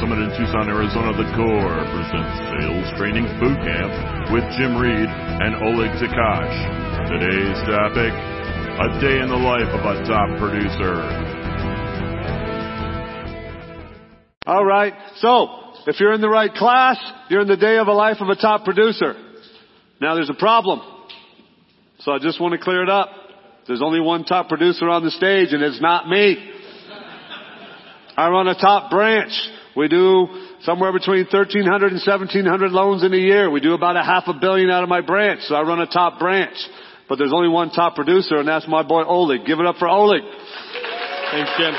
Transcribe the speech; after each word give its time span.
Summit 0.00 0.18
in 0.18 0.30
Tucson, 0.34 0.66
Arizona, 0.68 1.14
the 1.14 1.28
Core 1.36 1.78
presents 1.94 2.34
Sales 2.50 2.88
Training 2.98 3.30
Boot 3.38 3.54
Camp 3.62 3.92
with 4.32 4.42
Jim 4.58 4.74
Reed 4.74 5.06
and 5.06 5.54
Oleg 5.62 5.90
Takash. 6.02 6.58
Today's 7.06 7.58
topic, 7.62 8.10
a 8.10 8.88
day 8.98 9.22
in 9.22 9.28
the 9.30 9.38
life 9.38 9.70
of 9.70 9.86
a 9.86 10.02
top 10.02 10.34
producer. 10.40 10.98
All 14.46 14.64
right. 14.64 14.94
So, 15.18 15.46
if 15.86 16.00
you're 16.00 16.12
in 16.12 16.20
the 16.20 16.28
right 16.28 16.52
class, 16.52 16.96
you're 17.28 17.42
in 17.42 17.48
the 17.48 17.56
day 17.56 17.78
of 17.78 17.86
a 17.86 17.92
life 17.92 18.16
of 18.20 18.28
a 18.28 18.36
top 18.36 18.64
producer. 18.64 19.14
Now 20.00 20.16
there's 20.16 20.30
a 20.30 20.34
problem. 20.34 20.80
So 22.00 22.10
I 22.10 22.18
just 22.18 22.40
want 22.40 22.52
to 22.52 22.58
clear 22.58 22.82
it 22.82 22.90
up. 22.90 23.10
There's 23.68 23.82
only 23.82 24.00
one 24.00 24.24
top 24.24 24.48
producer 24.48 24.88
on 24.88 25.04
the 25.04 25.10
stage 25.10 25.52
and 25.52 25.62
it's 25.62 25.80
not 25.80 26.08
me. 26.08 26.50
I 28.16 28.28
run 28.28 28.48
a 28.48 28.54
top 28.54 28.90
branch. 28.90 29.32
We 29.76 29.88
do 29.88 30.28
somewhere 30.62 30.92
between 30.92 31.26
1300 31.26 31.92
and 31.92 32.00
1700 32.00 32.70
loans 32.70 33.02
in 33.02 33.12
a 33.12 33.18
year. 33.18 33.50
We 33.50 33.60
do 33.60 33.74
about 33.74 33.96
a 33.96 34.02
half 34.02 34.24
a 34.26 34.34
billion 34.34 34.70
out 34.70 34.82
of 34.82 34.88
my 34.88 35.00
branch. 35.00 35.42
So 35.42 35.54
I 35.54 35.62
run 35.62 35.80
a 35.80 35.86
top 35.86 36.18
branch. 36.18 36.56
But 37.08 37.18
there's 37.18 37.32
only 37.34 37.48
one 37.48 37.70
top 37.70 37.96
producer 37.96 38.36
and 38.36 38.48
that's 38.48 38.66
my 38.68 38.82
boy 38.82 39.02
Oleg. 39.02 39.44
Give 39.46 39.58
it 39.60 39.66
up 39.66 39.76
for 39.76 39.88
Oleg. 39.88 40.22
Thanks, 41.32 41.50
Jim. 41.58 41.74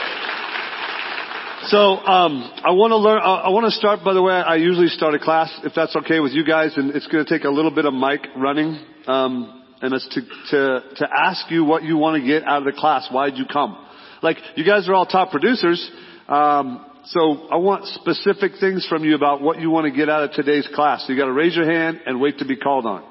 So 1.67 1.77
um, 1.77 2.51
I 2.63 2.71
want 2.71 2.91
to 2.91 2.97
learn. 2.97 3.19
I 3.23 3.49
want 3.49 3.65
to 3.65 3.71
start. 3.71 4.03
By 4.05 4.13
the 4.13 4.21
way, 4.21 4.33
I 4.33 4.55
usually 4.57 4.87
start 4.87 5.15
a 5.15 5.19
class 5.19 5.49
if 5.63 5.73
that's 5.75 5.95
okay 5.95 6.19
with 6.19 6.31
you 6.33 6.45
guys, 6.45 6.73
and 6.77 6.95
it's 6.95 7.07
going 7.07 7.25
to 7.25 7.29
take 7.29 7.43
a 7.43 7.49
little 7.49 7.71
bit 7.73 7.85
of 7.85 7.93
mic 7.93 8.21
running, 8.37 8.77
um, 9.07 9.63
and 9.81 9.91
it's 9.91 10.07
to 10.13 10.21
to 10.51 10.81
to 10.97 11.07
ask 11.11 11.49
you 11.49 11.65
what 11.65 11.81
you 11.81 11.97
want 11.97 12.21
to 12.21 12.27
get 12.27 12.43
out 12.43 12.59
of 12.59 12.65
the 12.65 12.79
class. 12.79 13.07
Why 13.09 13.31
did 13.31 13.39
you 13.39 13.45
come? 13.51 13.83
Like 14.21 14.37
you 14.55 14.63
guys 14.63 14.87
are 14.87 14.93
all 14.93 15.07
top 15.07 15.31
producers, 15.31 15.89
um, 16.27 16.85
so 17.07 17.47
I 17.51 17.57
want 17.57 17.85
specific 17.85 18.53
things 18.59 18.85
from 18.87 19.03
you 19.03 19.15
about 19.15 19.41
what 19.41 19.59
you 19.59 19.69
want 19.69 19.85
to 19.85 19.91
get 19.91 20.09
out 20.09 20.23
of 20.23 20.31
today's 20.31 20.67
class. 20.73 21.05
So 21.05 21.13
you 21.13 21.19
got 21.19 21.25
to 21.25 21.33
raise 21.33 21.55
your 21.55 21.69
hand 21.69 22.01
and 22.05 22.19
wait 22.19 22.39
to 22.39 22.45
be 22.45 22.55
called 22.55 22.85
on. 22.85 23.03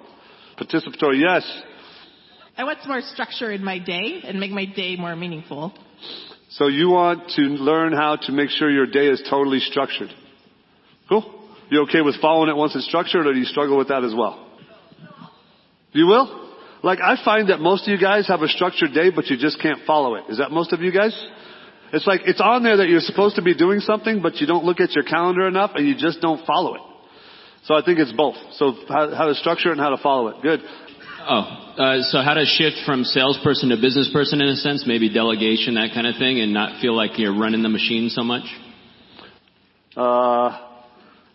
Participatory, 0.59 1.21
yes. 1.21 1.63
I 2.57 2.65
want 2.65 2.81
some 2.81 2.91
more 2.91 3.01
structure 3.03 3.53
in 3.53 3.65
my 3.65 3.79
day 3.79 4.21
and 4.25 4.41
make 4.41 4.51
my 4.51 4.65
day 4.65 4.97
more 4.97 5.15
meaningful. 5.15 5.73
So 6.51 6.69
you 6.69 6.91
want 6.91 7.31
to 7.37 7.43
learn 7.43 7.93
how 7.93 8.17
to 8.23 8.33
make 8.33 8.51
sure 8.51 8.71
your 8.71 8.87
day 8.87 9.07
is 9.07 9.23
totally 9.29 9.61
structured. 9.61 10.11
Cool? 11.09 11.43
You 11.71 11.83
okay 11.83 12.01
with 12.01 12.21
following 12.21 12.49
it 12.49 12.57
once 12.57 12.75
it's 12.75 12.87
structured 12.87 13.27
or 13.27 13.33
do 13.33 13.39
you 13.39 13.45
struggle 13.45 13.77
with 13.79 13.89
that 13.89 14.05
as 14.05 14.15
well? 14.15 14.41
You 15.93 16.07
will? 16.07 16.53
Like 16.83 16.99
I 17.01 17.17
find 17.25 17.49
that 17.49 17.61
most 17.61 17.89
of 17.89 17.93
you 17.93 17.99
guys 17.99 18.29
have 18.29 18.43
a 18.43 18.49
structured 18.49 18.93
day 18.93 19.11
but 19.11 19.27
you 19.27 19.37
just 19.37 19.61
can't 19.61 19.81
follow 19.87 20.17
it. 20.17 20.25
Is 20.29 20.39
that 20.39 20.51
most 20.51 20.73
of 20.73 20.81
you 20.81 20.93
guys? 20.93 21.15
It's 21.95 22.07
like 22.09 22.23
it's 22.27 22.41
on 22.41 22.65
there 22.65 22.79
that 22.79 22.89
you're 22.89 23.01
supposed 23.01 23.37
to 23.37 23.43
be 23.43 23.55
doing 23.55 23.79
something 23.79 24.21
but 24.21 24.37
you 24.37 24.47
don't 24.47 24.65
look 24.65 24.81
at 24.81 24.93
your 24.93 25.05
calendar 25.05 25.47
enough 25.47 25.73
and 25.75 25.87
you 25.87 25.95
just 25.95 26.21
don't 26.21 26.45
follow 26.45 26.75
it. 26.75 26.81
So 27.65 27.75
I 27.75 27.83
think 27.85 27.99
it's 28.01 28.13
both. 28.13 28.35
So 28.55 28.73
how, 28.89 29.15
how 29.15 29.27
to 29.27 29.35
structure 29.35 29.69
it 29.69 29.73
and 29.73 29.81
how 29.81 29.91
to 29.91 30.03
follow 30.03 30.29
it. 30.29 30.43
Good. 30.43 30.61
Oh, 31.27 31.41
uh, 31.79 32.03
so 32.03 32.21
how 32.21 32.35
to 32.35 32.45
shift 32.45 32.85
from 32.85 33.05
salesperson 33.05 33.71
to 33.71 33.77
business 33.77 34.11
person 34.13 34.43
in 34.43 34.49
a 34.49 34.57
sense, 34.57 34.85
maybe 34.87 35.09
delegation, 35.09 35.75
that 35.77 35.91
kind 35.95 36.07
of 36.07 36.17
thing, 36.19 36.41
and 36.41 36.53
not 36.53 36.83
feel 36.83 36.95
like 36.95 37.19
you're 37.19 37.39
running 37.39 37.63
the 37.63 37.71
machine 37.71 38.11
so 38.11 38.23
much? 38.23 38.45
Uh, 39.97 40.59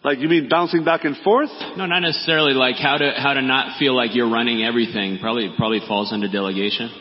like 0.03 0.19
you 0.19 0.27
mean 0.27 0.47
bouncing 0.49 0.83
back 0.83 1.05
and 1.05 1.17
forth? 1.23 1.49
No, 1.77 1.88
not 1.88 2.01
necessarily. 2.01 2.53
Like 2.53 2.75
how 2.75 2.97
to 2.97 3.13
how 3.16 3.33
to 3.33 3.41
not 3.41 3.79
feel 3.79 3.95
like 3.95 4.13
you're 4.13 4.29
running 4.29 4.61
everything. 4.63 5.17
Probably 5.19 5.51
probably 5.57 5.79
falls 5.88 6.11
under 6.13 6.27
delegation. 6.27 6.91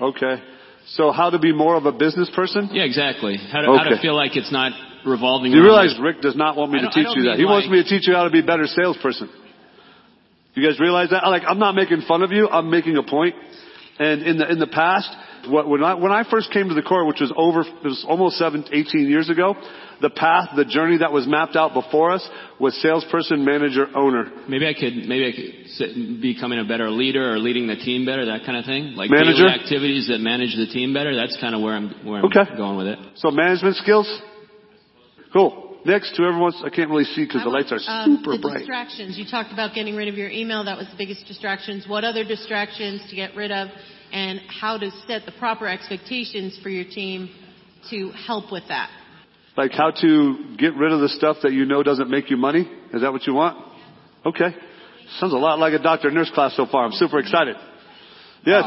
Okay. 0.00 0.53
So 0.86 1.12
how 1.12 1.30
to 1.30 1.38
be 1.38 1.52
more 1.52 1.76
of 1.76 1.86
a 1.86 1.92
business 1.92 2.30
person? 2.34 2.68
Yeah, 2.72 2.84
exactly. 2.84 3.36
How 3.36 3.62
to, 3.62 3.78
how 3.78 3.84
to 3.84 4.00
feel 4.00 4.14
like 4.14 4.36
it's 4.36 4.52
not 4.52 4.72
revolving. 5.06 5.52
Around. 5.52 5.62
You 5.62 5.64
realize 5.64 5.98
Rick 6.00 6.20
does 6.20 6.36
not 6.36 6.56
want 6.56 6.72
me 6.72 6.80
to 6.80 6.90
teach 6.90 7.08
you 7.14 7.22
that. 7.24 7.30
mean 7.30 7.38
He 7.38 7.44
wants 7.44 7.68
me 7.68 7.82
to 7.82 7.88
teach 7.88 8.06
you 8.06 8.14
how 8.14 8.24
to 8.24 8.30
be 8.30 8.40
a 8.40 8.46
better 8.46 8.66
salesperson. 8.66 9.30
You 10.54 10.68
guys 10.68 10.78
realize 10.78 11.10
that? 11.10 11.24
Like, 11.26 11.42
I'm 11.48 11.58
not 11.58 11.74
making 11.74 12.02
fun 12.06 12.22
of 12.22 12.30
you. 12.30 12.48
I'm 12.48 12.70
making 12.70 12.96
a 12.96 13.02
point. 13.02 13.34
And 13.98 14.22
in 14.22 14.38
the 14.38 14.50
in 14.50 14.58
the 14.58 14.66
past, 14.66 15.08
what, 15.46 15.68
when 15.68 15.84
I 15.84 15.94
when 15.94 16.10
I 16.10 16.28
first 16.28 16.50
came 16.52 16.68
to 16.68 16.74
the 16.74 16.82
core, 16.82 17.06
which 17.06 17.20
was 17.20 17.32
over, 17.36 17.60
it 17.60 17.84
was 17.84 18.04
almost 18.08 18.38
seven, 18.38 18.64
18 18.72 19.08
years 19.08 19.30
ago, 19.30 19.54
the 20.00 20.10
path, 20.10 20.48
the 20.56 20.64
journey 20.64 20.98
that 20.98 21.12
was 21.12 21.28
mapped 21.28 21.54
out 21.54 21.74
before 21.74 22.10
us 22.10 22.28
was 22.58 22.74
salesperson, 22.82 23.44
manager, 23.44 23.86
owner. 23.94 24.32
Maybe 24.48 24.66
I 24.66 24.74
could 24.74 24.94
maybe 25.06 25.26
I 25.28 25.32
could 25.32 25.70
sit, 25.70 26.20
becoming 26.20 26.58
a 26.58 26.64
better 26.64 26.90
leader 26.90 27.34
or 27.34 27.38
leading 27.38 27.68
the 27.68 27.76
team 27.76 28.04
better, 28.04 28.26
that 28.26 28.44
kind 28.44 28.58
of 28.58 28.64
thing. 28.64 28.94
Like 28.96 29.10
Manager? 29.10 29.46
activities 29.46 30.08
that 30.08 30.18
manage 30.18 30.56
the 30.56 30.66
team 30.66 30.92
better. 30.92 31.14
That's 31.14 31.36
kind 31.40 31.54
of 31.54 31.60
where 31.62 31.74
I'm 31.74 31.90
where 32.04 32.18
I'm 32.18 32.24
Okay. 32.26 32.44
going 32.56 32.76
with 32.76 32.88
it. 32.88 32.98
So 33.16 33.30
management 33.30 33.76
skills. 33.76 34.10
Cool. 35.32 35.63
Next, 35.84 36.14
to 36.16 36.22
wants, 36.22 36.62
I 36.64 36.70
can't 36.70 36.88
really 36.88 37.04
see 37.04 37.26
because 37.26 37.42
the 37.44 37.50
lights 37.50 37.70
are 37.70 37.76
want, 37.76 38.08
um, 38.08 38.16
super 38.16 38.36
the 38.36 38.42
bright. 38.42 38.58
distractions. 38.58 39.18
You 39.18 39.26
talked 39.26 39.52
about 39.52 39.74
getting 39.74 39.94
rid 39.94 40.08
of 40.08 40.14
your 40.14 40.30
email. 40.30 40.64
That 40.64 40.78
was 40.78 40.86
the 40.86 40.96
biggest 40.96 41.26
distractions. 41.26 41.86
What 41.86 42.04
other 42.04 42.24
distractions 42.24 43.02
to 43.10 43.16
get 43.16 43.36
rid 43.36 43.52
of, 43.52 43.68
and 44.10 44.40
how 44.48 44.78
to 44.78 44.90
set 45.06 45.26
the 45.26 45.32
proper 45.32 45.68
expectations 45.68 46.58
for 46.62 46.70
your 46.70 46.84
team 46.84 47.28
to 47.90 48.10
help 48.26 48.50
with 48.50 48.64
that. 48.68 48.88
Like 49.56 49.72
how 49.72 49.90
to 49.90 50.56
get 50.56 50.74
rid 50.74 50.92
of 50.92 51.00
the 51.00 51.08
stuff 51.10 51.38
that 51.42 51.52
you 51.52 51.66
know 51.66 51.82
doesn't 51.82 52.10
make 52.10 52.30
you 52.30 52.36
money? 52.36 52.68
Is 52.92 53.02
that 53.02 53.12
what 53.12 53.26
you 53.26 53.34
want? 53.34 53.72
Okay. 54.24 54.56
Sounds 55.18 55.32
a 55.32 55.36
lot 55.36 55.58
like 55.58 55.74
a 55.74 55.82
doctor 55.82 56.10
nurse 56.10 56.30
class 56.30 56.56
so 56.56 56.66
far. 56.66 56.86
I'm 56.86 56.92
super 56.92 57.18
excited. 57.18 57.56
Yes. 58.46 58.64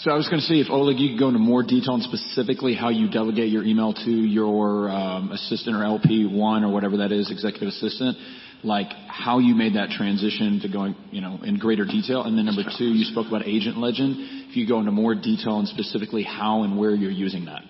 So 0.00 0.10
I 0.10 0.14
was 0.14 0.28
going 0.28 0.40
to 0.40 0.46
see 0.46 0.60
if 0.60 0.68
Oleg, 0.68 0.98
you 0.98 1.10
could 1.14 1.18
go 1.18 1.28
into 1.28 1.40
more 1.40 1.62
detail 1.62 1.94
on 1.94 2.02
specifically 2.02 2.74
how 2.74 2.90
you 2.90 3.08
delegate 3.08 3.48
your 3.48 3.64
email 3.64 3.94
to 3.94 4.10
your 4.10 4.90
um, 4.90 5.32
assistant 5.32 5.74
or 5.74 5.80
LP1 5.80 6.62
or 6.62 6.68
whatever 6.68 6.98
that 6.98 7.12
is, 7.12 7.30
executive 7.30 7.68
assistant, 7.68 8.18
like 8.62 8.88
how 9.08 9.38
you 9.38 9.54
made 9.54 9.74
that 9.74 9.88
transition 9.88 10.60
to 10.60 10.68
going, 10.68 10.94
you 11.10 11.22
know, 11.22 11.40
in 11.42 11.56
greater 11.56 11.86
detail. 11.86 12.24
And 12.24 12.36
then 12.36 12.44
number 12.44 12.62
two, 12.76 12.84
you 12.84 13.06
spoke 13.06 13.26
about 13.26 13.46
Agent 13.46 13.78
Legend. 13.78 14.16
If 14.50 14.56
you 14.56 14.68
go 14.68 14.80
into 14.80 14.92
more 14.92 15.14
detail 15.14 15.60
and 15.60 15.68
specifically 15.68 16.24
how 16.24 16.64
and 16.64 16.78
where 16.78 16.94
you're 16.94 17.10
using 17.10 17.46
that. 17.46 17.62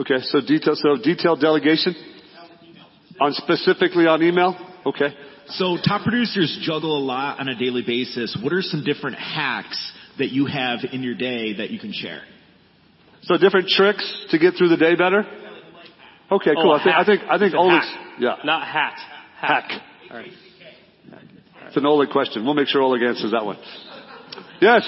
Okay. 0.00 0.18
So 0.24 0.42
detail, 0.42 0.74
so 0.76 0.96
detailed 1.02 1.40
delegation 1.40 1.94
on 3.18 3.32
specifically 3.32 4.06
on 4.06 4.22
email. 4.22 4.54
Okay. 4.84 5.16
So 5.48 5.78
top 5.82 6.02
producers 6.02 6.58
juggle 6.60 6.98
a 6.98 7.04
lot 7.04 7.40
on 7.40 7.48
a 7.48 7.58
daily 7.58 7.82
basis. 7.86 8.36
What 8.42 8.52
are 8.52 8.60
some 8.60 8.84
different 8.84 9.16
hacks 9.16 9.92
that 10.18 10.30
you 10.30 10.46
have 10.46 10.80
in 10.92 11.02
your 11.02 11.14
day 11.14 11.54
that 11.54 11.70
you 11.70 11.78
can 11.78 11.92
share? 11.92 12.22
So 13.22 13.36
different 13.38 13.68
tricks 13.68 14.26
to 14.30 14.38
get 14.38 14.54
through 14.56 14.68
the 14.68 14.76
day 14.76 14.94
better. 14.94 15.20
Okay. 16.30 16.50
Oh, 16.56 16.62
cool. 16.62 16.72
Oh, 16.72 16.74
I 16.74 16.82
think, 16.84 16.94
I 16.96 17.04
think, 17.04 17.20
I 17.22 17.38
think 17.38 17.46
It's 17.52 17.54
a 17.54 17.58
Oleg's, 17.58 17.92
yeah. 18.18 18.36
Not 18.44 18.66
hat. 18.66 18.98
Hack. 19.40 19.70
All 20.10 20.16
right. 20.16 20.32
It's 21.66 21.76
an 21.76 21.86
Oleg 21.86 22.10
question. 22.10 22.44
We'll 22.44 22.54
make 22.54 22.68
sure 22.68 22.82
Oleg 22.82 23.02
answers 23.02 23.32
that 23.32 23.44
one. 23.44 23.58
Yes. 24.60 24.82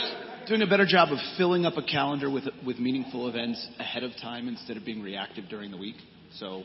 Doing 0.49 0.63
a 0.63 0.67
better 0.67 0.87
job 0.87 1.11
of 1.11 1.19
filling 1.37 1.67
up 1.67 1.77
a 1.77 1.83
calendar 1.83 2.31
with 2.31 2.45
with 2.65 2.79
meaningful 2.79 3.29
events 3.29 3.67
ahead 3.79 4.05
of 4.05 4.13
time 4.23 4.47
instead 4.49 4.77
of 4.77 4.85
being 4.85 5.03
reactive 5.03 5.49
during 5.49 5.71
the 5.71 5.77
week. 5.77 5.97
So 6.35 6.63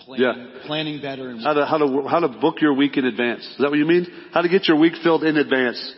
planning, 0.00 0.26
Yeah. 0.26 0.66
planning 0.66 1.00
better 1.00 1.30
and 1.30 1.42
How 1.42 1.54
to, 1.54 1.64
how 1.64 1.78
to, 1.78 2.08
how 2.08 2.20
to 2.20 2.28
book 2.28 2.60
your 2.60 2.74
week 2.74 2.96
in 2.98 3.04
advance. 3.06 3.42
Is 3.46 3.56
that 3.58 3.70
what 3.70 3.78
you 3.78 3.86
mean? 3.86 4.06
How 4.32 4.42
to 4.42 4.48
get 4.48 4.68
your 4.68 4.76
week 4.78 4.94
filled 5.02 5.24
in 5.24 5.36
advance. 5.38 5.94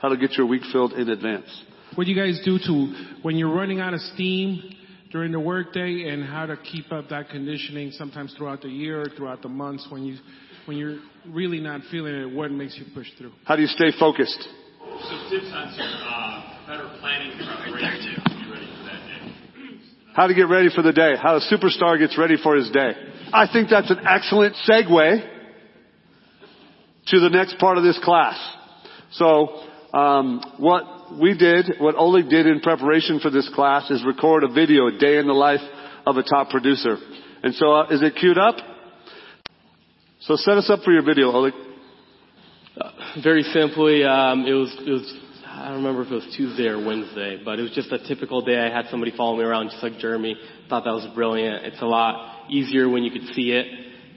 How 0.00 0.08
to 0.10 0.16
get 0.16 0.32
your 0.32 0.46
week 0.46 0.62
filled 0.72 0.92
in 0.92 1.08
advance. 1.08 1.64
What 1.94 2.04
do 2.04 2.10
you 2.10 2.16
guys 2.16 2.40
do 2.44 2.58
to 2.58 3.18
when 3.22 3.36
you're 3.36 3.54
running 3.54 3.80
out 3.80 3.94
of 3.94 4.00
steam 4.00 4.62
during 5.10 5.32
the 5.32 5.40
workday, 5.40 6.08
and 6.08 6.24
how 6.24 6.46
to 6.46 6.56
keep 6.56 6.92
up 6.92 7.08
that 7.10 7.30
conditioning 7.30 7.92
sometimes 7.92 8.34
throughout 8.36 8.60
the 8.60 8.68
year, 8.68 9.02
or 9.02 9.08
throughout 9.16 9.40
the 9.40 9.48
months 9.48 9.86
when 9.88 10.04
you 10.04 10.18
when 10.66 10.76
you're 10.76 10.98
really 11.28 11.60
not 11.60 11.80
feeling 11.90 12.14
it? 12.14 12.34
What 12.34 12.50
makes 12.50 12.76
you 12.76 12.84
push 12.92 13.06
through? 13.16 13.32
How 13.44 13.56
do 13.56 13.62
you 13.62 13.68
stay 13.68 13.92
focused? 13.98 14.38
So 14.38 15.30
tips 15.30 15.50
on 15.54 15.74
some 15.74 15.86
uh, 15.86 16.66
better 16.66 16.90
planning 17.00 17.32
preparation 17.38 18.16
to 18.24 18.30
be 18.30 18.50
ready 18.50 18.66
for 18.66 18.84
that 18.84 19.00
day. 19.06 19.34
How 20.14 20.26
to 20.26 20.34
get 20.34 20.48
ready 20.48 20.68
for 20.74 20.82
the 20.82 20.92
day. 20.92 21.14
How 21.20 21.36
a 21.36 21.40
superstar 21.40 21.98
gets 21.98 22.18
ready 22.18 22.36
for 22.42 22.56
his 22.56 22.70
day. 22.70 22.92
I 23.32 23.46
think 23.50 23.70
that's 23.70 23.90
an 23.90 24.00
excellent 24.06 24.56
segue 24.68 25.30
to 27.06 27.20
the 27.20 27.30
next 27.30 27.58
part 27.58 27.78
of 27.78 27.84
this 27.84 27.98
class. 28.02 28.36
So, 29.12 29.62
um, 29.96 30.42
what 30.58 31.18
we 31.18 31.36
did, 31.36 31.76
what 31.78 31.94
Oleg 31.96 32.28
did 32.28 32.46
in 32.46 32.60
preparation 32.60 33.18
for 33.18 33.30
this 33.30 33.48
class 33.54 33.90
is 33.90 34.04
record 34.04 34.44
a 34.44 34.48
video, 34.48 34.88
a 34.88 34.98
day 34.98 35.16
in 35.16 35.26
the 35.26 35.32
life 35.32 35.60
of 36.06 36.16
a 36.18 36.22
top 36.22 36.50
producer. 36.50 36.98
And 37.42 37.54
so, 37.54 37.72
uh, 37.72 37.86
is 37.90 38.02
it 38.02 38.14
queued 38.16 38.36
up? 38.36 38.56
So 40.20 40.36
set 40.36 40.58
us 40.58 40.68
up 40.68 40.80
for 40.80 40.92
your 40.92 41.02
video, 41.02 41.30
Oleg. 41.30 41.54
Very 43.22 43.42
simply, 43.42 44.04
um, 44.04 44.44
it 44.44 44.52
was 44.52 44.76
it 44.86 44.90
was 44.90 45.14
I 45.46 45.68
don't 45.68 45.78
remember 45.78 46.02
if 46.02 46.10
it 46.10 46.14
was 46.14 46.34
Tuesday 46.36 46.66
or 46.66 46.84
Wednesday, 46.84 47.40
but 47.42 47.58
it 47.58 47.62
was 47.62 47.70
just 47.70 47.90
a 47.90 47.98
typical 48.06 48.42
day. 48.42 48.58
I 48.58 48.68
had 48.68 48.90
somebody 48.90 49.16
follow 49.16 49.38
me 49.38 49.44
around 49.44 49.70
just 49.70 49.82
like 49.82 49.98
Jeremy. 49.98 50.36
Thought 50.68 50.84
that 50.84 50.90
was 50.90 51.08
brilliant. 51.14 51.64
It's 51.64 51.80
a 51.80 51.86
lot 51.86 52.50
easier 52.50 52.90
when 52.90 53.02
you 53.02 53.10
could 53.10 53.34
see 53.34 53.52
it. 53.52 53.66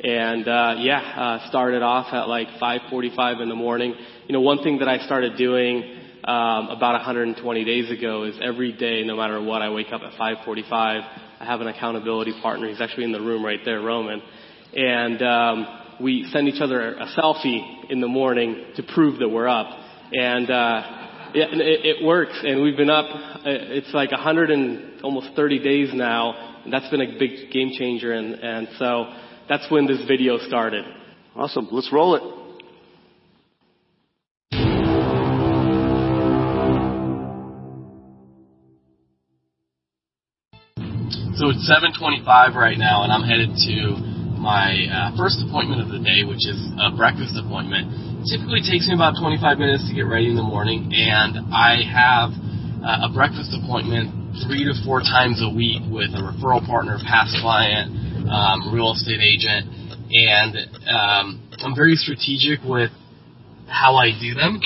And 0.01 0.47
uh, 0.47 0.75
yeah, 0.79 0.99
uh, 0.99 1.49
started 1.49 1.81
off 1.81 2.13
at 2.13 2.29
like 2.29 2.47
5:45 2.61 3.41
in 3.41 3.49
the 3.49 3.55
morning. 3.55 3.93
You 4.27 4.33
know, 4.33 4.41
one 4.41 4.63
thing 4.63 4.79
that 4.79 4.87
I 4.87 4.99
started 4.99 5.37
doing 5.37 5.83
um, 6.23 6.69
about 6.69 6.93
120 6.93 7.65
days 7.65 7.91
ago 7.91 8.23
is 8.23 8.35
every 8.41 8.71
day, 8.71 9.03
no 9.03 9.17
matter 9.17 9.41
what, 9.41 9.61
I 9.61 9.69
wake 9.71 9.91
up 9.91 10.01
at 10.01 10.13
5:45. 10.13 10.71
I 10.71 11.45
have 11.45 11.59
an 11.59 11.67
accountability 11.67 12.33
partner. 12.41 12.69
He's 12.69 12.79
actually 12.79 13.05
in 13.05 13.11
the 13.11 13.19
room 13.21 13.43
right 13.43 13.59
there, 13.65 13.81
Roman. 13.81 14.21
And 14.73 15.21
um, 15.21 15.67
we 16.01 16.29
send 16.31 16.47
each 16.47 16.61
other 16.61 16.93
a 16.93 17.07
selfie 17.17 17.89
in 17.89 17.99
the 17.99 18.07
morning 18.07 18.65
to 18.77 18.83
prove 18.83 19.19
that 19.19 19.27
we're 19.29 19.47
up. 19.49 19.67
And 20.13 20.49
uh, 20.49 20.81
yeah, 21.33 21.45
it, 21.51 21.97
it 21.97 22.05
works. 22.05 22.39
And 22.41 22.61
we've 22.61 22.77
been 22.77 22.89
up. 22.89 23.05
uh, 23.05 23.41
It's 23.45 23.93
like 23.93 24.11
100 24.11 24.51
and 24.51 25.01
almost 25.01 25.29
30 25.35 25.59
days 25.63 25.89
now. 25.93 26.61
And 26.63 26.71
that's 26.71 26.89
been 26.89 27.01
a 27.01 27.17
big 27.19 27.51
game 27.51 27.71
changer. 27.77 28.13
And, 28.13 28.35
and 28.35 28.67
so 28.77 29.13
that's 29.49 29.69
when 29.71 29.87
this 29.87 30.05
video 30.07 30.37
started. 30.37 30.85
Awesome. 31.35 31.67
Let's 31.71 31.91
roll 31.91 32.15
it. 32.15 32.21
So 41.35 41.49
it's 41.49 41.65
7:25 41.65 42.55
right 42.55 42.77
now, 42.77 43.03
and 43.03 43.11
I'm 43.11 43.23
headed 43.23 43.55
to 43.55 43.75
my 44.37 44.75
uh, 44.91 45.17
first 45.17 45.39
appointment 45.41 45.81
of 45.81 45.89
the 45.89 45.99
day, 45.99 46.23
which 46.23 46.45
is 46.45 46.59
a 46.77 46.95
breakfast 46.95 47.33
appointment. 47.39 48.27
Typically 48.27 48.61
takes 48.61 48.87
me 48.87 48.93
about 48.93 49.15
25 49.19 49.57
minutes 49.57 49.87
to 49.87 49.95
get 49.95 50.03
ready 50.03 50.27
in 50.27 50.35
the 50.35 50.43
morning, 50.43 50.91
and 50.93 51.55
I 51.55 51.79
have 51.87 52.35
uh, 52.83 53.07
a 53.07 53.09
breakfast 53.11 53.55
appointment 53.55 54.35
three 54.45 54.67
to 54.67 54.75
four 54.83 54.99
times 54.99 55.39
a 55.41 55.49
week 55.49 55.81
with 55.87 56.11
a 56.11 56.21
referral 56.21 56.59
partner, 56.67 56.99
past 57.07 57.35
client, 57.39 58.08
um, 58.29 58.73
real 58.73 58.93
estate 58.93 59.21
agent, 59.21 59.67
and 60.11 60.55
um, 60.87 61.49
I'm 61.59 61.75
very 61.75 61.95
strategic 61.95 62.63
with 62.63 62.91
how 63.67 63.95
I 63.95 64.11
do 64.19 64.33
them. 64.33 64.61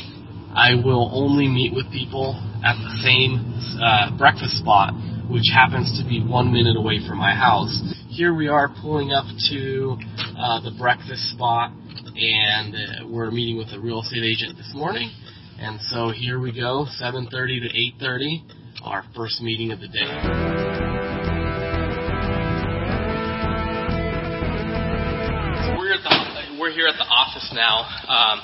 I 0.53 0.75
will 0.75 1.09
only 1.13 1.47
meet 1.47 1.73
with 1.73 1.91
people 1.91 2.35
at 2.63 2.75
the 2.75 3.01
same 3.01 3.41
uh, 3.81 4.17
breakfast 4.17 4.57
spot, 4.57 4.93
which 5.29 5.49
happens 5.51 5.99
to 5.99 6.07
be 6.07 6.23
one 6.23 6.53
minute 6.53 6.77
away 6.77 6.99
from 7.07 7.17
my 7.17 7.33
house. 7.33 7.73
Here 8.09 8.33
we 8.33 8.47
are 8.47 8.69
pulling 8.81 9.11
up 9.11 9.25
to 9.49 9.97
uh, 10.37 10.61
the 10.61 10.71
breakfast 10.77 11.33
spot, 11.33 11.71
and 11.71 12.75
uh, 12.75 13.07
we're 13.07 13.31
meeting 13.31 13.57
with 13.57 13.69
a 13.73 13.79
real 13.79 14.01
estate 14.01 14.23
agent 14.23 14.57
this 14.57 14.71
morning. 14.75 15.11
And 15.59 15.79
so 15.89 16.09
here 16.09 16.39
we 16.39 16.51
go, 16.51 16.85
7:30 17.01 17.29
to 17.29 18.05
8:30, 18.05 18.83
our 18.83 19.03
first 19.15 19.41
meeting 19.41 19.71
of 19.71 19.79
the 19.79 19.87
day. 19.87 20.92
We're 26.73 26.89
here 26.89 26.89
at 26.89 26.97
the 26.97 27.05
office 27.05 27.53
now, 27.53 27.85
um, 28.09 28.41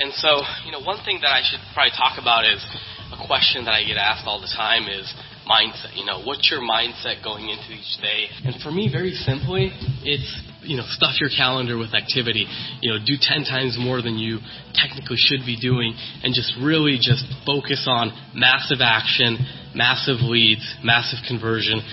and 0.00 0.12
so 0.16 0.40
you 0.64 0.72
know 0.72 0.80
one 0.80 1.04
thing 1.04 1.20
that 1.20 1.28
I 1.28 1.44
should 1.44 1.60
probably 1.76 1.92
talk 1.92 2.16
about 2.16 2.48
is 2.48 2.64
a 3.12 3.20
question 3.28 3.68
that 3.68 3.76
I 3.76 3.84
get 3.84 4.00
asked 4.00 4.24
all 4.24 4.40
the 4.40 4.48
time 4.48 4.88
is 4.88 5.04
mindset. 5.44 5.92
You 5.92 6.08
know, 6.08 6.24
what's 6.24 6.48
your 6.48 6.64
mindset 6.64 7.20
going 7.20 7.52
into 7.52 7.76
each 7.76 8.00
day? 8.00 8.32
And 8.48 8.56
for 8.64 8.72
me, 8.72 8.88
very 8.88 9.12
simply, 9.12 9.76
it's 10.08 10.30
you 10.64 10.80
know 10.80 10.88
stuff 10.88 11.20
your 11.20 11.28
calendar 11.28 11.76
with 11.76 11.92
activity. 11.92 12.48
You 12.80 12.96
know, 12.96 12.98
do 13.04 13.20
ten 13.20 13.44
times 13.44 13.76
more 13.76 14.00
than 14.00 14.16
you 14.16 14.40
technically 14.72 15.20
should 15.20 15.44
be 15.44 15.60
doing, 15.60 15.92
and 16.24 16.32
just 16.32 16.56
really 16.56 16.96
just 16.96 17.28
focus 17.44 17.84
on 17.84 18.08
massive 18.32 18.80
action, 18.80 19.36
massive 19.76 20.24
leads, 20.24 20.64
massive 20.80 21.20
conversion. 21.28 21.84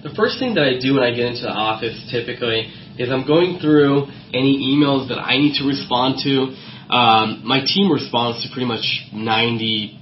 The 0.00 0.14
first 0.16 0.40
thing 0.40 0.54
that 0.56 0.64
I 0.64 0.80
do 0.80 0.96
when 0.96 1.04
I 1.04 1.12
get 1.12 1.36
into 1.36 1.44
the 1.44 1.52
office 1.52 2.00
typically 2.08 2.72
is 2.98 3.10
I'm 3.10 3.26
going 3.26 3.58
through 3.60 4.06
any 4.34 4.74
emails 4.74 5.08
that 5.08 5.18
I 5.18 5.38
need 5.38 5.58
to 5.58 5.64
respond 5.66 6.20
to. 6.24 6.54
Um, 6.92 7.42
my 7.44 7.60
team 7.60 7.92
responds 7.92 8.42
to 8.42 8.48
pretty 8.52 8.66
much 8.66 8.84
98% 9.14 9.94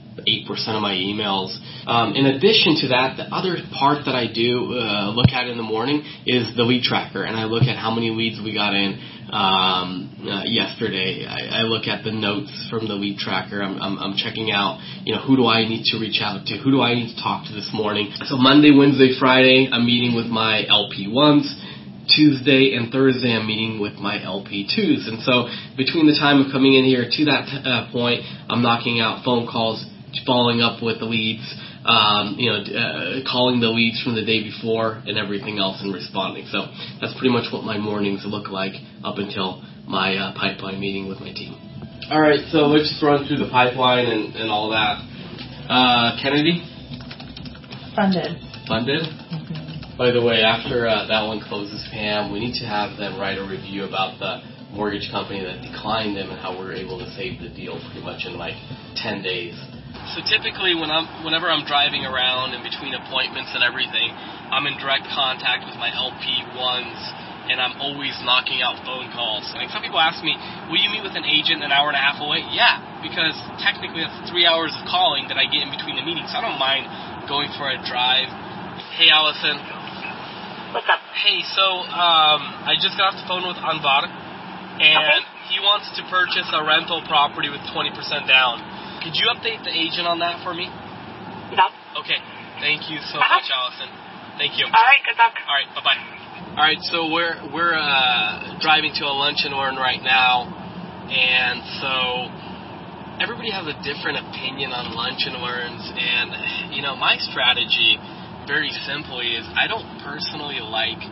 of 0.73 0.83
my 0.83 0.95
emails. 0.95 1.53
Um, 1.87 2.15
in 2.15 2.27
addition 2.27 2.79
to 2.83 2.89
that, 2.89 3.17
the 3.17 3.29
other 3.35 3.57
part 3.79 4.07
that 4.07 4.15
I 4.15 4.33
do 4.33 4.73
uh, 4.73 5.11
look 5.11 5.31
at 5.31 5.47
in 5.47 5.57
the 5.57 5.67
morning 5.67 6.03
is 6.27 6.55
the 6.57 6.63
lead 6.63 6.83
tracker, 6.83 7.23
and 7.23 7.37
I 7.37 7.45
look 7.45 7.65
at 7.65 7.77
how 7.77 7.91
many 7.95 8.11
leads 8.11 8.41
we 8.43 8.55
got 8.55 8.75
in 8.75 8.99
um, 9.31 10.15
uh, 10.23 10.43
yesterday. 10.47 11.27
I, 11.27 11.61
I 11.61 11.63
look 11.63 11.87
at 11.87 12.05
the 12.05 12.13
notes 12.13 12.51
from 12.71 12.87
the 12.89 12.95
lead 12.95 13.19
tracker. 13.19 13.63
I'm, 13.63 13.83
I'm, 13.83 13.99
I'm 13.99 14.15
checking 14.17 14.51
out, 14.51 14.79
you 15.05 15.15
know, 15.15 15.21
who 15.27 15.37
do 15.37 15.47
I 15.47 15.67
need 15.67 15.85
to 15.91 15.99
reach 15.99 16.21
out 16.23 16.47
to? 16.47 16.59
Who 16.59 16.71
do 16.71 16.81
I 16.81 16.95
need 16.95 17.15
to 17.15 17.23
talk 17.23 17.47
to 17.47 17.53
this 17.53 17.71
morning? 17.75 18.15
So 18.27 18.37
Monday, 18.37 18.71
Wednesday, 18.71 19.19
Friday, 19.19 19.69
I'm 19.71 19.85
meeting 19.85 20.15
with 20.15 20.27
my 20.27 20.63
LP1s. 20.71 21.76
Tuesday 22.09 22.75
and 22.75 22.93
Thursday 22.93 23.33
I'm 23.33 23.47
meeting 23.47 23.81
with 23.81 23.95
my 23.95 24.19
LP2s. 24.19 25.09
And 25.09 25.23
so 25.23 25.49
between 25.77 26.07
the 26.07 26.17
time 26.19 26.45
of 26.45 26.53
coming 26.53 26.75
in 26.75 26.85
here 26.85 27.05
to 27.05 27.25
that 27.27 27.45
uh, 27.65 27.93
point, 27.93 28.23
I'm 28.49 28.63
knocking 28.63 29.01
out 29.01 29.25
phone 29.25 29.47
calls, 29.47 29.85
following 30.25 30.61
up 30.61 30.83
with 30.83 30.99
the 30.99 31.07
leads, 31.07 31.45
um, 31.85 32.37
you 32.39 32.51
know, 32.51 32.59
uh, 32.59 33.23
calling 33.31 33.61
the 33.61 33.69
leads 33.69 34.03
from 34.03 34.15
the 34.15 34.25
day 34.25 34.43
before 34.43 35.03
and 35.07 35.19
everything 35.19 35.59
else 35.59 35.83
and 35.83 35.95
responding. 35.95 36.47
So 36.51 36.67
that's 37.01 37.15
pretty 37.15 37.31
much 37.31 37.53
what 37.53 37.65
my 37.65 37.79
mornings 37.79 38.23
look 38.27 38.49
like 38.49 38.75
up 39.05 39.19
until 39.19 39.63
my 39.87 40.17
uh, 40.17 40.35
pipeline 40.35 40.81
meeting 40.81 41.09
with 41.09 41.21
my 41.21 41.33
team. 41.33 41.55
All 42.11 42.21
right, 42.21 42.41
so 42.51 42.67
let's 42.67 42.89
just 42.89 43.03
run 43.03 43.27
through 43.27 43.39
the 43.39 43.51
pipeline 43.51 44.07
and, 44.07 44.35
and 44.35 44.51
all 44.51 44.71
that. 44.71 45.03
Uh, 45.69 46.19
Kennedy? 46.23 46.63
Funded. 47.95 48.39
Funded? 48.69 49.66
By 49.97 50.13
the 50.13 50.21
way, 50.21 50.45
after 50.45 50.85
uh, 50.85 51.09
that 51.09 51.25
one 51.25 51.41
closes, 51.41 51.81
Pam, 51.89 52.29
we 52.29 52.37
need 52.37 52.61
to 52.61 52.69
have 52.69 53.01
them 53.01 53.17
write 53.17 53.41
a 53.41 53.47
review 53.49 53.89
about 53.89 54.21
the 54.21 54.45
mortgage 54.77 55.09
company 55.09 55.41
that 55.41 55.65
declined 55.65 56.13
them 56.13 56.29
and 56.29 56.37
how 56.37 56.53
we 56.53 56.69
were 56.69 56.77
able 56.77 57.01
to 57.01 57.09
save 57.17 57.41
the 57.41 57.49
deal 57.49 57.81
pretty 57.81 58.05
much 58.05 58.29
in 58.29 58.37
like 58.37 58.61
10 59.01 59.25
days. 59.25 59.57
So 60.13 60.21
typically, 60.21 60.77
when 60.77 60.93
I'm, 60.93 61.09
whenever 61.25 61.49
I'm 61.49 61.65
driving 61.65 62.05
around 62.05 62.53
in 62.53 62.61
between 62.61 62.93
appointments 62.93 63.57
and 63.57 63.65
everything, 63.65 64.13
I'm 64.53 64.69
in 64.69 64.77
direct 64.77 65.09
contact 65.17 65.65
with 65.65 65.81
my 65.81 65.89
LP1s, 65.89 67.01
and 67.49 67.57
I'm 67.57 67.81
always 67.81 68.13
knocking 68.21 68.61
out 68.61 68.77
phone 68.85 69.09
calls. 69.17 69.49
Like 69.57 69.73
some 69.73 69.81
people 69.81 69.97
ask 69.97 70.21
me, 70.21 70.37
"Will 70.69 70.77
you 70.77 70.93
meet 70.93 71.09
with 71.09 71.17
an 71.17 71.25
agent 71.25 71.65
an 71.65 71.73
hour 71.73 71.89
and 71.89 71.97
a 71.97 72.05
half 72.05 72.21
away?" 72.21 72.45
Yeah, 72.53 73.01
because 73.01 73.33
technically 73.65 74.05
that's 74.05 74.29
three 74.29 74.45
hours 74.45 74.77
of 74.77 74.85
calling 74.93 75.25
that 75.33 75.41
I 75.41 75.49
get 75.49 75.65
in 75.65 75.73
between 75.73 75.97
the 75.97 76.05
meetings. 76.05 76.37
So 76.37 76.37
I 76.37 76.45
don't 76.45 76.61
mind 76.61 76.85
going 77.33 77.49
for 77.57 77.73
a 77.73 77.81
drive. 77.81 78.29
Hey, 78.93 79.09
Allison. 79.09 79.76
What's 80.77 80.93
up? 80.93 81.01
Hey, 81.25 81.41
so 81.57 81.65
um, 81.89 82.69
I 82.69 82.77
just 82.77 83.01
got 83.01 83.17
off 83.17 83.17
the 83.17 83.25
phone 83.25 83.49
with 83.49 83.57
Anvar, 83.57 84.05
and 84.77 85.25
he 85.49 85.57
wants 85.65 85.89
to 85.97 86.05
purchase 86.13 86.45
a 86.53 86.61
rental 86.61 87.01
property 87.09 87.49
with 87.49 87.65
20% 87.73 87.97
down. 88.29 88.61
Could 89.01 89.17
you 89.17 89.33
update 89.33 89.65
the 89.65 89.73
agent 89.73 90.05
on 90.05 90.21
that 90.21 90.45
for 90.45 90.53
me? 90.53 90.69
No. 91.57 91.73
Okay. 91.97 92.21
Thank 92.61 92.93
you 92.93 93.01
so 93.09 93.17
Uh-huh. 93.17 93.41
much, 93.41 93.49
Allison. 93.49 93.89
Thank 94.37 94.61
you. 94.61 94.69
All 94.69 94.85
right, 94.85 95.01
good 95.01 95.17
luck. 95.17 95.33
All 95.49 95.57
right. 95.57 95.69
Bye 95.73 95.81
bye. 95.81 96.01
All 96.61 96.65
right. 96.69 96.81
So 96.93 97.09
we're 97.09 97.41
we're 97.57 97.73
uh, 97.73 98.61
driving 98.61 98.93
to 99.01 99.09
a 99.09 99.15
lunch 99.17 99.49
and 99.49 99.57
learn 99.57 99.81
right 99.81 100.05
now, 100.05 100.45
and 101.09 101.65
so 101.81 102.29
everybody 103.25 103.49
has 103.49 103.65
a 103.65 103.77
different 103.81 104.21
opinion 104.29 104.77
on 104.77 104.93
lunch 104.93 105.25
and 105.25 105.41
learns, 105.41 105.81
and 105.89 106.77
you 106.77 106.85
know 106.85 106.93
my 107.01 107.17
strategy, 107.33 107.97
very 108.47 108.71
simply, 108.87 109.35
is 109.35 109.45
I 109.55 109.67
don't 109.67 109.87
personally 110.03 110.63
like 110.63 111.03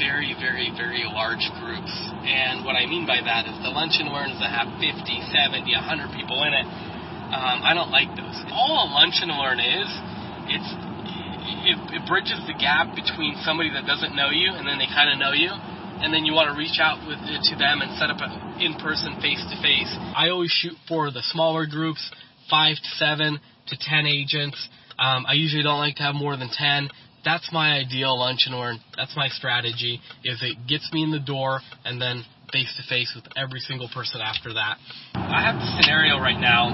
very, 0.00 0.34
very, 0.40 0.72
very 0.72 1.04
large 1.04 1.44
groups. 1.60 1.92
And 2.24 2.64
what 2.64 2.74
I 2.76 2.88
mean 2.88 3.06
by 3.06 3.20
that 3.20 3.44
is 3.46 3.56
the 3.60 3.70
lunch 3.70 4.00
and 4.00 4.08
learns 4.08 4.40
that 4.40 4.50
have 4.50 4.68
50, 4.80 5.04
70, 5.30 5.68
100 5.68 6.16
people 6.16 6.40
in 6.48 6.52
it. 6.56 6.66
Um, 7.32 7.64
I 7.64 7.72
don't 7.72 7.92
like 7.92 8.12
those. 8.12 8.36
All 8.52 8.84
a 8.84 8.88
lunch 8.92 9.20
and 9.24 9.32
learn 9.32 9.60
is, 9.60 9.88
it's 10.52 10.70
it, 11.62 11.78
it 12.00 12.02
bridges 12.08 12.38
the 12.46 12.56
gap 12.56 12.94
between 12.94 13.36
somebody 13.42 13.70
that 13.70 13.86
doesn't 13.86 14.14
know 14.14 14.30
you 14.30 14.52
and 14.54 14.66
then 14.66 14.78
they 14.78 14.86
kind 14.86 15.10
of 15.10 15.18
know 15.18 15.32
you, 15.32 15.50
and 15.50 16.12
then 16.12 16.24
you 16.24 16.32
want 16.32 16.50
to 16.50 16.56
reach 16.58 16.80
out 16.80 16.98
with 17.06 17.18
to 17.22 17.54
them 17.56 17.80
and 17.80 17.94
set 17.98 18.10
up 18.10 18.18
an 18.20 18.60
in-person, 18.60 19.20
face-to-face. 19.22 19.92
I 20.16 20.28
always 20.30 20.50
shoot 20.50 20.74
for 20.88 21.10
the 21.10 21.22
smaller 21.30 21.66
groups, 21.66 22.02
five 22.50 22.76
to 22.76 22.90
seven 22.98 23.38
to 23.68 23.76
ten 23.78 24.06
agents. 24.06 24.58
Um, 24.98 25.26
I 25.26 25.34
usually 25.34 25.62
don't 25.62 25.78
like 25.78 25.96
to 25.96 26.02
have 26.02 26.14
more 26.14 26.36
than 26.36 26.50
ten 26.52 26.90
that's 27.24 27.54
my 27.54 27.78
ideal 27.78 28.18
lunch 28.18 28.50
and 28.50 28.54
learn. 28.58 28.82
That's 28.96 29.14
my 29.14 29.28
strategy. 29.28 30.00
Is 30.24 30.42
it 30.42 30.58
gets 30.66 30.90
me 30.92 31.06
in 31.06 31.14
the 31.14 31.22
door 31.22 31.60
and 31.84 32.02
then 32.02 32.24
face 32.52 32.68
to 32.76 32.84
face 32.84 33.08
with 33.16 33.24
every 33.32 33.64
single 33.64 33.88
person 33.88 34.20
after 34.20 34.52
that. 34.52 34.76
I 35.16 35.40
have 35.40 35.56
the 35.56 35.68
scenario 35.80 36.20
right 36.20 36.36
now 36.36 36.68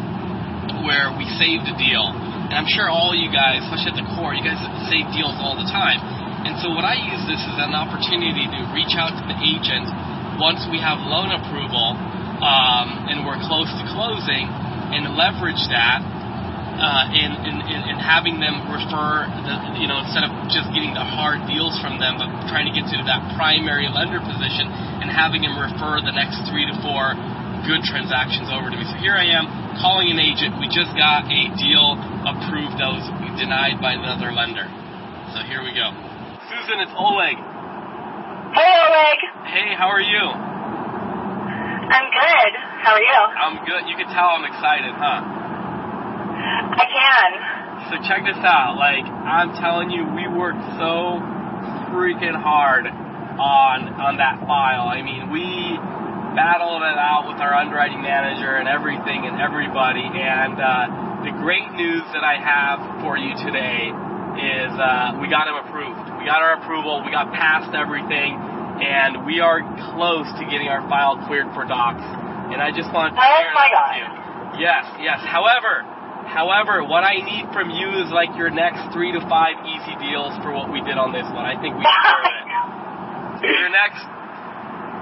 where 0.83 1.15
we 1.15 1.23
saved 1.39 1.71
a 1.71 1.77
deal, 1.79 2.03
and 2.03 2.57
I'm 2.59 2.67
sure 2.67 2.91
all 2.91 3.15
you 3.15 3.31
guys, 3.31 3.63
especially 3.63 3.95
at 3.95 3.99
the 4.03 4.09
core, 4.19 4.35
you 4.35 4.43
guys 4.43 4.59
save 4.91 5.07
deals 5.15 5.39
all 5.39 5.55
the 5.55 5.71
time. 5.71 6.03
And 6.45 6.59
so 6.59 6.75
what 6.75 6.83
I 6.83 6.99
use 6.99 7.23
this 7.31 7.39
as 7.39 7.57
an 7.63 7.79
opportunity 7.79 8.49
to 8.51 8.61
reach 8.75 8.99
out 8.99 9.15
to 9.15 9.25
the 9.29 9.39
agent 9.39 9.87
once 10.43 10.67
we 10.67 10.83
have 10.83 10.99
loan 11.07 11.31
approval 11.31 11.95
um, 12.43 13.11
and 13.11 13.23
we're 13.27 13.39
close 13.47 13.71
to 13.71 13.85
closing, 13.95 14.47
and 14.95 15.15
leverage 15.19 15.63
that 15.75 16.01
uh, 16.79 17.11
in, 17.11 17.31
in, 17.43 17.57
in, 17.59 17.81
in 17.91 17.97
having 17.99 18.39
them 18.39 18.71
refer, 18.71 19.27
the, 19.27 19.55
you 19.83 19.91
know, 19.91 19.99
instead 19.99 20.23
of 20.23 20.31
just 20.47 20.71
getting 20.71 20.95
the 20.95 21.03
hard 21.03 21.43
deals 21.51 21.75
from 21.83 21.99
them, 21.99 22.17
but 22.23 22.31
trying 22.47 22.71
to 22.71 22.75
get 22.75 22.87
to 22.87 22.99
that 23.03 23.19
primary 23.35 23.91
lender 23.91 24.23
position 24.23 24.71
and 25.03 25.11
having 25.11 25.43
them 25.43 25.59
refer 25.59 25.99
the 26.01 26.15
next 26.15 26.39
three 26.47 26.63
to 26.71 26.75
four 26.79 27.19
good 27.67 27.83
transactions 27.83 28.47
over 28.55 28.71
to 28.71 28.77
me. 28.79 28.87
So 28.87 28.95
here 29.03 29.19
I 29.19 29.27
am 29.35 29.51
calling 29.83 30.09
an 30.15 30.23
agent. 30.23 30.57
We 30.63 30.71
just 30.71 30.95
got 30.95 31.27
a 31.27 31.43
deal 31.59 31.99
approved 32.23 32.79
that 32.79 32.91
was 32.95 33.05
denied 33.35 33.83
by 33.83 33.99
another 33.99 34.31
lender. 34.31 34.71
So 35.35 35.43
here 35.45 35.61
we 35.67 35.75
go. 35.75 35.91
Susan, 36.47 36.79
it's 36.79 36.95
Oleg. 36.95 37.37
Hey, 38.55 38.73
Oleg. 38.87 39.19
Hey, 39.51 39.69
how 39.75 39.91
are 39.91 40.01
you? 40.01 40.25
I'm 41.91 42.09
good. 42.15 42.51
How 42.87 42.95
are 42.95 43.03
you? 43.03 43.21
I'm 43.37 43.57
good. 43.67 43.83
You 43.91 43.97
can 43.99 44.07
tell 44.15 44.39
I'm 44.39 44.47
excited, 44.47 44.95
huh? 44.95 45.48
I 46.49 46.85
can. 46.89 47.29
So 47.91 47.95
check 48.09 48.25
this 48.25 48.41
out. 48.45 48.77
Like, 48.77 49.05
I'm 49.05 49.55
telling 49.61 49.91
you, 49.91 50.05
we 50.13 50.29
worked 50.29 50.61
so 50.81 51.21
freaking 51.93 52.37
hard 52.37 52.87
on 52.87 53.79
on 53.97 54.17
that 54.19 54.41
file. 54.45 54.89
I 54.91 55.01
mean, 55.01 55.31
we 55.31 55.45
battled 56.37 56.83
it 56.85 56.99
out 56.99 57.27
with 57.27 57.39
our 57.41 57.55
underwriting 57.55 58.03
manager 58.03 58.57
and 58.61 58.69
everything 58.69 59.27
and 59.27 59.41
everybody. 59.41 60.05
And 60.05 60.59
uh, 60.59 61.25
the 61.25 61.33
great 61.41 61.67
news 61.75 62.05
that 62.13 62.23
I 62.27 62.37
have 62.39 63.03
for 63.03 63.17
you 63.17 63.33
today 63.43 63.91
is 64.39 64.71
uh, 64.79 65.19
we 65.19 65.27
got 65.31 65.49
him 65.51 65.57
approved. 65.67 65.99
We 66.21 66.27
got 66.29 66.43
our 66.45 66.61
approval. 66.63 67.03
We 67.03 67.11
got 67.11 67.33
past 67.35 67.75
everything, 67.75 68.37
and 68.85 69.25
we 69.27 69.41
are 69.41 69.63
close 69.95 70.29
to 70.39 70.43
getting 70.47 70.69
our 70.69 70.83
file 70.91 71.19
cleared 71.27 71.51
for 71.55 71.65
docs. 71.67 72.05
And 72.53 72.61
I 72.63 72.71
just 72.71 72.93
want 72.95 73.15
to 73.15 73.19
Oh 73.19 73.25
share 73.25 73.55
my 73.55 73.69
God. 73.73 73.89
with 73.91 73.99
you. 73.99 74.07
Yes, 74.63 74.85
yes. 75.03 75.19
However, 75.27 75.83
however, 76.29 76.85
what 76.85 77.03
I 77.05 77.19
need 77.25 77.49
from 77.53 77.71
you 77.73 77.89
is 78.05 78.13
like 78.13 78.31
your 78.37 78.51
next 78.51 78.93
three 78.93 79.13
to 79.13 79.21
five 79.29 79.57
easy 79.65 79.97
deals 79.99 80.37
for 80.45 80.53
what 80.53 80.71
we 80.71 80.81
did 80.85 80.97
on 81.01 81.13
this 81.13 81.27
one. 81.33 81.45
I 81.49 81.57
think 81.61 81.75
we 81.77 81.83
deserve 81.85 82.25
it. 82.29 83.57
Your 83.59 83.71
next 83.71 84.03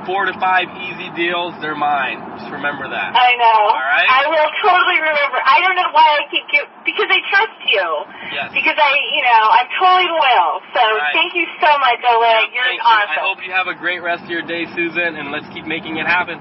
four 0.06 0.22
to 0.30 0.34
five 0.38 0.70
easy 0.78 1.10
deals, 1.18 1.50
they're 1.58 1.74
mine. 1.74 2.22
Just 2.38 2.52
remember 2.54 2.86
that. 2.86 3.10
I 3.10 3.34
know. 3.34 3.60
All 3.74 3.90
right. 3.90 4.06
I 4.06 4.22
will 4.30 4.50
totally 4.62 5.02
remember. 5.02 5.38
I 5.42 5.58
don't 5.66 5.74
know 5.74 5.90
why 5.90 6.06
I 6.14 6.22
keep 6.30 6.46
you 6.54 6.62
because 6.86 7.10
I 7.10 7.18
trust 7.26 7.58
you. 7.66 7.86
Yes. 8.30 8.54
Because 8.54 8.78
I, 8.78 8.92
you 9.18 9.22
know, 9.26 9.42
I'm 9.50 9.68
totally 9.74 10.06
loyal. 10.06 10.62
So 10.70 10.78
Right. 10.78 11.10
thank 11.10 11.34
you 11.34 11.46
so 11.58 11.70
much, 11.82 11.98
Oleg. 12.06 12.54
You're 12.54 12.70
Thank 12.70 12.86
you. 12.86 12.86
I 12.86 13.18
hope 13.18 13.42
you 13.42 13.50
have 13.50 13.66
a 13.66 13.74
great 13.74 13.98
rest 13.98 14.22
of 14.24 14.30
your 14.30 14.46
day, 14.46 14.70
Susan, 14.78 15.18
and 15.18 15.34
let's 15.34 15.48
keep 15.50 15.66
making 15.66 15.98
it 15.98 16.06
happen. 16.06 16.38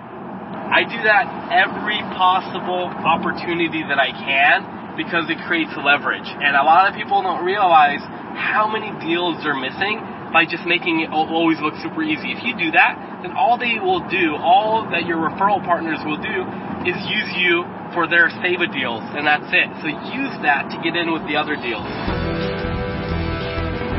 I 0.71 0.83
do 0.83 0.97
that 1.05 1.29
every 1.53 2.01
possible 2.17 2.89
opportunity 2.89 3.83
that 3.85 3.99
I 3.99 4.11
can 4.11 4.97
because 4.97 5.29
it 5.29 5.37
creates 5.45 5.71
leverage. 5.77 6.25
And 6.25 6.55
a 6.55 6.63
lot 6.63 6.89
of 6.89 6.95
people 6.95 7.21
don't 7.21 7.43
realize 7.45 8.01
how 8.35 8.67
many 8.67 8.91
deals 9.03 9.43
they're 9.43 9.55
missing 9.55 9.99
by 10.33 10.43
just 10.43 10.65
making 10.65 10.99
it 10.99 11.09
always 11.11 11.59
look 11.61 11.75
super 11.79 12.03
easy. 12.03 12.31
If 12.35 12.43
you 12.43 12.57
do 12.57 12.71
that, 12.71 13.21
then 13.23 13.31
all 13.31 13.57
they 13.57 13.79
will 13.79 14.03
do, 14.09 14.35
all 14.35 14.83
that 14.91 15.05
your 15.05 15.17
referral 15.17 15.63
partners 15.63 15.99
will 16.03 16.19
do, 16.19 16.43
is 16.83 16.95
use 17.07 17.31
you 17.39 17.63
for 17.93 18.07
their 18.07 18.29
save 18.43 18.59
a 18.59 18.67
deals, 18.67 19.03
and 19.15 19.25
that's 19.25 19.47
it. 19.51 19.69
So 19.79 19.87
use 20.11 20.35
that 20.43 20.67
to 20.71 20.77
get 20.83 20.95
in 20.95 21.13
with 21.13 21.23
the 21.27 21.35
other 21.37 21.55
deals. 21.55 22.14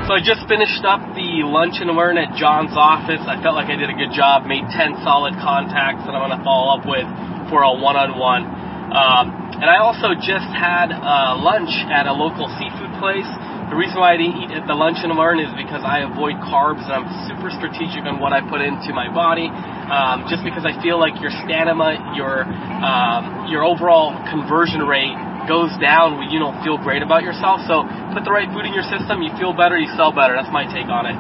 So 0.07 0.15
I 0.15 0.23
just 0.23 0.47
finished 0.47 0.87
up 0.87 1.03
the 1.19 1.43
lunch 1.43 1.83
and 1.83 1.91
learn 1.91 2.15
at 2.15 2.39
John's 2.39 2.79
office. 2.79 3.19
I 3.27 3.43
felt 3.43 3.59
like 3.59 3.67
I 3.67 3.75
did 3.75 3.91
a 3.91 3.99
good 3.99 4.15
job, 4.15 4.47
made 4.47 4.63
10 4.71 5.03
solid 5.03 5.35
contacts 5.43 6.07
that 6.07 6.15
I'm 6.15 6.23
going 6.23 6.39
to 6.39 6.47
follow 6.47 6.79
up 6.79 6.87
with 6.87 7.03
for 7.51 7.67
a 7.67 7.75
one-on-one. 7.75 8.47
Um, 8.95 9.25
and 9.59 9.67
I 9.67 9.83
also 9.83 10.15
just 10.15 10.47
had 10.47 10.95
uh, 10.95 11.35
lunch 11.43 11.75
at 11.91 12.07
a 12.07 12.15
local 12.15 12.47
seafood 12.55 12.95
place. 13.03 13.27
The 13.67 13.75
reason 13.75 13.99
why 13.99 14.15
I 14.15 14.17
didn't 14.23 14.47
eat 14.47 14.55
at 14.55 14.71
the 14.71 14.79
lunch 14.79 15.03
and 15.03 15.11
learn 15.11 15.43
is 15.43 15.51
because 15.59 15.83
I 15.83 16.07
avoid 16.07 16.39
carbs 16.39 16.87
and 16.87 17.03
I'm 17.03 17.11
super 17.27 17.51
strategic 17.51 18.07
on 18.07 18.23
what 18.23 18.31
I 18.31 18.47
put 18.47 18.63
into 18.63 18.95
my 18.95 19.11
body. 19.11 19.51
Um, 19.51 20.31
just 20.31 20.47
because 20.47 20.63
I 20.63 20.79
feel 20.87 21.03
like 21.03 21.19
your 21.19 21.35
stamina, 21.35 22.15
your 22.15 22.47
um, 22.47 23.51
your 23.51 23.67
overall 23.67 24.15
conversion 24.31 24.87
rate 24.87 25.19
goes 25.49 25.71
down 25.81 26.19
when 26.19 26.31
you 26.31 26.39
don't 26.39 26.63
feel 26.63 26.79
great 26.79 27.03
about 27.03 27.23
yourself. 27.23 27.63
So 27.67 27.87
put 28.13 28.27
the 28.27 28.31
right 28.31 28.51
food 28.51 28.67
in 28.67 28.75
your 28.75 28.87
system, 28.87 29.23
you 29.23 29.31
feel 29.39 29.55
better, 29.55 29.79
you 29.79 29.89
sell 29.97 30.13
better. 30.13 30.35
That's 30.35 30.53
my 30.53 30.67
take 30.67 30.91
on 30.91 31.07
it. 31.07 31.17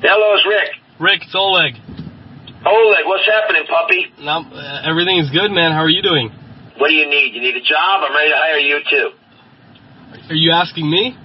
Hello, 0.00 0.34
it's 0.34 0.46
Rick. 0.46 0.70
Rick, 1.00 1.22
it's 1.22 1.34
Oleg. 1.34 1.74
Oleg, 2.66 3.04
what's 3.06 3.26
happening, 3.26 3.62
puppy? 3.68 4.06
No, 4.18 4.42
uh, 4.50 4.82
everything 4.88 5.18
is 5.18 5.30
good, 5.30 5.50
man. 5.50 5.72
How 5.72 5.82
are 5.82 5.90
you 5.90 6.02
doing? 6.02 6.30
What 6.78 6.88
do 6.88 6.94
you 6.94 7.08
need? 7.08 7.34
You 7.34 7.40
need 7.40 7.56
a 7.56 7.62
job? 7.62 8.02
I'm 8.02 8.14
ready 8.14 8.30
to 8.30 8.36
hire 8.36 8.58
you 8.58 8.78
too. 8.88 9.17
Are 10.28 10.34
you 10.36 10.52
asking 10.52 10.90
me? 10.90 11.16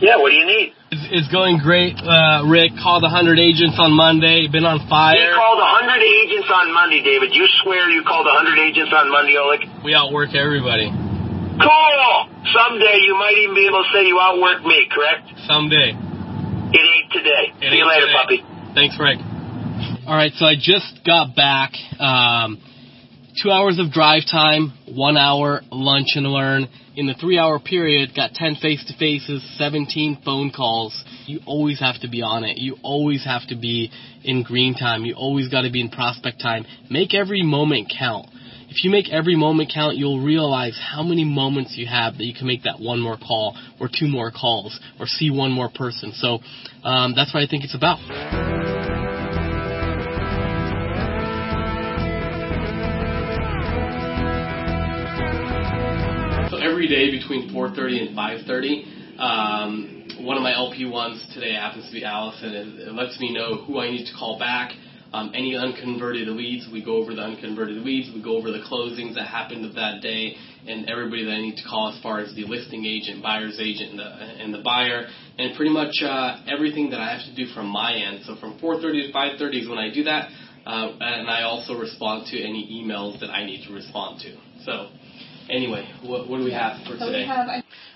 Yeah, 0.00 0.18
what 0.18 0.30
do 0.30 0.36
you 0.36 0.46
need? 0.46 0.74
It's, 0.90 1.06
it's 1.24 1.30
going 1.30 1.58
great, 1.62 1.94
uh, 2.02 2.42
Rick. 2.46 2.74
Called 2.82 3.02
100 3.02 3.38
agents 3.38 3.78
on 3.78 3.94
Monday. 3.94 4.46
Been 4.50 4.66
on 4.66 4.82
You 4.82 4.88
fire. 4.90 5.34
called 5.34 5.58
a 5.62 5.68
100 5.86 6.02
agents 6.02 6.50
on 6.50 6.74
Monday, 6.74 7.02
David. 7.02 7.30
You 7.34 7.46
swear 7.62 7.88
you 7.90 8.02
called 8.06 8.26
a 8.26 8.34
100 8.42 8.58
agents 8.58 8.90
on 8.94 9.10
Monday, 9.10 9.38
Oleg? 9.38 9.62
We 9.86 9.94
outwork 9.94 10.34
everybody. 10.34 10.90
Cool! 10.90 12.18
Someday 12.50 12.98
you 13.06 13.14
might 13.14 13.38
even 13.38 13.54
be 13.54 13.66
able 13.70 13.82
to 13.86 13.90
say 13.94 14.02
you 14.06 14.18
outwork 14.18 14.66
me, 14.66 14.86
correct? 14.90 15.30
Someday. 15.46 15.94
It 15.94 16.82
ain't 16.82 17.10
today. 17.14 17.44
It 17.62 17.70
See 17.70 17.78
you 17.78 17.86
later, 17.86 18.10
today. 18.10 18.18
puppy. 18.18 18.38
Thanks, 18.74 18.98
Rick. 18.98 19.18
All 20.06 20.14
right, 20.18 20.32
so 20.34 20.44
I 20.44 20.54
just 20.58 21.06
got 21.06 21.34
back. 21.38 21.70
Um, 22.02 22.58
two 23.40 23.50
hours 23.50 23.78
of 23.78 23.92
drive 23.94 24.22
time, 24.30 24.74
one 24.90 25.16
hour 25.16 25.62
lunch 25.70 26.18
and 26.18 26.26
learn. 26.26 26.66
In 26.96 27.06
the 27.06 27.14
three 27.14 27.38
hour 27.38 27.58
period, 27.58 28.14
got 28.14 28.34
10 28.34 28.56
face 28.62 28.84
to 28.86 28.96
faces, 28.96 29.42
17 29.58 30.22
phone 30.24 30.52
calls. 30.54 31.04
You 31.26 31.40
always 31.44 31.80
have 31.80 32.00
to 32.02 32.08
be 32.08 32.22
on 32.22 32.44
it. 32.44 32.58
You 32.58 32.76
always 32.84 33.24
have 33.24 33.44
to 33.48 33.56
be 33.56 33.90
in 34.22 34.44
green 34.44 34.74
time. 34.74 35.04
You 35.04 35.14
always 35.14 35.48
got 35.48 35.62
to 35.62 35.72
be 35.72 35.80
in 35.80 35.90
prospect 35.90 36.40
time. 36.40 36.64
Make 36.88 37.12
every 37.12 37.42
moment 37.42 37.92
count. 37.98 38.28
If 38.68 38.84
you 38.84 38.90
make 38.90 39.12
every 39.12 39.34
moment 39.34 39.72
count, 39.74 39.96
you'll 39.96 40.22
realize 40.24 40.78
how 40.80 41.02
many 41.02 41.24
moments 41.24 41.74
you 41.76 41.86
have 41.86 42.16
that 42.18 42.24
you 42.24 42.34
can 42.34 42.46
make 42.46 42.62
that 42.62 42.78
one 42.78 43.00
more 43.00 43.16
call, 43.16 43.56
or 43.80 43.88
two 43.88 44.08
more 44.08 44.30
calls, 44.30 44.78
or 45.00 45.06
see 45.06 45.30
one 45.30 45.50
more 45.50 45.70
person. 45.72 46.12
So 46.12 46.38
um, 46.84 47.14
that's 47.16 47.34
what 47.34 47.42
I 47.42 47.46
think 47.48 47.64
it's 47.64 47.74
about. 47.74 48.93
Every 56.74 56.88
day 56.88 57.08
between 57.08 57.48
4:30 57.50 58.00
and 58.00 58.16
5:30, 58.16 58.84
um, 59.20 60.08
one 60.18 60.36
of 60.36 60.42
my 60.42 60.52
LP 60.52 60.84
ones 60.86 61.24
today 61.32 61.52
happens 61.52 61.86
to 61.86 61.92
be 61.92 62.02
Allison. 62.02 62.52
and 62.52 62.80
it 62.80 62.92
lets 62.92 63.20
me 63.20 63.32
know 63.32 63.54
who 63.54 63.78
I 63.78 63.90
need 63.90 64.06
to 64.06 64.12
call 64.12 64.40
back. 64.40 64.74
Um, 65.12 65.30
any 65.34 65.54
unconverted 65.54 66.26
leads, 66.26 66.66
we 66.66 66.82
go 66.82 66.96
over 66.96 67.14
the 67.14 67.22
unconverted 67.22 67.76
leads. 67.76 68.12
We 68.12 68.20
go 68.20 68.36
over 68.36 68.50
the 68.50 68.58
closings 68.58 69.14
that 69.14 69.28
happened 69.28 69.72
that 69.76 70.00
day, 70.02 70.36
and 70.66 70.90
everybody 70.90 71.22
that 71.22 71.30
I 71.30 71.40
need 71.42 71.58
to 71.58 71.62
call 71.62 71.90
as 71.90 72.02
far 72.02 72.18
as 72.18 72.34
the 72.34 72.42
listing 72.42 72.84
agent, 72.84 73.22
buyer's 73.22 73.60
agent, 73.60 73.90
and 73.90 74.00
the, 74.00 74.10
and 74.42 74.52
the 74.52 74.62
buyer, 74.62 75.06
and 75.38 75.54
pretty 75.54 75.70
much 75.70 76.02
uh, 76.02 76.42
everything 76.48 76.90
that 76.90 76.98
I 76.98 77.14
have 77.14 77.24
to 77.30 77.34
do 77.36 77.46
from 77.54 77.68
my 77.68 77.94
end. 77.94 78.24
So 78.24 78.34
from 78.34 78.58
4:30 78.58 79.06
to 79.06 79.12
5:30 79.12 79.62
is 79.62 79.68
when 79.68 79.78
I 79.78 79.94
do 79.94 80.02
that, 80.02 80.28
uh, 80.66 80.90
and 80.98 81.30
I 81.30 81.42
also 81.42 81.78
respond 81.78 82.26
to 82.32 82.42
any 82.42 82.82
emails 82.82 83.20
that 83.20 83.30
I 83.30 83.46
need 83.46 83.64
to 83.68 83.72
respond 83.72 84.22
to. 84.22 84.32
So. 84.64 84.88
Anyway, 85.50 85.86
what, 86.02 86.28
what 86.28 86.38
do 86.38 86.44
we 86.44 86.52
have 86.52 86.78
for 86.86 86.96
So 86.96 87.06
today? 87.06 87.26
have 87.26 87.46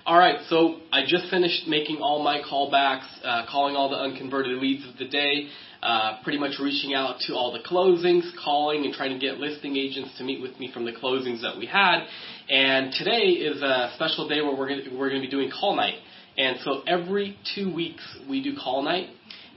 All 0.04 0.18
right, 0.18 0.40
so 0.48 0.80
I 0.92 1.02
just 1.06 1.30
finished 1.30 1.66
making 1.66 1.98
all 1.98 2.22
my 2.22 2.40
callbacks, 2.40 3.06
uh, 3.24 3.46
calling 3.50 3.74
all 3.74 3.88
the 3.88 3.96
unconverted 3.96 4.58
leads 4.58 4.86
of 4.86 4.98
the 4.98 5.08
day, 5.08 5.48
uh, 5.82 6.18
pretty 6.24 6.38
much 6.38 6.58
reaching 6.60 6.94
out 6.94 7.20
to 7.20 7.34
all 7.34 7.52
the 7.52 7.66
closings, 7.66 8.30
calling 8.42 8.84
and 8.84 8.92
trying 8.92 9.18
to 9.18 9.18
get 9.18 9.38
listing 9.38 9.76
agents 9.76 10.10
to 10.18 10.24
meet 10.24 10.42
with 10.42 10.58
me 10.60 10.70
from 10.72 10.84
the 10.84 10.92
closings 10.92 11.40
that 11.40 11.56
we 11.56 11.66
had. 11.66 12.06
And 12.50 12.92
today 12.92 13.40
is 13.40 13.62
a 13.62 13.92
special 13.94 14.28
day 14.28 14.42
where 14.42 14.54
we're 14.54 14.68
gonna, 14.68 14.82
we're 14.98 15.08
going 15.08 15.22
to 15.22 15.26
be 15.26 15.30
doing 15.30 15.50
call 15.50 15.74
night. 15.74 15.96
And 16.36 16.58
so 16.64 16.82
every 16.86 17.38
two 17.54 17.74
weeks 17.74 18.04
we 18.28 18.42
do 18.42 18.56
call 18.56 18.82
night, 18.82 19.08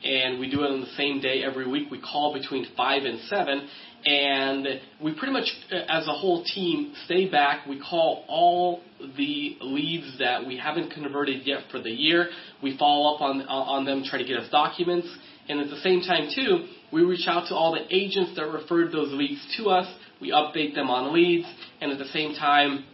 and 0.04 0.40
we 0.40 0.50
do 0.50 0.64
it 0.64 0.72
on 0.72 0.82
the 0.82 0.94
same 0.98 1.22
day 1.22 1.44
every 1.44 1.70
week. 1.70 1.92
We 1.92 2.02
call 2.02 2.34
between 2.34 2.66
five 2.76 3.04
and 3.04 3.20
seven, 3.22 3.68
and 4.06 4.68
we 5.02 5.14
pretty 5.14 5.34
much, 5.34 5.48
uh, 5.72 5.76
as 5.88 6.08
a 6.08 6.14
whole 6.14 6.44
team, 6.44 6.94
stay 7.06 7.30
back. 7.30 7.68
We 7.68 7.80
call 7.80 8.26
all 8.28 8.82
the 9.00 9.58
leads 9.62 10.18
that 10.20 10.46
we 10.46 10.58
haven't 10.58 10.92
converted 10.92 11.46
yet 11.46 11.64
for 11.72 11.80
the 11.80 11.92
year. 11.92 12.30
We 12.64 12.78
follow 12.78 13.16
up 13.16 13.22
on 13.22 13.42
on 13.44 13.86
them, 13.86 14.04
try 14.04 14.20
to 14.20 14.26
get 14.26 14.38
us 14.38 14.50
documents, 14.50 15.08
and 15.50 15.60
at 15.60 15.70
the 15.70 15.78
same 15.78 16.02
time 16.02 16.30
too, 16.34 16.68
we 16.92 17.04
reach 17.04 17.28
out 17.28 17.48
to 17.50 17.56
all 17.56 17.72
the 17.72 17.86
agents 17.96 18.36
that 18.36 18.48
referred 18.48 18.92
those 18.92 19.12
leads 19.14 19.42
to 19.58 19.70
us. 19.70 19.92
We 20.20 20.32
update 20.32 20.76
them 20.76 20.90
on 20.90 21.14
leads, 21.14 21.48
and 21.80 21.92
at 21.92 21.98
the 21.98 22.06
same 22.06 22.36
time, 22.36 22.86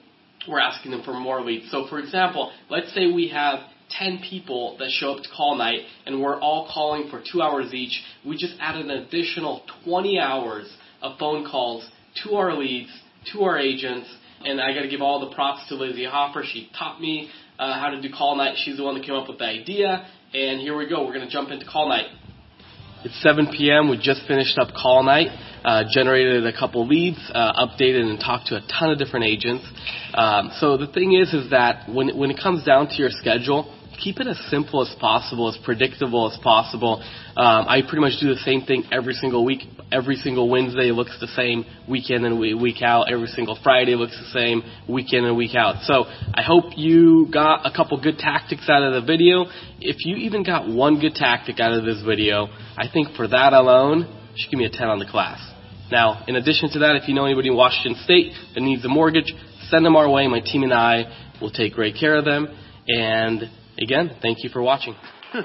we're 0.47 0.59
asking 0.59 0.91
them 0.91 1.03
for 1.03 1.13
more 1.13 1.41
leads. 1.41 1.69
So, 1.71 1.87
for 1.87 1.99
example, 1.99 2.51
let's 2.69 2.93
say 2.93 3.11
we 3.11 3.29
have 3.29 3.59
10 3.91 4.21
people 4.29 4.77
that 4.79 4.89
show 4.89 5.13
up 5.13 5.23
to 5.23 5.29
call 5.35 5.57
night 5.57 5.81
and 6.05 6.21
we're 6.21 6.39
all 6.39 6.69
calling 6.73 7.09
for 7.09 7.21
two 7.31 7.41
hours 7.41 7.73
each. 7.73 8.01
We 8.25 8.37
just 8.37 8.55
added 8.59 8.85
an 8.85 8.91
additional 8.91 9.63
20 9.85 10.19
hours 10.19 10.69
of 11.01 11.17
phone 11.19 11.45
calls 11.49 11.87
to 12.23 12.35
our 12.35 12.55
leads, 12.55 12.89
to 13.33 13.43
our 13.43 13.57
agents, 13.57 14.07
and 14.43 14.61
I 14.61 14.73
got 14.73 14.81
to 14.81 14.87
give 14.87 15.01
all 15.01 15.27
the 15.27 15.35
props 15.35 15.67
to 15.69 15.75
Lizzie 15.75 16.05
Hoffer. 16.05 16.43
She 16.45 16.69
taught 16.77 17.01
me 17.01 17.29
uh, 17.59 17.79
how 17.79 17.89
to 17.89 18.01
do 18.01 18.09
call 18.15 18.35
night. 18.35 18.55
She's 18.63 18.77
the 18.77 18.83
one 18.83 18.95
that 18.95 19.05
came 19.05 19.15
up 19.15 19.27
with 19.27 19.39
the 19.39 19.45
idea, 19.45 20.07
and 20.33 20.61
here 20.61 20.77
we 20.77 20.87
go. 20.87 21.05
We're 21.05 21.13
going 21.13 21.25
to 21.25 21.31
jump 21.31 21.49
into 21.49 21.65
call 21.65 21.89
night. 21.89 22.07
It's 23.03 23.21
7 23.21 23.53
p.m. 23.55 23.89
We 23.89 23.97
just 23.97 24.27
finished 24.27 24.57
up 24.57 24.69
call 24.73 25.03
night, 25.03 25.27
uh, 25.63 25.83
generated 25.91 26.45
a 26.45 26.57
couple 26.57 26.87
leads, 26.87 27.19
uh, 27.33 27.67
updated 27.67 28.01
and 28.01 28.19
talked 28.19 28.47
to 28.47 28.55
a 28.55 28.61
ton 28.61 28.91
of 28.91 28.97
different 28.97 29.25
agents. 29.25 29.65
Um, 30.13 30.51
so 30.59 30.77
the 30.77 30.87
thing 30.87 31.13
is, 31.13 31.33
is 31.33 31.51
that 31.51 31.87
when 31.87 32.17
when 32.17 32.31
it 32.31 32.39
comes 32.41 32.63
down 32.63 32.87
to 32.87 32.95
your 32.95 33.11
schedule, 33.11 33.71
keep 34.01 34.19
it 34.19 34.27
as 34.27 34.39
simple 34.49 34.81
as 34.81 34.93
possible, 34.99 35.49
as 35.49 35.57
predictable 35.63 36.31
as 36.31 36.37
possible. 36.41 37.01
Um, 37.35 37.65
I 37.67 37.81
pretty 37.81 38.01
much 38.01 38.19
do 38.19 38.29
the 38.29 38.39
same 38.45 38.61
thing 38.61 38.83
every 38.91 39.13
single 39.13 39.45
week. 39.45 39.61
Every 39.91 40.15
single 40.15 40.49
Wednesday 40.49 40.91
looks 40.91 41.17
the 41.19 41.27
same, 41.27 41.65
week 41.89 42.09
in 42.09 42.25
and 42.25 42.39
week 42.39 42.81
out. 42.81 43.11
Every 43.11 43.27
single 43.27 43.57
Friday 43.63 43.95
looks 43.95 44.17
the 44.17 44.31
same, 44.39 44.63
week 44.87 45.13
in 45.13 45.25
and 45.25 45.37
week 45.37 45.55
out. 45.55 45.83
So 45.83 46.05
I 46.05 46.41
hope 46.41 46.77
you 46.77 47.27
got 47.31 47.65
a 47.65 47.71
couple 47.75 48.01
good 48.01 48.17
tactics 48.17 48.69
out 48.69 48.83
of 48.83 48.93
the 48.93 49.05
video. 49.05 49.45
If 49.79 50.05
you 50.05 50.15
even 50.17 50.43
got 50.43 50.67
one 50.67 50.99
good 50.99 51.15
tactic 51.15 51.59
out 51.59 51.73
of 51.73 51.85
this 51.85 52.01
video, 52.05 52.47
I 52.77 52.87
think 52.91 53.15
for 53.15 53.27
that 53.27 53.53
alone, 53.53 53.99
you 54.33 54.35
should 54.35 54.51
give 54.51 54.59
me 54.59 54.65
a 54.65 54.69
10 54.69 54.87
on 54.87 54.99
the 54.99 55.05
class. 55.05 55.39
Now, 55.91 56.25
in 56.27 56.35
addition 56.35 56.69
to 56.71 56.79
that, 56.79 56.99
if 57.01 57.07
you 57.07 57.13
know 57.13 57.25
anybody 57.25 57.47
in 57.47 57.55
Washington 57.55 58.01
State 58.03 58.33
that 58.53 58.61
needs 58.61 58.83
a 58.83 58.89
mortgage, 58.89 59.33
send 59.69 59.85
them 59.85 59.95
our 59.95 60.09
way. 60.09 60.27
My 60.27 60.41
team 60.41 60.63
and 60.63 60.73
I 60.73 61.31
will 61.39 61.51
take 61.51 61.73
great 61.73 61.95
care 61.97 62.17
of 62.17 62.25
them. 62.25 62.47
And 62.87 63.49
again, 63.81 64.17
thank 64.21 64.43
you 64.43 64.49
for 64.49 64.61
watching. 64.61 64.95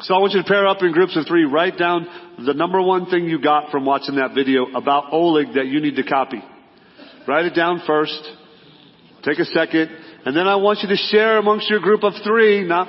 So 0.00 0.14
I 0.14 0.18
want 0.18 0.34
you 0.34 0.42
to 0.42 0.46
pair 0.46 0.66
up 0.68 0.82
in 0.82 0.92
groups 0.92 1.16
of 1.16 1.26
three. 1.26 1.44
Write 1.44 1.78
down 1.78 2.06
the 2.44 2.52
number 2.52 2.82
one 2.82 3.06
thing 3.06 3.24
you 3.24 3.40
got 3.40 3.70
from 3.70 3.86
watching 3.86 4.16
that 4.16 4.34
video 4.34 4.66
about 4.74 5.12
Oleg 5.12 5.54
that 5.54 5.66
you 5.66 5.80
need 5.80 5.96
to 5.96 6.02
copy. 6.02 6.42
Write 7.26 7.46
it 7.46 7.54
down 7.54 7.82
first. 7.86 8.20
Take 9.24 9.38
a 9.38 9.46
second. 9.46 9.90
And 10.26 10.36
then 10.36 10.46
I 10.46 10.56
want 10.56 10.80
you 10.82 10.88
to 10.88 10.96
share 10.96 11.38
amongst 11.38 11.70
your 11.70 11.80
group 11.80 12.04
of 12.04 12.12
three, 12.22 12.62
not, 12.66 12.88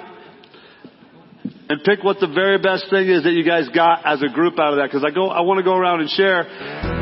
and 1.69 1.81
pick 1.83 2.03
what 2.03 2.19
the 2.19 2.27
very 2.27 2.57
best 2.57 2.87
thing 2.89 3.07
is 3.09 3.23
that 3.23 3.31
you 3.31 3.45
guys 3.45 3.69
got 3.73 4.05
as 4.05 4.21
a 4.21 4.33
group 4.33 4.59
out 4.59 4.73
of 4.73 4.79
that. 4.79 4.91
Cause 4.91 5.05
I 5.07 5.13
go, 5.13 5.29
I 5.29 5.41
want 5.41 5.59
to 5.59 5.63
go 5.63 5.75
around 5.75 6.01
and 6.01 6.09
share. 6.09 6.96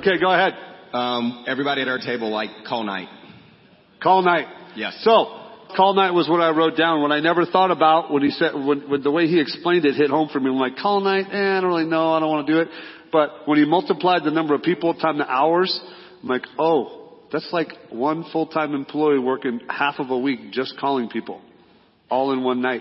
Okay, 0.00 0.18
go 0.18 0.32
ahead. 0.32 0.54
Um, 0.94 1.44
everybody 1.46 1.82
at 1.82 1.88
our 1.88 1.98
table 1.98 2.30
like 2.30 2.48
call 2.66 2.84
night. 2.84 3.08
Call 4.02 4.22
night. 4.22 4.46
Yes. 4.74 4.98
So, 5.04 5.10
call 5.76 5.92
night 5.92 6.12
was 6.12 6.26
what 6.26 6.40
I 6.40 6.56
wrote 6.56 6.74
down. 6.74 7.02
What 7.02 7.12
I 7.12 7.20
never 7.20 7.44
thought 7.44 7.70
about 7.70 8.10
when 8.10 8.22
he 8.22 8.30
said, 8.30 8.54
when, 8.54 8.88
when 8.88 9.02
the 9.02 9.10
way 9.10 9.26
he 9.26 9.38
explained 9.38 9.84
it 9.84 9.96
hit 9.96 10.08
home 10.08 10.30
for 10.32 10.40
me. 10.40 10.48
I'm 10.48 10.56
like, 10.56 10.76
call 10.76 11.00
night? 11.00 11.26
Eh, 11.30 11.36
I 11.36 11.60
don't 11.60 11.68
really 11.68 11.84
know. 11.84 12.14
I 12.14 12.20
don't 12.20 12.30
want 12.30 12.46
to 12.46 12.52
do 12.54 12.60
it. 12.60 12.68
But 13.12 13.46
when 13.46 13.58
he 13.58 13.66
multiplied 13.66 14.24
the 14.24 14.30
number 14.30 14.54
of 14.54 14.62
people 14.62 14.94
times 14.94 15.18
the 15.18 15.30
hours, 15.30 15.78
I'm 16.22 16.28
like, 16.30 16.46
oh, 16.58 17.18
that's 17.30 17.50
like 17.52 17.68
one 17.90 18.24
full-time 18.32 18.74
employee 18.74 19.18
working 19.18 19.60
half 19.68 19.96
of 19.98 20.08
a 20.08 20.18
week 20.18 20.50
just 20.50 20.78
calling 20.78 21.10
people. 21.10 21.42
All 22.08 22.32
in 22.32 22.42
one 22.42 22.62
night. 22.62 22.80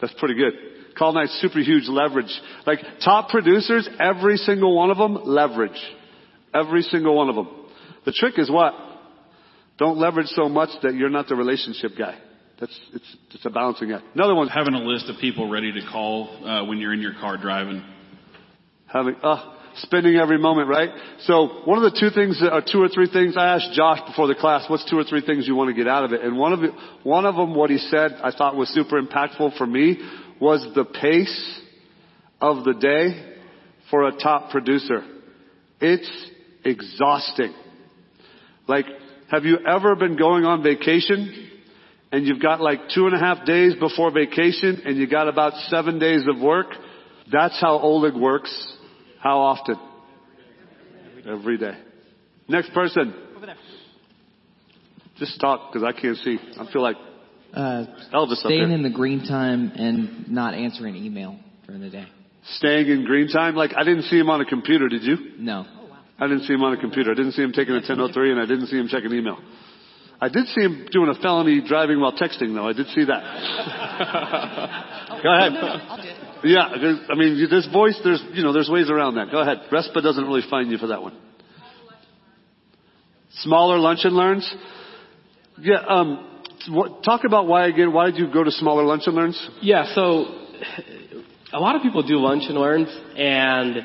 That's 0.00 0.14
pretty 0.20 0.36
good. 0.36 0.52
Call 0.98 1.12
night 1.12 1.28
super 1.40 1.60
huge 1.60 1.88
leverage. 1.88 2.32
Like 2.66 2.80
top 3.04 3.28
producers, 3.28 3.88
every 3.98 4.36
single 4.36 4.74
one 4.76 4.90
of 4.90 4.98
them 4.98 5.18
leverage. 5.24 5.80
Every 6.54 6.82
single 6.82 7.16
one 7.16 7.28
of 7.28 7.34
them. 7.34 7.48
The 8.04 8.12
trick 8.12 8.38
is 8.38 8.50
what? 8.50 8.74
Don't 9.78 9.98
leverage 9.98 10.28
so 10.28 10.48
much 10.48 10.70
that 10.82 10.94
you're 10.94 11.10
not 11.10 11.28
the 11.28 11.36
relationship 11.36 11.92
guy. 11.98 12.18
That's 12.60 12.78
it's 12.92 13.16
it's 13.30 13.46
a 13.46 13.50
balancing 13.50 13.92
act. 13.92 14.04
Another 14.14 14.34
one. 14.34 14.48
Having 14.48 14.74
a 14.74 14.80
list 14.80 15.08
of 15.08 15.16
people 15.20 15.50
ready 15.50 15.72
to 15.72 15.80
call 15.90 16.46
uh, 16.46 16.64
when 16.66 16.78
you're 16.78 16.92
in 16.92 17.00
your 17.00 17.14
car 17.14 17.36
driving. 17.36 17.82
Having 18.86 19.16
uh 19.22 19.58
spending 19.76 20.16
every 20.16 20.38
moment, 20.38 20.68
right? 20.68 20.90
So 21.20 21.62
one 21.64 21.82
of 21.82 21.92
the 21.92 21.98
two 21.98 22.10
things, 22.10 22.40
uh, 22.42 22.60
two 22.60 22.82
or 22.82 22.88
three 22.88 23.08
things 23.10 23.36
I 23.36 23.56
asked 23.56 23.72
Josh 23.72 24.00
before 24.06 24.26
the 24.26 24.34
class, 24.34 24.68
what's 24.68 24.88
two 24.88 24.98
or 24.98 25.04
three 25.04 25.24
things 25.24 25.46
you 25.46 25.54
want 25.54 25.68
to 25.68 25.74
get 25.74 25.88
out 25.88 26.04
of 26.04 26.12
it? 26.12 26.22
And 26.22 26.36
one 26.36 26.52
of 26.52 26.62
it, 26.62 26.72
one 27.02 27.24
of 27.24 27.36
them, 27.36 27.54
what 27.54 27.70
he 27.70 27.78
said, 27.78 28.12
I 28.22 28.32
thought 28.32 28.56
was 28.56 28.68
super 28.68 29.00
impactful 29.00 29.56
for 29.56 29.66
me, 29.66 29.98
was 30.42 30.66
the 30.74 30.84
pace 30.84 31.60
of 32.40 32.64
the 32.64 32.74
day 32.74 33.36
for 33.88 34.08
a 34.08 34.16
top 34.16 34.50
producer. 34.50 35.04
It's 35.80 36.30
exhausting. 36.64 37.54
Like, 38.66 38.86
have 39.30 39.44
you 39.44 39.58
ever 39.64 39.94
been 39.94 40.16
going 40.16 40.44
on 40.44 40.64
vacation 40.64 41.48
and 42.10 42.26
you've 42.26 42.42
got 42.42 42.60
like 42.60 42.80
two 42.92 43.06
and 43.06 43.14
a 43.14 43.20
half 43.20 43.46
days 43.46 43.74
before 43.76 44.10
vacation 44.10 44.82
and 44.84 44.96
you 44.96 45.06
got 45.06 45.28
about 45.28 45.52
seven 45.68 46.00
days 46.00 46.24
of 46.28 46.42
work? 46.42 46.66
That's 47.30 47.60
how 47.60 47.78
Oleg 47.78 48.14
works. 48.14 48.52
How 49.20 49.38
often? 49.38 49.76
Every 51.24 51.56
day. 51.56 51.78
Next 52.48 52.74
person. 52.74 53.14
Over 53.36 53.46
there. 53.46 53.56
Just 55.18 55.40
talk 55.40 55.72
because 55.72 55.86
I 55.86 55.92
can't 55.98 56.16
see. 56.16 56.36
I 56.58 56.68
feel 56.72 56.82
like 56.82 56.96
Uh, 57.54 57.84
Elvis 58.14 58.36
staying 58.36 58.70
in 58.70 58.82
the 58.82 58.90
green 58.90 59.26
time 59.26 59.72
and 59.74 60.30
not 60.30 60.54
answering 60.54 60.96
email 60.96 61.38
during 61.66 61.82
the 61.82 61.90
day. 61.90 62.06
Staying 62.56 62.88
in 62.88 63.04
green 63.04 63.28
time. 63.28 63.54
Like 63.54 63.72
I 63.76 63.84
didn't 63.84 64.04
see 64.04 64.18
him 64.18 64.30
on 64.30 64.40
a 64.40 64.44
computer. 64.44 64.88
Did 64.88 65.02
you? 65.02 65.16
No. 65.38 65.66
Oh, 65.68 65.86
wow. 65.88 65.98
I 66.18 66.26
didn't 66.28 66.44
see 66.44 66.54
him 66.54 66.62
on 66.62 66.72
a 66.72 66.80
computer. 66.80 67.10
I 67.10 67.14
didn't 67.14 67.32
see 67.32 67.42
him 67.42 67.52
taking 67.52 67.74
a 67.74 67.78
1003 67.78 68.32
and 68.32 68.40
I 68.40 68.46
didn't 68.46 68.68
see 68.68 68.76
him 68.78 68.88
checking 68.88 69.12
email. 69.12 69.38
I 70.20 70.28
did 70.28 70.46
see 70.46 70.62
him 70.62 70.86
doing 70.90 71.10
a 71.14 71.20
felony 71.20 71.60
driving 71.66 72.00
while 72.00 72.12
texting 72.12 72.54
though. 72.54 72.68
I 72.68 72.72
did 72.72 72.86
see 72.88 73.04
that. 73.04 73.22
Go 75.22 75.32
ahead. 75.32 75.52
Yeah, 76.44 76.62
I 77.08 77.14
mean, 77.14 77.46
this 77.48 77.68
voice, 77.72 78.00
there's, 78.02 78.22
you 78.32 78.42
know, 78.42 78.52
there's 78.52 78.68
ways 78.68 78.90
around 78.90 79.14
that. 79.14 79.30
Go 79.30 79.40
ahead. 79.40 79.58
RESPA 79.70 80.02
doesn't 80.02 80.24
really 80.24 80.42
find 80.48 80.70
you 80.70 80.78
for 80.78 80.88
that 80.88 81.00
one. 81.00 81.16
Smaller 83.34 83.78
lunch 83.78 84.00
and 84.02 84.14
learns? 84.14 84.52
Yeah, 85.58 85.76
um, 85.86 86.31
what, 86.70 87.02
talk 87.02 87.24
about 87.24 87.46
why 87.46 87.66
again, 87.66 87.92
why 87.92 88.06
did 88.06 88.16
you 88.16 88.32
go 88.32 88.44
to 88.44 88.50
smaller 88.50 88.84
lunch 88.84 89.02
and 89.06 89.14
learns? 89.14 89.50
Yeah, 89.60 89.94
so 89.94 90.24
a 91.52 91.60
lot 91.60 91.76
of 91.76 91.82
people 91.82 92.02
do 92.02 92.18
lunch 92.18 92.44
and 92.48 92.56
learns 92.56 92.88
and 93.16 93.82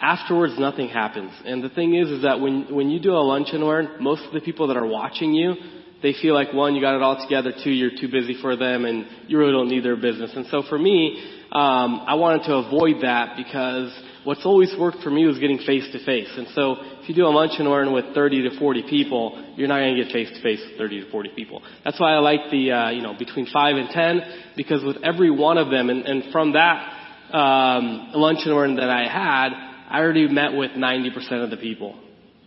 afterwards 0.00 0.54
nothing 0.58 0.88
happens. 0.88 1.32
And 1.44 1.62
the 1.62 1.68
thing 1.68 1.94
is 1.94 2.08
is 2.08 2.22
that 2.22 2.40
when 2.40 2.74
when 2.74 2.90
you 2.90 3.00
do 3.00 3.12
a 3.12 3.24
lunch 3.24 3.48
and 3.52 3.62
learn, 3.62 3.96
most 4.00 4.24
of 4.24 4.32
the 4.32 4.40
people 4.40 4.68
that 4.68 4.76
are 4.76 4.86
watching 4.86 5.32
you, 5.32 5.54
they 6.02 6.14
feel 6.20 6.34
like 6.34 6.52
one, 6.52 6.74
you 6.74 6.80
got 6.80 6.96
it 6.96 7.02
all 7.02 7.20
together, 7.20 7.52
two, 7.64 7.70
you're 7.70 7.98
too 7.98 8.08
busy 8.08 8.36
for 8.40 8.56
them 8.56 8.84
and 8.84 9.06
you 9.28 9.38
really 9.38 9.52
don't 9.52 9.68
need 9.68 9.84
their 9.84 9.96
business. 9.96 10.32
And 10.34 10.46
so 10.46 10.62
for 10.68 10.78
me, 10.78 11.22
um, 11.52 12.02
I 12.06 12.14
wanted 12.14 12.44
to 12.44 12.54
avoid 12.56 13.02
that 13.02 13.36
because 13.36 13.92
what's 14.26 14.44
always 14.44 14.74
worked 14.76 14.98
for 15.04 15.10
me 15.10 15.24
was 15.24 15.38
getting 15.38 15.58
face 15.58 15.86
to 15.92 16.04
face. 16.04 16.28
And 16.36 16.48
so 16.48 16.76
if 17.00 17.08
you 17.08 17.14
do 17.14 17.26
a 17.26 17.30
lunch 17.30 17.52
and 17.58 17.68
learn 17.68 17.92
with 17.92 18.06
30 18.12 18.50
to 18.50 18.58
40 18.58 18.82
people, 18.90 19.52
you're 19.54 19.68
not 19.68 19.78
going 19.78 19.94
to 19.94 20.02
get 20.02 20.12
face 20.12 20.28
to 20.28 20.42
face 20.42 20.60
with 20.68 20.76
30 20.76 21.04
to 21.04 21.10
40 21.12 21.30
people. 21.36 21.62
That's 21.84 22.00
why 22.00 22.12
I 22.12 22.18
like 22.18 22.50
the, 22.50 22.72
uh, 22.72 22.90
you 22.90 23.02
know, 23.02 23.14
between 23.16 23.46
5 23.46 23.76
and 23.76 23.88
10 23.88 24.20
because 24.56 24.82
with 24.82 24.96
every 25.04 25.30
one 25.30 25.58
of 25.58 25.70
them 25.70 25.90
and, 25.90 26.04
and 26.04 26.32
from 26.32 26.54
that, 26.54 26.92
um, 27.32 28.10
lunch 28.14 28.40
and 28.44 28.54
learn 28.54 28.76
that 28.76 28.90
I 28.90 29.06
had, 29.06 29.50
I 29.88 30.00
already 30.00 30.26
met 30.26 30.54
with 30.54 30.72
90% 30.72 31.44
of 31.44 31.50
the 31.50 31.56
people 31.56 31.96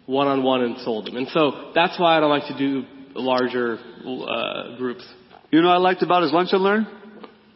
one 0.05 0.27
on 0.27 0.43
one 0.43 0.63
and 0.63 0.77
sold 0.79 1.05
them. 1.05 1.15
And 1.15 1.27
so 1.29 1.71
that's 1.73 1.97
why 1.97 2.17
I 2.17 2.19
don't 2.19 2.29
like 2.29 2.47
to 2.47 2.57
do 2.57 2.83
larger, 3.15 3.77
uh, 3.77 4.75
groups. 4.75 5.07
You 5.51 5.61
know 5.61 5.69
I 5.69 5.77
liked 5.77 6.01
about 6.01 6.23
his 6.23 6.33
lunch 6.33 6.49
and 6.51 6.61
learn? 6.61 6.87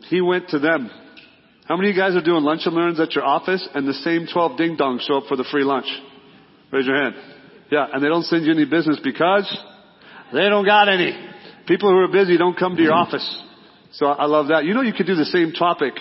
He 0.07 0.21
went 0.21 0.49
to 0.49 0.59
them. 0.59 0.89
How 1.65 1.77
many 1.77 1.89
of 1.89 1.95
you 1.95 2.01
guys 2.01 2.15
are 2.15 2.21
doing 2.21 2.43
lunch 2.43 2.61
and 2.65 2.75
learns 2.75 2.99
at 2.99 3.15
your 3.15 3.23
office 3.23 3.67
and 3.73 3.87
the 3.87 3.93
same 3.93 4.27
12 4.31 4.57
ding 4.57 4.75
dongs 4.75 5.01
show 5.01 5.19
up 5.19 5.27
for 5.27 5.37
the 5.37 5.45
free 5.49 5.63
lunch? 5.63 5.87
Raise 6.71 6.85
your 6.85 7.01
hand. 7.01 7.15
Yeah, 7.71 7.87
and 7.91 8.03
they 8.03 8.09
don't 8.09 8.25
send 8.25 8.45
you 8.45 8.51
any 8.51 8.65
business 8.65 8.99
because 9.01 9.49
they 10.33 10.49
don't 10.49 10.65
got 10.65 10.89
any. 10.89 11.17
People 11.65 11.89
who 11.89 11.97
are 11.99 12.11
busy 12.11 12.37
don't 12.37 12.57
come 12.57 12.75
to 12.75 12.81
your 12.81 12.93
office. 12.93 13.41
So 13.93 14.07
I 14.07 14.25
love 14.25 14.49
that. 14.49 14.65
You 14.65 14.73
know 14.73 14.81
you 14.81 14.91
could 14.91 15.05
do 15.05 15.15
the 15.15 15.25
same 15.25 15.53
topic 15.53 15.93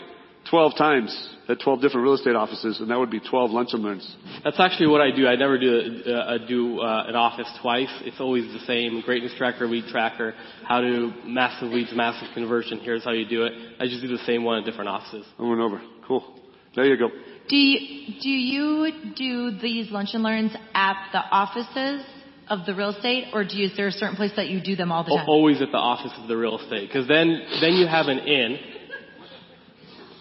12 0.51 0.72
times 0.77 1.29
at 1.48 1.61
12 1.61 1.81
different 1.81 2.05
real 2.05 2.14
estate 2.14 2.37
offices 2.37 2.81
and 2.81 2.90
that 2.90 2.98
would 2.98 3.11
be 3.11 3.20
12 3.20 3.50
lunch 3.50 3.70
and 3.72 3.83
learns. 3.83 4.16
That's 4.44 4.61
actually 4.61 4.88
what 4.88 5.00
I 5.00 5.14
do. 5.14 5.26
I 5.26 5.37
never 5.37 5.59
do 5.59 6.02
a, 6.07 6.35
a, 6.35 6.38
do 6.46 6.81
uh, 6.81 7.05
an 7.07 7.16
office 7.16 7.48
twice. 7.61 7.90
It's 8.02 8.20
always 8.20 8.44
the 8.52 8.61
same. 8.66 9.00
Greatness 9.05 9.33
tracker, 9.37 9.66
lead 9.66 9.87
tracker, 9.88 10.35
how 10.66 10.81
to 10.81 11.12
massive 11.24 11.68
leads, 11.68 11.90
massive 11.94 12.28
conversion. 12.35 12.81
Here's 12.81 13.05
how 13.05 13.12
you 13.12 13.28
do 13.28 13.44
it. 13.44 13.52
I 13.81 13.87
just 13.87 14.02
do 14.02 14.09
the 14.09 14.22
same 14.24 14.44
one 14.44 14.61
at 14.61 14.64
different 14.64 14.88
offices. 14.88 15.26
Over 15.38 15.52
and 15.52 15.62
over. 15.62 15.83
Cool. 16.07 16.40
There 16.74 16.85
you 16.85 16.96
go. 16.96 17.09
Do 17.48 17.57
you, 17.57 18.20
do 18.22 18.28
you 18.28 18.92
do 19.16 19.59
these 19.61 19.90
lunch 19.90 20.11
and 20.14 20.22
learns 20.22 20.52
at 20.74 21.09
the 21.12 21.18
offices 21.18 22.05
of 22.48 22.66
the 22.66 22.74
real 22.74 22.90
estate, 22.90 23.26
or 23.33 23.44
do 23.44 23.57
you, 23.57 23.66
is 23.66 23.76
there 23.76 23.88
a 23.88 23.92
certain 23.92 24.16
place 24.16 24.33
that 24.37 24.48
you 24.48 24.61
do 24.62 24.76
them 24.76 24.92
all 24.92 25.05
the 25.05 25.11
Al- 25.11 25.18
time? 25.18 25.28
Always 25.28 25.62
at 25.62 25.70
the 25.70 25.78
office 25.78 26.12
of 26.18 26.28
the 26.28 26.37
real 26.37 26.59
estate, 26.59 26.88
because 26.88 27.09
then 27.09 27.40
then 27.61 27.74
you 27.74 27.87
have 27.87 28.07
an 28.07 28.18
in. 28.18 28.59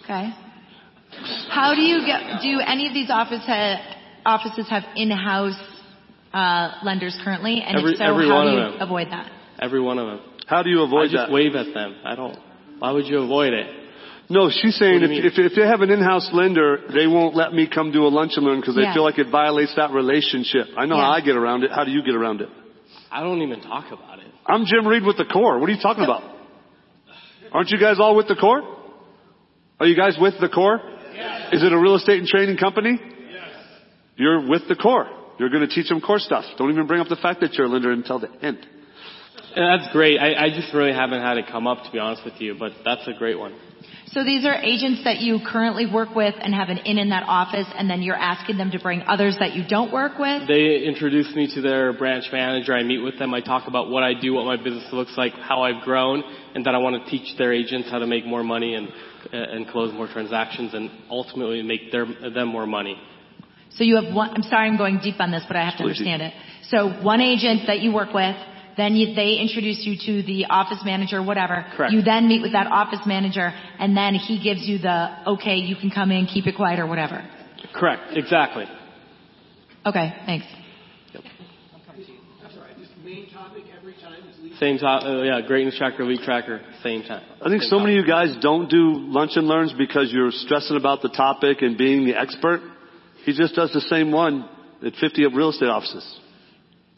Okay. 0.04 0.30
How 1.50 1.74
do 1.74 1.82
you 1.82 2.04
get? 2.06 2.40
Do 2.42 2.60
any 2.64 2.88
of 2.88 2.94
these 2.94 3.10
office 3.10 3.42
ha- 3.46 3.96
offices 4.24 4.68
have 4.70 4.82
in-house 4.96 5.58
uh, 6.32 6.72
lenders 6.84 7.18
currently? 7.24 7.62
And 7.64 7.78
Every- 7.78 7.92
if 7.92 7.98
so, 7.98 8.04
every 8.04 8.28
how 8.28 8.34
one 8.36 8.46
do 8.46 8.52
you 8.52 8.58
them. 8.72 8.80
avoid 8.80 9.08
that? 9.10 9.30
Every 9.60 9.80
one 9.80 9.98
of 9.98 10.06
them. 10.06 10.20
How 10.46 10.62
do 10.62 10.70
you 10.70 10.82
avoid 10.82 11.08
I 11.10 11.12
just 11.12 11.14
that? 11.28 11.30
wave 11.32 11.54
at 11.54 11.72
them. 11.72 11.94
I 12.04 12.14
don't. 12.14 12.36
Why 12.78 12.90
would 12.92 13.06
you 13.06 13.18
avoid 13.22 13.52
it? 13.52 13.66
No, 14.28 14.48
she's 14.50 14.76
saying 14.76 14.96
if, 14.96 15.00
do 15.08 15.14
you 15.14 15.22
mean? 15.22 15.26
if, 15.26 15.38
if 15.38 15.52
they 15.54 15.66
have 15.66 15.82
an 15.82 15.90
in-house 15.90 16.30
lender, 16.32 16.78
they 16.94 17.06
won't 17.06 17.34
let 17.34 17.52
me 17.52 17.68
come 17.72 17.92
do 17.92 18.06
a 18.06 18.08
lunch 18.08 18.32
and 18.36 18.46
learn 18.46 18.60
because 18.60 18.74
they 18.74 18.82
Yeah. 18.82 18.94
feel 18.94 19.02
like 19.04 19.18
it 19.18 19.28
violates 19.30 19.74
that 19.76 19.90
relationship. 19.90 20.68
I 20.76 20.86
know 20.86 20.96
how 20.96 21.10
I 21.10 21.20
get 21.20 21.36
around 21.36 21.64
it. 21.64 21.70
How 21.70 21.84
do 21.84 21.90
you 21.90 22.02
get 22.02 22.14
around 22.14 22.40
it? 22.40 22.48
I 23.10 23.20
don't 23.20 23.42
even 23.42 23.60
talk 23.60 23.86
about 23.92 24.18
it. 24.20 24.26
I'm 24.46 24.64
Jim 24.64 24.86
Reed 24.88 25.04
with 25.04 25.18
the 25.18 25.26
core. 25.26 25.58
What 25.58 25.68
are 25.68 25.72
you 25.72 25.80
talking 25.82 26.02
about? 26.04 26.22
Aren't 27.52 27.68
you 27.70 27.78
guys 27.78 27.96
all 28.00 28.16
with 28.16 28.26
the 28.28 28.34
core? 28.36 28.62
Are 29.78 29.86
you 29.86 29.96
guys 29.96 30.16
with 30.18 30.34
the 30.40 30.48
core? 30.48 30.80
Is 31.52 31.62
it 31.62 31.72
a 31.72 31.78
real 31.78 31.96
estate 31.96 32.18
and 32.18 32.26
training 32.26 32.56
company? 32.56 32.98
Yes. 33.00 33.50
You're 34.16 34.48
with 34.48 34.62
the 34.68 34.76
core. 34.76 35.08
You're 35.38 35.50
going 35.50 35.66
to 35.66 35.74
teach 35.74 35.88
them 35.88 36.00
core 36.00 36.18
stuff. 36.18 36.44
Don't 36.58 36.70
even 36.70 36.86
bring 36.86 37.00
up 37.00 37.08
the 37.08 37.16
fact 37.16 37.40
that 37.40 37.54
you're 37.54 37.66
a 37.66 37.70
lender 37.70 37.90
until 37.90 38.18
the 38.18 38.28
end. 38.42 38.66
And 39.54 39.80
that's 39.80 39.92
great. 39.92 40.18
I, 40.18 40.46
I 40.46 40.48
just 40.50 40.72
really 40.72 40.92
haven't 40.92 41.20
had 41.20 41.36
it 41.36 41.46
come 41.50 41.66
up 41.66 41.84
to 41.84 41.90
be 41.90 41.98
honest 41.98 42.24
with 42.24 42.40
you, 42.40 42.56
but 42.58 42.72
that's 42.84 43.06
a 43.06 43.12
great 43.18 43.38
one. 43.38 43.54
So 44.12 44.24
these 44.24 44.44
are 44.44 44.54
agents 44.54 45.04
that 45.04 45.20
you 45.20 45.38
currently 45.44 45.86
work 45.86 46.14
with 46.14 46.34
and 46.38 46.54
have 46.54 46.68
an 46.68 46.78
in 46.78 46.98
in 46.98 47.08
that 47.10 47.24
office, 47.26 47.66
and 47.74 47.88
then 47.88 48.02
you're 48.02 48.14
asking 48.14 48.58
them 48.58 48.70
to 48.72 48.78
bring 48.78 49.02
others 49.06 49.36
that 49.40 49.54
you 49.54 49.64
don't 49.66 49.90
work 49.90 50.18
with. 50.18 50.46
They 50.46 50.84
introduce 50.84 51.34
me 51.34 51.50
to 51.54 51.62
their 51.62 51.94
branch 51.94 52.26
manager. 52.30 52.74
I 52.74 52.82
meet 52.82 52.98
with 52.98 53.18
them. 53.18 53.32
I 53.32 53.40
talk 53.40 53.68
about 53.68 53.88
what 53.88 54.02
I 54.02 54.12
do, 54.12 54.34
what 54.34 54.44
my 54.44 54.62
business 54.62 54.86
looks 54.92 55.14
like, 55.16 55.32
how 55.32 55.62
I've 55.62 55.82
grown, 55.82 56.22
and 56.54 56.66
that 56.66 56.74
I 56.74 56.78
want 56.78 57.02
to 57.02 57.10
teach 57.10 57.38
their 57.38 57.54
agents 57.54 57.88
how 57.90 58.00
to 58.00 58.06
make 58.06 58.26
more 58.26 58.44
money 58.44 58.74
and 58.74 58.88
and 59.32 59.66
close 59.68 59.92
more 59.92 60.06
transactions 60.06 60.74
and 60.74 60.90
ultimately 61.10 61.62
make 61.62 61.90
their 61.90 62.06
them 62.06 62.48
more 62.48 62.66
money. 62.66 63.00
So 63.70 63.84
you 63.84 63.96
have 63.96 64.14
one. 64.14 64.30
I'm 64.30 64.42
sorry, 64.42 64.68
I'm 64.68 64.76
going 64.76 65.00
deep 65.02 65.18
on 65.18 65.30
this, 65.30 65.42
but 65.48 65.56
I 65.56 65.68
have 65.68 65.78
to 65.78 65.84
understand 65.84 66.22
it. 66.22 66.34
So 66.68 66.88
one 67.02 67.20
agent 67.20 67.62
that 67.66 67.80
you 67.80 67.92
work 67.92 68.12
with, 68.12 68.36
then 68.76 68.94
you, 68.94 69.14
they 69.14 69.38
introduce 69.40 69.84
you 69.84 69.96
to 70.06 70.26
the 70.26 70.46
office 70.46 70.80
manager, 70.84 71.22
whatever. 71.22 71.64
Correct. 71.76 71.92
You 71.92 72.02
then 72.02 72.28
meet 72.28 72.42
with 72.42 72.52
that 72.52 72.66
office 72.66 73.00
manager, 73.06 73.52
and 73.78 73.96
then 73.96 74.14
he 74.14 74.42
gives 74.42 74.66
you 74.68 74.78
the 74.78 75.30
okay, 75.32 75.56
you 75.56 75.76
can 75.76 75.90
come 75.90 76.10
in, 76.10 76.26
keep 76.26 76.46
it 76.46 76.56
quiet, 76.56 76.78
or 76.78 76.86
whatever. 76.86 77.26
Correct. 77.74 78.02
Exactly. 78.12 78.64
Okay, 79.86 80.14
thanks. 80.26 80.46
Same 84.62 84.78
time. 84.78 85.04
Uh, 85.04 85.22
yeah. 85.22 85.40
Greatness 85.46 85.76
tracker, 85.76 86.04
lead 86.04 86.20
tracker, 86.20 86.60
same 86.82 87.02
time. 87.02 87.22
I 87.44 87.48
think 87.50 87.62
Same 87.62 87.70
so 87.70 87.78
many 87.80 87.98
of 87.98 88.04
you 88.06 88.10
guys 88.10 88.36
don't 88.40 88.70
do 88.70 88.94
lunch 88.94 89.32
and 89.34 89.46
learns 89.48 89.72
because 89.76 90.12
you're 90.12 90.30
stressing 90.30 90.76
about 90.76 91.02
the 91.02 91.08
topic 91.08 91.62
and 91.62 91.76
being 91.76 92.06
the 92.06 92.14
expert. 92.18 92.60
He 93.24 93.32
just 93.32 93.54
does 93.54 93.72
the 93.72 93.80
same 93.82 94.12
one 94.12 94.48
at 94.86 94.94
50 94.94 95.26
real 95.26 95.50
estate 95.50 95.66
offices. 95.68 96.06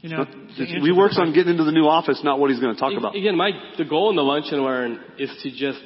You 0.02 0.10
know, 0.10 0.22
It's- 0.58 0.82
we 0.82 0.92
works 0.92 1.16
on 1.18 1.32
getting 1.32 1.52
into 1.52 1.64
the 1.64 1.72
new 1.72 1.86
office, 1.86 2.22
not 2.22 2.38
what 2.38 2.50
he's 2.50 2.60
going 2.60 2.74
to 2.74 2.78
talk 2.80 2.92
about. 2.92 3.16
Again, 3.16 3.36
my 3.36 3.50
the 3.78 3.86
goal 3.86 4.10
in 4.10 4.16
the 4.16 4.22
lunch 4.22 4.52
and 4.52 4.62
learn 4.62 5.00
is 5.18 5.30
to 5.42 5.50
just 5.50 5.80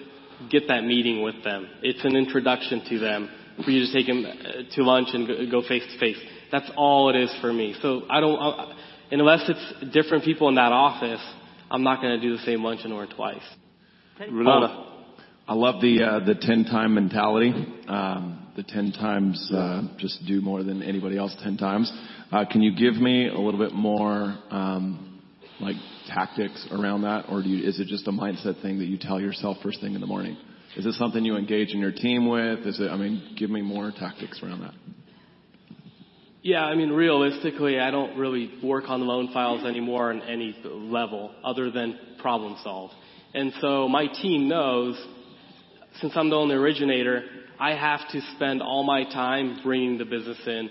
get 0.51 0.67
that 0.69 0.85
meeting 0.85 1.23
with 1.23 1.43
them. 1.45 1.69
It's 1.83 2.05
an 2.05 2.17
introduction 2.17 2.81
to 2.89 2.99
them 2.99 3.29
for 3.65 3.71
you 3.71 3.87
to 3.87 3.93
take 3.93 4.07
them 4.07 4.27
uh, 4.27 4.75
to 4.75 4.83
lunch 4.83 5.15
and 5.15 5.27
go- 5.29 5.47
go 5.47 5.63
face 5.63 5.85
to 5.93 5.99
face. 5.99 6.19
That's 6.51 6.69
all 6.77 7.11
it 7.11 7.17
is 7.17 7.33
for 7.41 7.53
me. 7.53 7.75
So 7.81 8.03
I 8.11 8.19
don't, 8.21 8.39
I, 8.41 8.73
unless 9.13 9.49
it's 9.49 9.93
different 9.93 10.25
people 10.25 10.49
in 10.49 10.57
that 10.57 10.73
office, 10.73 11.23
I'm 11.71 11.83
not 11.83 12.01
going 12.01 12.19
to 12.19 12.21
do 12.21 12.37
the 12.37 12.43
same 12.45 12.63
lunch 12.63 12.81
and 12.85 12.93
learn 12.93 13.09
twice. 13.15 13.43
Renata. 14.21 14.85
I 15.47 15.55
love 15.55 15.81
the 15.81 16.03
uh, 16.03 16.25
the 16.27 16.35
ten 16.35 16.65
time 16.65 16.95
mentality. 16.95 17.53
Um, 17.89 18.49
the 18.55 18.63
ten 18.63 18.93
times 18.93 19.51
uh, 19.55 19.83
just 19.97 20.27
do 20.27 20.41
more 20.43 20.63
than 20.63 20.83
anybody 20.83 21.17
else 21.17 21.35
ten 21.43 21.57
times. 21.57 21.91
Uh, 22.31 22.45
can 22.51 22.61
you 22.61 22.75
give 22.77 23.01
me 23.01 23.29
a 23.29 23.39
little 23.39 23.59
bit 23.59 23.73
more 23.73 24.37
um, 24.51 25.23
like 25.61 25.77
tactics 26.07 26.67
around 26.71 27.03
that, 27.03 27.27
or 27.31 27.43
do 27.43 27.49
you, 27.49 27.67
is 27.67 27.81
it 27.81 27.87
just 27.87 28.07
a 28.09 28.13
mindset 28.13 28.61
thing 28.61 28.79
that 28.79 28.87
you 28.87 28.99
tell 28.99 29.21
yourself 29.21 29.57
first 29.63 29.81
thing 29.81 29.95
in 29.95 30.01
the 30.01 30.07
morning? 30.07 30.37
Is 30.77 30.85
it 30.85 30.93
something 30.95 31.25
you 31.25 31.37
engage 31.37 31.71
in 31.71 31.81
your 31.81 31.93
team 31.93 32.29
with? 32.29 32.67
Is 32.67 32.79
it? 32.79 32.91
I 32.91 32.97
mean, 32.97 33.35
give 33.39 33.49
me 33.49 33.63
more 33.63 33.91
tactics 33.91 34.43
around 34.43 34.61
that. 34.61 34.75
Yeah, 36.43 36.65
I 36.65 36.77
mean, 36.77 36.91
realistically, 36.91 37.81
I 37.81 37.91
don't 37.91 38.17
really 38.17 38.53
work 38.63 38.85
on 38.89 39.01
loan 39.01 39.33
files 39.33 39.65
anymore 39.65 40.11
on 40.11 40.23
any 40.23 40.57
level 40.65 41.33
other 41.43 41.71
than 41.73 41.99
problem 42.21 42.57
solve. 42.63 42.93
And 43.35 43.53
so 43.61 43.89
my 43.89 44.07
team 44.07 44.49
knows, 44.49 44.97
since 46.01 46.13
I'm 46.15 46.31
the 46.31 46.37
only 46.37 46.55
originator, 46.55 47.25
I 47.59 47.75
have 47.75 48.09
to 48.13 48.21
spend 48.37 48.63
all 48.63 48.85
my 48.85 49.03
time 49.03 49.61
bringing 49.65 49.99
the 49.99 50.05
business 50.05 50.39
in, 50.47 50.71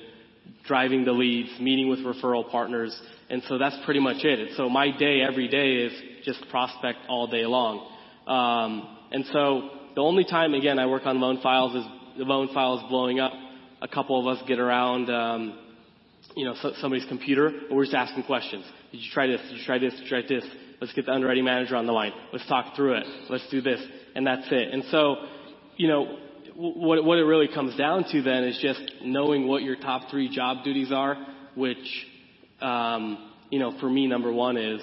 driving 0.66 1.04
the 1.04 1.12
leads, 1.12 1.50
meeting 1.60 1.90
with 1.90 2.00
referral 2.00 2.50
partners. 2.50 2.98
And 3.30 3.44
so 3.50 3.58
that's 3.58 3.76
pretty 3.84 4.00
much 4.00 4.24
it. 4.24 4.40
And 4.40 4.50
so 4.56 4.70
my 4.70 4.98
day 4.98 5.22
every 5.22 5.50
day 5.50 5.74
is 5.74 5.92
just 6.24 6.48
prospect 6.50 7.00
all 7.10 7.28
day 7.28 7.46
long. 7.46 7.92
Um, 8.26 8.98
and 9.12 9.26
so 9.34 9.70
the 9.96 10.02
only 10.02 10.24
time, 10.24 10.54
again, 10.54 10.80
I 10.80 10.86
work 10.86 11.06
on 11.06 11.20
loan 11.20 11.42
files 11.42 11.76
is 11.76 11.84
the 12.18 12.24
loan 12.24 12.54
file 12.54 12.78
is 12.78 12.84
blowing 12.90 13.20
up. 13.20 13.34
A 13.82 13.88
couple 13.88 14.20
of 14.20 14.38
us 14.38 14.44
get 14.48 14.60
around, 14.60 15.10
um, 15.10 15.60
you 16.36 16.46
know, 16.46 16.56
so, 16.62 16.72
somebody's 16.80 17.08
computer, 17.08 17.48
and 17.48 17.76
we're 17.76 17.86
just 17.86 17.96
asking 17.96 18.24
questions. 18.24 18.66
Did 18.92 19.00
you 19.00 19.12
try 19.12 19.28
this? 19.28 19.42
Did 19.42 19.58
you 19.58 19.66
try 19.66 19.78
this? 19.78 19.94
Did 19.94 20.04
you 20.04 20.10
try 20.10 20.22
this? 20.28 20.44
Let's 20.82 20.94
get 20.94 21.06
the 21.06 21.12
underwriting 21.12 21.46
manager 21.46 21.76
on 21.76 21.86
the 21.86 21.92
line. 21.92 22.12
Let's 22.32 22.48
talk 22.48 22.76
through 22.76 22.98
it. 22.98 23.06
Let's 23.30 23.48
do 23.50 23.62
this. 23.62 23.82
And 24.16 24.26
that's 24.26 24.48
it. 24.52 24.74
And 24.74 24.84
so, 24.92 25.16
you 25.76 25.88
know, 25.88 26.18
what, 26.56 27.04
what 27.04 27.18
it 27.18 27.24
really 27.24 27.48
comes 27.48 27.76
down 27.76 28.06
to 28.12 28.22
then 28.22 28.44
is 28.44 28.60
just 28.62 28.82
knowing 29.04 29.48
what 29.48 29.64
your 29.64 29.76
top 29.76 30.10
three 30.10 30.30
job 30.30 30.64
duties 30.64 30.92
are, 30.92 31.16
which, 31.56 32.06
um, 32.62 33.32
you 33.50 33.60
know, 33.60 33.80
for 33.80 33.90
me, 33.90 34.08
number 34.08 34.32
one 34.32 34.58
is, 34.58 34.82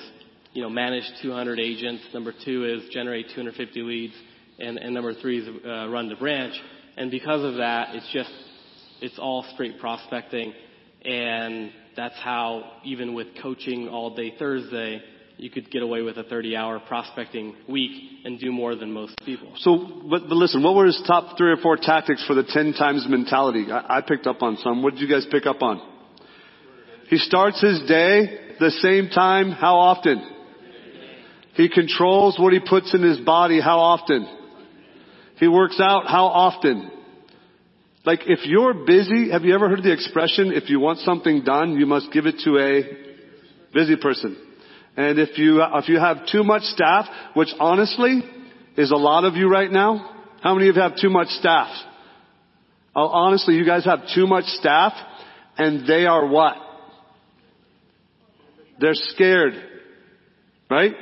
you 0.52 0.62
know, 0.62 0.70
manage 0.70 1.04
200 1.22 1.59
agents. 1.59 2.04
Number 2.14 2.33
two 2.44 2.64
is 2.64 2.88
generate 2.92 3.26
250 3.35 3.83
leads. 3.83 4.14
And, 4.59 4.78
and 4.78 4.94
number 4.94 5.14
three 5.14 5.40
is 5.40 5.48
uh, 5.48 5.88
run 5.88 6.09
the 6.09 6.14
branch. 6.14 6.54
And 6.96 7.11
because 7.11 7.42
of 7.42 7.57
that, 7.57 7.94
it's 7.96 8.09
just, 8.12 8.30
it's 9.05 9.19
all 9.19 9.45
straight 9.53 9.79
prospecting. 9.79 10.55
And 11.05 11.71
that's 11.95 12.19
how, 12.21 12.73
even 12.85 13.12
with 13.12 13.29
coaching 13.43 13.88
all 13.88 14.14
day 14.17 14.35
Thursday, 14.38 15.03
you 15.37 15.51
could 15.51 15.71
get 15.71 15.83
away 15.83 16.01
with 16.01 16.17
a 16.17 16.23
30 16.23 16.57
hour 16.57 16.81
prospecting 16.81 17.55
week 17.69 17.90
and 18.25 18.40
do 18.40 18.51
more 18.51 18.75
than 18.75 18.93
most 18.93 19.14
people. 19.27 19.53
So, 19.59 19.77
but, 20.09 20.23
but 20.29 20.37
listen, 20.37 20.62
what 20.62 20.75
were 20.75 20.87
his 20.87 21.03
top 21.07 21.37
three 21.37 21.51
or 21.51 21.59
four 21.59 21.77
tactics 21.77 22.25
for 22.27 22.35
the 22.35 22.45
10 22.45 22.73
times 22.73 23.05
mentality? 23.07 23.67
I, 23.71 23.99
I 23.99 24.01
picked 24.01 24.27
up 24.27 24.43
on 24.43 24.57
some. 24.62 24.83
What 24.83 24.95
did 24.95 25.03
you 25.03 25.09
guys 25.09 25.27
pick 25.31 25.45
up 25.45 25.61
on? 25.61 25.83
He 27.09 27.19
starts 27.19 27.61
his 27.61 27.83
day 27.87 28.38
the 28.59 28.71
same 28.71 29.11
time. 29.11 29.51
How 29.51 29.77
often? 29.77 30.31
He 31.55 31.69
controls 31.69 32.38
what 32.38 32.55
he 32.55 32.61
puts 32.67 32.95
in 32.95 33.03
his 33.03 33.21
body. 33.21 33.61
How 33.61 33.79
often? 33.79 34.27
He 35.37 35.47
works 35.47 35.79
out. 35.79 36.07
How 36.07 36.27
often? 36.27 36.90
Like 38.05 38.21
if 38.27 38.40
you're 38.45 38.75
busy, 38.75 39.31
have 39.31 39.45
you 39.45 39.55
ever 39.55 39.69
heard 39.69 39.83
the 39.83 39.93
expression, 39.93 40.53
if 40.53 40.69
you 40.69 40.79
want 40.79 40.99
something 41.01 41.43
done, 41.43 41.77
you 41.77 41.87
must 41.87 42.12
give 42.12 42.27
it 42.27 42.37
to 42.45 42.59
a 42.59 42.83
busy 43.73 43.97
person. 43.97 44.37
And 44.97 45.19
if 45.19 45.38
you, 45.38 45.62
if 45.62 45.88
you 45.88 45.99
have 45.99 46.27
too 46.31 46.45
much 46.45 46.62
staff, 46.62 47.07
which 47.35 47.49
honestly 47.59 48.23
is 48.77 48.90
a 48.90 48.97
lot 48.97 49.25
of 49.25 49.35
you 49.35 49.49
right 49.49 49.71
now, 49.71 50.11
how 50.43 50.55
many 50.55 50.69
of 50.69 50.77
you 50.77 50.83
have 50.83 50.97
too 50.97 51.11
much 51.11 51.29
staff? 51.29 51.69
Oh, 52.95 53.09
honestly, 53.09 53.55
you 53.55 53.64
guys 53.64 53.85
have 53.87 54.01
too 54.14 54.27
much 54.27 54.45
staff 54.45 54.93
and 55.57 55.87
they 55.88 56.07
are 56.07 56.29
what? 56.29 56.57
They're 58.79 58.93
scared. 58.95 59.55
Right? 60.71 60.93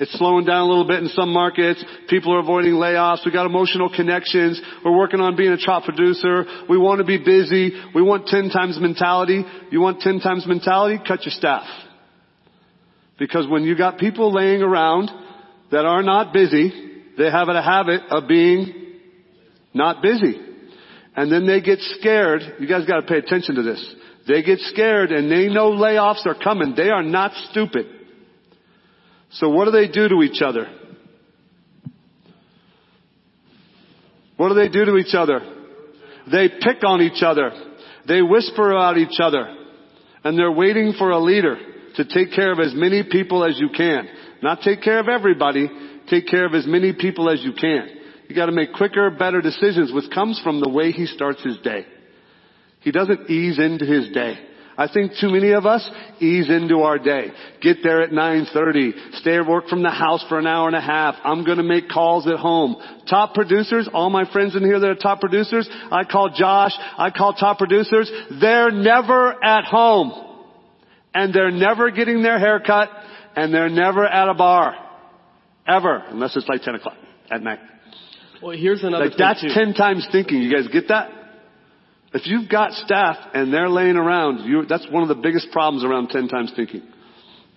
It's 0.00 0.16
slowing 0.16 0.44
down 0.44 0.60
a 0.60 0.68
little 0.68 0.86
bit 0.86 1.02
in 1.02 1.08
some 1.08 1.32
markets. 1.32 1.84
People 2.08 2.32
are 2.34 2.38
avoiding 2.38 2.74
layoffs. 2.74 3.26
We 3.26 3.32
got 3.32 3.46
emotional 3.46 3.90
connections. 3.94 4.60
We're 4.84 4.96
working 4.96 5.20
on 5.20 5.34
being 5.34 5.50
a 5.50 5.56
top 5.56 5.84
producer. 5.84 6.44
We 6.68 6.78
want 6.78 6.98
to 6.98 7.04
be 7.04 7.18
busy. 7.18 7.72
We 7.94 8.02
want 8.02 8.26
10 8.26 8.50
times 8.50 8.78
mentality. 8.80 9.44
You 9.70 9.80
want 9.80 10.00
10 10.00 10.20
times 10.20 10.46
mentality? 10.46 11.02
Cut 11.06 11.24
your 11.24 11.32
staff. 11.32 11.66
Because 13.18 13.48
when 13.48 13.64
you 13.64 13.76
got 13.76 13.98
people 13.98 14.32
laying 14.32 14.62
around 14.62 15.10
that 15.72 15.84
are 15.84 16.04
not 16.04 16.32
busy, 16.32 16.70
they 17.18 17.28
have 17.28 17.48
a 17.48 17.60
habit 17.60 18.02
of 18.10 18.28
being 18.28 18.72
not 19.74 20.00
busy. 20.00 20.40
And 21.16 21.32
then 21.32 21.44
they 21.44 21.60
get 21.60 21.80
scared. 21.80 22.42
You 22.60 22.68
guys 22.68 22.86
gotta 22.86 23.02
pay 23.02 23.18
attention 23.18 23.56
to 23.56 23.62
this. 23.64 23.94
They 24.28 24.44
get 24.44 24.60
scared 24.60 25.10
and 25.10 25.28
they 25.28 25.48
know 25.48 25.72
layoffs 25.72 26.24
are 26.26 26.36
coming. 26.36 26.74
They 26.76 26.90
are 26.90 27.02
not 27.02 27.32
stupid. 27.50 27.86
So 29.30 29.48
what 29.50 29.66
do 29.66 29.70
they 29.70 29.88
do 29.88 30.08
to 30.08 30.22
each 30.22 30.40
other? 30.42 30.66
What 34.36 34.48
do 34.50 34.54
they 34.54 34.68
do 34.68 34.84
to 34.84 34.96
each 34.96 35.14
other? 35.14 35.40
They 36.30 36.48
pick 36.48 36.84
on 36.84 37.02
each 37.02 37.22
other. 37.22 37.50
They 38.06 38.22
whisper 38.22 38.70
about 38.70 38.96
each 38.96 39.18
other. 39.20 39.54
And 40.24 40.38
they're 40.38 40.52
waiting 40.52 40.94
for 40.96 41.10
a 41.10 41.18
leader 41.18 41.56
to 41.96 42.04
take 42.04 42.32
care 42.34 42.52
of 42.52 42.60
as 42.60 42.72
many 42.74 43.02
people 43.02 43.44
as 43.44 43.58
you 43.58 43.68
can. 43.76 44.08
Not 44.42 44.60
take 44.62 44.82
care 44.82 45.00
of 45.00 45.08
everybody, 45.08 45.68
take 46.08 46.26
care 46.26 46.46
of 46.46 46.54
as 46.54 46.66
many 46.66 46.92
people 46.92 47.28
as 47.28 47.42
you 47.42 47.52
can. 47.52 47.88
You 48.28 48.36
gotta 48.36 48.52
make 48.52 48.72
quicker, 48.74 49.10
better 49.10 49.40
decisions, 49.40 49.92
which 49.92 50.10
comes 50.12 50.40
from 50.42 50.60
the 50.60 50.68
way 50.68 50.92
he 50.92 51.06
starts 51.06 51.42
his 51.42 51.58
day. 51.58 51.86
He 52.80 52.92
doesn't 52.92 53.28
ease 53.28 53.58
into 53.58 53.84
his 53.84 54.10
day. 54.10 54.38
I 54.78 54.86
think 54.86 55.12
too 55.20 55.30
many 55.30 55.50
of 55.50 55.66
us 55.66 55.90
ease 56.20 56.48
into 56.48 56.82
our 56.82 56.98
day. 56.98 57.32
Get 57.60 57.78
there 57.82 58.00
at 58.00 58.10
9.30. 58.10 59.16
Stay 59.16 59.36
at 59.36 59.44
work 59.44 59.66
from 59.66 59.82
the 59.82 59.90
house 59.90 60.24
for 60.28 60.38
an 60.38 60.46
hour 60.46 60.68
and 60.68 60.76
a 60.76 60.80
half. 60.80 61.16
I'm 61.24 61.44
gonna 61.44 61.64
make 61.64 61.88
calls 61.88 62.28
at 62.28 62.36
home. 62.36 62.76
Top 63.10 63.34
producers, 63.34 63.88
all 63.92 64.08
my 64.08 64.30
friends 64.32 64.54
in 64.54 64.62
here 64.62 64.78
that 64.78 64.88
are 64.88 64.94
top 64.94 65.18
producers, 65.18 65.68
I 65.90 66.04
call 66.04 66.30
Josh, 66.30 66.70
I 66.96 67.10
call 67.10 67.32
top 67.32 67.58
producers, 67.58 68.08
they're 68.40 68.70
never 68.70 69.44
at 69.44 69.64
home. 69.64 70.12
And 71.12 71.34
they're 71.34 71.50
never 71.50 71.90
getting 71.90 72.22
their 72.22 72.38
hair 72.38 72.60
cut, 72.60 72.88
and 73.34 73.52
they're 73.52 73.68
never 73.68 74.06
at 74.06 74.28
a 74.28 74.34
bar. 74.34 74.76
Ever. 75.66 76.04
Unless 76.08 76.36
it's 76.36 76.48
like 76.48 76.62
10 76.62 76.76
o'clock 76.76 76.94
at 77.30 77.42
night. 77.42 77.58
Well, 78.40 78.56
here's 78.56 78.84
another 78.84 79.06
Like 79.06 79.16
thing 79.16 79.26
that's 79.26 79.42
too. 79.42 79.48
10 79.52 79.74
times 79.74 80.06
thinking. 80.12 80.40
You 80.40 80.54
guys 80.54 80.68
get 80.68 80.86
that? 80.88 81.17
If 82.14 82.26
you've 82.26 82.48
got 82.48 82.72
staff 82.72 83.16
and 83.34 83.52
they're 83.52 83.68
laying 83.68 83.96
around, 83.96 84.48
you, 84.48 84.64
that's 84.66 84.86
one 84.90 85.02
of 85.02 85.08
the 85.08 85.14
biggest 85.14 85.50
problems 85.52 85.84
around 85.84 86.08
10 86.08 86.28
times 86.28 86.52
thinking. 86.56 86.82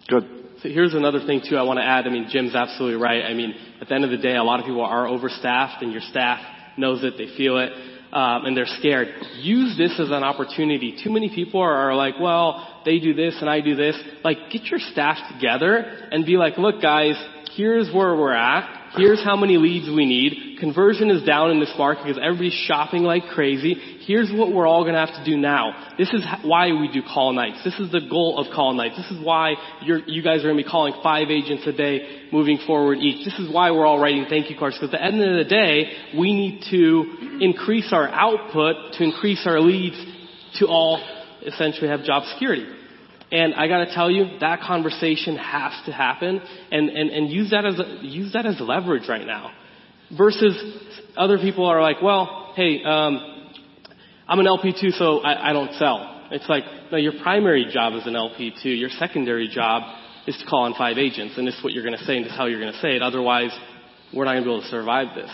Good. 0.07 0.23
So 0.61 0.69
here's 0.69 0.93
another 0.93 1.25
thing 1.25 1.41
too 1.47 1.55
I 1.55 1.63
want 1.63 1.79
to 1.79 1.85
add. 1.85 2.05
I 2.05 2.09
mean, 2.09 2.27
Jim's 2.29 2.53
absolutely 2.53 3.01
right. 3.01 3.23
I 3.23 3.33
mean, 3.33 3.55
at 3.79 3.87
the 3.87 3.95
end 3.95 4.03
of 4.03 4.11
the 4.11 4.17
day, 4.17 4.35
a 4.35 4.43
lot 4.43 4.59
of 4.59 4.65
people 4.65 4.83
are 4.83 5.07
overstaffed 5.07 5.81
and 5.81 5.91
your 5.91 6.01
staff 6.01 6.39
knows 6.77 7.03
it, 7.03 7.15
they 7.17 7.35
feel 7.37 7.57
it, 7.57 7.71
um, 8.13 8.45
and 8.45 8.55
they're 8.55 8.65
scared. 8.67 9.07
Use 9.37 9.77
this 9.77 9.99
as 9.99 10.07
an 10.07 10.23
opportunity. 10.23 10.99
Too 11.03 11.11
many 11.11 11.33
people 11.33 11.61
are, 11.61 11.89
are 11.89 11.95
like, 11.95 12.15
well, 12.19 12.81
they 12.85 12.99
do 12.99 13.13
this 13.13 13.37
and 13.39 13.49
I 13.49 13.61
do 13.61 13.75
this. 13.75 13.97
Like, 14.23 14.37
get 14.51 14.65
your 14.65 14.79
staff 14.79 15.17
together 15.33 15.77
and 16.11 16.25
be 16.25 16.37
like, 16.37 16.57
look 16.57 16.81
guys, 16.81 17.15
here's 17.55 17.91
where 17.93 18.15
we're 18.15 18.33
at. 18.33 18.79
Here's 18.97 19.23
how 19.23 19.37
many 19.37 19.57
leads 19.57 19.87
we 19.87 20.05
need. 20.05 20.59
Conversion 20.59 21.09
is 21.09 21.23
down 21.23 21.51
in 21.51 21.59
this 21.61 21.73
market 21.77 22.03
because 22.03 22.19
everybody's 22.21 22.65
shopping 22.67 23.03
like 23.03 23.23
crazy. 23.33 23.75
Here's 24.11 24.29
what 24.29 24.51
we're 24.51 24.67
all 24.67 24.83
going 24.83 24.95
to 24.95 24.99
have 24.99 25.15
to 25.15 25.23
do 25.23 25.37
now. 25.37 25.93
This 25.97 26.09
is 26.09 26.25
why 26.43 26.67
we 26.73 26.91
do 26.91 27.01
call 27.01 27.31
nights. 27.31 27.63
This 27.63 27.79
is 27.79 27.93
the 27.93 28.01
goal 28.01 28.39
of 28.39 28.53
call 28.53 28.73
nights. 28.73 28.97
This 28.97 29.09
is 29.09 29.25
why 29.25 29.53
you 29.85 30.21
guys 30.21 30.39
are 30.39 30.51
going 30.51 30.57
to 30.57 30.63
be 30.65 30.69
calling 30.69 30.93
five 31.01 31.29
agents 31.29 31.65
a 31.65 31.71
day 31.71 32.27
moving 32.29 32.59
forward 32.67 32.97
each. 32.97 33.23
This 33.23 33.39
is 33.39 33.49
why 33.49 33.71
we're 33.71 33.85
all 33.85 34.01
writing 34.01 34.25
thank 34.29 34.49
you 34.49 34.57
cards 34.57 34.75
because 34.75 34.93
at 34.93 34.99
the 34.99 35.01
end 35.01 35.23
of 35.23 35.37
the 35.37 35.49
day, 35.49 35.93
we 36.19 36.33
need 36.33 36.63
to 36.71 37.39
increase 37.39 37.93
our 37.93 38.09
output 38.09 38.95
to 38.95 39.03
increase 39.05 39.47
our 39.47 39.61
leads 39.61 39.95
to 40.59 40.67
all 40.67 41.01
essentially 41.47 41.87
have 41.87 42.03
job 42.03 42.23
security. 42.33 42.67
And 43.31 43.53
I 43.53 43.69
gotta 43.69 43.93
tell 43.95 44.11
you, 44.11 44.39
that 44.41 44.59
conversation 44.59 45.37
has 45.37 45.71
to 45.85 45.93
happen 45.93 46.41
and, 46.69 46.89
and, 46.89 47.09
and 47.11 47.29
use 47.29 47.51
that 47.51 47.63
as 47.63 47.79
a, 47.79 47.99
use 48.05 48.33
that 48.33 48.45
as 48.45 48.59
leverage 48.59 49.07
right 49.07 49.25
now. 49.25 49.53
Versus 50.17 50.61
other 51.15 51.37
people 51.37 51.65
are 51.65 51.81
like, 51.81 52.01
well, 52.01 52.51
hey, 52.57 52.83
um, 52.83 53.30
I'm 54.31 54.39
an 54.39 54.47
LP 54.47 54.71
too, 54.79 54.91
so 54.91 55.19
I, 55.19 55.49
I 55.49 55.51
don't 55.51 55.73
sell. 55.73 56.29
It's 56.31 56.47
like, 56.47 56.63
no, 56.89 56.97
your 56.97 57.11
primary 57.21 57.67
job 57.69 57.95
is 57.95 58.07
an 58.07 58.15
LP 58.15 58.53
too. 58.63 58.69
Your 58.69 58.89
secondary 58.89 59.49
job 59.49 59.83
is 60.25 60.37
to 60.37 60.45
call 60.45 60.63
on 60.63 60.73
five 60.73 60.97
agents, 60.97 61.37
and 61.37 61.45
this 61.45 61.57
is 61.57 61.61
what 61.61 61.73
you're 61.73 61.83
gonna 61.83 61.97
say, 62.05 62.15
and 62.15 62.23
this 62.23 62.31
is 62.31 62.37
how 62.37 62.45
you're 62.45 62.61
gonna 62.61 62.79
say 62.79 62.95
it. 62.95 63.01
Otherwise, 63.01 63.51
we're 64.13 64.23
not 64.23 64.31
gonna 64.35 64.45
be 64.45 64.49
able 64.49 64.61
to 64.61 64.69
survive 64.69 65.15
this. 65.15 65.29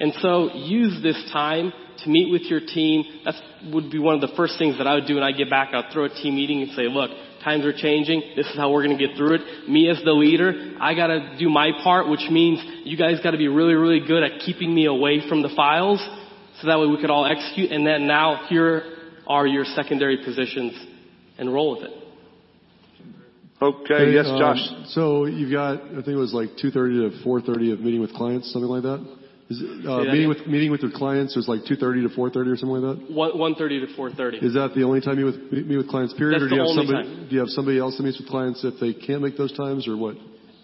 And 0.00 0.12
so 0.20 0.52
use 0.52 1.02
this 1.02 1.16
time 1.32 1.72
to 2.04 2.10
meet 2.10 2.30
with 2.30 2.42
your 2.42 2.60
team. 2.60 3.04
That 3.24 3.36
would 3.72 3.90
be 3.90 3.98
one 3.98 4.16
of 4.16 4.20
the 4.20 4.36
first 4.36 4.58
things 4.58 4.76
that 4.76 4.86
I 4.86 4.96
would 4.96 5.06
do 5.06 5.14
when 5.14 5.24
I 5.24 5.32
get 5.32 5.48
back. 5.48 5.72
I'd 5.72 5.90
throw 5.90 6.04
a 6.04 6.10
team 6.10 6.36
meeting 6.36 6.60
and 6.60 6.72
say, 6.72 6.88
look, 6.88 7.10
times 7.42 7.64
are 7.64 7.72
changing. 7.72 8.34
This 8.36 8.48
is 8.48 8.56
how 8.56 8.70
we're 8.70 8.84
going 8.84 8.98
to 8.98 9.06
get 9.06 9.16
through 9.16 9.36
it. 9.36 9.68
Me 9.70 9.88
as 9.88 10.02
the 10.04 10.12
leader, 10.12 10.74
I 10.78 10.94
got 10.94 11.06
to 11.06 11.38
do 11.38 11.48
my 11.48 11.70
part, 11.82 12.08
which 12.08 12.28
means 12.30 12.60
you 12.84 12.98
guys 12.98 13.20
got 13.22 13.30
to 13.30 13.38
be 13.38 13.48
really, 13.48 13.74
really 13.74 14.00
good 14.06 14.22
at 14.22 14.40
keeping 14.40 14.74
me 14.74 14.84
away 14.86 15.26
from 15.26 15.40
the 15.40 15.50
files 15.56 16.06
so 16.62 16.68
that 16.68 16.78
way 16.78 16.86
we 16.86 17.00
could 17.00 17.10
all 17.10 17.26
execute. 17.26 17.72
And 17.72 17.84
then 17.84 18.06
now 18.06 18.46
here 18.48 18.84
are 19.26 19.46
your 19.46 19.64
secondary 19.64 20.24
positions 20.24 20.72
and 21.36 21.52
roll 21.52 21.76
with 21.76 21.90
it. 21.90 21.98
Okay, 23.60 24.12
yes, 24.12 24.26
um, 24.26 24.38
Josh. 24.38 24.90
So 24.90 25.26
you've 25.26 25.52
got, 25.52 25.82
I 25.82 26.02
think 26.02 26.08
it 26.08 26.16
was 26.16 26.32
like 26.32 26.50
2:30 26.56 27.10
to 27.10 27.24
4:30 27.24 27.72
of 27.72 27.80
meeting 27.80 28.00
with 28.00 28.12
clients, 28.14 28.52
something 28.52 28.70
like 28.70 28.82
that. 28.82 29.00
Is 29.50 29.60
it, 29.60 29.86
uh, 29.86 29.98
that 29.98 30.04
meeting 30.06 30.26
again? 30.26 30.28
with 30.28 30.46
meeting 30.46 30.70
with 30.70 30.82
your 30.82 30.90
clients 30.90 31.36
is 31.36 31.46
like 31.46 31.64
2:30 31.64 32.02
to 32.02 32.08
4:30 32.08 32.50
or 32.50 32.56
something 32.56 32.82
like 32.82 32.98
that. 32.98 33.10
One, 33.10 33.38
130 33.38 33.86
to 33.86 33.94
430. 33.94 34.38
Is 34.46 34.54
that 34.54 34.74
the 34.74 34.82
only 34.82 35.00
time 35.00 35.18
you 35.18 35.26
with, 35.26 35.52
meet 35.52 35.76
with 35.76 35.88
clients? 35.88 36.14
Period, 36.14 36.40
That's 36.40 36.46
or 36.46 36.48
do 36.48 36.54
you 36.56 36.62
the 36.62 36.68
have 36.68 36.78
only 36.78 36.86
somebody? 36.86 37.08
time. 37.08 37.28
Do 37.28 37.34
you 37.34 37.40
have 37.40 37.50
somebody 37.50 37.78
else 37.78 37.96
that 37.96 38.02
meets 38.02 38.18
with 38.18 38.28
clients 38.28 38.64
if 38.64 38.80
they 38.80 38.94
can't 38.94 39.22
make 39.22 39.36
those 39.36 39.52
times, 39.52 39.86
or 39.86 39.96
what? 39.96 40.16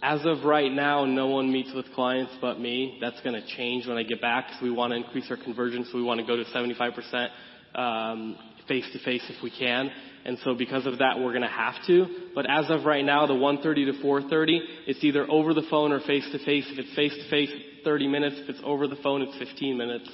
As 0.03 0.21
of 0.25 0.45
right 0.45 0.71
now, 0.71 1.05
no 1.05 1.27
one 1.27 1.53
meets 1.53 1.73
with 1.75 1.87
clients 1.93 2.33
but 2.41 2.61
me. 2.61 2.99
That's 3.01 3.21
going 3.23 3.35
to 3.41 3.47
change 3.57 3.87
when 3.87 3.97
I 3.97 4.05
get 4.05 4.21
back 4.21 4.47
because 4.47 4.63
we 4.63 4.71
want 4.71 4.93
to 4.93 4.97
increase 4.97 5.27
our 5.31 5.37
conversion, 5.37 5.87
so 5.91 5.99
we 5.99 6.05
want 6.05 6.21
to 6.21 6.27
go 6.27 6.37
to 6.37 6.45
75% 6.45 7.29
um, 7.75 8.39
face-to-face 8.69 9.25
if 9.29 9.43
we 9.43 9.51
can. 9.51 9.91
And 10.25 10.39
so 10.45 10.55
because 10.55 10.87
of 10.87 10.99
that, 10.99 11.19
we're 11.19 11.33
going 11.33 11.43
to 11.43 11.49
have 11.49 11.75
to. 11.87 12.07
But 12.35 12.49
as 12.49 12.67
of 12.69 12.85
right 12.85 13.05
now, 13.05 13.27
the 13.27 13.35
1:30 13.35 13.63
to 13.87 14.05
4:30, 14.05 14.61
it's 14.87 15.03
either 15.03 15.29
over 15.31 15.55
the 15.55 15.67
phone 15.71 15.93
or 15.93 16.01
face-to-face. 16.01 16.67
If 16.71 16.79
it's 16.79 16.95
face-to-face, 16.95 17.51
30 17.85 18.09
minutes. 18.09 18.37
If 18.39 18.51
it's 18.51 18.61
over 18.65 18.87
the 18.87 18.97
phone, 18.97 19.23
it's 19.23 19.37
15 19.39 19.77
minutes. 19.77 20.09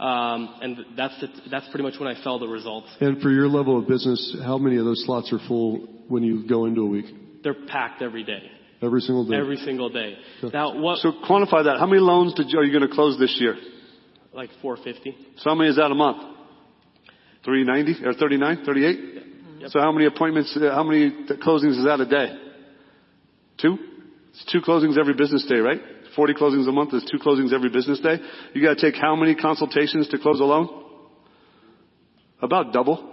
Um, 0.00 0.56
and 0.62 0.78
that's 0.96 1.18
the, 1.20 1.28
that's 1.50 1.68
pretty 1.68 1.84
much 1.84 2.00
when 2.00 2.08
I 2.08 2.20
sell 2.22 2.38
the 2.38 2.48
results. 2.48 2.88
And 3.00 3.20
for 3.20 3.30
your 3.30 3.48
level 3.48 3.78
of 3.78 3.86
business, 3.86 4.36
how 4.42 4.56
many 4.56 4.78
of 4.78 4.84
those 4.84 5.04
slots 5.04 5.32
are 5.32 5.38
full 5.46 5.86
when 6.08 6.22
you 6.22 6.48
go 6.48 6.64
into 6.64 6.80
a 6.80 6.86
week? 6.86 7.04
They're 7.42 7.66
packed 7.68 8.00
every 8.00 8.24
day, 8.24 8.50
Every 8.82 9.00
single 9.00 9.26
day. 9.26 9.36
every 9.36 9.58
single 9.58 9.90
day. 9.90 10.16
Now, 10.54 10.78
what? 10.78 10.98
So 10.98 11.12
quantify 11.12 11.64
that. 11.64 11.76
How 11.78 11.86
many 11.86 12.00
loans 12.00 12.32
did 12.34 12.50
you, 12.50 12.58
are 12.58 12.64
you 12.64 12.72
going 12.76 12.88
to 12.88 12.94
close 12.94 13.18
this 13.18 13.36
year? 13.38 13.56
like 14.32 14.50
450. 14.62 15.16
So 15.38 15.50
how 15.50 15.54
many 15.54 15.70
is 15.70 15.76
that 15.76 15.90
a 15.90 15.94
month? 15.94 16.36
390 17.44 18.04
or 18.06 18.14
39, 18.14 18.64
38? 18.64 19.68
So 19.68 19.80
how 19.80 19.92
many 19.92 20.06
appointments, 20.06 20.56
uh, 20.56 20.70
how 20.74 20.84
many 20.84 21.10
closings 21.44 21.78
is 21.78 21.84
that 21.84 22.00
a 22.00 22.06
day? 22.06 22.38
Two? 23.60 23.76
It's 24.30 24.44
two 24.50 24.60
closings 24.60 24.98
every 24.98 25.14
business 25.14 25.44
day, 25.46 25.56
right? 25.56 25.80
40 26.16 26.34
closings 26.34 26.68
a 26.68 26.72
month 26.72 26.94
is 26.94 27.06
two 27.10 27.18
closings 27.18 27.52
every 27.52 27.70
business 27.70 28.00
day. 28.00 28.16
You 28.54 28.62
gotta 28.62 28.80
take 28.80 29.00
how 29.00 29.16
many 29.16 29.34
consultations 29.34 30.08
to 30.08 30.18
close 30.18 30.40
a 30.40 30.44
loan? 30.44 30.84
About 32.42 32.72
double. 32.72 33.06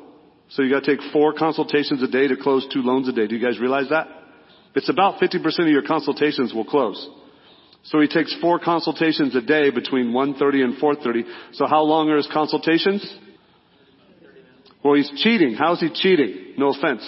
So 0.49 0.62
you 0.62 0.71
gotta 0.71 0.86
take 0.86 1.12
four 1.12 1.34
consultations 1.34 2.01
a 2.01 2.08
day 2.08 2.27
to 2.27 2.38
close 2.38 2.65
two 2.71 2.82
loans 2.82 3.08
a 3.10 3.12
day. 3.12 3.27
Do 3.27 3.36
you 3.36 3.45
guys 3.45 3.60
realize 3.60 3.89
that? 3.89 4.08
It's 4.78 4.90
about 4.90 5.20
50% 5.20 5.42
of 5.60 5.70
your 5.70 5.82
consultations 5.82 6.54
will 6.54 6.63
close. 6.63 7.10
So 7.86 8.00
he 8.00 8.08
takes 8.08 8.36
four 8.40 8.60
consultations 8.60 9.36
a 9.36 9.42
day 9.42 9.72
between 9.72 10.12
1.30 10.12 10.63
and 10.63 10.76
4.30. 10.76 11.24
So 11.54 11.66
how 11.66 11.82
long 11.82 12.12
are 12.12 12.18
his 12.18 12.30
consultations? 12.32 13.02
Well, 14.84 14.94
he's 14.94 15.10
cheating. 15.16 15.56
How's 15.56 15.80
he 15.80 15.90
cheating? 15.92 16.54
No 16.60 16.70
offense. 16.70 17.02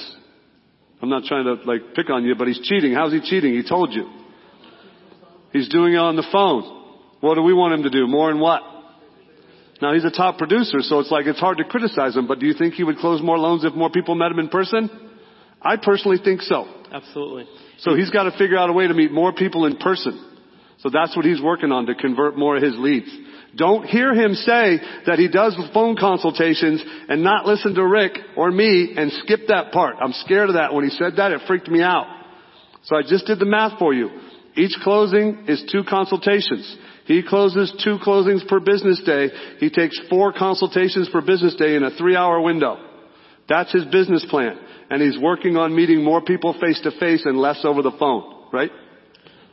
I'm 1.00 1.10
not 1.10 1.26
trying 1.26 1.46
to 1.46 1.62
like 1.64 1.94
pick 1.94 2.10
on 2.10 2.24
you, 2.24 2.34
but 2.34 2.48
he's 2.48 2.60
cheating. 2.60 2.96
How's 2.96 3.14
he 3.14 3.22
cheating? 3.22 3.54
He 3.54 3.62
told 3.62 3.94
you. 3.94 4.10
He's 5.54 5.70
doing 5.70 5.94
it 5.94 5.98
on 5.98 6.16
the 6.16 6.28
phone. 6.32 6.64
What 7.20 7.36
do 7.36 7.44
we 7.44 7.54
want 7.54 7.76
him 7.76 7.84
to 7.84 7.92
do? 7.92 8.08
More 8.08 8.32
and 8.32 8.42
what? 8.42 8.64
Now 9.80 9.94
he's 9.94 10.06
a 10.06 10.12
top 10.12 10.40
producer, 10.40 10.80
so 10.82 10.98
it's 11.02 11.12
like 11.12 11.28
it's 11.28 11.40
hard 11.40 11.60
to 11.60 11.66
criticize 11.66 12.16
him, 12.16 12.26
but 12.26 12.40
do 12.40 12.48
you 12.48 12.56
think 12.56 12.74
he 12.74 12.84
would 12.84 12.98
close 12.98 13.22
more 13.22 13.38
loans 13.38 13.64
if 13.64 13.76
more 13.76 13.92
people 13.92 14.16
met 14.16 14.32
him 14.32 14.40
in 14.40 14.50
person? 14.50 15.09
I 15.62 15.78
personally 15.78 16.18
think 16.24 16.42
so. 16.42 16.68
Absolutely. 16.92 17.48
So 17.80 17.96
he's 17.96 18.10
got 18.10 18.24
to 18.24 18.38
figure 18.38 18.58
out 18.58 18.70
a 18.70 18.74
way 18.74 18.88
to 18.88 18.94
meet 18.94 19.12
more 19.12 19.34
people 19.34 19.66
in 19.66 19.78
person. 19.78 20.26
So 20.80 20.90
that's 20.90 21.16
what 21.16 21.26
he's 21.26 21.42
working 21.42 21.72
on 21.72 21.88
to 21.88 21.96
convert 21.96 22.38
more 22.38 22.56
of 22.56 22.64
his 22.64 22.76
leads. 22.78 23.10
Don't 23.56 23.86
hear 23.86 24.14
him 24.14 24.34
say 24.36 24.80
that 25.08 25.18
he 25.18 25.28
does 25.28 25.58
phone 25.74 25.98
consultations 25.98 26.84
and 27.10 27.24
not 27.24 27.46
listen 27.46 27.74
to 27.76 27.86
Rick 27.86 28.14
or 28.38 28.52
me 28.52 28.94
and 28.96 29.12
skip 29.24 29.42
that 29.48 29.72
part. 29.72 29.96
I'm 30.02 30.14
scared 30.14 30.50
of 30.50 30.56
that. 30.56 30.74
When 30.74 30.84
he 30.84 30.92
said 30.92 31.14
that, 31.18 31.32
it 31.32 31.42
freaked 31.48 31.68
me 31.68 31.82
out. 31.82 32.06
So 32.84 32.96
I 32.96 33.02
just 33.02 33.26
did 33.26 33.40
the 33.40 33.46
math 33.46 33.78
for 33.80 33.94
you. 33.94 34.10
Each 34.56 34.76
closing 34.84 35.46
is 35.48 35.64
two 35.72 35.84
consultations. 35.84 36.78
He 37.06 37.24
closes 37.28 37.74
two 37.84 37.98
closings 38.06 38.48
per 38.48 38.60
business 38.60 39.02
day. 39.04 39.30
He 39.60 39.70
takes 39.70 40.00
four 40.10 40.32
consultations 40.32 41.10
per 41.12 41.22
business 41.22 41.56
day 41.56 41.76
in 41.76 41.84
a 41.84 41.92
three 41.92 42.16
hour 42.16 42.40
window. 42.40 42.78
That's 43.50 43.72
his 43.72 43.86
business 43.86 44.26
plan. 44.30 44.58
And 44.92 45.02
he's 45.02 45.18
working 45.20 45.58
on 45.58 45.76
meeting 45.76 46.04
more 46.04 46.22
people 46.22 46.54
face 46.60 46.80
to 46.82 46.92
face 46.92 47.26
and 47.26 47.38
less 47.38 47.60
over 47.64 47.82
the 47.82 47.92
phone, 48.00 48.46
right? 48.54 48.72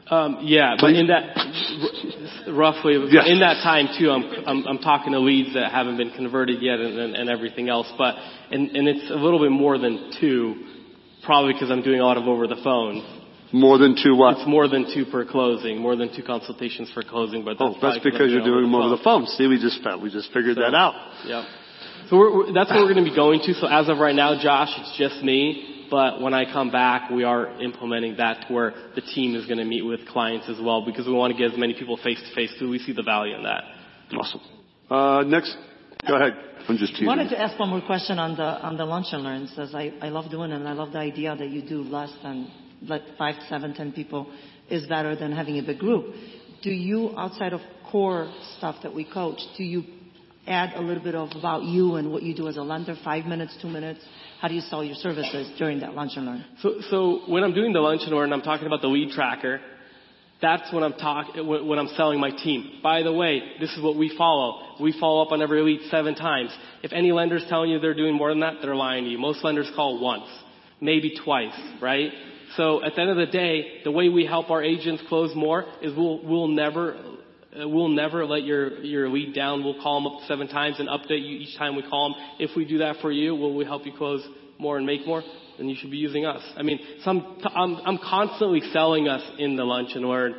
Um, 0.08 0.38
yeah, 0.42 0.76
but 0.80 0.90
in 0.94 1.08
that 1.08 1.34
r- 2.46 2.54
roughly 2.54 2.94
Yeah. 3.10 3.26
in 3.26 3.40
that 3.40 3.60
time 3.64 3.88
too, 3.98 4.08
I'm, 4.10 4.22
I'm 4.46 4.66
I'm 4.68 4.78
talking 4.78 5.12
to 5.12 5.18
leads 5.18 5.54
that 5.54 5.72
haven't 5.72 5.96
been 5.96 6.12
converted 6.12 6.62
yet 6.62 6.78
and, 6.78 6.96
and, 6.96 7.16
and 7.16 7.28
everything 7.28 7.68
else. 7.68 7.90
But 7.98 8.14
and 8.52 8.70
and 8.76 8.86
it's 8.86 9.10
a 9.10 9.16
little 9.16 9.40
bit 9.40 9.50
more 9.50 9.78
than 9.78 10.12
two, 10.20 10.54
probably 11.24 11.54
because 11.54 11.72
I'm 11.72 11.82
doing 11.82 11.98
a 11.98 12.04
lot 12.04 12.18
of 12.18 12.24
over 12.28 12.46
the 12.46 12.60
phone. 12.62 13.02
More 13.52 13.78
than 13.78 13.96
two 14.00 14.14
what? 14.14 14.38
It's 14.38 14.46
more 14.48 14.68
than 14.68 14.86
two 14.94 15.06
per 15.10 15.24
closing, 15.24 15.80
more 15.80 15.96
than 15.96 16.14
two 16.14 16.22
consultations 16.22 16.88
per 16.94 17.02
closing. 17.02 17.44
But 17.44 17.56
Oh, 17.58 17.70
that's, 17.82 17.96
that's 17.96 18.04
because 18.04 18.30
you're 18.30 18.44
doing 18.44 18.62
them 18.62 18.74
over 18.76 18.94
the 18.96 19.02
phone. 19.02 19.26
See, 19.26 19.48
we 19.48 19.58
just 19.60 19.80
we 20.00 20.10
just 20.10 20.32
figured 20.32 20.56
that 20.58 20.74
out. 20.74 20.94
Yep. 21.26 21.44
So 22.08 22.16
we're, 22.16 22.36
we're, 22.36 22.52
that's 22.52 22.70
what 22.70 22.78
we're 22.78 22.92
going 22.92 23.04
to 23.04 23.10
be 23.10 23.16
going 23.16 23.40
to. 23.40 23.54
So 23.54 23.66
as 23.66 23.88
of 23.88 23.98
right 23.98 24.14
now, 24.14 24.40
Josh, 24.40 24.70
it's 24.78 24.96
just 24.98 25.22
me. 25.24 25.86
But 25.90 26.20
when 26.20 26.34
I 26.34 26.52
come 26.52 26.70
back, 26.72 27.10
we 27.10 27.22
are 27.22 27.60
implementing 27.62 28.16
that 28.16 28.46
to 28.48 28.52
where 28.54 28.74
the 28.96 29.00
team 29.00 29.36
is 29.36 29.46
going 29.46 29.58
to 29.58 29.64
meet 29.64 29.82
with 29.82 30.06
clients 30.08 30.48
as 30.48 30.58
well 30.60 30.84
because 30.84 31.06
we 31.06 31.12
want 31.12 31.32
to 31.32 31.38
get 31.38 31.52
as 31.52 31.58
many 31.58 31.74
people 31.74 31.96
face 32.02 32.20
to 32.20 32.34
face 32.34 32.52
because 32.52 32.68
we 32.68 32.78
see 32.80 32.92
the 32.92 33.04
value 33.04 33.36
in 33.36 33.44
that. 33.44 33.62
Awesome. 34.12 34.40
Uh, 34.90 35.22
next 35.22 35.56
Go 36.06 36.14
ahead. 36.14 36.34
I'm 36.68 36.76
just 36.76 36.92
teasing. 36.92 37.06
wanted 37.06 37.30
to 37.30 37.40
ask 37.40 37.58
one 37.58 37.70
more 37.70 37.80
question 37.80 38.18
on 38.18 38.36
the 38.36 38.42
on 38.42 38.76
the 38.76 38.84
lunch 38.84 39.06
and 39.12 39.22
learns, 39.22 39.52
as 39.58 39.74
I, 39.74 39.92
I 40.00 40.08
love 40.08 40.30
doing 40.30 40.50
it, 40.52 40.56
and 40.56 40.68
I 40.68 40.72
love 40.72 40.92
the 40.92 40.98
idea 40.98 41.34
that 41.34 41.48
you 41.48 41.62
do 41.62 41.82
less 41.82 42.12
than 42.22 42.50
like 42.82 43.02
five, 43.18 43.34
seven, 43.48 43.74
ten 43.74 43.92
people 43.92 44.32
is 44.70 44.86
better 44.86 45.16
than 45.16 45.32
having 45.32 45.58
a 45.58 45.62
big 45.62 45.78
group. 45.78 46.14
Do 46.62 46.70
you, 46.70 47.16
outside 47.16 47.52
of 47.52 47.60
core 47.90 48.32
stuff 48.56 48.76
that 48.82 48.94
we 48.94 49.04
coach, 49.04 49.38
do 49.56 49.64
you 49.64 49.84
add 50.46 50.74
a 50.74 50.80
little 50.80 51.02
bit 51.02 51.14
of 51.14 51.30
about 51.36 51.64
you 51.64 51.96
and 51.96 52.12
what 52.12 52.22
you 52.22 52.34
do 52.34 52.48
as 52.48 52.56
a 52.56 52.62
lender? 52.62 52.96
Five 53.04 53.26
minutes, 53.26 53.56
two 53.60 53.68
minutes? 53.68 54.00
How 54.40 54.48
do 54.48 54.54
you 54.54 54.60
sell 54.60 54.84
your 54.84 54.96
services 54.96 55.50
during 55.58 55.80
that 55.80 55.94
lunch 55.94 56.12
and 56.16 56.26
learn? 56.26 56.44
So, 56.60 56.74
so 56.90 57.22
when 57.26 57.42
I'm 57.42 57.54
doing 57.54 57.72
the 57.72 57.80
lunch 57.80 58.02
and 58.04 58.12
learn, 58.14 58.32
I'm 58.32 58.42
talking 58.42 58.66
about 58.66 58.82
the 58.82 58.88
lead 58.88 59.10
tracker. 59.10 59.60
That's 60.42 60.70
when 60.72 60.82
I'm 60.82 60.92
talk, 60.92 61.28
when 61.34 61.78
I'm 61.78 61.88
selling 61.96 62.20
my 62.20 62.30
team. 62.30 62.80
By 62.82 63.02
the 63.02 63.12
way, 63.12 63.40
this 63.58 63.70
is 63.72 63.82
what 63.82 63.96
we 63.96 64.14
follow. 64.18 64.76
We 64.80 64.94
follow 65.00 65.22
up 65.24 65.32
on 65.32 65.40
every 65.40 65.62
lead 65.62 65.88
seven 65.90 66.14
times. 66.14 66.50
If 66.82 66.92
any 66.92 67.10
lender's 67.12 67.44
telling 67.48 67.70
you 67.70 67.78
they're 67.78 67.94
doing 67.94 68.14
more 68.14 68.28
than 68.28 68.40
that, 68.40 68.56
they're 68.60 68.76
lying 68.76 69.04
to 69.04 69.10
you. 69.10 69.18
Most 69.18 69.42
lenders 69.42 69.70
call 69.74 69.98
once, 69.98 70.28
maybe 70.78 71.14
twice, 71.24 71.58
right? 71.80 72.10
So 72.56 72.84
at 72.84 72.94
the 72.94 73.00
end 73.00 73.10
of 73.10 73.16
the 73.16 73.26
day, 73.26 73.80
the 73.84 73.90
way 73.90 74.10
we 74.10 74.26
help 74.26 74.50
our 74.50 74.62
agents 74.62 75.02
close 75.08 75.34
more 75.34 75.64
is 75.80 75.96
we'll, 75.96 76.22
we'll 76.22 76.48
never, 76.48 76.96
Uh, 77.60 77.68
we'll 77.68 77.88
never 77.88 78.26
let 78.26 78.44
your, 78.44 78.78
your 78.80 79.08
lead 79.08 79.34
down. 79.34 79.64
We'll 79.64 79.80
call 79.82 80.02
them 80.02 80.12
up 80.12 80.28
seven 80.28 80.48
times 80.48 80.76
and 80.78 80.88
update 80.88 81.26
you 81.26 81.38
each 81.38 81.56
time 81.56 81.76
we 81.76 81.82
call 81.82 82.10
them. 82.10 82.22
If 82.38 82.56
we 82.56 82.64
do 82.64 82.78
that 82.78 82.96
for 83.00 83.10
you, 83.10 83.34
will 83.34 83.54
we 83.54 83.64
help 83.64 83.86
you 83.86 83.92
close 83.96 84.26
more 84.58 84.76
and 84.76 84.86
make 84.86 85.06
more? 85.06 85.22
Then 85.58 85.68
you 85.68 85.76
should 85.76 85.90
be 85.90 85.96
using 85.96 86.26
us. 86.26 86.42
I 86.56 86.62
mean, 86.62 86.78
some, 87.02 87.40
I'm, 87.44 87.76
I'm 87.76 87.98
constantly 87.98 88.60
selling 88.72 89.08
us 89.08 89.22
in 89.38 89.56
the 89.56 89.64
lunch 89.64 89.90
and 89.94 90.04
learn. 90.04 90.34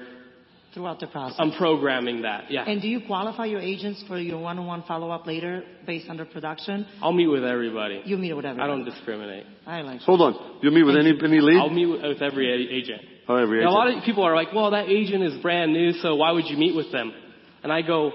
Throughout 0.74 1.00
the 1.00 1.08
process. 1.08 1.38
I'm 1.40 1.54
programming 1.54 2.22
that, 2.22 2.52
yeah. 2.52 2.64
And 2.64 2.80
do 2.80 2.88
you 2.88 3.02
qualify 3.08 3.46
your 3.46 3.62
agents 3.62 4.04
for 4.08 4.20
your 4.20 4.38
one-on-one 4.40 4.84
follow-up 4.88 5.26
later 5.26 5.64
based 5.88 6.08
on 6.08 6.18
their 6.18 6.26
production? 6.26 6.86
I'll 7.02 7.14
meet 7.14 7.28
with 7.28 7.44
everybody. 7.44 8.04
You 8.06 8.18
meet 8.18 8.34
with 8.34 8.46
I 8.46 8.68
don't 8.68 8.86
discriminate. 8.86 9.46
I 9.66 9.82
like 9.82 10.02
Hold 10.02 10.22
on. 10.22 10.60
You 10.62 10.70
meet 10.70 10.84
with 10.84 10.98
any 10.98 11.14
any 11.24 11.42
lead? 11.42 11.58
I'll 11.58 11.72
meet 11.72 11.88
with, 11.88 12.04
with 12.04 12.22
every 12.22 12.48
agent. 12.72 13.02
Oh, 13.30 13.36
every 13.36 13.64
Now, 13.64 13.70
a 13.70 13.72
lot 13.72 13.90
of 13.90 14.04
people 14.04 14.24
are 14.24 14.36
like, 14.36 14.54
well, 14.54 14.72
that 14.72 14.88
agent 14.88 15.24
is 15.24 15.42
brand 15.42 15.74
new, 15.74 15.92
so 15.94 16.16
why 16.16 16.32
would 16.32 16.46
you 16.48 16.58
meet 16.58 16.76
with 16.76 16.92
them? 16.92 17.14
And 17.64 17.72
I 17.72 17.82
go, 17.82 18.12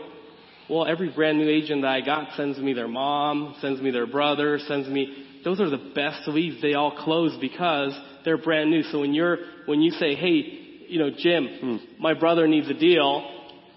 well, 0.71 0.87
every 0.87 1.11
brand 1.11 1.39
new 1.39 1.49
agent 1.49 1.83
that 1.83 1.91
I 1.91 2.01
got 2.01 2.35
sends 2.37 2.59
me 2.59 2.73
their 2.73 2.89
mom, 2.89 3.57
sends 3.61 3.81
me 3.81 3.91
their 3.91 4.07
brother, 4.07 4.59
sends 4.67 4.89
me, 4.89 5.41
those 5.45 5.61
are 5.61 5.69
the 5.69 5.93
best 5.95 6.27
leads 6.29 6.63
they 6.63 6.75
all 6.75 6.97
close 6.97 7.37
because 7.41 7.93
they're 8.25 8.39
brand 8.39 8.71
new. 8.71 8.83
So 8.85 9.01
when 9.01 9.13
you're, 9.13 9.39
when 9.67 9.83
you 9.83 9.91
say, 9.93 10.15
hey, 10.15 10.61
you 10.89 10.99
know, 10.99 11.11
Jim, 11.17 11.49
Hmm. 11.61 11.77
my 11.99 12.15
brother 12.15 12.47
needs 12.47 12.69
a 12.71 12.75
deal, 12.75 13.29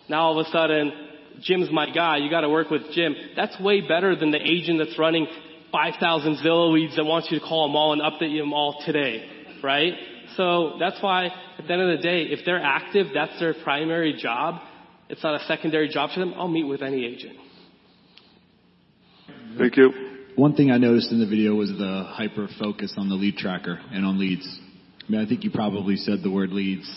now 0.08 0.22
all 0.28 0.40
of 0.40 0.46
a 0.46 0.50
sudden, 0.52 0.92
Jim's 1.42 1.70
my 1.72 1.90
guy, 1.90 2.18
you 2.18 2.30
gotta 2.30 2.50
work 2.50 2.70
with 2.70 2.92
Jim. 2.94 3.14
That's 3.36 3.60
way 3.60 3.82
better 3.82 4.16
than 4.16 4.32
the 4.32 4.42
agent 4.42 4.80
that's 4.80 4.98
running 4.98 5.28
5,000 5.72 6.38
Zillow 6.38 6.72
leads 6.72 6.96
that 6.96 7.04
wants 7.04 7.30
you 7.30 7.40
to 7.40 7.46
call 7.46 7.68
them 7.68 7.76
all 7.76 7.92
and 7.92 8.02
update 8.02 8.38
them 8.40 8.54
all 8.54 8.82
today, 8.86 9.28
right? 9.62 9.94
So 10.36 10.78
that's 10.80 11.02
why 11.02 11.26
at 11.26 11.68
the 11.68 11.74
end 11.74 11.82
of 11.82 11.98
the 11.98 12.04
day, 12.04 12.24
if 12.24 12.46
they're 12.46 12.62
active, 12.62 13.08
that's 13.14 13.40
their 13.40 13.54
primary 13.64 14.14
job. 14.14 14.62
It's 15.10 15.24
not 15.24 15.40
a 15.40 15.46
secondary 15.46 15.90
job 15.90 16.12
to 16.14 16.20
them. 16.20 16.34
I'll 16.36 16.48
meet 16.48 16.64
with 16.64 16.82
any 16.82 17.06
agent. 17.06 17.38
Thank 19.58 19.78
you. 19.78 19.92
One 20.36 20.56
thing 20.56 20.72
I 20.72 20.78
noticed 20.78 21.12
in 21.12 21.20
the 21.20 21.28
video 21.28 21.56
was 21.56 21.70
the 21.70 22.04
hyper 22.08 22.50
focus 22.60 22.94
on 22.98 23.08
the 23.08 23.16
lead 23.16 23.38
tracker 23.38 23.80
and 23.92 24.06
on 24.06 24.20
leads. 24.20 24.46
I 25.08 25.12
mean, 25.12 25.22
I 25.22 25.30
think 25.30 25.44
you 25.44 25.52
probably 25.52 25.96
said 25.96 26.20
the 26.24 26.32
word 26.32 26.50
leads 26.50 26.92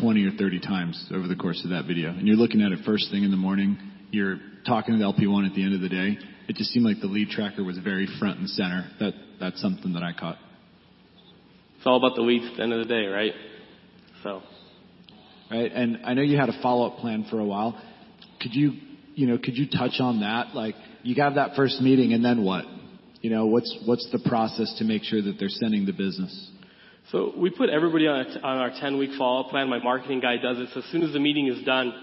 20 0.00 0.24
or 0.24 0.32
30 0.32 0.60
times 0.60 1.06
over 1.14 1.28
the 1.28 1.36
course 1.36 1.62
of 1.64 1.70
that 1.70 1.84
video. 1.86 2.10
And 2.10 2.26
you're 2.26 2.36
looking 2.36 2.62
at 2.62 2.72
it 2.72 2.80
first 2.84 3.10
thing 3.10 3.22
in 3.22 3.30
the 3.30 3.36
morning. 3.36 3.78
You're 4.10 4.38
talking 4.66 4.94
to 4.94 4.98
the 4.98 5.04
LP1 5.04 5.48
at 5.48 5.54
the 5.54 5.62
end 5.62 5.74
of 5.74 5.80
the 5.80 5.88
day. 5.88 6.18
It 6.48 6.56
just 6.56 6.70
seemed 6.70 6.84
like 6.84 7.00
the 7.00 7.06
lead 7.06 7.28
tracker 7.28 7.62
was 7.62 7.78
very 7.78 8.08
front 8.18 8.40
and 8.40 8.48
center. 8.50 8.90
That 8.98 9.12
that's 9.38 9.60
something 9.60 9.92
that 9.92 10.02
I 10.02 10.12
caught. 10.12 10.36
It's 11.80 11.86
all 11.86 11.96
about 11.96 12.14
the 12.14 12.20
leads 12.20 12.44
at 12.44 12.58
the 12.58 12.62
end 12.62 12.74
of 12.74 12.86
the 12.86 12.94
day, 12.94 13.06
right? 13.06 13.32
So. 14.22 14.42
Right? 15.50 15.72
And 15.72 16.00
I 16.04 16.12
know 16.12 16.20
you 16.20 16.36
had 16.36 16.50
a 16.50 16.60
follow-up 16.60 16.98
plan 16.98 17.24
for 17.30 17.40
a 17.40 17.44
while. 17.44 17.80
Could 18.42 18.54
you, 18.54 18.72
you 19.14 19.26
know, 19.26 19.38
could 19.38 19.56
you 19.56 19.66
touch 19.66 19.94
on 19.98 20.20
that? 20.20 20.54
Like, 20.54 20.74
you 21.04 21.14
have 21.22 21.36
that 21.36 21.56
first 21.56 21.80
meeting 21.80 22.12
and 22.12 22.22
then 22.22 22.44
what? 22.44 22.66
You 23.22 23.30
know, 23.30 23.46
what's, 23.46 23.74
what's 23.86 24.06
the 24.12 24.18
process 24.28 24.74
to 24.76 24.84
make 24.84 25.04
sure 25.04 25.22
that 25.22 25.36
they're 25.38 25.48
sending 25.48 25.86
the 25.86 25.94
business? 25.94 26.50
So 27.12 27.32
we 27.34 27.48
put 27.48 27.70
everybody 27.70 28.06
on, 28.06 28.26
a, 28.26 28.40
on 28.40 28.58
our 28.58 28.72
10 28.78 28.98
week 28.98 29.12
follow 29.16 29.44
up 29.44 29.48
plan. 29.48 29.70
My 29.70 29.82
marketing 29.82 30.20
guy 30.20 30.36
does 30.36 30.58
it. 30.58 30.68
So 30.74 30.80
as 30.80 30.86
soon 30.92 31.02
as 31.02 31.14
the 31.14 31.18
meeting 31.18 31.46
is 31.46 31.64
done, 31.64 31.94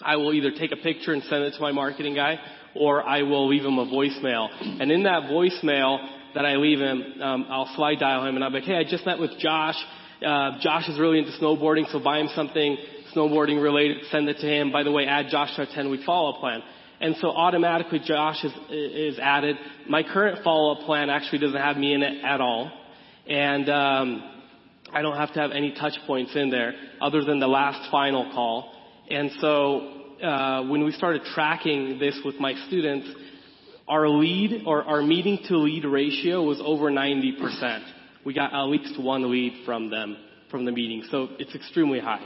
I 0.00 0.14
will 0.14 0.32
either 0.32 0.52
take 0.52 0.70
a 0.70 0.76
picture 0.76 1.12
and 1.12 1.24
send 1.24 1.42
it 1.42 1.54
to 1.54 1.60
my 1.60 1.72
marketing 1.72 2.14
guy, 2.14 2.38
or 2.76 3.02
I 3.02 3.22
will 3.22 3.48
leave 3.48 3.64
him 3.64 3.80
a 3.80 3.86
voicemail. 3.86 4.48
And 4.80 4.92
in 4.92 5.02
that 5.02 5.24
voicemail 5.24 6.17
that 6.34 6.44
I 6.44 6.56
leave 6.56 6.78
him, 6.78 7.20
um, 7.20 7.46
I'll 7.48 7.66
Slydial 7.76 8.28
him 8.28 8.36
and 8.36 8.44
I'll 8.44 8.50
be 8.50 8.58
like, 8.58 8.64
hey, 8.64 8.76
I 8.76 8.84
just 8.84 9.06
met 9.06 9.18
with 9.18 9.38
Josh. 9.38 9.76
Uh, 10.24 10.58
Josh 10.60 10.88
is 10.88 10.98
really 10.98 11.18
into 11.18 11.32
snowboarding, 11.32 11.90
so 11.92 12.00
buy 12.00 12.18
him 12.18 12.28
something 12.34 12.76
snowboarding 13.14 13.62
related, 13.62 14.04
send 14.10 14.28
it 14.28 14.38
to 14.38 14.46
him. 14.46 14.70
By 14.70 14.82
the 14.82 14.92
way, 14.92 15.06
add 15.06 15.26
Josh 15.30 15.54
to 15.56 15.62
our 15.62 15.68
10 15.72 15.90
week 15.90 16.02
follow 16.04 16.34
up 16.34 16.40
plan. 16.40 16.62
And 17.00 17.16
so 17.20 17.28
automatically 17.28 18.00
Josh 18.04 18.44
is, 18.44 18.52
is 18.70 19.18
added. 19.18 19.56
My 19.88 20.02
current 20.02 20.42
follow 20.42 20.74
up 20.74 20.86
plan 20.86 21.10
actually 21.10 21.38
doesn't 21.38 21.60
have 21.60 21.76
me 21.76 21.94
in 21.94 22.02
it 22.02 22.24
at 22.24 22.40
all. 22.40 22.70
And, 23.26 23.68
um, 23.68 24.34
I 24.92 25.02
don't 25.02 25.16
have 25.16 25.32
to 25.34 25.40
have 25.40 25.50
any 25.52 25.72
touch 25.72 25.94
points 26.06 26.34
in 26.34 26.50
there 26.50 26.72
other 27.00 27.22
than 27.22 27.40
the 27.40 27.46
last 27.46 27.90
final 27.90 28.30
call. 28.32 28.72
And 29.10 29.30
so 29.40 29.98
uh, 30.22 30.62
when 30.66 30.84
we 30.84 30.92
started 30.92 31.22
tracking 31.34 31.98
this 31.98 32.18
with 32.24 32.40
my 32.40 32.54
students, 32.66 33.06
our 33.88 34.08
lead 34.08 34.64
or 34.66 34.82
our 34.84 35.02
meeting 35.02 35.38
to 35.48 35.56
lead 35.56 35.84
ratio 35.84 36.42
was 36.42 36.60
over 36.64 36.90
90%. 36.90 37.84
We 38.24 38.34
got 38.34 38.52
at 38.52 38.64
least 38.64 39.00
one 39.00 39.30
lead 39.30 39.64
from 39.64 39.90
them 39.90 40.16
from 40.50 40.64
the 40.64 40.72
meeting, 40.72 41.04
so 41.10 41.28
it's 41.38 41.54
extremely 41.54 42.00
high. 42.00 42.24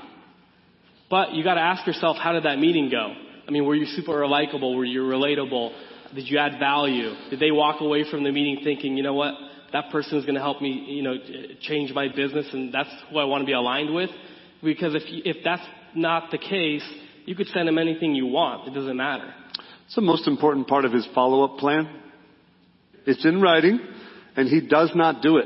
But 1.11 1.33
you 1.35 1.44
got 1.44 1.55
to 1.55 1.61
ask 1.61 1.87
yourself, 1.87 2.16
how 2.16 2.33
did 2.33 2.44
that 2.44 2.59
meeting 2.59 2.88
go? 2.90 3.14
I 3.46 3.51
mean, 3.51 3.66
were 3.66 3.75
you 3.75 3.87
super 3.87 4.27
likable? 4.27 4.77
Were 4.77 4.85
you 4.85 5.03
relatable? 5.03 5.72
Did 6.14 6.29
you 6.29 6.38
add 6.38 6.59
value? 6.59 7.12
Did 7.31 7.40
they 7.40 7.51
walk 7.51 7.81
away 7.81 8.05
from 8.11 8.22
the 8.25 8.31
meeting 8.31 8.64
thinking, 8.64 8.96
you 8.96 9.03
know 9.03 9.14
what, 9.14 9.35
that 9.72 9.90
person 9.90 10.18
is 10.18 10.25
going 10.25 10.37
to 10.37 10.40
help 10.40 10.61
me, 10.61 10.87
you 10.88 11.03
know, 11.03 11.14
change 11.61 11.92
my 11.92 12.09
business, 12.09 12.46
and 12.53 12.72
that's 12.72 12.90
who 13.11 13.18
I 13.18 13.25
want 13.25 13.42
to 13.42 13.46
be 13.46 13.53
aligned 13.53 13.94
with? 13.94 14.11
Because 14.62 14.94
if 14.94 15.03
if 15.07 15.38
that's 15.44 15.66
not 15.94 16.31
the 16.31 16.38
case, 16.38 16.85
you 17.25 17.35
could 17.35 17.48
send 17.48 17.68
them 17.68 17.79
anything 17.79 18.14
you 18.14 18.27
want. 18.27 18.68
It 18.68 18.75
doesn't 18.75 18.96
matter. 18.96 19.33
It's 19.92 19.96
the 19.96 20.00
most 20.00 20.26
important 20.26 20.68
part 20.68 20.87
of 20.87 20.92
his 20.94 21.07
follow-up 21.14 21.59
plan. 21.59 21.87
It's 23.05 23.26
in 23.26 23.42
writing, 23.42 23.78
and 24.35 24.48
he 24.48 24.66
does 24.66 24.90
not 24.94 25.20
do 25.20 25.37
it. 25.37 25.44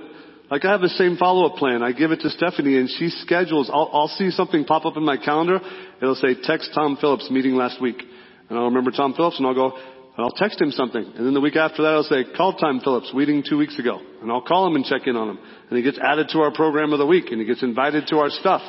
Like 0.52 0.64
I 0.64 0.70
have 0.70 0.82
the 0.82 0.88
same 0.90 1.16
follow-up 1.16 1.56
plan. 1.56 1.82
I 1.82 1.90
give 1.90 2.12
it 2.12 2.20
to 2.20 2.30
Stephanie, 2.30 2.76
and 2.78 2.88
she 2.88 3.08
schedules. 3.08 3.68
I'll, 3.68 3.90
I'll 3.92 4.06
see 4.06 4.30
something 4.30 4.64
pop 4.64 4.86
up 4.86 4.96
in 4.96 5.02
my 5.02 5.16
calendar. 5.16 5.58
It'll 6.00 6.14
say 6.14 6.36
text 6.40 6.70
Tom 6.76 6.96
Phillips 7.00 7.28
meeting 7.28 7.56
last 7.56 7.82
week, 7.82 8.00
and 8.48 8.56
I'll 8.56 8.66
remember 8.66 8.92
Tom 8.92 9.14
Phillips, 9.14 9.36
and 9.38 9.48
I'll 9.48 9.54
go. 9.54 9.72
And 9.72 10.24
I'll 10.24 10.30
text 10.30 10.60
him 10.60 10.70
something, 10.70 11.02
and 11.02 11.26
then 11.26 11.34
the 11.34 11.40
week 11.40 11.56
after 11.56 11.82
that, 11.82 11.88
I'll 11.88 12.04
say 12.04 12.22
call 12.36 12.54
Tom 12.54 12.80
Phillips 12.84 13.12
meeting 13.14 13.42
two 13.42 13.58
weeks 13.58 13.76
ago, 13.80 13.98
and 14.22 14.30
I'll 14.30 14.42
call 14.42 14.68
him 14.68 14.76
and 14.76 14.84
check 14.84 15.08
in 15.08 15.16
on 15.16 15.30
him, 15.30 15.40
and 15.70 15.76
he 15.76 15.82
gets 15.82 15.98
added 15.98 16.28
to 16.34 16.38
our 16.38 16.52
program 16.52 16.92
of 16.92 17.00
the 17.00 17.06
week, 17.06 17.32
and 17.32 17.40
he 17.40 17.46
gets 17.48 17.64
invited 17.64 18.06
to 18.10 18.18
our 18.18 18.30
stuff. 18.30 18.62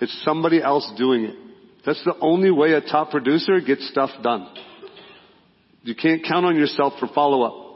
It's 0.00 0.18
somebody 0.24 0.62
else 0.62 0.90
doing 0.96 1.24
it. 1.24 1.36
That's 1.84 2.02
the 2.06 2.16
only 2.22 2.50
way 2.50 2.72
a 2.72 2.80
top 2.80 3.10
producer 3.10 3.60
gets 3.60 3.86
stuff 3.90 4.08
done. 4.22 4.48
You 5.82 5.94
can't 5.94 6.24
count 6.24 6.44
on 6.46 6.56
yourself 6.56 6.94
for 7.00 7.08
follow-up. 7.08 7.68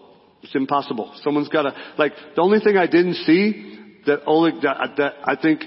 It's 0.43 0.55
impossible. 0.55 1.13
Someone's 1.23 1.49
gotta, 1.49 1.75
like, 1.97 2.13
the 2.37 2.43
only 2.43 2.61
thing 2.61 2.77
I 2.77 2.87
didn't 2.87 3.15
see 3.15 3.79
that 4.07 4.21
Oleg, 4.27 4.61
that, 4.63 4.97
that 4.99 5.15
I 5.25 5.37
think 5.37 5.63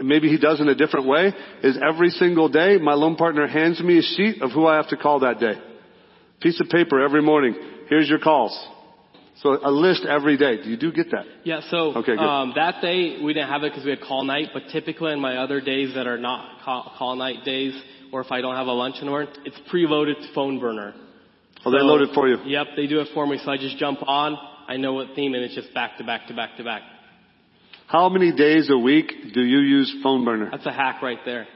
maybe 0.00 0.28
he 0.28 0.38
does 0.38 0.60
in 0.60 0.68
a 0.68 0.74
different 0.74 1.06
way 1.06 1.32
is 1.62 1.78
every 1.82 2.10
single 2.10 2.48
day 2.48 2.78
my 2.78 2.94
loan 2.94 3.16
partner 3.16 3.46
hands 3.46 3.80
me 3.80 3.98
a 3.98 4.02
sheet 4.02 4.42
of 4.42 4.52
who 4.52 4.66
I 4.66 4.76
have 4.76 4.88
to 4.88 4.96
call 4.96 5.20
that 5.20 5.40
day. 5.40 5.54
Piece 6.40 6.60
of 6.60 6.68
paper 6.68 7.04
every 7.04 7.22
morning. 7.22 7.54
Here's 7.88 8.08
your 8.08 8.18
calls. 8.18 8.56
So 9.36 9.58
a 9.64 9.70
list 9.70 10.04
every 10.04 10.36
day. 10.36 10.62
Do 10.62 10.70
you 10.70 10.76
do 10.76 10.92
get 10.92 11.10
that. 11.10 11.24
Yeah, 11.42 11.60
so 11.68 11.96
Okay, 11.96 12.16
um, 12.16 12.52
that 12.54 12.80
day 12.80 13.18
we 13.22 13.32
didn't 13.32 13.48
have 13.48 13.64
it 13.64 13.72
because 13.72 13.84
we 13.84 13.90
had 13.90 14.00
call 14.00 14.22
night, 14.22 14.50
but 14.52 14.64
typically 14.70 15.12
on 15.12 15.20
my 15.20 15.38
other 15.38 15.60
days 15.60 15.94
that 15.94 16.06
are 16.06 16.18
not 16.18 16.62
call, 16.64 16.92
call 16.96 17.16
night 17.16 17.44
days, 17.44 17.74
or 18.12 18.20
if 18.20 18.30
I 18.30 18.40
don't 18.40 18.54
have 18.54 18.68
a 18.68 18.72
lunch 18.72 18.96
and 19.00 19.10
it's 19.44 19.58
preloaded 19.72 20.14
PhoneBurner. 20.36 20.94
Oh, 21.64 21.70
they 21.70 21.78
load 21.78 22.02
it 22.02 22.10
for 22.14 22.28
you. 22.28 22.36
Yep, 22.44 22.66
they 22.76 22.86
do 22.86 23.00
it 23.00 23.08
for 23.14 23.26
me, 23.26 23.40
so 23.42 23.50
I 23.50 23.56
just 23.56 23.78
jump 23.78 24.00
on, 24.06 24.36
I 24.68 24.76
know 24.76 24.92
what 24.92 25.08
theme, 25.16 25.34
and 25.34 25.42
it's 25.42 25.54
just 25.54 25.72
back 25.72 25.96
to 25.98 26.04
back 26.04 26.26
to 26.28 26.34
back 26.34 26.56
to 26.58 26.64
back. 26.64 26.82
How 27.86 28.08
many 28.08 28.32
days 28.32 28.70
a 28.70 28.78
week 28.78 29.12
do 29.32 29.42
you 29.42 29.58
use 29.58 29.94
PhoneBurner? 30.04 30.50
That's 30.50 30.66
a 30.66 30.72
hack 30.72 31.02
right 31.02 31.18
there. 31.24 31.46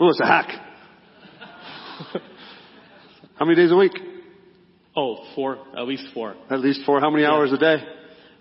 Oh, 0.00 0.08
it's 0.08 0.20
a 0.20 0.26
hack. 0.26 0.48
How 3.36 3.44
many 3.44 3.56
days 3.56 3.70
a 3.70 3.76
week? 3.76 3.92
Oh, 4.96 5.24
four, 5.34 5.58
at 5.76 5.86
least 5.86 6.04
four. 6.14 6.34
At 6.50 6.60
least 6.60 6.80
four. 6.86 7.00
How 7.00 7.10
many 7.10 7.24
hours 7.24 7.52
a 7.52 7.58
day? 7.58 7.76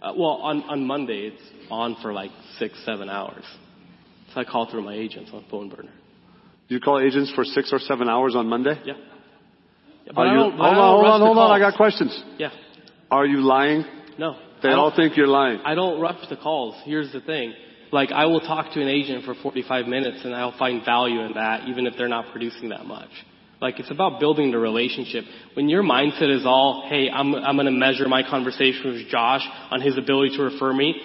Uh, 0.01 0.13
well, 0.17 0.39
on, 0.41 0.61
on 0.63 0.85
Monday 0.85 1.31
it's 1.33 1.41
on 1.69 1.97
for 2.01 2.13
like 2.13 2.31
six, 2.59 2.73
seven 2.85 3.09
hours. 3.09 3.43
So 4.33 4.39
I 4.41 4.45
call 4.45 4.69
through 4.69 4.83
my 4.83 4.93
agents 4.93 5.31
on 5.33 5.45
PhoneBurner. 5.51 5.89
You 6.67 6.79
call 6.79 6.99
agents 6.99 7.31
for 7.35 7.43
six 7.43 7.71
or 7.73 7.79
seven 7.79 8.09
hours 8.09 8.35
on 8.35 8.47
Monday? 8.47 8.79
Yeah. 8.85 8.93
Are 10.15 10.25
you, 10.27 10.39
hold 10.39 10.53
on, 10.59 10.75
hold 10.75 11.05
on, 11.05 11.21
hold 11.21 11.37
on. 11.37 11.51
I 11.51 11.59
got 11.59 11.75
questions. 11.75 12.23
Yeah. 12.37 12.51
Are 13.09 13.25
you 13.25 13.41
lying? 13.41 13.85
No. 14.17 14.37
They 14.61 14.69
all 14.69 14.89
don't- 14.89 14.95
think 14.95 15.17
you're 15.17 15.27
lying. 15.27 15.59
I 15.63 15.75
don't 15.75 15.99
rush 15.99 16.27
the 16.29 16.35
calls. 16.35 16.75
Here's 16.85 17.11
the 17.11 17.21
thing. 17.21 17.53
Like, 17.91 18.11
I 18.11 18.25
will 18.25 18.39
talk 18.41 18.73
to 18.73 18.81
an 18.81 18.87
agent 18.87 19.25
for 19.25 19.35
45 19.35 19.87
minutes 19.87 20.25
and 20.25 20.35
I'll 20.35 20.57
find 20.57 20.83
value 20.83 21.21
in 21.21 21.33
that 21.33 21.67
even 21.67 21.87
if 21.87 21.95
they're 21.97 22.07
not 22.07 22.31
producing 22.31 22.69
that 22.69 22.85
much. 22.85 23.09
Like, 23.61 23.79
it's 23.79 23.91
about 23.91 24.19
building 24.19 24.51
the 24.51 24.57
relationship. 24.59 25.23
When 25.53 25.69
your 25.69 25.81
mindset 25.81 26.29
is 26.29 26.45
all, 26.45 26.85
hey, 26.89 27.09
I'm, 27.09 27.33
I'm 27.33 27.55
gonna 27.55 27.71
measure 27.71 28.07
my 28.07 28.21
conversation 28.27 28.91
with 28.91 29.07
Josh 29.07 29.47
on 29.71 29.81
his 29.81 29.97
ability 29.97 30.35
to 30.37 30.43
refer 30.43 30.73
me, 30.73 30.95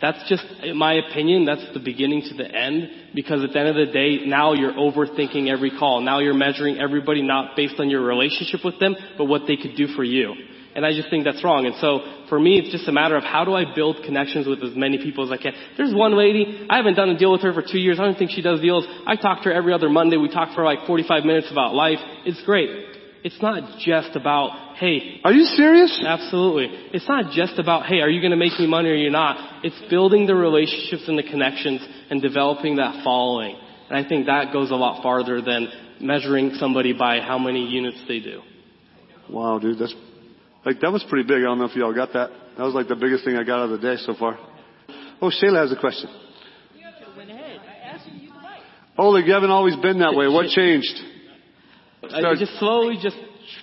that's 0.00 0.28
just, 0.28 0.44
in 0.62 0.76
my 0.76 0.94
opinion, 0.94 1.44
that's 1.44 1.64
the 1.74 1.80
beginning 1.80 2.22
to 2.28 2.34
the 2.34 2.48
end 2.48 2.88
because 3.14 3.42
at 3.42 3.52
the 3.52 3.58
end 3.58 3.68
of 3.68 3.74
the 3.74 3.92
day, 3.92 4.26
now 4.26 4.52
you're 4.52 4.72
overthinking 4.72 5.48
every 5.48 5.76
call. 5.76 6.00
Now 6.00 6.20
you're 6.20 6.34
measuring 6.34 6.78
everybody 6.78 7.22
not 7.22 7.56
based 7.56 7.80
on 7.80 7.90
your 7.90 8.02
relationship 8.02 8.60
with 8.64 8.78
them, 8.78 8.94
but 9.16 9.24
what 9.24 9.42
they 9.48 9.56
could 9.56 9.76
do 9.76 9.88
for 9.96 10.04
you. 10.04 10.34
And 10.76 10.86
I 10.86 10.92
just 10.92 11.10
think 11.10 11.24
that's 11.24 11.42
wrong. 11.42 11.66
And 11.66 11.74
so 11.80 12.00
for 12.28 12.38
me, 12.38 12.58
it's 12.58 12.70
just 12.70 12.86
a 12.86 12.92
matter 12.92 13.16
of 13.16 13.24
how 13.24 13.44
do 13.44 13.54
I 13.54 13.64
build 13.74 14.04
connections 14.04 14.46
with 14.46 14.62
as 14.62 14.76
many 14.76 14.98
people 14.98 15.24
as 15.24 15.32
I 15.32 15.42
can. 15.42 15.52
There's 15.76 15.92
one 15.92 16.16
lady, 16.16 16.66
I 16.70 16.76
haven't 16.76 16.94
done 16.94 17.08
a 17.08 17.18
deal 17.18 17.32
with 17.32 17.42
her 17.42 17.52
for 17.52 17.62
two 17.62 17.80
years. 17.80 17.98
I 17.98 18.04
don't 18.04 18.16
think 18.16 18.30
she 18.30 18.42
does 18.42 18.60
deals. 18.60 18.86
I 19.04 19.16
talk 19.16 19.42
to 19.42 19.48
her 19.48 19.52
every 19.52 19.72
other 19.72 19.88
Monday. 19.88 20.16
We 20.16 20.28
talk 20.28 20.54
for 20.54 20.64
like 20.64 20.86
45 20.86 21.24
minutes 21.24 21.50
about 21.50 21.74
life. 21.74 21.98
It's 22.24 22.40
great. 22.44 22.97
It's 23.24 23.40
not 23.42 23.78
just 23.80 24.14
about, 24.14 24.76
hey. 24.76 25.20
Are 25.24 25.32
you 25.32 25.44
serious? 25.44 26.02
Absolutely. 26.06 26.68
It's 26.92 27.08
not 27.08 27.32
just 27.32 27.58
about, 27.58 27.86
hey, 27.86 28.00
are 28.00 28.08
you 28.08 28.20
going 28.20 28.30
to 28.30 28.36
make 28.36 28.58
me 28.58 28.66
money 28.66 28.88
or 28.90 28.94
you're 28.94 29.10
not? 29.10 29.64
It's 29.64 29.80
building 29.90 30.26
the 30.26 30.34
relationships 30.34 31.04
and 31.08 31.18
the 31.18 31.24
connections 31.24 31.86
and 32.10 32.22
developing 32.22 32.76
that 32.76 33.02
following. 33.02 33.56
And 33.90 33.98
I 33.98 34.08
think 34.08 34.26
that 34.26 34.52
goes 34.52 34.70
a 34.70 34.76
lot 34.76 35.02
farther 35.02 35.42
than 35.42 35.68
measuring 36.00 36.54
somebody 36.54 36.92
by 36.92 37.20
how 37.20 37.38
many 37.38 37.66
units 37.66 38.02
they 38.06 38.20
do. 38.20 38.42
Wow, 39.28 39.58
dude, 39.58 39.78
that's 39.78 39.94
like 40.64 40.80
that 40.80 40.92
was 40.92 41.04
pretty 41.08 41.26
big. 41.26 41.38
I 41.38 41.46
don't 41.46 41.58
know 41.58 41.66
if 41.66 41.76
y'all 41.76 41.94
got 41.94 42.12
that. 42.12 42.30
That 42.56 42.62
was 42.62 42.74
like 42.74 42.88
the 42.88 42.96
biggest 42.96 43.24
thing 43.24 43.36
I 43.36 43.44
got 43.44 43.60
out 43.60 43.70
of 43.70 43.80
the 43.80 43.96
day 43.96 44.00
so 44.04 44.14
far. 44.14 44.38
Oh, 45.20 45.30
Shayla 45.30 45.62
has 45.62 45.72
a 45.72 45.76
question. 45.78 46.08
Oleg, 48.96 49.26
you 49.26 49.32
haven't 49.32 49.50
always 49.50 49.76
been 49.76 50.00
that 50.00 50.14
way. 50.14 50.26
What 50.28 50.48
changed? 50.54 50.94
I 52.14 52.32
it 52.32 52.38
just 52.38 52.58
slowly 52.58 52.98
just 53.02 53.16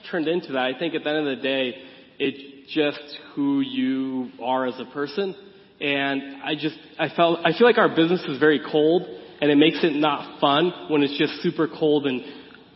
turned 0.10 0.28
into 0.28 0.54
that. 0.54 0.62
I 0.62 0.78
think 0.78 0.96
at 0.96 1.04
the 1.04 1.10
end 1.10 1.28
of 1.28 1.38
the 1.38 1.44
day, 1.44 1.76
it's 2.20 2.74
just 2.74 3.00
who 3.34 3.62
you 3.62 4.30
are 4.42 4.66
as 4.66 4.80
a 4.80 4.86
person. 4.86 5.36
And 5.82 6.42
I 6.44 6.56
just, 6.56 6.78
I 6.98 7.10
felt, 7.10 7.40
I 7.44 7.52
feel 7.58 7.68
like 7.68 7.78
our 7.78 7.90
business 7.90 8.24
is 8.28 8.40
very 8.40 8.62
cold 8.72 9.04
and 9.42 9.52
it 9.52 9.56
makes 9.58 9.84
it 9.84 9.94
not 9.94 10.40
fun 10.40 10.72
when 10.90 11.04
it's 11.04 11.18
just 11.18 11.42
super 11.42 11.68
cold 11.68 12.08
and 12.08 12.24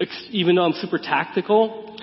ex- 0.02 0.28
even 0.32 0.56
though 0.56 0.64
I'm 0.64 0.74
super 0.74 0.98
tactical, 0.98 1.98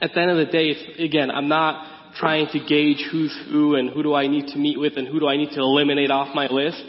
at 0.00 0.10
the 0.14 0.20
end 0.20 0.30
of 0.30 0.36
the 0.36 0.52
day, 0.52 0.66
it's, 0.66 1.00
again, 1.00 1.30
I'm 1.30 1.48
not 1.48 2.14
trying 2.16 2.48
to 2.52 2.58
gauge 2.58 3.06
who's 3.10 3.34
who 3.50 3.76
and 3.76 3.90
who 3.90 4.02
do 4.02 4.14
I 4.14 4.26
need 4.26 4.48
to 4.48 4.58
meet 4.58 4.78
with 4.78 4.96
and 4.96 5.08
who 5.08 5.20
do 5.20 5.28
I 5.28 5.36
need 5.36 5.50
to 5.52 5.60
eliminate 5.60 6.10
off 6.10 6.34
my 6.34 6.46
list. 6.46 6.82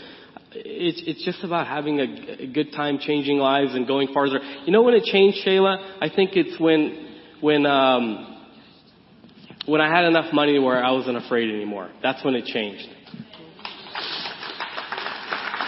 It's, 0.56 1.01
it's 1.06 1.26
just 1.26 1.43
about 1.43 1.68
having 1.68 1.99
a, 1.99 2.43
a 2.43 2.47
good 2.47 2.72
time 2.74 2.99
changing 2.99 3.38
lives 3.38 3.74
and 3.74 3.88
going 3.88 4.10
farther. 4.14 4.39
You 4.66 4.72
know 4.72 4.84
when 4.84 4.93
it 4.93 5.04
changed, 5.04 5.39
Shayla? 5.45 5.97
I 6.01 6.10
think 6.14 6.32
it's 6.34 6.60
when, 6.60 7.20
when, 7.41 7.66
um, 7.66 8.38
when 9.66 9.82
I 9.82 9.93
had 9.93 10.06
enough 10.06 10.34
money 10.34 10.60
where 10.60 10.84
I 10.84 10.91
wasn't 10.91 11.18
afraid 11.18 11.49
anymore. 11.49 11.89
That's 12.01 12.24
when 12.24 12.36
it 12.36 12.45
changed. 12.45 12.88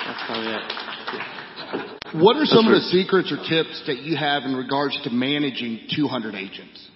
That's 0.05 0.23
probably 0.25 0.53
it. 0.53 2.21
What 2.21 2.37
are 2.37 2.45
some 2.45 2.67
of 2.67 2.71
the 2.71 2.87
secrets 2.91 3.31
or 3.31 3.37
tips 3.37 3.83
that 3.87 3.97
you 4.03 4.15
have 4.15 4.43
in 4.43 4.55
regards 4.55 4.97
to 5.03 5.09
managing 5.09 5.87
200 5.95 6.35
agents? 6.35 6.89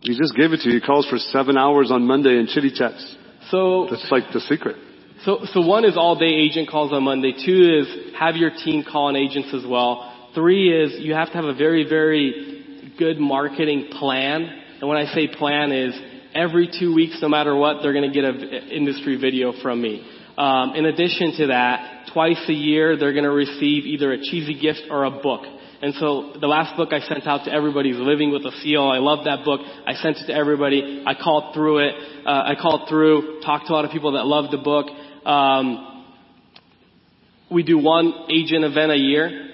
He 0.00 0.18
just 0.18 0.34
gave 0.34 0.52
it 0.52 0.60
to 0.62 0.68
you. 0.68 0.80
He 0.80 0.86
calls 0.86 1.06
for 1.08 1.18
seven 1.18 1.56
hours 1.56 1.90
on 1.90 2.04
Monday 2.06 2.38
in 2.38 2.46
chitty 2.46 2.72
chats. 2.74 3.16
So 3.50 3.86
that's 3.90 4.10
like 4.10 4.24
the 4.32 4.40
secret. 4.40 4.76
So, 5.24 5.38
so 5.54 5.62
one 5.62 5.86
is 5.86 5.96
all 5.96 6.16
day 6.18 6.26
agent 6.26 6.68
calls 6.68 6.92
on 6.92 7.02
Monday. 7.04 7.32
Two 7.32 7.80
is 7.80 8.14
have 8.18 8.36
your 8.36 8.50
team 8.50 8.84
call 8.84 9.06
on 9.06 9.16
agents 9.16 9.54
as 9.54 9.64
well. 9.66 10.30
Three 10.34 10.70
is 10.70 11.00
you 11.00 11.14
have 11.14 11.28
to 11.28 11.34
have 11.34 11.46
a 11.46 11.54
very, 11.54 11.88
very 11.88 12.92
good 12.98 13.18
marketing 13.18 13.88
plan. 13.92 14.42
And 14.80 14.88
when 14.88 14.98
I 14.98 15.06
say 15.14 15.28
plan 15.28 15.72
is 15.72 15.98
every 16.34 16.68
two 16.78 16.94
weeks, 16.94 17.20
no 17.22 17.28
matter 17.30 17.56
what, 17.56 17.82
they're 17.82 17.94
going 17.94 18.10
to 18.10 18.14
get 18.14 18.24
an 18.24 18.68
industry 18.68 19.16
video 19.16 19.54
from 19.62 19.80
me. 19.80 20.06
Um, 20.36 20.74
in 20.74 20.84
addition 20.84 21.32
to 21.38 21.46
that, 21.46 22.10
twice 22.12 22.44
a 22.48 22.52
year, 22.52 22.98
they're 22.98 23.14
going 23.14 23.24
to 23.24 23.30
receive 23.30 23.86
either 23.86 24.12
a 24.12 24.18
cheesy 24.18 24.60
gift 24.60 24.82
or 24.90 25.04
a 25.04 25.10
book. 25.10 25.46
And 25.80 25.94
so 25.94 26.32
the 26.38 26.46
last 26.46 26.76
book 26.76 26.92
I 26.92 27.00
sent 27.00 27.26
out 27.26 27.44
to 27.44 27.52
everybody 27.52 27.90
is 27.90 27.98
Living 27.98 28.30
with 28.30 28.44
a 28.44 28.52
SEAL. 28.62 28.88
I 28.88 28.98
love 28.98 29.24
that 29.24 29.44
book. 29.44 29.60
I 29.86 29.94
sent 29.94 30.18
it 30.18 30.26
to 30.26 30.34
everybody. 30.34 31.02
I 31.06 31.14
called 31.14 31.54
through 31.54 31.88
it. 31.88 31.94
Uh, 32.26 32.30
I 32.30 32.54
called 32.60 32.88
through, 32.88 33.40
talked 33.40 33.66
to 33.68 33.72
a 33.72 33.74
lot 33.74 33.84
of 33.84 33.90
people 33.90 34.12
that 34.12 34.26
loved 34.26 34.52
the 34.52 34.58
book. 34.58 34.86
Um, 35.24 36.04
we 37.50 37.62
do 37.62 37.78
one 37.78 38.26
agent 38.30 38.64
event 38.64 38.92
a 38.92 38.96
year. 38.96 39.50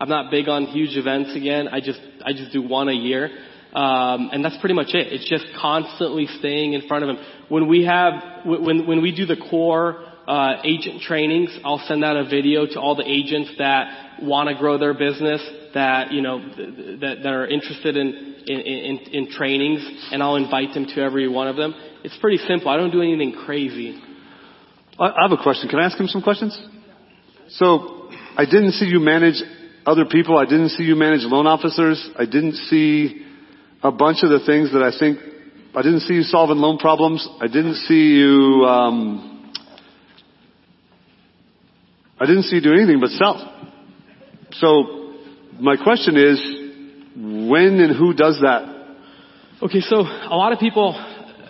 I'm 0.00 0.08
not 0.08 0.30
big 0.30 0.48
on 0.48 0.66
huge 0.66 0.96
events 0.96 1.34
again. 1.34 1.68
I 1.68 1.80
just 1.80 2.00
I 2.24 2.32
just 2.32 2.52
do 2.52 2.62
one 2.62 2.88
a 2.88 2.92
year, 2.92 3.30
um, 3.72 4.30
and 4.32 4.44
that's 4.44 4.56
pretty 4.58 4.74
much 4.74 4.94
it. 4.94 5.12
It's 5.12 5.28
just 5.28 5.46
constantly 5.60 6.26
staying 6.38 6.74
in 6.74 6.86
front 6.86 7.04
of 7.04 7.08
them. 7.08 7.24
When 7.48 7.66
we 7.68 7.84
have 7.84 8.12
when 8.44 8.86
when 8.86 9.02
we 9.02 9.14
do 9.14 9.26
the 9.26 9.36
core 9.50 10.04
uh, 10.28 10.60
agent 10.64 11.02
trainings, 11.02 11.50
I'll 11.64 11.82
send 11.88 12.04
out 12.04 12.16
a 12.16 12.24
video 12.28 12.66
to 12.66 12.80
all 12.80 12.94
the 12.94 13.08
agents 13.08 13.50
that 13.58 14.20
want 14.22 14.50
to 14.50 14.54
grow 14.54 14.78
their 14.78 14.94
business, 14.94 15.42
that 15.74 16.12
you 16.12 16.22
know 16.22 16.38
that 16.38 17.16
that 17.22 17.32
are 17.32 17.46
interested 17.46 17.96
in 17.96 18.06
in, 18.46 18.60
in 18.60 18.98
in 19.12 19.32
trainings, 19.32 19.80
and 20.12 20.22
I'll 20.22 20.36
invite 20.36 20.74
them 20.74 20.86
to 20.86 21.00
every 21.00 21.26
one 21.26 21.48
of 21.48 21.56
them. 21.56 21.74
It's 22.04 22.16
pretty 22.18 22.38
simple. 22.46 22.68
I 22.68 22.76
don't 22.76 22.92
do 22.92 23.02
anything 23.02 23.34
crazy. 23.44 24.00
I 25.00 25.22
have 25.22 25.32
a 25.32 25.42
question. 25.42 25.68
Can 25.68 25.78
I 25.78 25.86
ask 25.86 25.98
him 25.98 26.08
some 26.08 26.22
questions? 26.22 26.58
So, 27.50 28.10
I 28.36 28.44
didn't 28.44 28.72
see 28.72 28.86
you 28.86 28.98
manage 29.00 29.42
other 29.86 30.04
people. 30.04 30.36
I 30.36 30.44
didn't 30.44 30.70
see 30.70 30.82
you 30.82 30.96
manage 30.96 31.22
loan 31.22 31.46
officers. 31.46 32.10
I 32.18 32.24
didn't 32.24 32.54
see 32.54 33.24
a 33.82 33.92
bunch 33.92 34.18
of 34.22 34.30
the 34.30 34.40
things 34.44 34.72
that 34.72 34.82
I 34.82 34.90
think, 34.98 35.18
I 35.74 35.82
didn't 35.82 36.00
see 36.00 36.14
you 36.14 36.22
solving 36.22 36.56
loan 36.56 36.78
problems. 36.78 37.26
I 37.40 37.46
didn't 37.46 37.76
see 37.86 38.18
you, 38.18 38.64
um, 38.64 39.52
I 42.18 42.26
didn't 42.26 42.44
see 42.44 42.56
you 42.56 42.62
do 42.62 42.72
anything 42.72 42.98
but 43.00 43.10
sell. 43.10 43.72
So, 44.52 45.14
my 45.60 45.76
question 45.76 46.16
is, 46.16 46.40
when 47.48 47.80
and 47.80 47.96
who 47.96 48.14
does 48.14 48.40
that? 48.42 48.78
Okay, 49.62 49.80
so 49.80 49.96
a 50.00 50.36
lot 50.36 50.52
of 50.52 50.58
people 50.58 50.94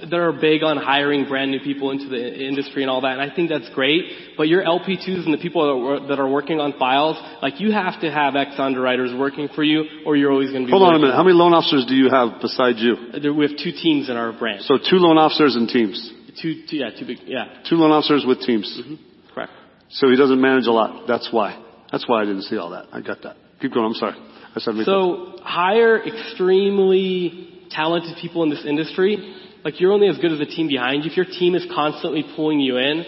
that 0.01 0.14
are 0.14 0.32
big 0.32 0.62
on 0.62 0.76
hiring 0.76 1.26
brand 1.26 1.51
new 1.51 1.61
people 1.61 1.90
into 1.90 2.09
the 2.09 2.46
industry 2.46 2.82
and 2.82 2.90
all 2.90 3.01
that, 3.03 3.18
and 3.18 3.20
I 3.20 3.34
think 3.34 3.51
that's 3.51 3.68
great. 3.74 4.36
But 4.36 4.49
your 4.49 4.62
LP2s 4.62 5.24
and 5.24 5.34
the 5.34 5.38
people 5.38 5.62
that 5.66 6.05
are, 6.05 6.09
that 6.09 6.18
are 6.20 6.28
working 6.28 6.61
on 6.61 6.78
files, 6.78 7.16
like 7.42 7.61
you 7.61 7.72
have 7.72 8.01
to 8.01 8.11
have 8.11 8.36
ex 8.36 8.53
underwriters 8.59 9.12
working 9.18 9.49
for 9.55 9.62
you, 9.62 9.84
or 10.07 10.16
you're 10.16 10.32
always 10.32 10.51
going 10.51 10.62
to 10.62 10.66
be. 10.66 10.72
Hold 10.72 10.88
on 10.88 10.94
a 10.94 10.99
minute. 10.99 11.14
How 11.14 11.22
many 11.22 11.34
loan 11.34 11.55
officers 11.55 11.86
do 11.86 11.94
you 11.94 12.11
have 12.11 12.40
besides 12.40 12.78
you? 12.80 12.94
Uh, 12.94 13.32
we 13.32 13.46
have 13.46 13.57
two 13.57 13.72
teams 13.72 14.09
in 14.09 14.16
our 14.16 14.32
branch. 14.32 14.62
So 14.62 14.78
two 14.78 14.96
loan 14.96 15.18
officers 15.18 15.57
and 15.57 15.68
teams. 15.68 16.12
Two, 16.40 16.62
two 16.70 16.76
yeah, 16.76 16.90
two 16.96 17.07
big, 17.07 17.18
yeah, 17.26 17.62
Two 17.68 17.76
loan 17.76 17.90
officers 17.90 18.24
with 18.26 18.40
teams. 18.40 18.70
Mm-hmm. 18.80 19.34
correct. 19.34 19.53
So 19.90 20.09
he 20.09 20.16
doesn't 20.16 20.40
manage 20.40 20.66
a 20.66 20.72
lot. 20.72 21.07
That's 21.09 21.28
why. 21.32 21.62
That's 21.90 22.09
why 22.09 22.22
I 22.22 22.24
didn't 22.26 22.42
see 22.42 22.57
all 22.57 22.70
that. 22.70 22.86
I 22.92 23.01
got 23.01 23.22
that. 23.22 23.36
Keep 23.61 23.74
going. 23.74 23.86
I'm 23.86 23.94
sorry. 23.94 24.14
I 24.55 24.61
said 24.61 24.74
So 24.84 25.38
hire 25.42 26.01
extremely 26.03 27.66
talented 27.70 28.16
people 28.20 28.42
in 28.42 28.51
this 28.51 28.64
industry. 28.64 29.34
Like 29.65 29.81
you're 29.81 29.93
only 29.93 30.09
as 30.09 30.19
good 30.19 30.33
as 30.33 30.39
the 30.39 30.47
team 30.47 30.69
behind 30.69 31.05
you. 31.05 31.11
If 31.11 31.17
your 31.17 31.27
team 31.27 31.55
is 31.55 31.67
constantly 31.75 32.25
pulling 32.37 32.61
you 32.61 32.77
in, 32.77 33.05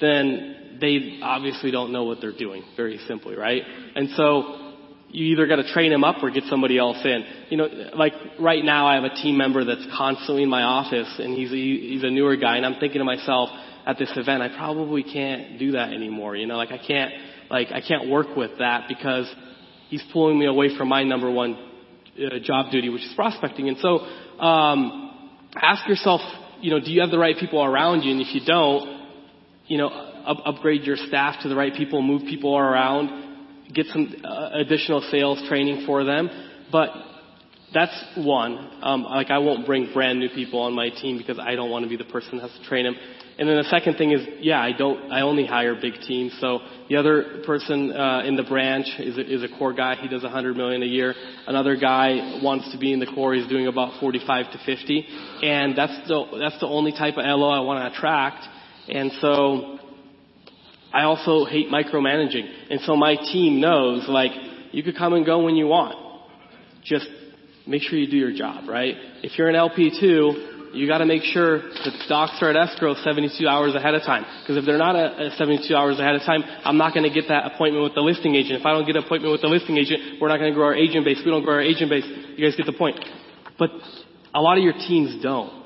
then 0.00 0.78
they 0.80 1.20
obviously 1.22 1.70
don't 1.70 1.92
know 1.92 2.04
what 2.04 2.20
they're 2.20 2.36
doing. 2.36 2.62
Very 2.76 2.98
simply, 3.06 3.36
right? 3.36 3.62
And 3.94 4.10
so 4.10 4.74
you 5.10 5.26
either 5.26 5.46
got 5.46 5.56
to 5.56 5.72
train 5.72 5.90
them 5.90 6.04
up 6.04 6.22
or 6.22 6.30
get 6.30 6.44
somebody 6.44 6.78
else 6.78 6.98
in. 7.04 7.24
You 7.48 7.56
know, 7.56 7.68
like 7.94 8.12
right 8.38 8.64
now 8.64 8.86
I 8.86 8.96
have 8.96 9.04
a 9.04 9.14
team 9.14 9.36
member 9.36 9.64
that's 9.64 9.86
constantly 9.96 10.42
in 10.42 10.50
my 10.50 10.62
office 10.62 11.08
and 11.18 11.34
he's 11.34 11.50
a, 11.50 11.54
he's 11.54 12.02
a 12.02 12.10
newer 12.10 12.36
guy 12.36 12.56
and 12.56 12.66
I'm 12.66 12.78
thinking 12.78 12.98
to 12.98 13.04
myself 13.04 13.50
at 13.86 13.98
this 13.98 14.10
event, 14.16 14.42
I 14.42 14.48
probably 14.54 15.02
can't 15.02 15.58
do 15.58 15.72
that 15.72 15.92
anymore. 15.94 16.36
You 16.36 16.46
know, 16.46 16.56
like 16.56 16.70
I 16.70 16.78
can't, 16.78 17.12
like 17.50 17.68
I 17.72 17.80
can't 17.80 18.10
work 18.10 18.36
with 18.36 18.58
that 18.58 18.86
because 18.86 19.32
he's 19.88 20.02
pulling 20.12 20.38
me 20.38 20.46
away 20.46 20.76
from 20.76 20.88
my 20.88 21.04
number 21.04 21.30
one 21.30 21.56
uh, 22.18 22.38
job 22.42 22.70
duty, 22.70 22.90
which 22.90 23.02
is 23.02 23.12
prospecting. 23.14 23.68
And 23.68 23.78
so, 23.78 24.00
um, 24.44 25.07
ask 25.56 25.88
yourself, 25.88 26.20
you 26.60 26.70
know, 26.70 26.80
do 26.80 26.90
you 26.90 27.00
have 27.00 27.10
the 27.10 27.18
right 27.18 27.36
people 27.38 27.62
around 27.62 28.02
you? 28.02 28.12
And 28.12 28.20
if 28.20 28.34
you 28.34 28.40
don't, 28.44 29.08
you 29.66 29.78
know, 29.78 29.88
up, 29.88 30.38
upgrade 30.44 30.82
your 30.82 30.96
staff 30.96 31.42
to 31.42 31.48
the 31.48 31.56
right 31.56 31.74
people, 31.74 32.02
move 32.02 32.22
people 32.22 32.56
around, 32.56 33.72
get 33.72 33.86
some 33.86 34.14
uh, 34.24 34.50
additional 34.54 35.00
sales 35.10 35.42
training 35.48 35.84
for 35.86 36.04
them. 36.04 36.28
But 36.70 36.90
that's 37.72 38.04
one. 38.16 38.70
Um, 38.82 39.02
like 39.02 39.30
I 39.30 39.38
won't 39.38 39.66
bring 39.66 39.92
brand 39.92 40.18
new 40.18 40.28
people 40.30 40.60
on 40.60 40.74
my 40.74 40.88
team 40.90 41.18
because 41.18 41.38
I 41.38 41.54
don't 41.54 41.70
want 41.70 41.84
to 41.84 41.88
be 41.88 41.96
the 41.96 42.10
person 42.10 42.38
that 42.38 42.50
has 42.50 42.60
to 42.60 42.66
train 42.66 42.84
them. 42.84 42.96
And 43.38 43.48
then 43.48 43.56
the 43.56 43.68
second 43.70 43.96
thing 43.96 44.10
is, 44.10 44.26
yeah, 44.40 44.60
I 44.60 44.72
don't, 44.72 45.12
I 45.12 45.20
only 45.20 45.46
hire 45.46 45.76
big 45.80 45.94
teams. 46.00 46.36
So 46.40 46.58
the 46.88 46.96
other 46.96 47.42
person 47.46 47.92
uh, 47.92 48.22
in 48.24 48.34
the 48.34 48.42
branch 48.42 48.88
is 48.98 49.16
a, 49.16 49.34
is 49.34 49.44
a 49.44 49.58
core 49.58 49.72
guy. 49.72 49.94
He 49.94 50.08
does 50.08 50.24
100 50.24 50.56
million 50.56 50.82
a 50.82 50.86
year. 50.86 51.14
Another 51.46 51.76
guy 51.76 52.40
wants 52.42 52.72
to 52.72 52.78
be 52.78 52.92
in 52.92 52.98
the 52.98 53.06
core. 53.06 53.34
He's 53.34 53.46
doing 53.46 53.68
about 53.68 54.00
45 54.00 54.52
to 54.52 54.58
50, 54.66 55.06
and 55.44 55.78
that's 55.78 56.08
the 56.08 56.24
that's 56.40 56.58
the 56.58 56.66
only 56.66 56.90
type 56.90 57.14
of 57.16 57.24
LO 57.24 57.48
I 57.48 57.60
want 57.60 57.80
to 57.84 57.96
attract. 57.96 58.44
And 58.88 59.12
so 59.20 59.78
I 60.92 61.04
also 61.04 61.44
hate 61.44 61.68
micromanaging. 61.68 62.70
And 62.70 62.80
so 62.80 62.96
my 62.96 63.14
team 63.14 63.60
knows, 63.60 64.08
like, 64.08 64.32
you 64.72 64.82
could 64.82 64.96
come 64.96 65.12
and 65.12 65.24
go 65.24 65.44
when 65.44 65.54
you 65.54 65.68
want. 65.68 65.96
Just 66.82 67.06
make 67.68 67.82
sure 67.82 67.98
you 67.98 68.10
do 68.10 68.16
your 68.16 68.32
job, 68.32 68.68
right? 68.68 68.94
If 69.22 69.38
you're 69.38 69.48
an 69.48 69.54
LP2, 69.54 70.57
you 70.72 70.86
got 70.86 70.98
to 70.98 71.06
make 71.06 71.22
sure 71.22 71.62
that 71.62 71.84
the 71.84 72.04
docs 72.08 72.38
are 72.40 72.50
at 72.50 72.56
escrow 72.56 72.94
72 72.94 73.46
hours 73.46 73.74
ahead 73.74 73.94
of 73.94 74.02
time. 74.02 74.24
Because 74.42 74.56
if 74.56 74.64
they're 74.64 74.78
not 74.78 74.96
at 74.96 75.32
72 75.38 75.74
hours 75.74 75.98
ahead 75.98 76.14
of 76.14 76.22
time, 76.22 76.42
I'm 76.64 76.76
not 76.76 76.94
going 76.94 77.08
to 77.08 77.14
get 77.14 77.28
that 77.28 77.46
appointment 77.52 77.84
with 77.84 77.94
the 77.94 78.00
listing 78.00 78.34
agent. 78.34 78.60
If 78.60 78.66
I 78.66 78.72
don't 78.72 78.86
get 78.86 78.96
an 78.96 79.04
appointment 79.04 79.32
with 79.32 79.42
the 79.42 79.48
listing 79.48 79.76
agent, 79.76 80.20
we're 80.20 80.28
not 80.28 80.38
going 80.38 80.52
to 80.52 80.56
grow 80.56 80.66
our 80.66 80.74
agent 80.74 81.04
base. 81.04 81.18
We 81.24 81.30
don't 81.30 81.44
grow 81.44 81.54
our 81.54 81.62
agent 81.62 81.90
base, 81.90 82.04
you 82.36 82.44
guys 82.44 82.56
get 82.56 82.66
the 82.66 82.76
point. 82.76 82.98
But 83.58 83.70
a 84.34 84.40
lot 84.40 84.58
of 84.58 84.64
your 84.64 84.74
teams 84.74 85.22
don't. 85.22 85.57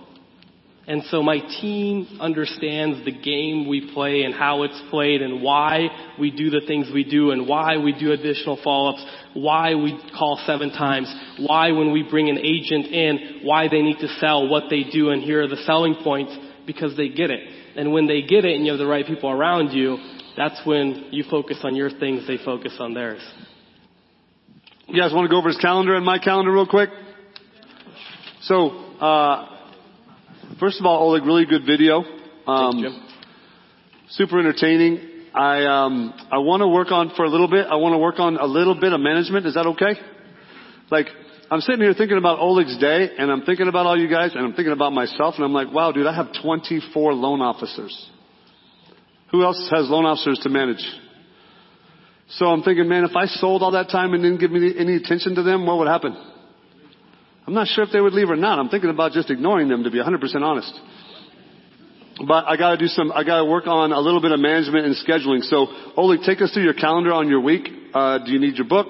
And 0.86 1.04
so 1.10 1.22
my 1.22 1.38
team 1.60 2.18
understands 2.20 3.04
the 3.04 3.12
game 3.12 3.68
we 3.68 3.92
play 3.94 4.22
and 4.22 4.34
how 4.34 4.64
it's 4.64 4.80
played 4.90 5.22
and 5.22 5.40
why 5.40 5.86
we 6.18 6.32
do 6.32 6.50
the 6.50 6.62
things 6.66 6.88
we 6.92 7.04
do 7.04 7.30
and 7.30 7.46
why 7.46 7.78
we 7.78 7.92
do 7.92 8.10
additional 8.10 8.58
follow-ups, 8.64 9.04
why 9.34 9.76
we 9.76 9.96
call 10.18 10.42
seven 10.44 10.70
times, 10.70 11.14
why 11.38 11.70
when 11.70 11.92
we 11.92 12.02
bring 12.02 12.28
an 12.28 12.38
agent 12.38 12.86
in, 12.86 13.40
why 13.44 13.68
they 13.68 13.80
need 13.80 13.98
to 14.00 14.08
sell 14.18 14.48
what 14.48 14.64
they 14.70 14.82
do 14.82 15.10
and 15.10 15.22
here 15.22 15.42
are 15.42 15.48
the 15.48 15.62
selling 15.64 15.94
points 16.02 16.36
because 16.66 16.96
they 16.96 17.08
get 17.08 17.30
it. 17.30 17.40
And 17.76 17.92
when 17.92 18.08
they 18.08 18.22
get 18.22 18.44
it 18.44 18.56
and 18.56 18.66
you 18.66 18.72
have 18.72 18.78
the 18.78 18.86
right 18.86 19.06
people 19.06 19.30
around 19.30 19.70
you, 19.70 19.98
that's 20.36 20.60
when 20.66 21.06
you 21.12 21.22
focus 21.30 21.60
on 21.62 21.76
your 21.76 21.90
things, 21.90 22.26
they 22.26 22.38
focus 22.44 22.76
on 22.80 22.92
theirs. 22.92 23.22
You 24.88 25.00
guys 25.00 25.12
want 25.12 25.26
to 25.26 25.30
go 25.30 25.38
over 25.38 25.48
his 25.48 25.58
calendar 25.58 25.94
and 25.94 26.04
my 26.04 26.18
calendar 26.18 26.50
real 26.50 26.66
quick? 26.66 26.90
So, 28.42 28.70
uh, 29.00 29.51
First 30.62 30.78
of 30.78 30.86
all, 30.86 31.08
Oleg, 31.08 31.24
really 31.24 31.44
good 31.44 31.66
video. 31.66 32.04
Um, 32.46 33.04
super 34.10 34.38
entertaining. 34.38 35.00
I 35.34 35.64
um, 35.64 36.14
I 36.30 36.38
want 36.38 36.60
to 36.60 36.68
work 36.68 36.92
on 36.92 37.10
for 37.16 37.24
a 37.24 37.28
little 37.28 37.48
bit. 37.48 37.66
I 37.66 37.74
want 37.74 37.94
to 37.94 37.98
work 37.98 38.20
on 38.20 38.36
a 38.36 38.46
little 38.46 38.78
bit 38.78 38.92
of 38.92 39.00
management. 39.00 39.44
Is 39.44 39.54
that 39.54 39.66
okay? 39.74 39.98
Like 40.88 41.08
I'm 41.50 41.62
sitting 41.62 41.80
here 41.80 41.94
thinking 41.94 42.16
about 42.16 42.38
Oleg's 42.38 42.78
day, 42.78 43.08
and 43.18 43.28
I'm 43.28 43.42
thinking 43.42 43.66
about 43.66 43.86
all 43.86 43.98
you 43.98 44.08
guys, 44.08 44.36
and 44.36 44.46
I'm 44.46 44.52
thinking 44.52 44.72
about 44.72 44.92
myself, 44.92 45.34
and 45.34 45.44
I'm 45.44 45.52
like, 45.52 45.72
wow, 45.74 45.90
dude, 45.90 46.06
I 46.06 46.14
have 46.14 46.28
24 46.40 47.12
loan 47.12 47.40
officers. 47.40 48.10
Who 49.32 49.42
else 49.42 49.68
has 49.74 49.90
loan 49.90 50.04
officers 50.04 50.38
to 50.44 50.48
manage? 50.48 50.86
So 52.38 52.46
I'm 52.46 52.62
thinking, 52.62 52.88
man, 52.88 53.02
if 53.02 53.16
I 53.16 53.26
sold 53.26 53.64
all 53.64 53.72
that 53.72 53.90
time 53.90 54.14
and 54.14 54.22
didn't 54.22 54.38
give 54.38 54.52
me 54.52 54.72
any 54.78 54.94
attention 54.94 55.34
to 55.34 55.42
them, 55.42 55.66
what 55.66 55.78
would 55.78 55.88
happen? 55.88 56.14
I'm 57.46 57.54
not 57.54 57.66
sure 57.66 57.84
if 57.84 57.90
they 57.92 58.00
would 58.00 58.12
leave 58.12 58.30
or 58.30 58.36
not. 58.36 58.58
I'm 58.58 58.68
thinking 58.68 58.90
about 58.90 59.12
just 59.12 59.30
ignoring 59.30 59.68
them 59.68 59.84
to 59.84 59.90
be 59.90 59.98
100% 59.98 60.42
honest. 60.42 60.72
But 62.26 62.44
I 62.46 62.56
gotta 62.56 62.76
do 62.76 62.86
some, 62.86 63.10
I 63.10 63.24
gotta 63.24 63.44
work 63.44 63.66
on 63.66 63.92
a 63.92 63.98
little 63.98 64.20
bit 64.20 64.32
of 64.32 64.38
management 64.38 64.86
and 64.86 64.94
scheduling. 64.94 65.42
So, 65.42 65.66
Oleg, 65.96 66.20
take 66.24 66.40
us 66.40 66.52
through 66.52 66.62
your 66.64 66.74
calendar 66.74 67.12
on 67.12 67.28
your 67.28 67.40
week. 67.40 67.68
Uh, 67.92 68.18
do 68.18 68.30
you 68.30 68.38
need 68.38 68.56
your 68.56 68.68
book? 68.68 68.88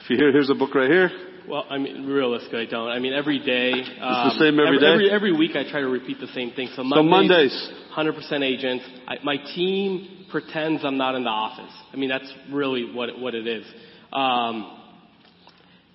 If 0.00 0.10
you 0.10 0.16
hear, 0.16 0.32
here's 0.32 0.48
a 0.48 0.54
book 0.54 0.74
right 0.74 0.90
here. 0.90 1.10
Well, 1.48 1.64
I 1.68 1.78
mean, 1.78 2.06
realistically, 2.06 2.60
I 2.60 2.66
don't. 2.66 2.88
I 2.88 2.98
mean, 2.98 3.12
every 3.12 3.40
day. 3.40 3.72
Um, 3.72 4.28
it's 4.28 4.38
the 4.38 4.44
same 4.44 4.58
every, 4.60 4.76
every 4.76 4.78
day? 4.78 4.92
Every, 4.92 5.10
every 5.10 5.36
week 5.36 5.56
I 5.56 5.68
try 5.68 5.80
to 5.80 5.88
repeat 5.88 6.20
the 6.20 6.28
same 6.28 6.52
thing. 6.52 6.68
So 6.74 6.84
Mondays. 6.84 7.52
So 7.96 7.98
Mondays 7.98 8.30
100% 8.30 8.42
agents. 8.42 8.84
I, 9.08 9.16
my 9.24 9.36
team 9.36 10.26
pretends 10.30 10.84
I'm 10.84 10.96
not 10.96 11.14
in 11.14 11.24
the 11.24 11.30
office. 11.30 11.72
I 11.92 11.96
mean, 11.96 12.08
that's 12.08 12.32
really 12.50 12.92
what 12.94 13.10
it, 13.10 13.18
what 13.18 13.34
it 13.34 13.46
is. 13.46 13.66
Um, 14.12 14.78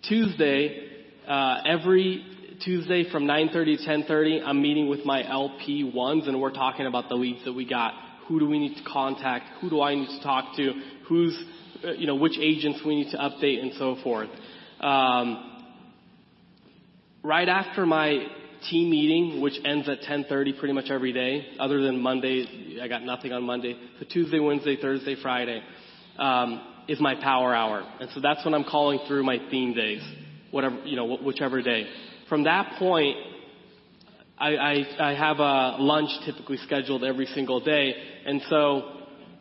Tuesday, 0.08 0.87
uh, 1.28 1.62
every 1.66 2.26
Tuesday 2.64 3.10
from 3.12 3.26
9:30 3.26 3.78
to 3.78 3.84
10:30, 3.84 4.42
I'm 4.46 4.62
meeting 4.62 4.88
with 4.88 5.06
my 5.06 5.24
LP1s, 5.24 6.28
and 6.28 6.40
we're 6.40 6.52
talking 6.52 6.88
about 6.88 7.10
the 7.10 7.16
leads 7.16 7.44
that 7.46 7.54
we 7.54 7.66
got. 7.66 7.94
Who 8.28 8.40
do 8.40 8.48
we 8.48 8.60
need 8.60 8.78
to 8.78 8.84
contact? 8.84 9.46
Who 9.62 9.70
do 9.70 9.82
I 9.82 9.96
need 9.96 10.08
to 10.08 10.22
talk 10.24 10.56
to? 10.56 10.74
Who's, 11.08 11.38
uh, 11.84 11.92
you 11.92 12.08
know, 12.08 12.16
which 12.16 12.38
agents 12.40 12.82
we 12.86 12.96
need 12.96 13.12
to 13.12 13.18
update, 13.18 13.62
and 13.62 13.74
so 13.74 13.98
forth. 14.04 14.30
Um, 14.80 15.64
right 17.24 17.48
after 17.48 17.86
my 17.86 18.28
team 18.70 18.90
meeting, 18.90 19.42
which 19.42 19.60
ends 19.64 19.88
at 19.90 20.02
10:30 20.04 20.54
pretty 20.54 20.74
much 20.74 20.90
every 20.90 21.12
day, 21.12 21.46
other 21.60 21.82
than 21.82 22.02
Monday, 22.02 22.80
I 22.82 22.88
got 22.88 23.04
nothing 23.04 23.34
on 23.34 23.44
Monday. 23.44 23.78
So 24.00 24.06
Tuesday, 24.06 24.40
Wednesday, 24.40 24.78
Thursday, 24.78 25.16
Friday 25.16 25.62
um, 26.18 26.62
is 26.88 27.00
my 27.02 27.16
power 27.16 27.54
hour, 27.54 27.86
and 28.00 28.10
so 28.12 28.22
that's 28.22 28.44
when 28.46 28.54
I'm 28.54 28.64
calling 28.64 29.00
through 29.08 29.24
my 29.24 29.40
theme 29.52 29.74
days 29.74 30.02
whatever, 30.52 30.78
you 30.86 30.96
know, 30.96 31.18
whichever 31.18 31.62
day. 31.62 31.88
From 32.30 32.44
that 32.44 32.78
point, 32.78 33.18
I, 34.38 34.56
I, 34.56 35.12
I 35.12 35.14
have 35.16 35.40
a 35.40 35.78
lunch 35.82 36.10
typically 36.26 36.58
scheduled 36.58 37.04
every 37.04 37.26
single 37.28 37.60
day. 37.60 37.94
And 38.26 38.42
so 38.50 38.98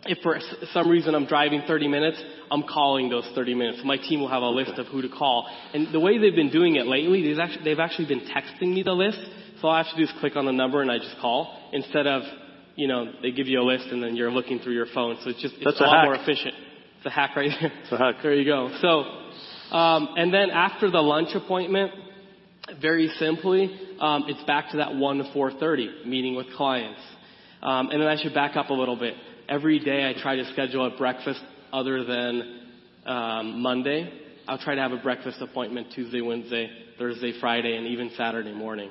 if 0.07 0.18
for 0.22 0.38
some 0.72 0.88
reason 0.88 1.14
I'm 1.14 1.26
driving 1.26 1.62
30 1.66 1.88
minutes, 1.88 2.22
I'm 2.50 2.62
calling 2.62 3.09
those 3.09 3.28
30 3.34 3.54
minutes. 3.54 3.80
My 3.84 3.96
team 3.96 4.20
will 4.20 4.28
have 4.28 4.42
a 4.42 4.48
list 4.48 4.72
of 4.78 4.86
who 4.86 5.02
to 5.02 5.09
call. 5.09 5.48
And 5.74 5.92
the 5.92 6.00
way 6.00 6.18
they've 6.18 6.34
been 6.34 6.50
doing 6.50 6.76
it 6.76 6.86
lately, 6.86 7.22
they've 7.28 7.38
actually, 7.38 7.64
they've 7.64 7.78
actually 7.80 8.07
been 8.07 8.20
texting 8.28 8.72
me 8.74 8.82
the 8.82 8.92
list. 8.92 9.18
So 9.61 9.68
all 9.68 9.74
I 9.74 9.82
have 9.82 9.90
to 9.90 9.96
do 9.96 10.04
is 10.04 10.12
click 10.20 10.36
on 10.36 10.46
the 10.46 10.52
number 10.52 10.80
and 10.82 10.90
I 10.90 10.98
just 10.98 11.16
call 11.20 11.70
instead 11.72 12.07
of, 12.07 12.22
you 12.76 12.88
know, 12.88 13.11
they 13.22 13.32
give 13.32 13.48
you 13.48 13.61
a 13.61 13.64
list 13.64 13.86
and 13.90 14.02
then 14.02 14.16
you're 14.16 14.30
looking 14.30 14.59
through 14.61 14.74
your 14.74 14.86
phone. 14.94 15.18
So 15.24 15.30
it's 15.30 15.40
just, 15.42 15.54
it's 15.57 15.64
That's 15.64 15.80
a, 15.80 15.84
a 15.84 15.86
lot 15.86 15.96
hack. 15.96 16.04
more 16.04 16.14
efficient. 16.14 16.54
It's 16.98 17.07
a 17.07 17.11
hack 17.11 17.36
right 17.36 17.50
there. 17.61 17.72
It's 17.82 17.92
a 17.92 17.96
hack. 17.98 18.16
There 18.22 18.34
you 18.34 18.44
go. 18.44 18.70
So, 18.80 19.04
um, 19.70 20.08
and 20.16 20.32
then 20.32 20.50
after 20.50 20.90
the 20.90 21.00
lunch 21.00 21.34
appointment, 21.34 21.92
very 22.80 23.08
simply, 23.18 23.64
um, 24.00 24.24
it's 24.28 24.42
back 24.44 24.70
to 24.72 24.78
that 24.78 24.94
1 24.94 25.18
to 25.18 25.24
4.30, 25.24 26.06
meeting 26.06 26.34
with 26.34 26.46
clients. 26.56 27.00
Um, 27.62 27.90
and 27.90 28.00
then 28.00 28.08
I 28.08 28.20
should 28.20 28.34
back 28.34 28.56
up 28.56 28.70
a 28.70 28.74
little 28.74 28.96
bit. 28.96 29.14
Every 29.48 29.78
day 29.78 30.08
I 30.08 30.20
try 30.20 30.36
to 30.36 30.44
schedule 30.52 30.86
a 30.86 30.96
breakfast 30.96 31.40
other 31.72 32.04
than 32.04 32.60
um, 33.06 33.62
Monday. 33.62 34.12
I'll 34.48 34.58
try 34.58 34.74
to 34.74 34.80
have 34.80 34.92
a 34.92 34.98
breakfast 34.98 35.40
appointment 35.40 35.88
Tuesday, 35.94 36.20
Wednesday, 36.20 36.70
Thursday, 36.98 37.32
Friday, 37.40 37.76
and 37.76 37.86
even 37.86 38.10
Saturday 38.16 38.52
morning. 38.52 38.90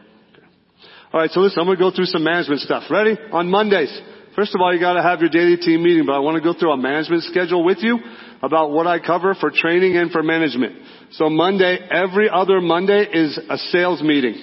All 1.14 1.20
right, 1.20 1.30
so 1.32 1.40
listen, 1.40 1.60
I'm 1.60 1.66
going 1.66 1.78
to 1.78 1.84
go 1.84 1.96
through 1.96 2.06
some 2.06 2.24
management 2.24 2.62
stuff. 2.62 2.84
Ready? 2.90 3.18
On 3.32 3.48
Mondays. 3.48 4.02
First 4.36 4.54
of 4.54 4.60
all, 4.60 4.74
you 4.74 4.82
got 4.82 4.94
to 4.94 5.02
have 5.02 5.22
your 5.22 5.30
daily 5.30 5.56
team 5.56 5.82
meeting, 5.82 6.06
but 6.06 6.14
I 6.14 6.20
want 6.20 6.36
to 6.36 6.44
go 6.44 6.58
through 6.58 6.72
a 6.72 6.78
management 6.78 7.24
schedule 7.24 7.64
with 7.64 7.78
you 7.80 8.00
about 8.46 8.70
what 8.70 8.86
I 8.86 9.00
cover 9.00 9.34
for 9.34 9.50
training 9.50 9.98
and 9.98 10.12
for 10.12 10.22
management. 10.22 10.76
So 11.14 11.30
Monday, 11.32 11.80
every 11.90 12.30
other 12.30 12.62
Monday 12.62 13.04
is 13.12 13.40
a 13.50 13.58
sales 13.58 14.04
meeting. 14.04 14.36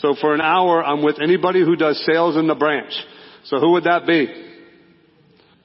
So 0.00 0.14
for 0.20 0.34
an 0.34 0.42
hour, 0.42 0.84
I'm 0.84 1.02
with 1.02 1.16
anybody 1.22 1.60
who 1.60 1.74
does 1.74 2.04
sales 2.04 2.36
in 2.36 2.46
the 2.46 2.54
branch. 2.54 2.92
So 3.44 3.60
who 3.60 3.72
would 3.72 3.84
that 3.84 4.06
be? 4.06 4.26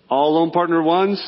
All 0.09 0.35
loan 0.35 0.51
partner 0.51 0.81
ones 0.81 1.21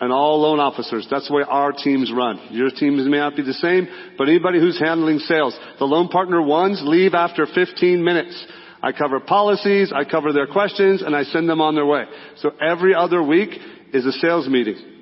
and 0.00 0.12
all 0.12 0.40
loan 0.40 0.58
officers. 0.58 1.06
That's 1.08 1.28
the 1.28 1.34
way 1.34 1.44
our 1.46 1.70
teams 1.70 2.12
run. 2.12 2.48
Your 2.50 2.70
teams 2.70 3.08
may 3.08 3.18
not 3.18 3.36
be 3.36 3.42
the 3.42 3.52
same, 3.54 3.86
but 4.18 4.28
anybody 4.28 4.58
who's 4.58 4.78
handling 4.80 5.20
sales. 5.20 5.56
The 5.78 5.84
loan 5.84 6.08
partner 6.08 6.42
ones 6.42 6.82
leave 6.84 7.14
after 7.14 7.46
15 7.46 8.02
minutes. 8.02 8.44
I 8.82 8.90
cover 8.90 9.20
policies, 9.20 9.92
I 9.94 10.04
cover 10.04 10.32
their 10.32 10.48
questions, 10.48 11.02
and 11.02 11.14
I 11.14 11.22
send 11.22 11.48
them 11.48 11.60
on 11.60 11.76
their 11.76 11.86
way. 11.86 12.04
So 12.38 12.50
every 12.60 12.94
other 12.94 13.22
week 13.22 13.50
is 13.92 14.04
a 14.04 14.12
sales 14.12 14.48
meeting. 14.48 14.95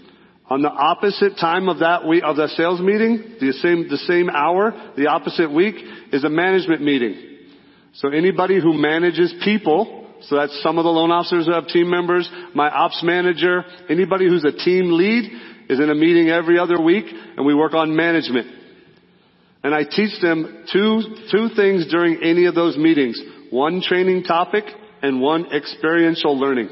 On 0.50 0.60
the 0.60 0.70
opposite 0.70 1.38
time 1.40 1.68
of 1.68 1.78
that 1.78 2.06
week, 2.06 2.22
of 2.22 2.36
that 2.36 2.50
sales 2.50 2.80
meeting, 2.80 3.36
the 3.40 3.52
same, 3.54 3.88
the 3.88 3.96
same 3.96 4.28
hour, 4.28 4.92
the 4.96 5.06
opposite 5.06 5.50
week 5.50 5.76
is 6.12 6.22
a 6.22 6.28
management 6.28 6.82
meeting. 6.82 7.38
So 7.94 8.08
anybody 8.08 8.60
who 8.60 8.74
manages 8.74 9.34
people, 9.42 10.10
so 10.22 10.36
that's 10.36 10.62
some 10.62 10.76
of 10.76 10.84
the 10.84 10.90
loan 10.90 11.10
officers 11.10 11.46
that 11.46 11.54
have 11.54 11.68
team 11.68 11.88
members, 11.88 12.28
my 12.54 12.68
ops 12.68 13.00
manager, 13.02 13.64
anybody 13.88 14.28
who's 14.28 14.44
a 14.44 14.52
team 14.52 14.92
lead 14.92 15.30
is 15.70 15.80
in 15.80 15.88
a 15.88 15.94
meeting 15.94 16.28
every 16.28 16.58
other 16.58 16.80
week 16.80 17.06
and 17.08 17.46
we 17.46 17.54
work 17.54 17.72
on 17.72 17.96
management. 17.96 18.48
And 19.62 19.74
I 19.74 19.84
teach 19.84 20.20
them 20.20 20.66
two, 20.70 21.00
two 21.30 21.48
things 21.56 21.86
during 21.90 22.22
any 22.22 22.44
of 22.44 22.54
those 22.54 22.76
meetings. 22.76 23.18
One 23.48 23.80
training 23.80 24.24
topic 24.24 24.64
and 25.00 25.22
one 25.22 25.54
experiential 25.54 26.38
learning. 26.38 26.68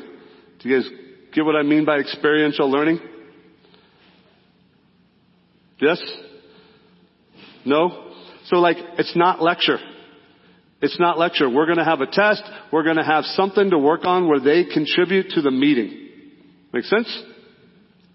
Do 0.58 0.68
you 0.68 0.76
guys 0.78 0.90
get 1.32 1.46
what 1.46 1.56
I 1.56 1.62
mean 1.62 1.86
by 1.86 2.00
experiential 2.00 2.70
learning? 2.70 3.00
Yes? 5.82 6.00
No? 7.64 8.12
So 8.46 8.56
like, 8.56 8.76
it's 8.98 9.16
not 9.16 9.42
lecture. 9.42 9.78
It's 10.80 10.98
not 11.00 11.18
lecture. 11.18 11.50
We're 11.50 11.66
gonna 11.66 11.84
have 11.84 12.00
a 12.00 12.06
test. 12.06 12.42
We're 12.72 12.84
gonna 12.84 13.04
have 13.04 13.24
something 13.24 13.70
to 13.70 13.78
work 13.78 14.04
on 14.04 14.28
where 14.28 14.38
they 14.38 14.64
contribute 14.64 15.30
to 15.30 15.42
the 15.42 15.50
meeting. 15.50 16.08
Make 16.72 16.84
sense? 16.84 17.22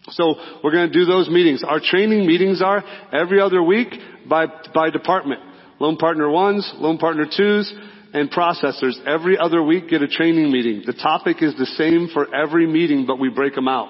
So 0.10 0.36
we're 0.64 0.72
to 0.72 0.90
do 0.90 1.04
those 1.04 1.30
meetings. 1.30 1.64
Our 1.68 1.82
training 1.84 2.26
meetings 2.26 2.62
are 2.62 2.82
every 3.12 3.42
other 3.42 3.62
week 3.62 3.90
by, 4.30 4.46
by 4.74 4.90
department. 4.90 5.42
Loan 5.82 5.98
partner 5.98 6.30
ones, 6.30 6.72
loan 6.78 6.98
partner 6.98 7.26
twos, 7.26 7.72
and 8.14 8.32
processors 8.32 8.94
every 9.06 9.38
other 9.38 9.62
week 9.62 9.90
get 9.90 10.02
a 10.02 10.08
training 10.08 10.50
meeting. 10.52 10.84
The 10.86 10.94
topic 10.94 11.44
is 11.44 11.56
the 11.58 11.66
same 11.66 12.08
for 12.14 12.34
every 12.34 12.66
meeting, 12.66 13.06
but 13.06 13.20
we 13.20 13.30
break 13.30 13.54
them 13.54 13.68
out. 13.68 13.90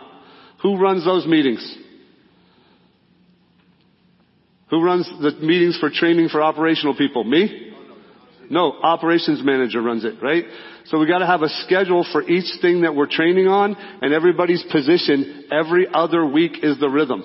Who 0.63 0.78
runs 0.78 1.05
those 1.05 1.28
meetings? 1.28 1.78
Who 4.70 4.84
runs 4.84 5.09
the 5.22 5.32
meetings 5.39 5.78
for 5.80 5.89
training 5.89 6.30
for 6.30 6.41
operational 6.41 6.95
people? 6.95 7.24
Me? 7.24 7.74
No, 8.49 8.74
operations 8.82 9.41
manager 9.43 9.82
runs 9.82 10.05
it, 10.05 10.15
right? 10.22 10.45
So 10.86 10.99
we 10.99 11.07
gotta 11.07 11.26
have 11.26 11.41
a 11.41 11.49
schedule 11.49 12.05
for 12.11 12.22
each 12.24 12.61
thing 12.61 12.82
that 12.82 12.95
we're 12.95 13.07
training 13.07 13.47
on 13.47 13.76
and 13.76 14.13
everybody's 14.13 14.63
position 14.72 15.45
every 15.51 15.88
other 15.93 16.26
week 16.26 16.63
is 16.63 16.80
the 16.80 16.89
rhythm. 16.89 17.24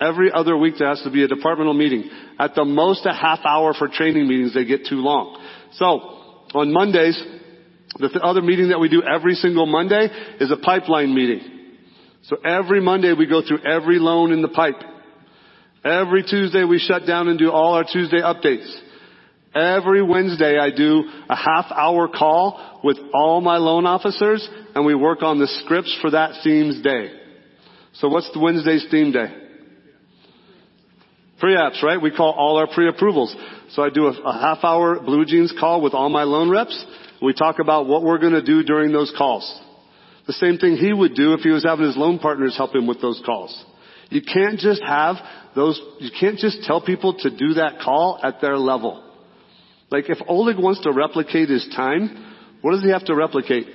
Every 0.00 0.30
other 0.32 0.56
week 0.56 0.74
there 0.78 0.88
has 0.88 1.02
to 1.02 1.10
be 1.10 1.22
a 1.24 1.28
departmental 1.28 1.74
meeting. 1.74 2.10
At 2.38 2.54
the 2.54 2.64
most 2.64 3.06
a 3.06 3.12
half 3.12 3.40
hour 3.44 3.74
for 3.74 3.88
training 3.88 4.28
meetings, 4.28 4.54
they 4.54 4.64
get 4.64 4.86
too 4.86 4.96
long. 4.96 5.42
So, 5.72 5.86
on 6.54 6.72
Mondays, 6.72 7.22
the 7.98 8.08
th- 8.08 8.20
other 8.22 8.40
meeting 8.42 8.68
that 8.68 8.80
we 8.80 8.88
do 8.88 9.02
every 9.02 9.34
single 9.34 9.66
Monday 9.66 10.08
is 10.40 10.50
a 10.50 10.56
pipeline 10.56 11.14
meeting. 11.14 11.40
So 12.22 12.36
every 12.36 12.80
Monday 12.80 13.12
we 13.12 13.26
go 13.26 13.42
through 13.46 13.60
every 13.64 13.98
loan 13.98 14.32
in 14.32 14.42
the 14.42 14.48
pipe. 14.48 14.80
Every 15.84 16.22
Tuesday 16.22 16.64
we 16.64 16.78
shut 16.78 17.06
down 17.06 17.28
and 17.28 17.38
do 17.38 17.50
all 17.50 17.74
our 17.74 17.84
Tuesday 17.84 18.20
updates. 18.20 18.70
Every 19.54 20.02
Wednesday 20.02 20.58
I 20.58 20.70
do 20.70 21.04
a 21.28 21.36
half 21.36 21.66
hour 21.72 22.06
call 22.06 22.80
with 22.84 22.98
all 23.14 23.40
my 23.40 23.56
loan 23.56 23.86
officers 23.86 24.46
and 24.74 24.84
we 24.84 24.94
work 24.94 25.22
on 25.22 25.38
the 25.38 25.46
scripts 25.46 25.96
for 26.00 26.10
that 26.10 26.42
theme's 26.44 26.82
day. 26.82 27.10
So 27.94 28.08
what's 28.08 28.30
the 28.32 28.40
Wednesday's 28.40 28.86
theme 28.90 29.10
day? 29.10 29.34
Pre-apps, 31.40 31.82
right? 31.82 32.00
We 32.00 32.14
call 32.14 32.32
all 32.32 32.58
our 32.58 32.66
pre-approvals. 32.66 33.34
So 33.70 33.82
I 33.82 33.88
do 33.88 34.06
a, 34.06 34.10
a 34.10 34.32
half 34.32 34.58
hour 34.62 34.98
BlueJeans 34.98 35.58
call 35.58 35.80
with 35.80 35.94
all 35.94 36.10
my 36.10 36.24
loan 36.24 36.50
reps. 36.50 36.84
We 37.22 37.32
talk 37.32 37.58
about 37.58 37.86
what 37.86 38.02
we're 38.02 38.18
going 38.18 38.34
to 38.34 38.42
do 38.42 38.62
during 38.62 38.92
those 38.92 39.12
calls. 39.16 39.60
The 40.26 40.34
same 40.34 40.58
thing 40.58 40.76
he 40.76 40.92
would 40.92 41.14
do 41.14 41.32
if 41.32 41.40
he 41.40 41.48
was 41.48 41.64
having 41.64 41.86
his 41.86 41.96
loan 41.96 42.18
partners 42.18 42.56
help 42.56 42.74
him 42.74 42.86
with 42.86 43.00
those 43.00 43.20
calls. 43.24 43.64
You 44.10 44.22
can't 44.22 44.58
just 44.58 44.82
have 44.82 45.16
those, 45.54 45.80
you 45.98 46.10
can't 46.18 46.36
just 46.36 46.62
tell 46.64 46.80
people 46.80 47.14
to 47.20 47.30
do 47.30 47.54
that 47.54 47.80
call 47.82 48.18
at 48.22 48.40
their 48.40 48.58
level. 48.58 49.04
Like 49.90 50.08
if 50.08 50.18
Oleg 50.28 50.58
wants 50.58 50.80
to 50.82 50.92
replicate 50.92 51.48
his 51.48 51.66
time, 51.74 52.34
what 52.60 52.72
does 52.72 52.82
he 52.82 52.90
have 52.90 53.04
to 53.06 53.14
replicate? 53.14 53.66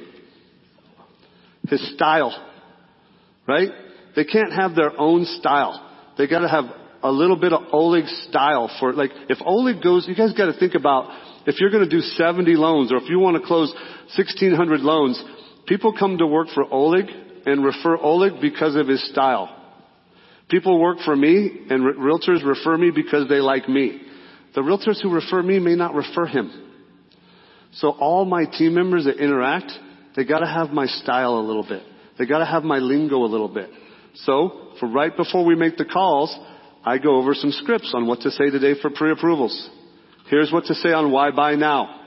His 1.67 1.95
style. 1.95 2.33
Right? 3.47 3.69
They 4.15 4.25
can't 4.25 4.53
have 4.53 4.75
their 4.75 4.91
own 4.99 5.25
style. 5.25 5.81
They 6.17 6.27
gotta 6.27 6.47
have 6.47 6.65
a 7.03 7.11
little 7.11 7.35
bit 7.35 7.53
of 7.53 7.61
Oleg's 7.71 8.25
style 8.29 8.71
for, 8.79 8.93
like, 8.93 9.11
if 9.29 9.37
Oleg 9.45 9.83
goes, 9.83 10.07
you 10.07 10.15
guys 10.15 10.33
gotta 10.33 10.57
think 10.57 10.73
about, 10.73 11.11
if 11.45 11.59
you're 11.59 11.69
gonna 11.69 11.89
do 11.89 11.99
70 11.99 12.55
loans, 12.55 12.91
or 12.91 12.97
if 12.97 13.09
you 13.09 13.19
wanna 13.19 13.45
close 13.45 13.73
1600 14.15 14.81
loans, 14.81 15.21
people 15.67 15.93
come 15.97 16.17
to 16.17 16.25
work 16.25 16.47
for 16.53 16.65
Oleg 16.71 17.05
and 17.45 17.63
refer 17.63 17.97
Oleg 17.97 18.41
because 18.41 18.75
of 18.75 18.87
his 18.87 19.07
style. 19.09 19.49
People 20.49 20.79
work 20.79 20.99
for 21.03 21.15
me 21.15 21.65
and 21.69 21.85
re- 21.85 21.93
realtors 21.93 22.45
refer 22.45 22.77
me 22.77 22.91
because 22.93 23.27
they 23.27 23.39
like 23.39 23.67
me. 23.67 24.01
The 24.53 24.61
realtors 24.61 25.01
who 25.01 25.11
refer 25.11 25.41
me 25.41 25.59
may 25.59 25.75
not 25.75 25.95
refer 25.95 26.25
him. 26.25 26.63
So 27.73 27.89
all 27.89 28.25
my 28.25 28.45
team 28.45 28.73
members 28.73 29.05
that 29.05 29.17
interact, 29.17 29.71
they 30.15 30.23
gotta 30.23 30.47
have 30.47 30.69
my 30.69 30.85
style 30.85 31.39
a 31.39 31.41
little 31.41 31.65
bit. 31.67 31.83
They 32.17 32.25
gotta 32.25 32.45
have 32.45 32.63
my 32.63 32.77
lingo 32.77 33.17
a 33.17 33.27
little 33.27 33.49
bit. 33.49 33.69
So, 34.15 34.69
for 34.79 34.87
right 34.87 35.15
before 35.15 35.45
we 35.45 35.55
make 35.55 35.75
the 35.75 35.83
calls, 35.83 36.33
I 36.85 36.99
go 36.99 37.17
over 37.17 37.33
some 37.33 37.51
scripts 37.51 37.91
on 37.93 38.07
what 38.07 38.21
to 38.21 38.31
say 38.31 38.49
today 38.49 38.79
for 38.81 38.89
pre-approvals. 38.89 39.69
Here's 40.29 40.51
what 40.51 40.65
to 40.65 40.75
say 40.75 40.93
on 40.93 41.11
why 41.11 41.31
buy 41.31 41.55
now. 41.55 42.01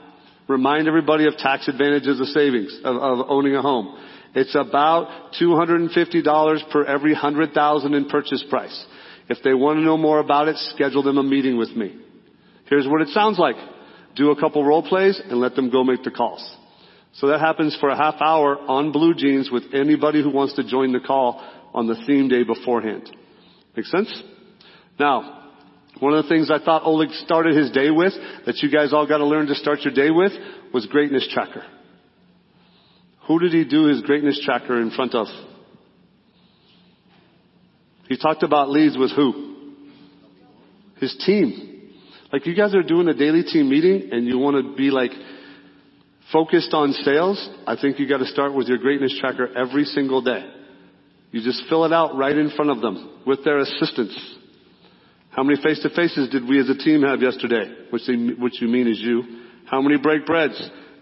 Remind 0.47 0.87
everybody 0.87 1.27
of 1.27 1.37
tax 1.37 1.67
advantages 1.67 2.19
of 2.19 2.27
savings, 2.27 2.79
of, 2.83 2.95
of 2.95 3.25
owning 3.29 3.55
a 3.55 3.61
home. 3.61 3.95
It's 4.35 4.55
about 4.55 5.33
$250 5.41 6.71
per 6.71 6.85
every 6.85 7.13
100,000 7.13 7.93
in 7.93 8.09
purchase 8.09 8.43
price. 8.49 8.85
If 9.29 9.39
they 9.43 9.53
want 9.53 9.77
to 9.77 9.83
know 9.83 9.97
more 9.97 10.19
about 10.19 10.47
it, 10.47 10.57
schedule 10.75 11.03
them 11.03 11.17
a 11.17 11.23
meeting 11.23 11.57
with 11.57 11.69
me. 11.71 11.95
Here's 12.65 12.87
what 12.87 13.01
it 13.01 13.09
sounds 13.09 13.39
like. 13.39 13.55
Do 14.15 14.31
a 14.31 14.39
couple 14.39 14.63
role 14.63 14.87
plays 14.87 15.19
and 15.23 15.39
let 15.39 15.55
them 15.55 15.69
go 15.69 15.83
make 15.83 16.03
the 16.03 16.11
calls. 16.11 16.57
So 17.13 17.27
that 17.27 17.39
happens 17.39 17.75
for 17.79 17.89
a 17.89 17.97
half 17.97 18.15
hour 18.21 18.57
on 18.57 18.93
BlueJeans 18.93 19.51
with 19.51 19.63
anybody 19.73 20.21
who 20.21 20.29
wants 20.29 20.55
to 20.55 20.63
join 20.63 20.93
the 20.93 20.99
call 20.99 21.43
on 21.73 21.87
the 21.87 21.95
theme 22.05 22.27
day 22.27 22.43
beforehand. 22.43 23.09
Make 23.75 23.85
sense? 23.85 24.23
Now, 24.99 25.51
one 25.99 26.13
of 26.13 26.23
the 26.23 26.29
things 26.29 26.51
I 26.51 26.63
thought 26.63 26.83
Oleg 26.85 27.09
started 27.11 27.55
his 27.55 27.71
day 27.71 27.89
with, 27.89 28.13
that 28.45 28.57
you 28.61 28.71
guys 28.71 28.93
all 28.93 29.07
gotta 29.07 29.25
learn 29.25 29.47
to 29.47 29.55
start 29.55 29.81
your 29.81 29.93
day 29.93 30.11
with, 30.11 30.31
was 30.73 30.85
greatness 30.85 31.27
tracker. 31.31 31.63
Who 33.29 33.37
did 33.37 33.53
he 33.53 33.63
do 33.63 33.85
his 33.85 34.01
greatness 34.01 34.41
tracker 34.43 34.81
in 34.81 34.89
front 34.89 35.13
of? 35.13 35.27
He 38.07 38.17
talked 38.17 38.41
about 38.41 38.71
leads 38.71 38.97
with 38.97 39.11
who? 39.11 39.75
His 40.97 41.15
team. 41.27 41.91
Like 42.33 42.47
you 42.47 42.55
guys 42.55 42.73
are 42.73 42.81
doing 42.81 43.07
a 43.07 43.13
daily 43.13 43.43
team 43.43 43.69
meeting 43.69 44.09
and 44.11 44.25
you 44.25 44.39
want 44.39 44.65
to 44.65 44.75
be 44.75 44.89
like 44.89 45.11
focused 46.33 46.73
on 46.73 46.91
sales, 46.93 47.49
I 47.67 47.75
think 47.79 47.99
you 47.99 48.09
gotta 48.09 48.25
start 48.25 48.55
with 48.55 48.67
your 48.67 48.79
greatness 48.79 49.15
tracker 49.19 49.47
every 49.55 49.85
single 49.85 50.23
day. 50.23 50.49
You 51.29 51.43
just 51.43 51.61
fill 51.69 51.85
it 51.85 51.93
out 51.93 52.17
right 52.17 52.35
in 52.35 52.49
front 52.55 52.71
of 52.71 52.81
them 52.81 53.21
with 53.27 53.45
their 53.45 53.59
assistance. 53.59 54.37
How 55.29 55.43
many 55.43 55.61
face-to-faces 55.61 56.29
did 56.29 56.49
we 56.49 56.59
as 56.59 56.67
a 56.67 56.75
team 56.75 57.03
have 57.03 57.21
yesterday? 57.21 57.75
Which, 57.91 58.07
they, 58.07 58.15
which 58.15 58.59
you 58.59 58.67
mean 58.67 58.87
is 58.87 58.99
you. 58.99 59.21
How 59.67 59.83
many 59.83 59.97
break 59.97 60.25
breads? 60.25 60.59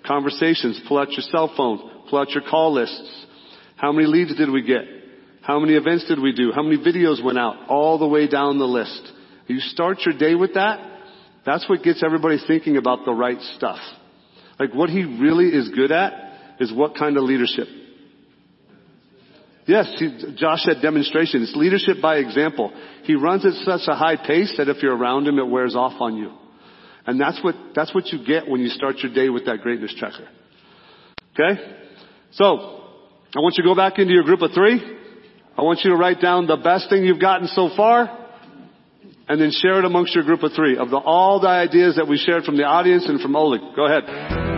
Conversations. 0.08 0.82
Pull 0.88 0.97
out 0.97 1.12
your 1.12 1.22
cell 1.32 1.53
phone. 1.55 2.05
Pull 2.10 2.20
out 2.20 2.30
your 2.32 2.43
call 2.49 2.74
lists. 2.74 3.26
How 3.76 3.91
many 3.91 4.08
leads 4.08 4.36
did 4.36 4.49
we 4.49 4.64
get? 4.64 4.86
How 5.41 5.60
many 5.60 5.74
events 5.74 6.05
did 6.08 6.20
we 6.20 6.34
do? 6.34 6.51
How 6.53 6.64
many 6.64 6.78
videos 6.78 7.24
went 7.24 7.38
out? 7.38 7.70
All 7.70 7.97
the 7.97 8.08
way 8.08 8.28
down 8.28 8.60
the 8.60 8.66
list. 8.66 9.12
You 9.47 9.60
start 9.60 9.99
your 10.05 10.18
day 10.18 10.36
with 10.36 10.55
that. 10.55 10.80
That's 11.45 11.68
what 11.70 11.84
gets 11.84 12.03
everybody 12.03 12.38
thinking 12.45 12.76
about 12.76 13.05
the 13.05 13.14
right 13.14 13.39
stuff. 13.55 13.80
Like 14.60 14.74
what 14.74 14.89
he 14.89 15.03
really 15.03 15.47
is 15.47 15.70
good 15.70 15.91
at 15.91 16.14
is 16.60 16.74
what 16.74 16.95
kind 16.95 17.16
of 17.18 17.24
leadership. 17.24 17.68
Yes, 19.66 19.93
he, 19.99 20.34
Josh 20.38 20.62
said 20.62 20.78
demonstration. 20.82 21.43
It's 21.43 21.55
leadership 21.55 22.01
by 22.01 22.18
example. 22.18 22.74
He 23.03 23.16
runs 23.16 23.45
at 23.45 23.53
such 23.66 23.82
a 23.88 23.95
high 23.95 24.16
pace 24.16 24.53
that 24.58 24.70
if 24.70 24.82
you're 24.82 24.95
around 24.95 25.28
him, 25.28 25.39
it 25.39 25.47
wears 25.47 25.76
off 25.76 26.01
on 26.01 26.16
you. 26.16 26.32
And 27.08 27.20
that's 27.20 27.41
what, 27.41 27.55
that's 27.74 27.95
what 27.95 28.08
you 28.08 28.24
get 28.26 28.47
when 28.47 28.62
you 28.62 28.68
start 28.68 28.97
your 28.97 29.14
day 29.14 29.30
with 29.30 29.45
that 29.45 29.62
greatness 29.62 29.95
tracker. 29.97 30.28
Okay? 31.34 31.60
So, 32.32 32.43
I 33.36 33.39
want 33.39 33.55
you 33.58 33.64
to 33.64 33.70
go 33.70 33.76
back 33.76 33.97
into 33.97 34.14
your 34.14 34.24
group 34.24 34.41
of 34.41 34.51
three. 34.51 34.82
I 35.58 35.62
want 35.62 35.80
you 35.84 35.91
to 35.91 35.95
write 35.95 36.22
down 36.22 36.47
the 36.47 36.58
best 36.58 36.89
thing 36.89 37.03
you've 37.03 37.22
gotten 37.22 37.47
so 37.47 37.70
far. 37.76 38.26
And 39.30 39.41
then 39.41 39.51
share 39.51 39.80
it 39.80 39.86
amongst 39.86 40.16
your 40.16 40.24
group 40.24 40.43
of 40.43 40.51
three 40.53 40.78
of 40.78 40.89
the, 40.89 40.97
all 40.97 41.39
the 41.39 41.47
ideas 41.47 41.95
that 41.95 42.08
we 42.08 42.18
shared 42.18 42.43
from 42.43 42.58
the 42.58 42.64
audience 42.64 43.08
and 43.08 43.20
from 43.20 43.36
Oleg. 43.36 43.62
Go 43.76 43.86
ahead. 43.86 44.57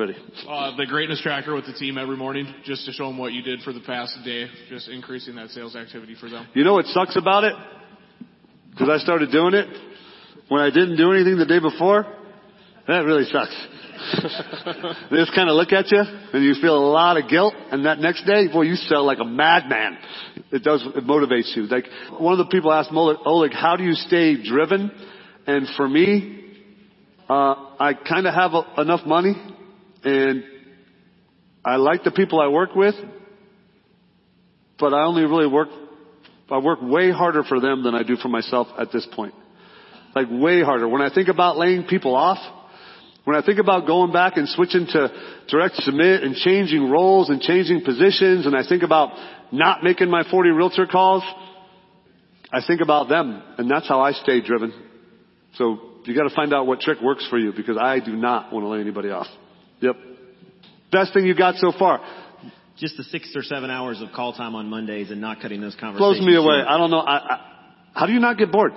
Ready. 0.00 0.16
Uh, 0.48 0.74
the 0.76 0.86
greatness 0.86 1.20
tracker 1.20 1.54
with 1.54 1.66
the 1.66 1.74
team 1.74 1.98
every 1.98 2.16
morning, 2.16 2.52
just 2.64 2.86
to 2.86 2.92
show 2.92 3.06
them 3.06 3.18
what 3.18 3.34
you 3.34 3.42
did 3.42 3.60
for 3.60 3.74
the 3.74 3.80
past 3.80 4.16
day, 4.24 4.46
just 4.70 4.88
increasing 4.88 5.34
that 5.34 5.50
sales 5.50 5.76
activity 5.76 6.16
for 6.18 6.30
them. 6.30 6.48
You 6.54 6.64
know 6.64 6.72
what 6.72 6.86
sucks 6.86 7.16
about 7.16 7.44
it? 7.44 7.52
Because 8.70 8.88
I 8.88 8.96
started 8.98 9.30
doing 9.30 9.52
it 9.52 9.68
when 10.48 10.62
I 10.62 10.70
didn't 10.70 10.96
do 10.96 11.12
anything 11.12 11.36
the 11.36 11.44
day 11.44 11.60
before. 11.60 12.06
That 12.88 13.00
really 13.04 13.24
sucks. 13.24 13.54
they 15.10 15.18
just 15.18 15.34
kind 15.34 15.50
of 15.50 15.56
look 15.56 15.72
at 15.72 15.92
you 15.92 16.00
and 16.00 16.42
you 16.42 16.54
feel 16.62 16.78
a 16.78 16.88
lot 16.90 17.18
of 17.18 17.28
guilt 17.28 17.52
and 17.70 17.84
that 17.84 17.98
next 17.98 18.24
day, 18.24 18.48
boy, 18.50 18.62
you 18.62 18.76
sell 18.76 19.04
like 19.04 19.18
a 19.20 19.24
madman. 19.24 19.98
It 20.50 20.64
does, 20.64 20.82
it 20.96 21.04
motivates 21.04 21.54
you. 21.54 21.64
Like 21.66 21.84
one 22.18 22.32
of 22.32 22.38
the 22.38 22.50
people 22.50 22.72
asked 22.72 22.90
Oleg, 22.90 23.52
how 23.52 23.76
do 23.76 23.84
you 23.84 23.92
stay 23.92 24.42
driven? 24.42 24.90
And 25.46 25.68
for 25.76 25.86
me, 25.86 26.56
uh, 27.28 27.54
I 27.78 27.92
kind 27.92 28.26
of 28.26 28.34
have 28.34 28.52
a, 28.54 28.80
enough 28.80 29.06
money 29.06 29.34
and 30.04 30.44
I 31.64 31.76
like 31.76 32.04
the 32.04 32.10
people 32.10 32.40
I 32.40 32.48
work 32.48 32.74
with, 32.74 32.94
but 34.78 34.94
I 34.94 35.04
only 35.04 35.22
really 35.22 35.46
work, 35.46 35.68
I 36.50 36.58
work 36.58 36.78
way 36.82 37.10
harder 37.10 37.42
for 37.44 37.60
them 37.60 37.82
than 37.82 37.94
I 37.94 38.02
do 38.02 38.16
for 38.16 38.28
myself 38.28 38.68
at 38.78 38.92
this 38.92 39.06
point. 39.14 39.34
Like 40.14 40.28
way 40.30 40.62
harder. 40.62 40.88
When 40.88 41.02
I 41.02 41.12
think 41.14 41.28
about 41.28 41.58
laying 41.58 41.84
people 41.84 42.14
off, 42.16 42.38
when 43.24 43.36
I 43.36 43.42
think 43.44 43.58
about 43.58 43.86
going 43.86 44.12
back 44.12 44.36
and 44.36 44.48
switching 44.48 44.86
to 44.86 45.08
direct 45.48 45.76
submit 45.76 46.22
and 46.22 46.34
changing 46.34 46.90
roles 46.90 47.28
and 47.28 47.40
changing 47.40 47.84
positions 47.84 48.46
and 48.46 48.56
I 48.56 48.66
think 48.66 48.82
about 48.82 49.10
not 49.52 49.84
making 49.84 50.08
my 50.10 50.24
40 50.28 50.50
realtor 50.50 50.86
calls, 50.86 51.22
I 52.52 52.60
think 52.66 52.80
about 52.80 53.08
them, 53.08 53.42
and 53.58 53.70
that's 53.70 53.86
how 53.86 54.00
I 54.00 54.12
stay 54.12 54.40
driven. 54.40 54.72
So 55.54 55.78
you 56.04 56.16
got 56.16 56.28
to 56.28 56.34
find 56.34 56.52
out 56.52 56.66
what 56.66 56.80
trick 56.80 56.98
works 57.02 57.26
for 57.28 57.38
you 57.38 57.52
because 57.54 57.76
I 57.76 58.00
do 58.00 58.16
not 58.16 58.52
want 58.52 58.64
to 58.64 58.68
lay 58.68 58.80
anybody 58.80 59.10
off. 59.10 59.28
Yep. 59.80 59.96
Best 60.92 61.12
thing 61.14 61.24
you 61.26 61.34
got 61.34 61.56
so 61.56 61.72
far. 61.78 62.00
Just 62.76 62.96
the 62.96 63.04
six 63.04 63.32
or 63.36 63.42
seven 63.42 63.70
hours 63.70 64.00
of 64.00 64.08
call 64.12 64.32
time 64.32 64.54
on 64.54 64.68
Mondays 64.68 65.10
and 65.10 65.20
not 65.20 65.40
cutting 65.40 65.60
those 65.60 65.74
conversations. 65.74 65.98
Blows 65.98 66.16
conversations. 66.18 66.26
me 66.26 66.36
away. 66.36 66.66
I 66.66 66.78
don't 66.78 66.90
know. 66.90 67.00
I, 67.00 67.16
I, 67.16 67.40
how 67.92 68.06
do 68.06 68.12
you 68.12 68.20
not 68.20 68.38
get 68.38 68.50
bored? 68.50 68.72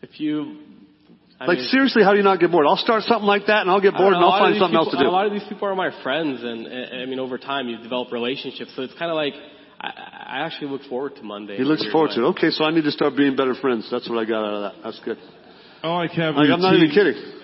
If 0.00 0.18
you, 0.20 0.56
I 1.40 1.46
like 1.46 1.58
mean- 1.58 1.68
seriously, 1.68 2.02
how 2.02 2.12
do 2.12 2.16
you 2.18 2.22
not 2.24 2.40
get 2.40 2.50
bored? 2.50 2.66
I'll 2.68 2.76
start 2.76 3.02
something 3.02 3.26
like 3.26 3.46
that 3.46 3.62
and 3.62 3.70
I'll 3.70 3.80
get 3.80 3.94
I 3.94 3.98
don't 3.98 4.02
bored 4.04 4.14
and 4.14 4.22
know, 4.22 4.28
a 4.28 4.30
I'll 4.30 4.40
find 4.40 4.54
these 4.54 4.60
something 4.60 4.76
else 4.78 4.90
to 4.90 4.98
do. 4.98 5.04
A 5.06 5.10
lot 5.10 5.26
of 5.26 5.32
these 5.32 5.44
people 5.48 5.68
are 5.68 5.74
my 5.74 5.90
friends, 6.02 6.40
and 6.42 6.66
uh, 6.66 7.02
I 7.02 7.06
mean, 7.06 7.18
over 7.18 7.36
time, 7.38 7.68
you 7.68 7.76
develop 7.82 8.10
relationships. 8.12 8.72
So 8.74 8.82
it's 8.82 8.94
kind 8.98 9.10
of 9.10 9.16
like 9.16 9.34
I, 9.80 9.88
I 9.88 10.46
actually 10.46 10.70
look 10.70 10.82
forward 10.88 11.16
to 11.16 11.22
Monday. 11.22 11.56
He 11.56 11.64
looks 11.64 11.86
forward 11.92 12.12
to 12.14 12.22
it. 12.24 12.28
Okay, 12.38 12.50
so 12.50 12.64
I 12.64 12.70
need 12.70 12.84
to 12.84 12.90
start 12.92 13.16
being 13.16 13.36
better 13.36 13.54
friends. 13.54 13.88
That's 13.90 14.08
what 14.08 14.18
I 14.18 14.24
got 14.24 14.44
out 14.44 14.54
of 14.54 14.62
that. 14.72 14.82
That's 14.82 15.00
good. 15.04 15.18
I 15.82 15.88
like 15.94 16.10
having 16.12 16.36
Like, 16.38 16.46
your 16.46 16.54
I'm 16.56 16.62
not 16.62 16.72
team, 16.72 16.84
even 16.84 16.94
kidding. 16.94 17.37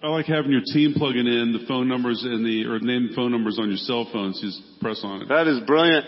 I 0.00 0.06
like 0.06 0.26
having 0.26 0.52
your 0.52 0.62
team 0.72 0.94
plugging 0.94 1.26
in 1.26 1.52
the 1.52 1.66
phone 1.66 1.88
numbers 1.88 2.22
in 2.22 2.44
the 2.44 2.66
or 2.70 2.78
name 2.78 3.10
phone 3.16 3.32
numbers 3.32 3.58
on 3.58 3.66
your 3.66 3.78
cell 3.78 4.08
phones. 4.12 4.40
Just 4.40 4.62
press 4.80 5.00
on 5.02 5.22
it. 5.22 5.28
That 5.28 5.48
is 5.48 5.58
brilliant. 5.66 6.06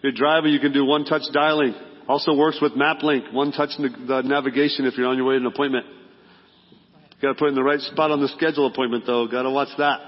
You're 0.00 0.12
driving, 0.12 0.52
you 0.52 0.60
can 0.60 0.72
do 0.72 0.84
one 0.84 1.04
touch 1.04 1.22
dialing. 1.32 1.74
Also 2.06 2.34
works 2.36 2.60
with 2.62 2.72
MapLink, 2.72 3.32
one 3.32 3.50
touch 3.50 3.70
the, 3.78 3.88
the 3.88 4.22
navigation 4.22 4.86
if 4.86 4.96
you're 4.96 5.08
on 5.08 5.16
your 5.16 5.26
way 5.26 5.34
to 5.34 5.40
an 5.40 5.46
appointment. 5.46 5.86
Got 7.20 7.32
to 7.32 7.34
put 7.34 7.48
in 7.48 7.56
the 7.56 7.64
right 7.64 7.80
spot 7.80 8.12
on 8.12 8.20
the 8.20 8.28
schedule 8.28 8.66
appointment 8.66 9.06
though. 9.06 9.26
Got 9.26 9.42
to 9.42 9.50
watch 9.50 9.76
that. 9.78 9.98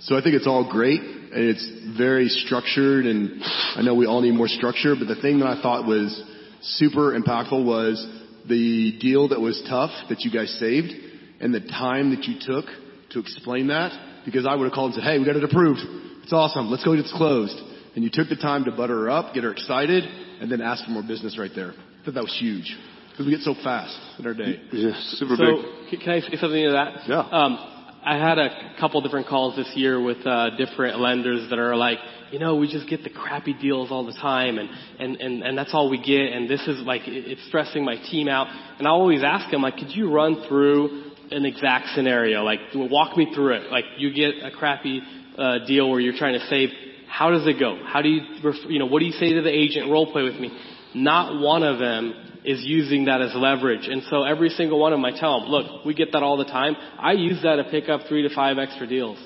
So 0.00 0.14
I 0.14 0.22
think 0.22 0.34
it's 0.34 0.46
all 0.46 0.70
great 0.70 1.00
and 1.00 1.32
it's 1.32 1.96
very 1.96 2.28
structured 2.28 3.06
and 3.06 3.42
I 3.74 3.80
know 3.80 3.94
we 3.94 4.04
all 4.04 4.20
need 4.20 4.34
more 4.34 4.48
structure, 4.48 4.94
but 4.98 5.08
the 5.08 5.20
thing 5.20 5.38
that 5.38 5.46
I 5.46 5.62
thought 5.62 5.86
was 5.86 6.22
super 6.60 7.18
impactful 7.18 7.64
was 7.64 8.06
the 8.46 8.98
deal 9.00 9.28
that 9.28 9.40
was 9.40 9.62
tough 9.66 9.92
that 10.10 10.20
you 10.20 10.30
guys 10.30 10.54
saved 10.60 10.92
and 11.40 11.52
the 11.54 11.60
time 11.60 12.10
that 12.10 12.24
you 12.24 12.36
took 12.40 12.66
to 13.10 13.18
explain 13.20 13.68
that 13.68 14.24
because 14.24 14.46
I 14.46 14.54
would 14.54 14.64
have 14.64 14.72
called 14.72 14.92
and 14.92 15.02
said, 15.02 15.04
hey, 15.04 15.18
we 15.18 15.24
got 15.24 15.36
it 15.36 15.44
approved. 15.44 15.80
It's 16.22 16.32
awesome. 16.32 16.70
Let's 16.70 16.84
go 16.84 16.94
get 16.96 17.02
this 17.02 17.14
closed. 17.16 17.56
And 17.94 18.02
you 18.02 18.10
took 18.12 18.28
the 18.28 18.36
time 18.36 18.64
to 18.64 18.72
butter 18.72 18.94
her 19.04 19.10
up, 19.10 19.34
get 19.34 19.44
her 19.44 19.52
excited, 19.52 20.04
and 20.40 20.50
then 20.50 20.60
ask 20.60 20.84
for 20.84 20.90
more 20.90 21.02
business 21.02 21.38
right 21.38 21.50
there. 21.54 21.72
I 21.72 22.04
thought 22.04 22.14
that 22.14 22.24
was 22.24 22.36
huge 22.40 22.74
because 23.10 23.26
we 23.26 23.32
get 23.32 23.42
so 23.42 23.54
fast 23.62 23.96
in 24.18 24.26
our 24.26 24.34
day. 24.34 24.60
Yeah, 24.72 24.90
super 25.10 25.36
so, 25.36 25.62
c- 25.90 25.96
Can 25.98 26.10
I 26.12 26.20
say 26.20 26.36
something 26.36 26.64
to 26.64 26.72
that? 26.72 27.08
Yeah. 27.08 27.20
Um, 27.20 27.70
I 28.06 28.18
had 28.18 28.38
a 28.38 28.74
couple 28.80 29.00
different 29.00 29.28
calls 29.28 29.54
this 29.56 29.70
year 29.76 30.02
with 30.02 30.26
uh, 30.26 30.50
different 30.56 30.98
lenders 31.00 31.48
that 31.50 31.58
are 31.58 31.76
like, 31.76 31.98
you 32.32 32.38
know, 32.38 32.56
we 32.56 32.66
just 32.70 32.88
get 32.88 33.04
the 33.04 33.10
crappy 33.10 33.54
deals 33.54 33.90
all 33.92 34.04
the 34.04 34.12
time, 34.12 34.58
and 34.58 34.68
and 34.98 35.16
and 35.20 35.42
and 35.42 35.56
that's 35.56 35.72
all 35.72 35.88
we 35.88 35.98
get, 35.98 36.32
and 36.32 36.50
this 36.50 36.60
is 36.66 36.80
like 36.80 37.06
it- 37.06 37.30
it's 37.30 37.46
stressing 37.46 37.84
my 37.84 37.96
team 38.10 38.28
out. 38.28 38.48
And 38.78 38.86
I 38.88 38.90
always 38.90 39.22
ask 39.22 39.50
them 39.50 39.62
like, 39.62 39.76
could 39.76 39.92
you 39.94 40.10
run 40.10 40.42
through 40.48 41.03
an 41.30 41.44
exact 41.44 41.88
scenario? 41.94 42.42
Like, 42.42 42.60
walk 42.74 43.16
me 43.16 43.32
through 43.34 43.54
it. 43.54 43.70
Like, 43.70 43.84
you 43.98 44.12
get 44.12 44.42
a 44.42 44.50
crappy 44.50 45.02
uh, 45.38 45.66
deal 45.66 45.90
where 45.90 46.00
you're 46.00 46.16
trying 46.16 46.38
to 46.38 46.46
save. 46.46 46.70
How 47.08 47.30
does 47.30 47.46
it 47.46 47.58
go? 47.60 47.78
How 47.84 48.02
do 48.02 48.08
you, 48.08 48.22
you 48.68 48.78
know, 48.78 48.86
what 48.86 49.00
do 49.00 49.06
you 49.06 49.12
say 49.12 49.32
to 49.34 49.42
the 49.42 49.50
agent? 49.50 49.90
Role 49.90 50.10
play 50.10 50.22
with 50.22 50.34
me. 50.34 50.56
Not 50.94 51.40
one 51.40 51.62
of 51.62 51.78
them 51.78 52.14
is 52.44 52.62
using 52.62 53.06
that 53.06 53.20
as 53.22 53.32
leverage. 53.34 53.88
And 53.88 54.02
so 54.10 54.22
every 54.22 54.50
single 54.50 54.78
one 54.78 54.92
of 54.92 54.98
them, 54.98 55.04
I 55.04 55.18
tell 55.18 55.40
them, 55.40 55.48
look, 55.48 55.84
we 55.84 55.94
get 55.94 56.12
that 56.12 56.22
all 56.22 56.36
the 56.36 56.44
time. 56.44 56.76
I 56.98 57.12
use 57.12 57.40
that 57.42 57.56
to 57.56 57.64
pick 57.70 57.88
up 57.88 58.02
three 58.08 58.26
to 58.28 58.34
five 58.34 58.58
extra 58.58 58.86
deals. 58.86 59.18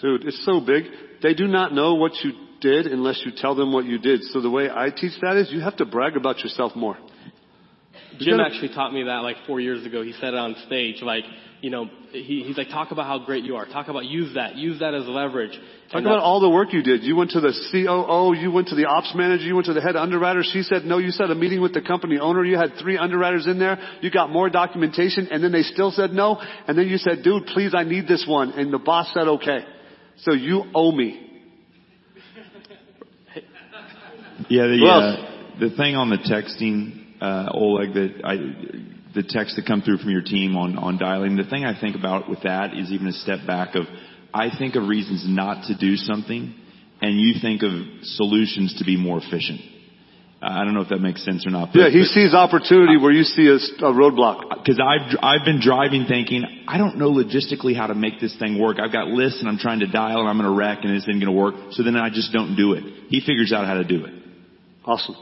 Dude, 0.00 0.24
it's 0.24 0.44
so 0.44 0.60
big. 0.60 0.84
They 1.22 1.34
do 1.34 1.46
not 1.46 1.72
know 1.74 1.94
what 1.94 2.12
you 2.22 2.32
did 2.60 2.86
unless 2.86 3.22
you 3.24 3.32
tell 3.36 3.54
them 3.54 3.72
what 3.72 3.84
you 3.84 3.98
did. 3.98 4.22
So 4.24 4.40
the 4.40 4.50
way 4.50 4.68
I 4.70 4.90
teach 4.90 5.12
that 5.20 5.36
is 5.36 5.50
you 5.50 5.60
have 5.60 5.76
to 5.76 5.84
brag 5.84 6.16
about 6.16 6.38
yourself 6.38 6.74
more. 6.76 6.96
Jim 8.24 8.36
gotta- 8.38 8.52
actually 8.52 8.74
taught 8.74 8.92
me 8.92 9.04
that 9.04 9.22
like 9.22 9.36
four 9.46 9.60
years 9.60 9.84
ago. 9.84 10.02
He 10.02 10.12
said 10.12 10.34
it 10.34 10.38
on 10.38 10.56
stage, 10.66 11.02
like, 11.02 11.24
you 11.60 11.70
know, 11.70 11.88
he, 12.10 12.42
he's 12.44 12.58
like, 12.58 12.68
talk 12.68 12.90
about 12.90 13.06
how 13.06 13.24
great 13.24 13.44
you 13.44 13.54
are. 13.54 13.66
Talk 13.66 13.86
about, 13.86 14.04
use 14.04 14.34
that. 14.34 14.56
Use 14.56 14.80
that 14.80 14.94
as 14.94 15.06
leverage. 15.06 15.52
Talk 15.52 15.98
And 15.98 16.06
about 16.06 16.18
all 16.18 16.40
the 16.40 16.50
work 16.50 16.72
you 16.72 16.82
did. 16.82 17.04
You 17.04 17.14
went 17.14 17.30
to 17.32 17.40
the 17.40 17.52
COO, 17.70 18.34
you 18.36 18.50
went 18.50 18.68
to 18.68 18.74
the 18.74 18.86
ops 18.86 19.12
manager, 19.14 19.44
you 19.44 19.54
went 19.54 19.66
to 19.66 19.72
the 19.72 19.80
head 19.80 19.94
underwriter. 19.94 20.42
She 20.42 20.62
said 20.62 20.84
no. 20.84 20.98
You 20.98 21.10
set 21.10 21.30
a 21.30 21.34
meeting 21.36 21.60
with 21.60 21.72
the 21.72 21.80
company 21.80 22.18
owner. 22.18 22.44
You 22.44 22.56
had 22.56 22.72
three 22.80 22.98
underwriters 22.98 23.46
in 23.46 23.60
there. 23.60 23.78
You 24.00 24.10
got 24.10 24.30
more 24.30 24.50
documentation, 24.50 25.28
and 25.30 25.42
then 25.42 25.52
they 25.52 25.62
still 25.62 25.92
said 25.92 26.10
no. 26.10 26.40
And 26.66 26.76
then 26.76 26.88
you 26.88 26.98
said, 26.98 27.22
dude, 27.22 27.46
please, 27.46 27.74
I 27.76 27.84
need 27.84 28.08
this 28.08 28.24
one. 28.28 28.52
And 28.52 28.72
the 28.72 28.78
boss 28.78 29.12
said 29.14 29.28
okay. 29.28 29.60
So 30.18 30.32
you 30.32 30.64
owe 30.74 30.90
me. 30.90 31.28
Yeah, 34.48 34.66
the 34.66 34.78
Who 34.78 34.86
uh, 34.86 35.60
the 35.60 35.76
thing 35.76 35.94
on 35.94 36.10
the 36.10 36.18
texting, 36.18 37.01
Oleg, 37.54 37.94
that 37.94 38.20
I, 38.24 38.36
the 39.14 39.22
text 39.22 39.56
that 39.56 39.66
come 39.66 39.82
through 39.82 39.98
from 39.98 40.10
your 40.10 40.22
team 40.22 40.56
on 40.56 40.76
on 40.76 40.98
dialing. 40.98 41.36
The 41.36 41.44
thing 41.44 41.64
I 41.64 41.78
think 41.78 41.96
about 41.96 42.28
with 42.28 42.42
that 42.42 42.76
is 42.76 42.90
even 42.90 43.06
a 43.06 43.12
step 43.12 43.46
back 43.46 43.74
of, 43.74 43.84
I 44.34 44.48
think 44.56 44.74
of 44.74 44.88
reasons 44.88 45.24
not 45.26 45.66
to 45.66 45.76
do 45.76 45.96
something, 45.96 46.54
and 47.00 47.20
you 47.20 47.34
think 47.40 47.62
of 47.62 47.72
solutions 48.02 48.76
to 48.78 48.84
be 48.84 48.96
more 48.96 49.18
efficient. 49.18 49.60
Uh, 50.42 50.46
I 50.50 50.64
don't 50.64 50.74
know 50.74 50.80
if 50.80 50.88
that 50.88 50.98
makes 50.98 51.24
sense 51.24 51.46
or 51.46 51.50
not. 51.50 51.70
Yeah, 51.72 51.88
he 51.88 52.02
sees 52.02 52.34
opportunity 52.34 52.96
where 52.96 53.12
you 53.12 53.22
see 53.22 53.46
a 53.46 53.58
roadblock. 53.82 54.58
Because 54.58 54.80
I've 54.82 55.14
I've 55.22 55.44
been 55.44 55.60
driving 55.60 56.06
thinking 56.08 56.64
I 56.66 56.78
don't 56.78 56.98
know 56.98 57.10
logistically 57.12 57.76
how 57.76 57.86
to 57.86 57.94
make 57.94 58.18
this 58.18 58.36
thing 58.38 58.60
work. 58.60 58.78
I've 58.80 58.92
got 58.92 59.06
lists 59.06 59.38
and 59.38 59.48
I'm 59.48 59.58
trying 59.58 59.80
to 59.80 59.86
dial 59.86 60.20
and 60.20 60.28
I'm 60.28 60.36
going 60.38 60.50
to 60.50 60.56
wreck 60.56 60.78
and 60.82 60.96
this 60.96 61.04
isn't 61.04 61.20
going 61.22 61.32
to 61.32 61.38
work. 61.38 61.54
So 61.72 61.84
then 61.84 61.94
I 61.96 62.10
just 62.10 62.32
don't 62.32 62.56
do 62.56 62.72
it. 62.72 62.82
He 63.08 63.20
figures 63.20 63.52
out 63.52 63.66
how 63.66 63.74
to 63.74 63.84
do 63.84 64.04
it. 64.04 64.14
Awesome. 64.84 65.14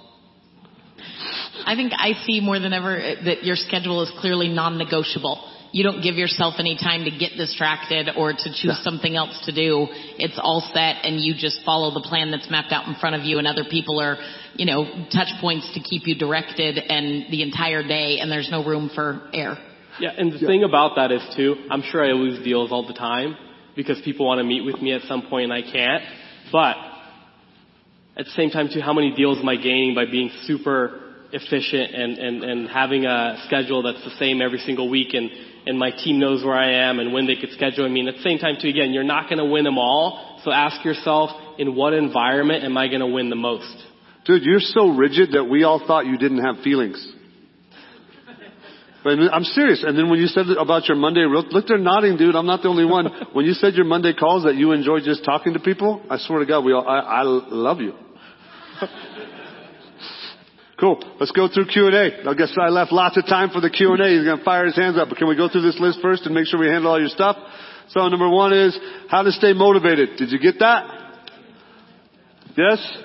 I 1.65 1.75
think 1.75 1.93
I 1.97 2.13
see 2.25 2.41
more 2.41 2.59
than 2.59 2.73
ever 2.73 2.97
that 3.25 3.45
your 3.45 3.57
schedule 3.57 4.03
is 4.03 4.13
clearly 4.21 4.49
non-negotiable. 4.49 5.47
You 5.73 5.85
don't 5.85 6.03
give 6.03 6.17
yourself 6.17 6.55
any 6.59 6.77
time 6.77 7.05
to 7.05 7.11
get 7.11 7.37
distracted 7.37 8.11
or 8.17 8.33
to 8.33 8.49
choose 8.53 8.81
something 8.83 9.15
else 9.15 9.41
to 9.47 9.53
do. 9.53 9.87
It's 10.19 10.39
all 10.43 10.69
set 10.75 11.05
and 11.05 11.21
you 11.21 11.35
just 11.35 11.65
follow 11.65 11.95
the 11.95 12.01
plan 12.01 12.33
that's 12.33 12.51
mapped 12.51 12.73
out 12.73 12.89
in 12.89 12.95
front 12.97 13.15
of 13.15 13.23
you 13.23 13.39
and 13.39 13.47
other 13.47 13.65
people 13.71 14.01
are, 14.01 14.17
you 14.55 14.67
know, 14.67 14.85
touch 15.13 15.29
points 15.41 15.71
to 15.75 15.81
keep 15.81 16.07
you 16.07 16.17
directed 16.17 16.77
and 16.79 17.31
the 17.31 17.43
entire 17.43 17.87
day 17.87 18.19
and 18.19 18.31
there's 18.31 18.51
no 18.51 18.65
room 18.65 18.91
for 18.93 19.31
error. 19.33 19.59
Yeah, 20.01 20.11
and 20.17 20.33
the 20.33 20.39
thing 20.39 20.65
about 20.65 20.97
that 20.97 21.13
is 21.13 21.23
too, 21.37 21.55
I'm 21.71 21.83
sure 21.83 22.05
I 22.05 22.13
lose 22.13 22.43
deals 22.43 22.73
all 22.73 22.87
the 22.87 22.95
time 22.95 23.37
because 23.77 24.01
people 24.05 24.27
want 24.27 24.39
to 24.39 24.45
meet 24.45 24.65
with 24.65 24.81
me 24.83 24.93
at 24.93 25.03
some 25.03 25.23
point 25.29 25.53
and 25.53 25.53
I 25.53 25.63
can't. 25.63 26.03
But 26.51 26.77
at 28.17 28.25
the 28.25 28.33
same 28.33 28.51
time 28.51 28.71
too, 28.73 28.81
how 28.81 28.93
many 28.93 29.15
deals 29.15 29.39
am 29.39 29.49
I 29.49 29.57
gaining 29.57 29.95
by 29.95 30.07
being 30.07 30.31
super 30.47 31.10
efficient 31.33 31.95
and, 31.95 32.19
and, 32.19 32.45
and 32.45 32.69
having 32.69 33.07
a 33.07 33.43
schedule 33.47 33.83
that's 33.83 34.03
the 34.05 34.17
same 34.19 34.43
every 34.43 34.59
single 34.59 34.89
week 34.89 35.15
and, 35.15 35.31
and 35.67 35.79
my 35.79 35.91
team 35.91 36.19
knows 36.19 36.45
where 36.45 36.57
I 36.57 36.89
am 36.89 36.99
and 36.99 37.13
when 37.13 37.27
they 37.27 37.37
could 37.37 37.51
schedule 37.53 37.89
me. 37.89 38.01
And 38.01 38.09
at 38.09 38.17
the 38.17 38.23
same 38.23 38.39
time 38.39 38.57
too, 38.61 38.69
again, 38.69 38.93
you're 38.93 39.05
not 39.05 39.29
going 39.29 39.39
to 39.39 39.45
win 39.45 39.65
them 39.65 39.79
all. 39.79 40.41
So 40.45 40.51
ask 40.51 40.85
yourself, 40.85 41.31
in 41.59 41.75
what 41.75 41.93
environment 41.93 42.65
am 42.65 42.77
I 42.77 42.89
going 42.89 43.01
to 43.01 43.07
win 43.07 43.31
the 43.31 43.37
most? 43.37 43.75
Dude, 44.25 44.43
you're 44.43 44.61
so 44.61 44.89
rigid 44.89 45.33
that 45.33 45.45
we 45.45 45.65
all 45.65 45.85
thought 45.87 46.07
you 46.07 46.19
didn't 46.19 46.45
have 46.45 46.63
feelings. 46.63 47.15
But 49.03 49.19
I'm 49.33 49.45
serious. 49.45 49.83
And 49.87 49.97
then 49.97 50.11
when 50.11 50.19
you 50.19 50.27
said 50.27 50.45
about 50.59 50.87
your 50.87 50.97
Monday, 50.97 51.25
look, 51.27 51.67
they're 51.67 51.79
nodding, 51.79 52.19
dude. 52.19 52.37
I'm 52.37 52.47
not 52.47 52.63
the 52.63 52.69
only 52.69 52.85
one. 52.85 53.07
When 53.33 53.47
you 53.47 53.53
said 53.53 53.75
your 53.75 53.87
Monday 53.87 54.13
calls 54.13 54.45
that 54.45 54.57
you 54.57 54.73
enjoy 54.73 55.01
just 55.01 55.25
talking 55.25 55.55
to 55.55 55.61
people, 55.61 56.03
I 56.11 56.19
swear 56.19 56.41
to 56.41 56.47
God, 56.47 56.65
we 56.65 56.73
all, 56.73 56.87
I, 56.87 56.99
I 56.99 57.23
love 57.23 57.81
you. 57.81 57.95
Cool. 60.81 60.99
Let's 61.21 61.33
go 61.33 61.47
through 61.53 61.67
Q&A. 61.67 62.27
I 62.27 62.35
guess 62.35 62.57
I 62.59 62.71
left 62.71 62.91
lots 62.91 63.19
of 63.19 63.27
time 63.27 63.51
for 63.51 63.61
the 63.61 63.69
Q&A. 63.69 63.97
He's 64.09 64.25
going 64.25 64.39
to 64.39 64.45
fire 64.45 64.65
his 64.65 64.77
hands 64.77 64.97
up. 64.97 65.11
But 65.11 65.19
can 65.19 65.29
we 65.29 65.37
go 65.37 65.47
through 65.47 65.61
this 65.61 65.79
list 65.79 65.99
first 66.01 66.25
and 66.25 66.35
make 66.35 66.47
sure 66.47 66.59
we 66.59 66.69
handle 66.69 66.91
all 66.91 66.99
your 66.99 67.11
stuff? 67.11 67.37
So 67.91 68.09
number 68.09 68.31
one 68.31 68.55
is 68.55 68.79
how 69.09 69.23
to 69.23 69.31
stay 69.31 69.53
motivated. 69.53 70.17
Did 70.17 70.33
you 70.33 70.39
get 70.39 70.59
that? 70.61 71.01
Yes? 72.57 72.99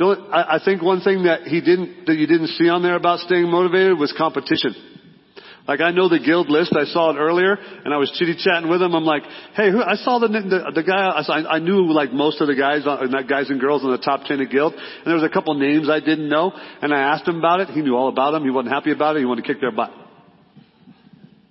I 0.00 0.60
think 0.64 0.80
one 0.80 1.00
thing 1.00 1.24
that 1.24 1.42
he 1.42 1.60
didn't, 1.60 2.06
that 2.06 2.14
you 2.14 2.28
didn't 2.28 2.48
see 2.48 2.68
on 2.68 2.82
there 2.82 2.94
about 2.94 3.18
staying 3.18 3.50
motivated 3.50 3.98
was 3.98 4.14
competition. 4.16 4.76
Like 5.68 5.82
I 5.82 5.90
know 5.90 6.08
the 6.08 6.18
guild 6.18 6.48
list. 6.48 6.74
I 6.74 6.84
saw 6.86 7.10
it 7.12 7.18
earlier, 7.18 7.52
and 7.52 7.92
I 7.92 7.98
was 7.98 8.10
chitty 8.18 8.36
chatting 8.42 8.70
with 8.70 8.80
him. 8.80 8.94
I'm 8.94 9.04
like, 9.04 9.22
"Hey, 9.52 9.70
who, 9.70 9.82
I 9.82 9.96
saw 9.96 10.18
the 10.18 10.28
the, 10.28 10.72
the 10.74 10.82
guy. 10.82 11.12
I, 11.14 11.22
saw, 11.22 11.34
I 11.34 11.58
knew 11.58 11.92
like 11.92 12.10
most 12.10 12.40
of 12.40 12.48
the 12.48 12.56
guys, 12.56 12.86
on, 12.86 13.10
not 13.10 13.28
guys 13.28 13.50
and 13.50 13.60
girls 13.60 13.84
in 13.84 13.90
the 13.90 13.98
top 13.98 14.24
ten 14.24 14.40
of 14.40 14.50
guild. 14.50 14.72
And 14.72 15.04
there 15.04 15.14
was 15.14 15.24
a 15.24 15.28
couple 15.28 15.52
names 15.52 15.90
I 15.90 16.00
didn't 16.00 16.30
know, 16.30 16.52
and 16.80 16.94
I 16.94 17.00
asked 17.12 17.28
him 17.28 17.36
about 17.36 17.60
it. 17.60 17.68
He 17.68 17.82
knew 17.82 17.94
all 17.94 18.08
about 18.08 18.30
them. 18.30 18.44
He 18.44 18.50
wasn't 18.50 18.72
happy 18.72 18.92
about 18.92 19.16
it. 19.16 19.18
He 19.20 19.26
wanted 19.26 19.44
to 19.44 19.52
kick 19.52 19.60
their 19.60 19.70
butt. 19.70 19.92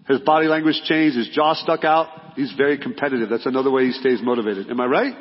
His 0.08 0.22
body 0.22 0.48
language 0.48 0.82
changed. 0.86 1.16
His 1.16 1.30
jaw 1.30 1.54
stuck 1.54 1.84
out. 1.84 2.08
He's 2.36 2.54
very 2.58 2.80
competitive. 2.80 3.30
That's 3.30 3.46
another 3.46 3.70
way 3.70 3.86
he 3.86 3.92
stays 3.92 4.20
motivated. 4.24 4.72
Am 4.72 4.82
I 4.82 4.86
right? 4.86 5.14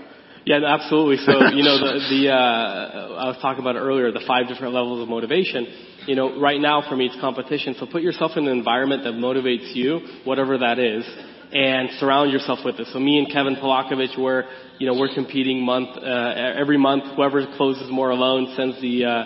Yeah, 0.47 0.61
absolutely. 0.65 1.17
So, 1.27 1.33
you 1.53 1.65
know, 1.65 1.77
the, 1.77 1.99
the, 2.09 2.31
uh, 2.33 3.19
I 3.19 3.29
was 3.29 3.39
talking 3.43 3.61
about 3.61 3.75
it 3.75 3.81
earlier, 3.81 4.13
the 4.13 4.23
five 4.27 4.49
different 4.49 4.73
levels 4.73 5.03
of 5.03 5.09
motivation. 5.09 5.67
You 6.07 6.15
know, 6.15 6.41
right 6.41 6.61
now 6.61 6.83
for 6.89 6.97
me 6.97 7.07
it's 7.07 7.21
competition. 7.21 7.75
So 7.79 7.87
put 7.87 8.03
yourself 8.03 8.33
in 8.37 8.47
an 8.47 8.57
environment 8.57 9.05
that 9.05 9.15
motivates 9.15 9.75
you, 9.75 10.01
whatever 10.25 10.59
that 10.59 10.79
is. 10.79 11.05
and 11.53 11.91
surround 11.99 12.33
yourself 12.33 12.61
with 12.65 12.79
it. 12.81 12.89
So 12.93 12.99
me 12.99 13.19
and 13.19 13.33
Kevin 13.33 13.57
Polakovich, 13.57 14.19
we're, 14.19 14.45
you 14.79 14.87
know, 14.87 14.99
we're 14.99 15.15
competing 15.15 15.65
month, 15.65 15.91
uh, 15.97 16.55
every 16.59 16.79
month. 16.79 17.05
Whoever 17.17 17.47
closes 17.57 17.91
more 17.91 18.11
alone 18.11 18.55
sends 18.57 18.81
the, 18.81 19.05
uh, 19.05 19.25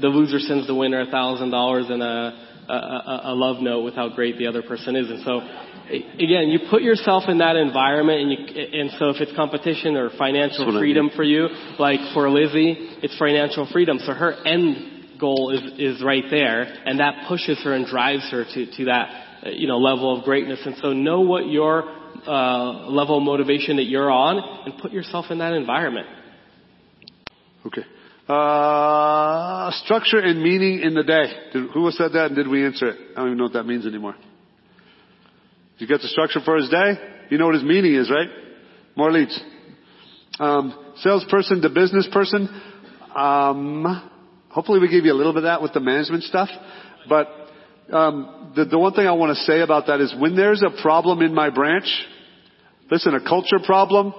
the 0.00 0.08
loser 0.08 0.38
sends 0.38 0.66
the 0.66 0.74
winner 0.74 1.00
a 1.00 1.06
thousand 1.06 1.50
dollars 1.50 1.86
and 1.88 2.02
a, 2.02 2.48
a, 2.68 3.34
love 3.34 3.62
note 3.62 3.82
with 3.82 3.94
how 3.94 4.08
great 4.08 4.38
the 4.38 4.46
other 4.46 4.62
person 4.62 4.96
is. 4.96 5.08
And 5.10 5.22
so, 5.24 5.40
again, 5.90 6.48
you 6.48 6.60
put 6.70 6.82
yourself 6.82 7.24
in 7.28 7.38
that 7.38 7.56
environment, 7.56 8.20
and 8.20 8.30
you, 8.30 8.62
and 8.80 8.90
so 8.98 9.10
if 9.10 9.20
it's 9.20 9.34
competition 9.34 9.96
or 9.96 10.10
financial 10.16 10.66
what 10.66 10.76
I 10.76 10.78
freedom 10.78 11.06
mean. 11.06 11.16
for 11.16 11.24
you, 11.24 11.48
like 11.78 12.00
for 12.14 12.30
Lizzie, 12.30 12.76
it's 13.02 13.16
financial 13.18 13.68
freedom. 13.72 13.98
So 13.98 14.12
her 14.12 14.32
end 14.46 14.91
goal 15.22 15.50
is 15.50 15.62
is 15.78 16.02
right 16.04 16.24
there, 16.30 16.62
and 16.62 17.00
that 17.00 17.26
pushes 17.28 17.58
her 17.64 17.72
and 17.72 17.86
drives 17.86 18.28
her 18.30 18.44
to 18.44 18.76
to 18.76 18.84
that 18.86 19.06
uh, 19.46 19.50
you 19.50 19.66
know 19.66 19.78
level 19.78 20.18
of 20.18 20.24
greatness. 20.24 20.60
And 20.66 20.76
so 20.82 20.92
know 20.92 21.20
what 21.20 21.48
your 21.48 21.84
uh, 22.26 22.90
level 22.90 23.16
of 23.16 23.22
motivation 23.22 23.76
that 23.76 23.84
you're 23.84 24.10
on, 24.10 24.66
and 24.66 24.78
put 24.82 24.92
yourself 24.92 25.26
in 25.30 25.38
that 25.38 25.54
environment. 25.54 26.06
Okay. 27.66 27.82
Uh, 28.28 29.70
structure 29.84 30.18
and 30.18 30.42
meaning 30.42 30.80
in 30.80 30.94
the 30.94 31.02
day. 31.02 31.24
Did, 31.52 31.70
who 31.70 31.90
said 31.90 32.12
that 32.12 32.26
and 32.26 32.36
did 32.36 32.48
we 32.48 32.64
answer 32.64 32.88
it? 32.88 32.98
I 33.12 33.20
don't 33.20 33.28
even 33.28 33.38
know 33.38 33.44
what 33.44 33.54
that 33.54 33.64
means 33.64 33.86
anymore. 33.86 34.14
You 35.78 35.86
get 35.86 36.00
the 36.00 36.08
structure 36.08 36.40
for 36.44 36.56
his 36.56 36.68
day? 36.68 36.92
You 37.30 37.38
know 37.38 37.46
what 37.46 37.54
his 37.54 37.64
meaning 37.64 37.94
is, 37.94 38.10
right? 38.10 38.28
More 38.96 39.10
leads. 39.10 39.38
Um, 40.38 40.94
salesperson 40.98 41.62
to 41.62 41.70
business 41.70 42.08
person. 42.12 42.48
Um, 43.14 44.10
hopefully 44.52 44.78
we 44.80 44.88
gave 44.88 45.04
you 45.04 45.12
a 45.12 45.16
little 45.16 45.32
bit 45.32 45.44
of 45.44 45.44
that 45.44 45.62
with 45.62 45.72
the 45.72 45.80
management 45.80 46.22
stuff. 46.24 46.48
But 47.08 47.28
um, 47.92 48.52
the, 48.54 48.66
the 48.66 48.78
one 48.78 48.92
thing 48.92 49.06
I 49.06 49.12
want 49.12 49.36
to 49.36 49.42
say 49.42 49.60
about 49.60 49.86
that 49.86 50.00
is 50.00 50.14
when 50.18 50.36
there's 50.36 50.62
a 50.62 50.82
problem 50.82 51.22
in 51.22 51.34
my 51.34 51.50
branch, 51.50 51.86
listen, 52.90 53.14
a 53.14 53.20
culture 53.20 53.58
problem, 53.64 54.14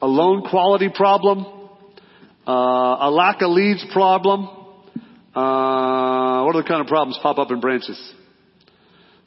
a 0.00 0.06
loan 0.06 0.48
quality 0.48 0.88
problem, 0.92 1.46
uh, 2.46 2.50
a 2.50 3.10
lack 3.10 3.42
of 3.42 3.50
leads 3.50 3.84
problem. 3.92 4.48
Uh, 5.34 6.44
what 6.44 6.56
are 6.56 6.62
the 6.62 6.68
kind 6.68 6.80
of 6.80 6.86
problems 6.86 7.18
pop 7.22 7.38
up 7.38 7.50
in 7.50 7.60
branches? 7.60 8.00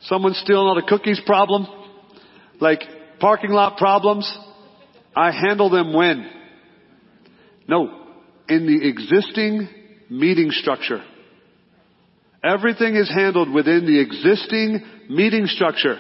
Someone 0.02 0.34
stealing 0.34 0.68
all 0.68 0.76
the 0.76 0.88
cookies 0.88 1.22
problem? 1.26 1.68
Like 2.60 2.82
parking 3.20 3.52
lot 3.52 3.78
problems? 3.78 4.32
I 5.16 5.32
handle 5.32 5.70
them 5.70 5.94
when? 5.94 6.30
No. 7.68 8.08
In 8.48 8.66
the 8.66 8.88
existing 8.88 9.70
meeting 10.10 10.52
structure. 10.52 11.04
Everything 12.44 12.96
is 12.96 13.10
handled 13.10 13.52
within 13.52 13.86
the 13.86 14.00
existing 14.00 14.82
meeting 15.10 15.46
structure. 15.46 15.98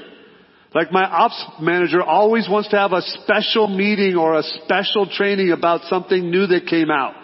Like 0.73 0.91
my 0.91 1.03
ops 1.03 1.43
manager 1.59 2.01
always 2.01 2.47
wants 2.47 2.69
to 2.69 2.77
have 2.77 2.93
a 2.93 3.01
special 3.01 3.67
meeting 3.67 4.15
or 4.15 4.37
a 4.37 4.43
special 4.43 5.07
training 5.09 5.51
about 5.51 5.81
something 5.85 6.29
new 6.29 6.47
that 6.47 6.67
came 6.67 6.91
out. 6.91 7.15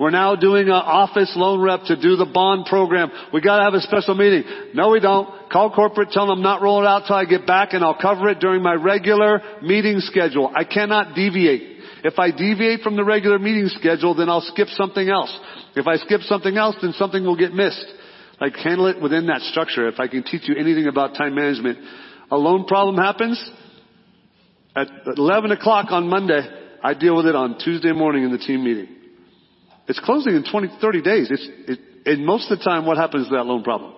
We're 0.00 0.10
now 0.10 0.36
doing 0.36 0.66
an 0.66 0.74
office 0.74 1.32
loan 1.34 1.60
rep 1.60 1.82
to 1.84 1.96
do 2.00 2.14
the 2.14 2.26
bond 2.26 2.66
program. 2.66 3.10
We 3.32 3.40
gotta 3.40 3.64
have 3.64 3.74
a 3.74 3.80
special 3.80 4.14
meeting. 4.14 4.44
No 4.74 4.90
we 4.90 5.00
don't. 5.00 5.50
Call 5.50 5.70
corporate, 5.74 6.10
tell 6.10 6.26
them 6.26 6.38
I'm 6.38 6.42
not 6.42 6.62
rolling 6.62 6.86
out 6.86 7.04
till 7.06 7.16
I 7.16 7.24
get 7.24 7.46
back 7.46 7.72
and 7.72 7.82
I'll 7.82 7.98
cover 8.00 8.28
it 8.28 8.38
during 8.38 8.62
my 8.62 8.74
regular 8.74 9.40
meeting 9.62 9.98
schedule. 10.00 10.52
I 10.54 10.64
cannot 10.64 11.14
deviate. 11.14 11.77
If 12.04 12.18
I 12.18 12.30
deviate 12.30 12.80
from 12.80 12.96
the 12.96 13.04
regular 13.04 13.38
meeting 13.38 13.68
schedule, 13.68 14.14
then 14.14 14.28
I'll 14.28 14.40
skip 14.40 14.68
something 14.68 15.08
else. 15.08 15.36
If 15.76 15.86
I 15.86 15.96
skip 15.96 16.22
something 16.22 16.56
else, 16.56 16.76
then 16.80 16.92
something 16.92 17.24
will 17.24 17.36
get 17.36 17.52
missed. 17.52 17.86
Like 18.40 18.54
handle 18.56 18.86
it 18.86 19.00
within 19.00 19.26
that 19.26 19.40
structure. 19.42 19.88
If 19.88 19.98
I 19.98 20.06
can 20.06 20.22
teach 20.22 20.48
you 20.48 20.54
anything 20.56 20.86
about 20.86 21.14
time 21.14 21.34
management, 21.34 21.78
a 22.30 22.36
loan 22.36 22.66
problem 22.66 22.96
happens 22.96 23.42
at 24.76 24.88
11 25.16 25.50
o'clock 25.52 25.86
on 25.90 26.08
Monday. 26.08 26.42
I 26.82 26.94
deal 26.94 27.16
with 27.16 27.26
it 27.26 27.34
on 27.34 27.58
Tuesday 27.58 27.92
morning 27.92 28.22
in 28.22 28.30
the 28.30 28.38
team 28.38 28.62
meeting. 28.64 28.88
It's 29.88 29.98
closing 30.00 30.34
in 30.34 30.44
20, 30.48 30.68
30 30.80 31.02
days. 31.02 31.28
It's, 31.30 31.48
it, 31.66 31.78
and 32.06 32.24
most 32.24 32.50
of 32.50 32.58
the 32.58 32.64
time, 32.64 32.86
what 32.86 32.96
happens 32.96 33.28
to 33.28 33.34
that 33.34 33.44
loan 33.44 33.64
problem? 33.64 33.94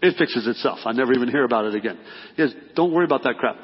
It 0.00 0.16
fixes 0.16 0.46
itself. 0.46 0.80
I 0.84 0.92
never 0.92 1.12
even 1.12 1.28
hear 1.28 1.44
about 1.44 1.64
it 1.64 1.74
again. 1.74 1.98
Yes, 2.36 2.50
don't 2.76 2.92
worry 2.92 3.04
about 3.04 3.24
that 3.24 3.36
crap. 3.38 3.56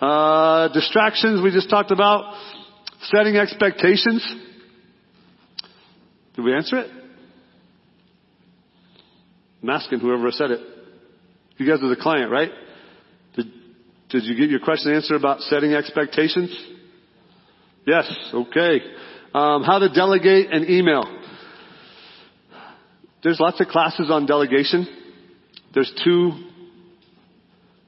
Uh, 0.00 0.68
distractions 0.72 1.42
we 1.42 1.52
just 1.52 1.70
talked 1.70 1.92
about. 1.92 2.34
Setting 3.10 3.36
expectations. 3.36 4.34
Did 6.34 6.44
we 6.44 6.52
answer 6.52 6.78
it? 6.78 6.90
I'm 9.62 9.70
asking 9.70 10.00
whoever 10.00 10.30
said 10.32 10.50
it. 10.50 10.60
You 11.56 11.66
guys 11.68 11.82
are 11.82 11.88
the 11.88 12.00
client, 12.00 12.32
right? 12.32 12.50
Did, 13.36 13.46
did 14.10 14.24
you 14.24 14.36
get 14.36 14.50
your 14.50 14.58
question 14.60 14.92
answered 14.92 15.14
about 15.14 15.40
setting 15.42 15.72
expectations? 15.72 16.50
Yes. 17.86 18.12
Okay. 18.34 18.80
Um, 19.32 19.62
how 19.62 19.78
to 19.78 19.88
delegate 19.88 20.52
an 20.52 20.68
email. 20.68 21.04
There's 23.22 23.38
lots 23.38 23.60
of 23.60 23.68
classes 23.68 24.10
on 24.10 24.26
delegation. 24.26 24.86
There's 25.74 25.92
two, 26.04 26.32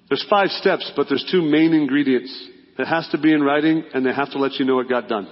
there's 0.08 0.24
five 0.30 0.50
steps, 0.50 0.92
but 0.94 1.06
there's 1.08 1.26
two 1.30 1.42
main 1.42 1.72
ingredients. 1.72 2.48
It 2.78 2.86
has 2.86 3.08
to 3.10 3.18
be 3.18 3.32
in 3.32 3.42
writing 3.42 3.84
and 3.92 4.06
they 4.06 4.12
have 4.12 4.30
to 4.30 4.38
let 4.38 4.54
you 4.54 4.64
know 4.64 4.78
it 4.78 4.88
got 4.88 5.08
done. 5.08 5.28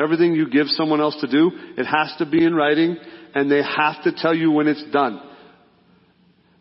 Everything 0.00 0.34
you 0.34 0.50
give 0.50 0.66
someone 0.68 1.00
else 1.00 1.16
to 1.20 1.28
do, 1.28 1.50
it 1.76 1.84
has 1.84 2.12
to 2.18 2.26
be 2.26 2.44
in 2.44 2.54
writing 2.54 2.96
and 3.34 3.50
they 3.50 3.62
have 3.62 4.02
to 4.02 4.12
tell 4.12 4.34
you 4.34 4.50
when 4.50 4.66
it's 4.66 4.84
done. 4.90 5.22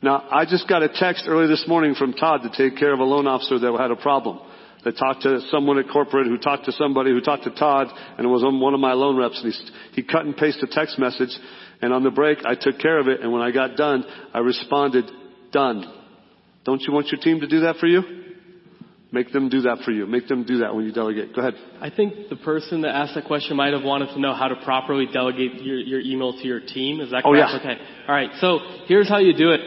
Now, 0.03 0.27
I 0.31 0.45
just 0.45 0.67
got 0.67 0.83
a 0.83 0.89
text 0.89 1.25
early 1.27 1.47
this 1.47 1.65
morning 1.67 1.95
from 1.95 2.13
Todd 2.13 2.41
to 2.43 2.49
take 2.49 2.77
care 2.77 2.93
of 2.93 2.99
a 2.99 3.03
loan 3.03 3.27
officer 3.27 3.57
that 3.59 3.77
had 3.79 3.91
a 3.91 3.95
problem. 3.95 4.39
They 4.83 4.91
talked 4.91 5.23
to 5.23 5.41
someone 5.51 5.77
at 5.77 5.89
corporate 5.91 6.27
who 6.27 6.37
talked 6.37 6.65
to 6.65 6.71
somebody 6.71 7.11
who 7.11 7.21
talked 7.21 7.43
to 7.43 7.51
Todd 7.51 7.87
and 8.17 8.25
it 8.25 8.29
was 8.29 8.43
on 8.43 8.59
one 8.59 8.73
of 8.73 8.79
my 8.79 8.93
loan 8.93 9.17
reps 9.17 9.41
and 9.43 9.53
he, 9.53 10.01
he 10.01 10.03
cut 10.03 10.25
and 10.25 10.35
pasted 10.35 10.69
a 10.69 10.73
text 10.73 10.99
message 10.99 11.35
and 11.81 11.93
on 11.93 12.03
the 12.03 12.11
break 12.11 12.39
I 12.45 12.55
took 12.55 12.79
care 12.79 12.99
of 12.99 13.07
it 13.07 13.21
and 13.21 13.31
when 13.31 13.41
I 13.41 13.51
got 13.51 13.75
done 13.75 14.03
I 14.33 14.39
responded, 14.39 15.05
done. 15.51 15.91
Don't 16.63 16.81
you 16.81 16.93
want 16.93 17.07
your 17.11 17.21
team 17.21 17.41
to 17.41 17.47
do 17.47 17.61
that 17.61 17.77
for 17.77 17.87
you? 17.87 18.21
Make 19.13 19.33
them 19.33 19.49
do 19.49 19.61
that 19.63 19.79
for 19.83 19.91
you. 19.91 20.07
Make 20.07 20.29
them 20.29 20.45
do 20.45 20.59
that 20.59 20.73
when 20.73 20.85
you 20.85 20.93
delegate. 20.93 21.35
Go 21.35 21.41
ahead. 21.41 21.55
I 21.81 21.89
think 21.89 22.29
the 22.29 22.37
person 22.37 22.81
that 22.81 22.95
asked 22.95 23.15
that 23.15 23.25
question 23.25 23.57
might 23.57 23.73
have 23.73 23.83
wanted 23.83 24.13
to 24.13 24.19
know 24.21 24.33
how 24.33 24.47
to 24.47 24.55
properly 24.63 25.05
delegate 25.11 25.61
your, 25.61 25.79
your 25.79 25.99
email 25.99 26.31
to 26.31 26.47
your 26.47 26.61
team. 26.61 27.01
Is 27.01 27.11
that 27.11 27.23
correct? 27.23 27.51
Oh, 27.51 27.59
correct? 27.59 27.65
yeah. 27.65 27.71
Okay. 27.71 27.81
All 28.07 28.15
right. 28.15 28.29
So 28.39 28.59
here's 28.87 29.09
how 29.09 29.17
you 29.17 29.35
do 29.35 29.51
it. 29.51 29.59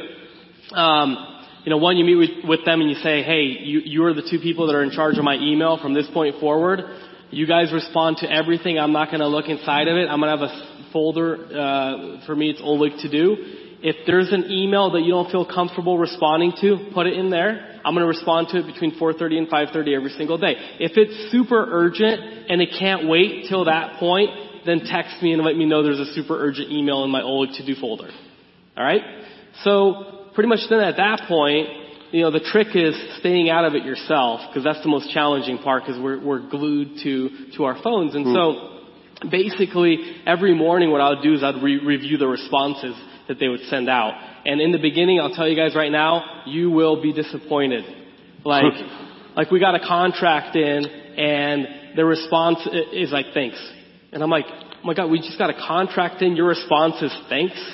Um, 0.72 1.42
you 1.64 1.70
know, 1.70 1.76
one, 1.76 1.98
you 1.98 2.04
meet 2.06 2.16
with, 2.16 2.48
with 2.48 2.64
them 2.64 2.80
and 2.80 2.88
you 2.88 2.96
say, 2.96 3.22
hey, 3.22 3.42
you, 3.42 3.80
you 3.84 4.04
are 4.04 4.14
the 4.14 4.26
two 4.30 4.38
people 4.38 4.66
that 4.68 4.74
are 4.74 4.82
in 4.82 4.90
charge 4.90 5.18
of 5.18 5.24
my 5.24 5.36
email 5.36 5.78
from 5.80 5.92
this 5.92 6.08
point 6.12 6.40
forward. 6.40 6.80
You 7.30 7.46
guys 7.46 7.70
respond 7.70 8.18
to 8.18 8.30
everything. 8.30 8.78
I'm 8.78 8.92
not 8.92 9.08
going 9.08 9.20
to 9.20 9.28
look 9.28 9.48
inside 9.48 9.88
of 9.88 9.96
it. 9.96 10.08
I'm 10.08 10.20
going 10.20 10.38
to 10.38 10.46
have 10.46 10.50
a 10.50 10.90
folder, 10.92 11.36
uh, 11.36 12.24
for 12.24 12.34
me, 12.34 12.48
it's 12.48 12.60
Oleg 12.62 12.92
to 13.00 13.10
do. 13.10 13.63
If 13.84 14.06
there's 14.06 14.32
an 14.32 14.50
email 14.50 14.92
that 14.92 15.02
you 15.02 15.10
don't 15.10 15.30
feel 15.30 15.44
comfortable 15.44 15.98
responding 15.98 16.54
to, 16.62 16.88
put 16.94 17.06
it 17.06 17.18
in 17.18 17.28
there. 17.28 17.78
I'm 17.84 17.92
going 17.92 18.02
to 18.02 18.08
respond 18.08 18.48
to 18.52 18.60
it 18.60 18.66
between 18.66 18.98
4.30 18.98 19.36
and 19.36 19.46
5.30 19.46 19.94
every 19.94 20.08
single 20.16 20.38
day. 20.38 20.54
If 20.80 20.92
it's 20.96 21.30
super 21.30 21.66
urgent 21.68 22.48
and 22.48 22.62
it 22.62 22.70
can't 22.78 23.06
wait 23.06 23.44
till 23.50 23.66
that 23.66 24.00
point, 24.00 24.30
then 24.64 24.80
text 24.86 25.22
me 25.22 25.34
and 25.34 25.44
let 25.44 25.54
me 25.54 25.66
know 25.66 25.82
there's 25.82 26.00
a 26.00 26.14
super 26.14 26.34
urgent 26.34 26.72
email 26.72 27.04
in 27.04 27.10
my 27.10 27.20
Oleg 27.20 27.50
to-do 27.58 27.74
folder. 27.78 28.08
Alright? 28.74 29.02
So, 29.64 30.28
pretty 30.34 30.48
much 30.48 30.60
then 30.70 30.80
at 30.80 30.96
that 30.96 31.28
point, 31.28 31.68
you 32.10 32.22
know, 32.22 32.30
the 32.30 32.40
trick 32.40 32.68
is 32.74 32.96
staying 33.18 33.50
out 33.50 33.66
of 33.66 33.74
it 33.74 33.84
yourself, 33.84 34.48
because 34.48 34.64
that's 34.64 34.82
the 34.82 34.88
most 34.88 35.12
challenging 35.12 35.58
part, 35.58 35.84
because 35.84 36.00
we're, 36.00 36.24
we're 36.24 36.48
glued 36.48 37.00
to, 37.02 37.52
to 37.58 37.64
our 37.64 37.76
phones. 37.82 38.14
And 38.14 38.24
hmm. 38.24 38.32
so, 38.32 39.28
basically, 39.28 40.22
every 40.26 40.54
morning 40.54 40.90
what 40.90 41.02
I 41.02 41.10
would 41.10 41.22
do 41.22 41.34
is 41.34 41.44
I'd 41.44 41.62
re- 41.62 41.84
review 41.84 42.16
the 42.16 42.28
responses 42.28 42.96
that 43.28 43.38
they 43.38 43.48
would 43.48 43.62
send 43.70 43.88
out. 43.88 44.12
And 44.44 44.60
in 44.60 44.72
the 44.72 44.78
beginning, 44.78 45.20
I'll 45.20 45.34
tell 45.34 45.48
you 45.48 45.56
guys 45.56 45.74
right 45.74 45.90
now, 45.90 46.42
you 46.46 46.70
will 46.70 47.02
be 47.02 47.12
disappointed. 47.12 47.84
Like, 48.44 48.72
like 49.36 49.50
we 49.50 49.60
got 49.60 49.74
a 49.74 49.80
contract 49.80 50.56
in, 50.56 50.84
and 50.86 51.96
the 51.96 52.04
response 52.04 52.60
is 52.92 53.10
like, 53.10 53.26
thanks. 53.32 53.56
And 54.12 54.22
I'm 54.22 54.30
like, 54.30 54.46
oh 54.48 54.86
my 54.86 54.94
god, 54.94 55.10
we 55.10 55.18
just 55.18 55.38
got 55.38 55.50
a 55.50 55.54
contract 55.54 56.22
in, 56.22 56.36
your 56.36 56.46
response 56.46 57.00
is 57.02 57.16
thanks? 57.28 57.56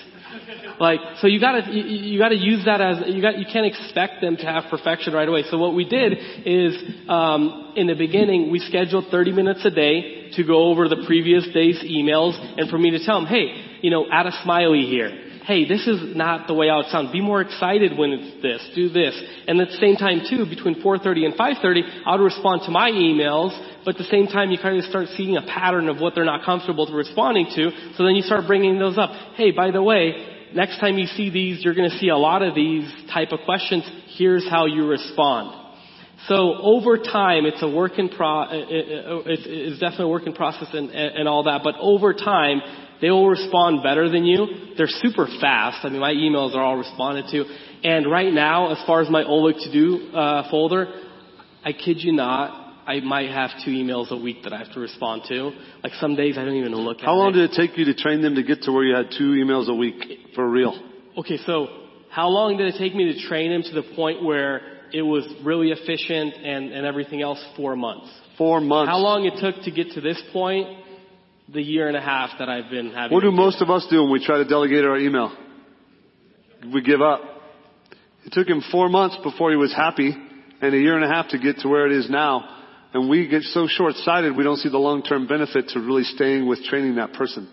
Like, 0.81 1.01
so 1.21 1.27
you 1.27 1.39
gotta, 1.39 1.71
you, 1.71 1.83
you 1.83 2.19
gotta 2.19 2.39
use 2.39 2.65
that 2.65 2.81
as, 2.81 3.03
you 3.07 3.21
got, 3.21 3.39
you 3.39 3.45
can't 3.45 3.67
expect 3.67 4.23
them 4.23 4.39
to 4.39 4.47
have 4.47 4.65
perfection 4.71 5.13
right 5.13 5.29
away. 5.29 5.43
So 5.51 5.59
what 5.59 5.75
we 5.75 5.85
did 5.85 6.15
is, 6.47 6.75
um, 7.07 7.75
in 7.77 7.87
the 7.87 7.95
beginning, 7.95 8.51
we 8.51 8.61
scheduled 8.61 9.09
30 9.11 9.33
minutes 9.33 9.63
a 9.67 9.71
day 9.71 10.31
to 10.37 10.43
go 10.43 10.71
over 10.71 10.89
the 10.89 11.05
previous 11.07 11.47
day's 11.53 11.83
emails 11.85 12.33
and 12.59 12.71
for 12.71 12.79
me 12.79 12.93
to 12.93 13.05
tell 13.05 13.21
them, 13.21 13.27
hey, 13.27 13.79
you 13.83 13.91
know, 13.91 14.07
add 14.11 14.25
a 14.25 14.33
smiley 14.43 14.87
here. 14.87 15.30
Hey, 15.45 15.67
this 15.67 15.87
is 15.87 16.15
not 16.15 16.47
the 16.47 16.55
way 16.55 16.69
I 16.69 16.77
would 16.77 16.87
sound. 16.87 17.13
Be 17.13 17.21
more 17.21 17.41
excited 17.41 17.97
when 17.97 18.11
it's 18.11 18.43
this. 18.43 18.71
Do 18.75 18.89
this. 18.91 19.21
And 19.49 19.61
at 19.61 19.69
the 19.69 19.79
same 19.79 19.97
time 19.97 20.23
too, 20.29 20.45
between 20.47 20.83
4.30 20.83 21.25
and 21.25 21.35
5.30, 21.35 22.03
I 22.07 22.13
would 22.13 22.25
respond 22.25 22.63
to 22.67 22.71
my 22.71 22.91
emails, 22.91 23.51
but 23.85 23.95
at 23.95 23.99
the 23.99 24.11
same 24.11 24.27
time 24.27 24.51
you 24.51 24.59
kind 24.59 24.79
of 24.79 24.85
start 24.85 25.09
seeing 25.17 25.37
a 25.37 25.43
pattern 25.43 25.89
of 25.89 25.99
what 25.99 26.15
they're 26.15 26.25
not 26.25 26.45
comfortable 26.45 26.87
responding 26.93 27.47
to, 27.57 27.71
so 27.97 28.05
then 28.05 28.15
you 28.15 28.23
start 28.23 28.47
bringing 28.47 28.79
those 28.79 28.99
up. 28.99 29.11
Hey, 29.35 29.51
by 29.51 29.71
the 29.71 29.83
way, 29.83 30.49
next 30.55 30.79
time 30.79 30.99
you 30.99 31.07
see 31.07 31.31
these, 31.31 31.65
you're 31.65 31.75
going 31.75 31.91
to 31.91 31.99
see 31.99 32.09
a 32.09 32.19
lot 32.19 32.43
of 32.43 32.55
these 32.55 32.91
type 33.13 33.33
of 33.33 33.41
questions. 33.45 33.89
Here's 34.19 34.49
how 34.49 34.67
you 34.67 34.87
respond. 34.87 35.57
So 36.29 36.55
over 36.61 36.99
time, 36.99 37.47
it's 37.47 37.63
a 37.63 37.69
work 37.69 37.99
in 37.99 38.11
pro, 38.11 38.43
it, 38.43 38.69
it, 38.69 39.27
it's, 39.27 39.43
it's 39.47 39.81
definitely 39.81 40.05
a 40.05 40.09
work 40.09 40.27
in 40.27 40.35
process 40.35 40.69
and, 40.75 40.91
and 40.91 41.27
all 41.27 41.45
that, 41.45 41.63
but 41.65 41.77
over 41.81 42.13
time, 42.13 42.61
they 43.01 43.11
will 43.11 43.29
respond 43.29 43.83
better 43.83 44.09
than 44.11 44.25
you. 44.25 44.75
They're 44.77 44.87
super 44.87 45.27
fast. 45.41 45.85
I 45.85 45.89
mean, 45.89 46.01
my 46.01 46.13
emails 46.13 46.55
are 46.55 46.63
all 46.63 46.77
responded 46.77 47.27
to. 47.31 47.45
And 47.83 48.11
right 48.11 48.33
now, 48.33 48.73
as 48.73 48.79
far 48.87 49.01
as 49.01 49.09
my 49.09 49.25
Oleg 49.25 49.57
to 49.57 49.73
do 49.73 50.13
uh, 50.13 50.51
folder, 50.51 50.87
I 51.65 51.73
kid 51.73 51.99
you 52.01 52.13
not, 52.13 52.61
I 52.87 53.01
might 53.01 53.31
have 53.31 53.51
two 53.65 53.71
emails 53.71 54.11
a 54.11 54.17
week 54.17 54.43
that 54.45 54.53
I 54.53 54.59
have 54.59 54.73
to 54.75 54.81
respond 54.81 55.23
to. 55.29 55.53
Like 55.83 55.93
some 55.95 56.17
days 56.17 56.37
I 56.37 56.45
don't 56.45 56.57
even 56.57 56.75
look 56.75 56.99
at 56.99 57.05
How 57.05 57.15
long 57.15 57.31
it. 57.31 57.33
did 57.35 57.51
it 57.51 57.57
take 57.57 57.79
you 57.79 57.85
to 57.87 57.95
train 57.95 58.21
them 58.23 58.35
to 58.35 58.43
get 58.43 58.63
to 58.63 58.73
where 58.73 58.85
you 58.85 58.95
had 58.95 59.11
two 59.17 59.31
emails 59.33 59.69
a 59.69 59.75
week 59.75 60.35
for 60.35 60.49
real? 60.49 60.79
Okay, 61.17 61.39
so 61.47 61.69
how 62.11 62.29
long 62.29 62.57
did 62.57 62.75
it 62.75 62.79
take 62.79 62.95
me 62.95 63.13
to 63.13 63.29
train 63.29 63.51
them 63.51 63.63
to 63.63 63.73
the 63.81 63.95
point 63.95 64.25
where 64.25 64.61
it 64.93 65.03
was 65.03 65.27
really 65.45 65.71
efficient 65.71 66.35
and, 66.35 66.73
and 66.73 66.85
everything 66.85 67.23
else? 67.23 67.43
Four 67.57 67.77
months. 67.77 68.11
Four 68.37 68.61
months. 68.61 68.91
How 68.91 68.99
long 68.99 69.25
it 69.25 69.41
took 69.41 69.63
to 69.65 69.71
get 69.71 69.93
to 69.93 70.01
this 70.01 70.21
point? 70.33 70.67
The 71.53 71.63
year 71.63 71.89
and 71.89 71.97
a 71.97 72.01
half 72.01 72.39
that 72.39 72.49
I've 72.49 72.71
been 72.71 72.93
having. 72.93 73.13
What 73.15 73.23
do 73.23 73.33
most 73.33 73.61
of 73.61 73.71
us 73.71 73.87
do 73.91 74.03
when 74.03 74.13
we 74.13 74.25
try 74.25 74.39
to 74.39 74.45
delegate 74.45 74.85
our 74.85 74.97
email? 74.97 75.37
We 76.73 76.83
give 76.83 77.01
up. 77.01 77.21
It 78.25 78.33
took 78.33 78.47
him 78.47 78.63
four 78.71 78.89
months 78.89 79.17
before 79.23 79.51
he 79.51 79.57
was 79.57 79.75
happy 79.75 80.15
and 80.61 80.75
a 80.75 80.79
year 80.79 80.95
and 80.95 81.05
a 81.05 81.09
half 81.09 81.29
to 81.29 81.39
get 81.39 81.59
to 81.59 81.69
where 81.69 81.87
it 81.87 81.93
is 81.93 82.09
now. 82.09 82.59
And 82.93 83.09
we 83.09 83.27
get 83.29 83.43
so 83.43 83.67
short-sighted 83.67 84.37
we 84.37 84.45
don't 84.45 84.59
see 84.59 84.69
the 84.69 84.79
long-term 84.79 85.27
benefit 85.27 85.69
to 85.71 85.81
really 85.81 86.05
staying 86.05 86.47
with 86.47 86.63
training 86.65 86.97
that 86.97 87.15
person. 87.15 87.49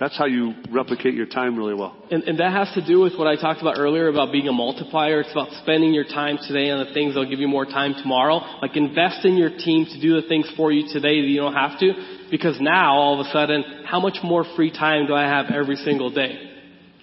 That's 0.00 0.16
how 0.16 0.24
you 0.24 0.54
replicate 0.70 1.12
your 1.12 1.26
time 1.26 1.58
really 1.58 1.74
well. 1.74 1.94
And, 2.10 2.22
and 2.22 2.40
that 2.40 2.52
has 2.52 2.72
to 2.72 2.84
do 2.84 3.00
with 3.00 3.18
what 3.18 3.28
I 3.28 3.36
talked 3.36 3.60
about 3.60 3.78
earlier 3.78 4.08
about 4.08 4.32
being 4.32 4.48
a 4.48 4.52
multiplier. 4.52 5.20
It's 5.20 5.30
about 5.30 5.52
spending 5.60 5.92
your 5.92 6.04
time 6.04 6.38
today 6.48 6.70
on 6.70 6.82
the 6.86 6.94
things 6.94 7.12
that'll 7.12 7.28
give 7.28 7.38
you 7.38 7.48
more 7.48 7.66
time 7.66 7.92
tomorrow. 7.92 8.40
Like 8.62 8.76
invest 8.76 9.26
in 9.26 9.36
your 9.36 9.50
team 9.50 9.84
to 9.84 10.00
do 10.00 10.18
the 10.18 10.26
things 10.26 10.50
for 10.56 10.72
you 10.72 10.88
today 10.90 11.20
that 11.20 11.28
you 11.28 11.36
don't 11.36 11.52
have 11.52 11.78
to. 11.80 11.92
Because 12.30 12.58
now, 12.62 12.94
all 12.94 13.20
of 13.20 13.26
a 13.26 13.30
sudden, 13.30 13.62
how 13.84 14.00
much 14.00 14.16
more 14.24 14.46
free 14.56 14.72
time 14.72 15.06
do 15.06 15.12
I 15.12 15.24
have 15.24 15.46
every 15.52 15.76
single 15.76 16.10
day? 16.10 16.48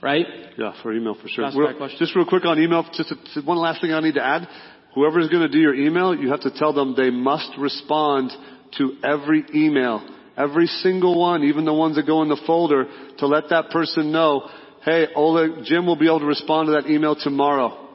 Right? 0.01 0.25
Yeah, 0.57 0.73
for 0.81 0.91
email 0.91 1.13
for 1.13 1.27
sure. 1.27 1.45
That's 1.45 1.55
Real- 1.55 1.77
question. 1.77 1.99
just 1.99 2.15
real 2.15 2.25
quick 2.25 2.45
on 2.45 2.59
email, 2.59 2.83
just 2.93 3.11
a, 3.11 3.41
one 3.41 3.59
last 3.59 3.79
thing 3.79 3.93
I 3.93 3.99
need 3.99 4.15
to 4.15 4.25
add. 4.25 4.47
Whoever 4.95 5.19
is 5.19 5.29
going 5.29 5.43
to 5.43 5.49
do 5.49 5.59
your 5.59 5.75
email, 5.75 6.15
you 6.15 6.31
have 6.31 6.41
to 6.41 6.51
tell 6.51 6.73
them 6.73 6.95
they 6.97 7.11
must 7.11 7.51
respond 7.59 8.31
to 8.79 8.97
every 9.03 9.45
email. 9.53 10.16
Every 10.37 10.67
single 10.67 11.19
one, 11.19 11.43
even 11.43 11.65
the 11.65 11.73
ones 11.73 11.95
that 11.95 12.05
go 12.05 12.21
in 12.21 12.29
the 12.29 12.39
folder, 12.45 12.85
to 13.17 13.27
let 13.27 13.49
that 13.49 13.71
person 13.71 14.11
know, 14.11 14.47
hey, 14.85 15.07
Oleg, 15.15 15.63
Jim 15.63 15.87
will 15.87 15.95
be 15.95 16.05
able 16.05 16.19
to 16.19 16.25
respond 16.25 16.67
to 16.67 16.73
that 16.73 16.89
email 16.89 17.15
tomorrow. 17.15 17.85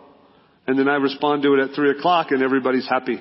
And 0.67 0.79
then 0.79 0.89
I 0.89 0.97
respond 0.97 1.43
to 1.45 1.55
it 1.55 1.71
at 1.71 1.75
3 1.75 1.91
o'clock 1.99 2.29
and 2.31 2.43
everybody's 2.43 2.89
happy. 2.89 3.21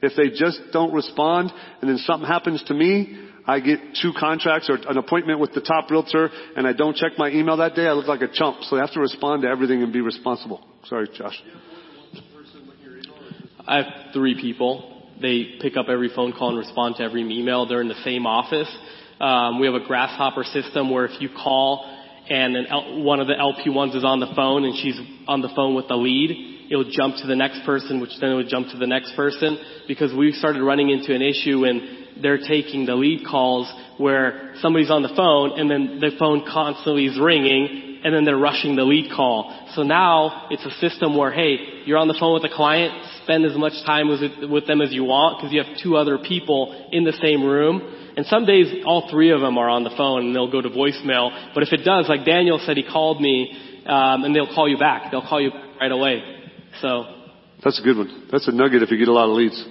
If 0.00 0.12
they 0.16 0.30
just 0.30 0.60
don't 0.72 0.92
respond 0.92 1.52
and 1.80 1.90
then 1.90 1.98
something 1.98 2.26
happens 2.26 2.62
to 2.64 2.74
me, 2.74 3.28
I 3.46 3.60
get 3.60 3.78
two 4.00 4.12
contracts 4.18 4.70
or 4.70 4.76
an 4.88 4.96
appointment 4.96 5.38
with 5.38 5.52
the 5.52 5.60
top 5.60 5.90
realtor 5.90 6.30
and 6.56 6.66
I 6.66 6.72
don't 6.72 6.96
check 6.96 7.12
my 7.18 7.28
email 7.28 7.58
that 7.58 7.74
day, 7.74 7.86
I 7.86 7.92
look 7.92 8.08
like 8.08 8.22
a 8.22 8.32
chump. 8.32 8.62
So 8.62 8.76
they 8.76 8.80
have 8.80 8.92
to 8.92 9.00
respond 9.00 9.42
to 9.42 9.48
everything 9.48 9.82
and 9.82 9.92
be 9.92 10.00
responsible. 10.00 10.64
Sorry, 10.84 11.08
Josh. 11.14 11.40
I 13.66 13.76
have 13.76 14.12
three 14.12 14.40
people. 14.40 14.91
They 15.22 15.58
pick 15.60 15.76
up 15.76 15.86
every 15.88 16.10
phone 16.14 16.32
call 16.32 16.50
and 16.50 16.58
respond 16.58 16.96
to 16.96 17.04
every 17.04 17.22
email. 17.22 17.66
They're 17.66 17.80
in 17.80 17.88
the 17.88 18.02
same 18.02 18.26
office. 18.26 18.68
Um, 19.20 19.60
we 19.60 19.66
have 19.66 19.74
a 19.76 19.86
grasshopper 19.86 20.42
system 20.42 20.90
where 20.90 21.06
if 21.06 21.20
you 21.20 21.28
call 21.28 21.88
and 22.28 22.56
an 22.56 22.66
L, 22.66 23.02
one 23.02 23.20
of 23.20 23.26
the 23.26 23.34
LP1s 23.34 23.96
is 23.96 24.04
on 24.04 24.20
the 24.20 24.32
phone 24.34 24.64
and 24.64 24.76
she's 24.76 24.98
on 25.28 25.42
the 25.42 25.50
phone 25.54 25.74
with 25.74 25.88
the 25.88 25.96
lead, 25.96 26.66
it'll 26.70 26.90
jump 26.90 27.16
to 27.16 27.26
the 27.26 27.36
next 27.36 27.64
person, 27.64 28.00
which 28.00 28.10
then 28.20 28.30
it 28.30 28.34
would 28.34 28.48
jump 28.48 28.68
to 28.70 28.78
the 28.78 28.86
next 28.86 29.14
person 29.14 29.58
because 29.86 30.12
we 30.14 30.32
started 30.32 30.62
running 30.62 30.90
into 30.90 31.14
an 31.14 31.22
issue 31.22 31.60
when 31.60 32.06
they're 32.20 32.38
taking 32.38 32.86
the 32.86 32.94
lead 32.94 33.26
calls 33.26 33.72
where 33.98 34.54
somebody's 34.60 34.90
on 34.90 35.02
the 35.02 35.12
phone 35.16 35.58
and 35.58 35.70
then 35.70 36.00
the 36.00 36.10
phone 36.18 36.44
constantly 36.50 37.06
is 37.06 37.18
ringing 37.18 38.00
and 38.04 38.14
then 38.14 38.24
they're 38.24 38.38
rushing 38.38 38.76
the 38.76 38.82
lead 38.82 39.10
call. 39.14 39.68
So 39.74 39.82
now 39.82 40.48
it's 40.50 40.64
a 40.64 40.70
system 40.80 41.16
where, 41.16 41.30
hey, 41.30 41.56
you're 41.84 41.98
on 41.98 42.08
the 42.08 42.16
phone 42.18 42.34
with 42.34 42.50
a 42.50 42.54
client, 42.54 42.92
spend 43.24 43.44
as 43.44 43.56
much 43.56 43.72
time 43.86 44.08
with, 44.08 44.20
with 44.50 44.66
them 44.66 44.80
as 44.80 44.92
you 44.92 45.04
want 45.04 45.38
because 45.38 45.52
you 45.52 45.62
have 45.62 45.76
two 45.82 45.96
other 45.96 46.18
people 46.18 46.88
in 46.92 47.04
the 47.04 47.12
same 47.22 47.44
room. 47.44 47.80
And 48.16 48.26
some 48.26 48.44
days 48.44 48.82
all 48.84 49.08
three 49.10 49.30
of 49.30 49.40
them 49.40 49.56
are 49.58 49.68
on 49.70 49.84
the 49.84 49.90
phone 49.96 50.26
and 50.26 50.36
they'll 50.36 50.50
go 50.50 50.60
to 50.60 50.68
voicemail. 50.68 51.52
But 51.54 51.62
if 51.62 51.72
it 51.72 51.84
does, 51.84 52.08
like 52.08 52.24
Daniel 52.26 52.60
said, 52.64 52.76
he 52.76 52.82
called 52.84 53.20
me, 53.20 53.52
um, 53.86 54.24
and 54.24 54.34
they'll 54.36 54.52
call 54.54 54.68
you 54.68 54.76
back. 54.78 55.10
They'll 55.10 55.26
call 55.26 55.40
you 55.40 55.50
back 55.50 55.80
right 55.80 55.90
away. 55.92 56.22
So 56.80 57.04
That's 57.64 57.80
a 57.80 57.82
good 57.82 57.96
one. 57.96 58.28
That's 58.30 58.46
a 58.48 58.52
nugget 58.52 58.82
if 58.82 58.90
you 58.90 58.98
get 58.98 59.08
a 59.08 59.12
lot 59.12 59.28
of 59.30 59.36
leads. 59.36 59.64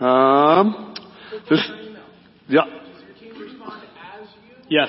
Um, 0.00 0.94
this, 1.50 1.60
yeah. 2.48 2.60
yes. 4.68 4.88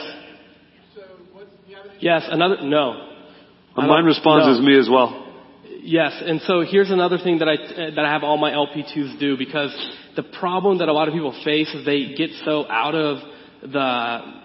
Yes. 2.00 2.24
Another 2.30 2.58
no. 2.64 3.08
I 3.76 3.82
Mine 3.86 3.90
don't- 3.90 4.06
responds 4.06 4.46
no. 4.46 4.54
as 4.54 4.62
me 4.62 4.78
as 4.78 4.88
well. 4.90 5.29
Yes, 5.82 6.22
and 6.26 6.42
so 6.42 6.62
here's 6.62 6.92
another 6.92 7.18
thing 7.18 7.40
that 7.40 7.48
I 7.48 7.56
that 7.96 8.06
I 8.06 8.12
have 8.12 8.24
all 8.24 8.38
my 8.38 8.52
LP2s 8.52 9.20
do 9.20 9.38
because 9.38 9.74
the 10.16 10.24
problem 10.24 10.80
that 10.80 10.90
a 10.90 10.94
lot 10.94 11.08
of 11.08 11.14
people 11.14 11.32
face 11.44 11.74
is 11.74 11.86
they 11.86 12.14
get 12.16 12.32
so 12.44 12.70
out 12.70 12.96
of 12.96 13.20
the 13.62 14.40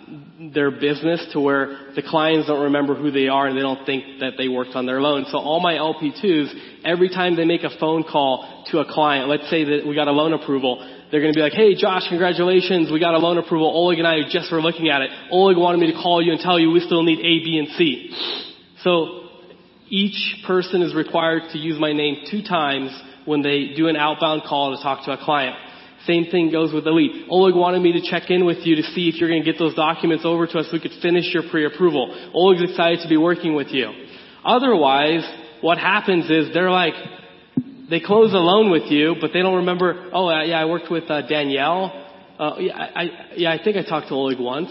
their 0.53 0.71
business 0.71 1.27
to 1.33 1.41
where 1.41 1.91
the 1.97 2.03
clients 2.03 2.47
don't 2.49 2.65
remember 2.65 2.95
who 2.95 3.11
they 3.11 3.29
are 3.29 3.47
and 3.47 3.57
they 3.57 3.63
don't 3.63 3.87
think 3.87 4.21
that 4.21 4.33
they 4.37 4.49
worked 4.49 4.75
on 4.75 4.87
their 4.87 5.01
loan. 5.01 5.25
So 5.31 5.39
all 5.39 5.61
my 5.61 5.75
LP2s, 5.75 6.85
every 6.85 7.09
time 7.09 7.37
they 7.37 7.45
make 7.45 7.63
a 7.63 7.71
phone 7.81 8.05
call 8.05 8.65
to 8.71 8.81
a 8.81 8.85
client, 8.85 9.29
let's 9.29 9.49
say 9.49 9.65
that 9.65 9.87
we 9.87 9.95
got 9.95 10.09
a 10.09 10.13
loan 10.13 10.35
approval, 10.35 10.79
they're 11.11 11.21
going 11.21 11.33
to 11.33 11.37
be 11.37 11.43
like, 11.43 11.53
"Hey, 11.53 11.75
Josh, 11.75 12.09
congratulations, 12.09 12.93
we 12.93 13.01
got 13.01 13.15
a 13.15 13.19
loan 13.19 13.39
approval. 13.39 13.69
Oleg 13.69 13.99
and 13.99 14.07
I 14.07 14.29
just 14.29 14.53
were 14.53 14.61
looking 14.61 14.89
at 14.89 15.03
it. 15.03 15.11
Oleg 15.31 15.57
wanted 15.57 15.79
me 15.79 15.93
to 15.93 15.99
call 15.99 16.23
you 16.23 16.33
and 16.33 16.41
tell 16.41 16.59
you 16.59 16.71
we 16.71 16.81
still 16.81 17.03
need 17.03 17.19
A, 17.19 17.45
B, 17.45 17.59
and 17.59 17.69
C." 17.77 18.11
So 18.83 19.24
each 19.95 20.43
person 20.45 20.83
is 20.83 20.93
required 20.93 21.43
to 21.53 21.59
use 21.59 21.79
my 21.79 21.93
name 21.93 22.27
two 22.29 22.43
times 22.43 22.91
when 23.27 23.43
they 23.43 23.75
do 23.77 23.87
an 23.87 23.95
outbound 23.95 24.43
call 24.43 24.77
to 24.77 24.83
talk 24.83 25.05
to 25.05 25.13
a 25.13 25.25
client. 25.25 25.55
Same 26.05 26.25
thing 26.33 26.51
goes 26.51 26.75
with 26.75 26.85
lead. 26.85 27.27
Oleg 27.31 27.55
wanted 27.55 27.81
me 27.81 27.93
to 27.93 28.11
check 28.11 28.29
in 28.29 28.45
with 28.45 28.67
you 28.67 28.75
to 28.75 28.83
see 28.83 29.09
if 29.09 29.21
you're 29.21 29.29
going 29.29 29.45
to 29.45 29.51
get 29.51 29.57
those 29.57 29.75
documents 29.77 30.25
over 30.27 30.49
to 30.49 30.59
us 30.59 30.67
so 30.67 30.73
we 30.73 30.81
could 30.81 30.99
finish 31.01 31.33
your 31.33 31.45
pre-approval. 31.49 32.31
Oleg's 32.35 32.69
excited 32.69 33.01
to 33.03 33.09
be 33.09 33.17
working 33.17 33.55
with 33.55 33.69
you. 33.69 33.89
Otherwise, 34.45 35.25
what 35.61 35.79
happens 35.79 36.29
is 36.29 36.53
they're 36.53 36.73
like, 36.73 36.95
they 37.89 38.01
close 38.01 38.33
a 38.33 38.39
loan 38.39 38.73
with 38.73 38.91
you, 38.91 39.15
but 39.21 39.31
they 39.33 39.43
don't 39.43 39.59
remember, 39.59 40.11
oh 40.13 40.29
yeah, 40.43 40.61
I 40.61 40.65
worked 40.65 40.91
with 40.91 41.09
uh, 41.09 41.23
Danielle. 41.29 41.93
Uh, 42.37 42.57
yeah, 42.59 42.77
I, 42.77 43.05
yeah, 43.37 43.53
I 43.53 43.63
think 43.63 43.77
I 43.77 43.89
talked 43.89 44.09
to 44.09 44.15
Oleg 44.15 44.41
once. 44.41 44.71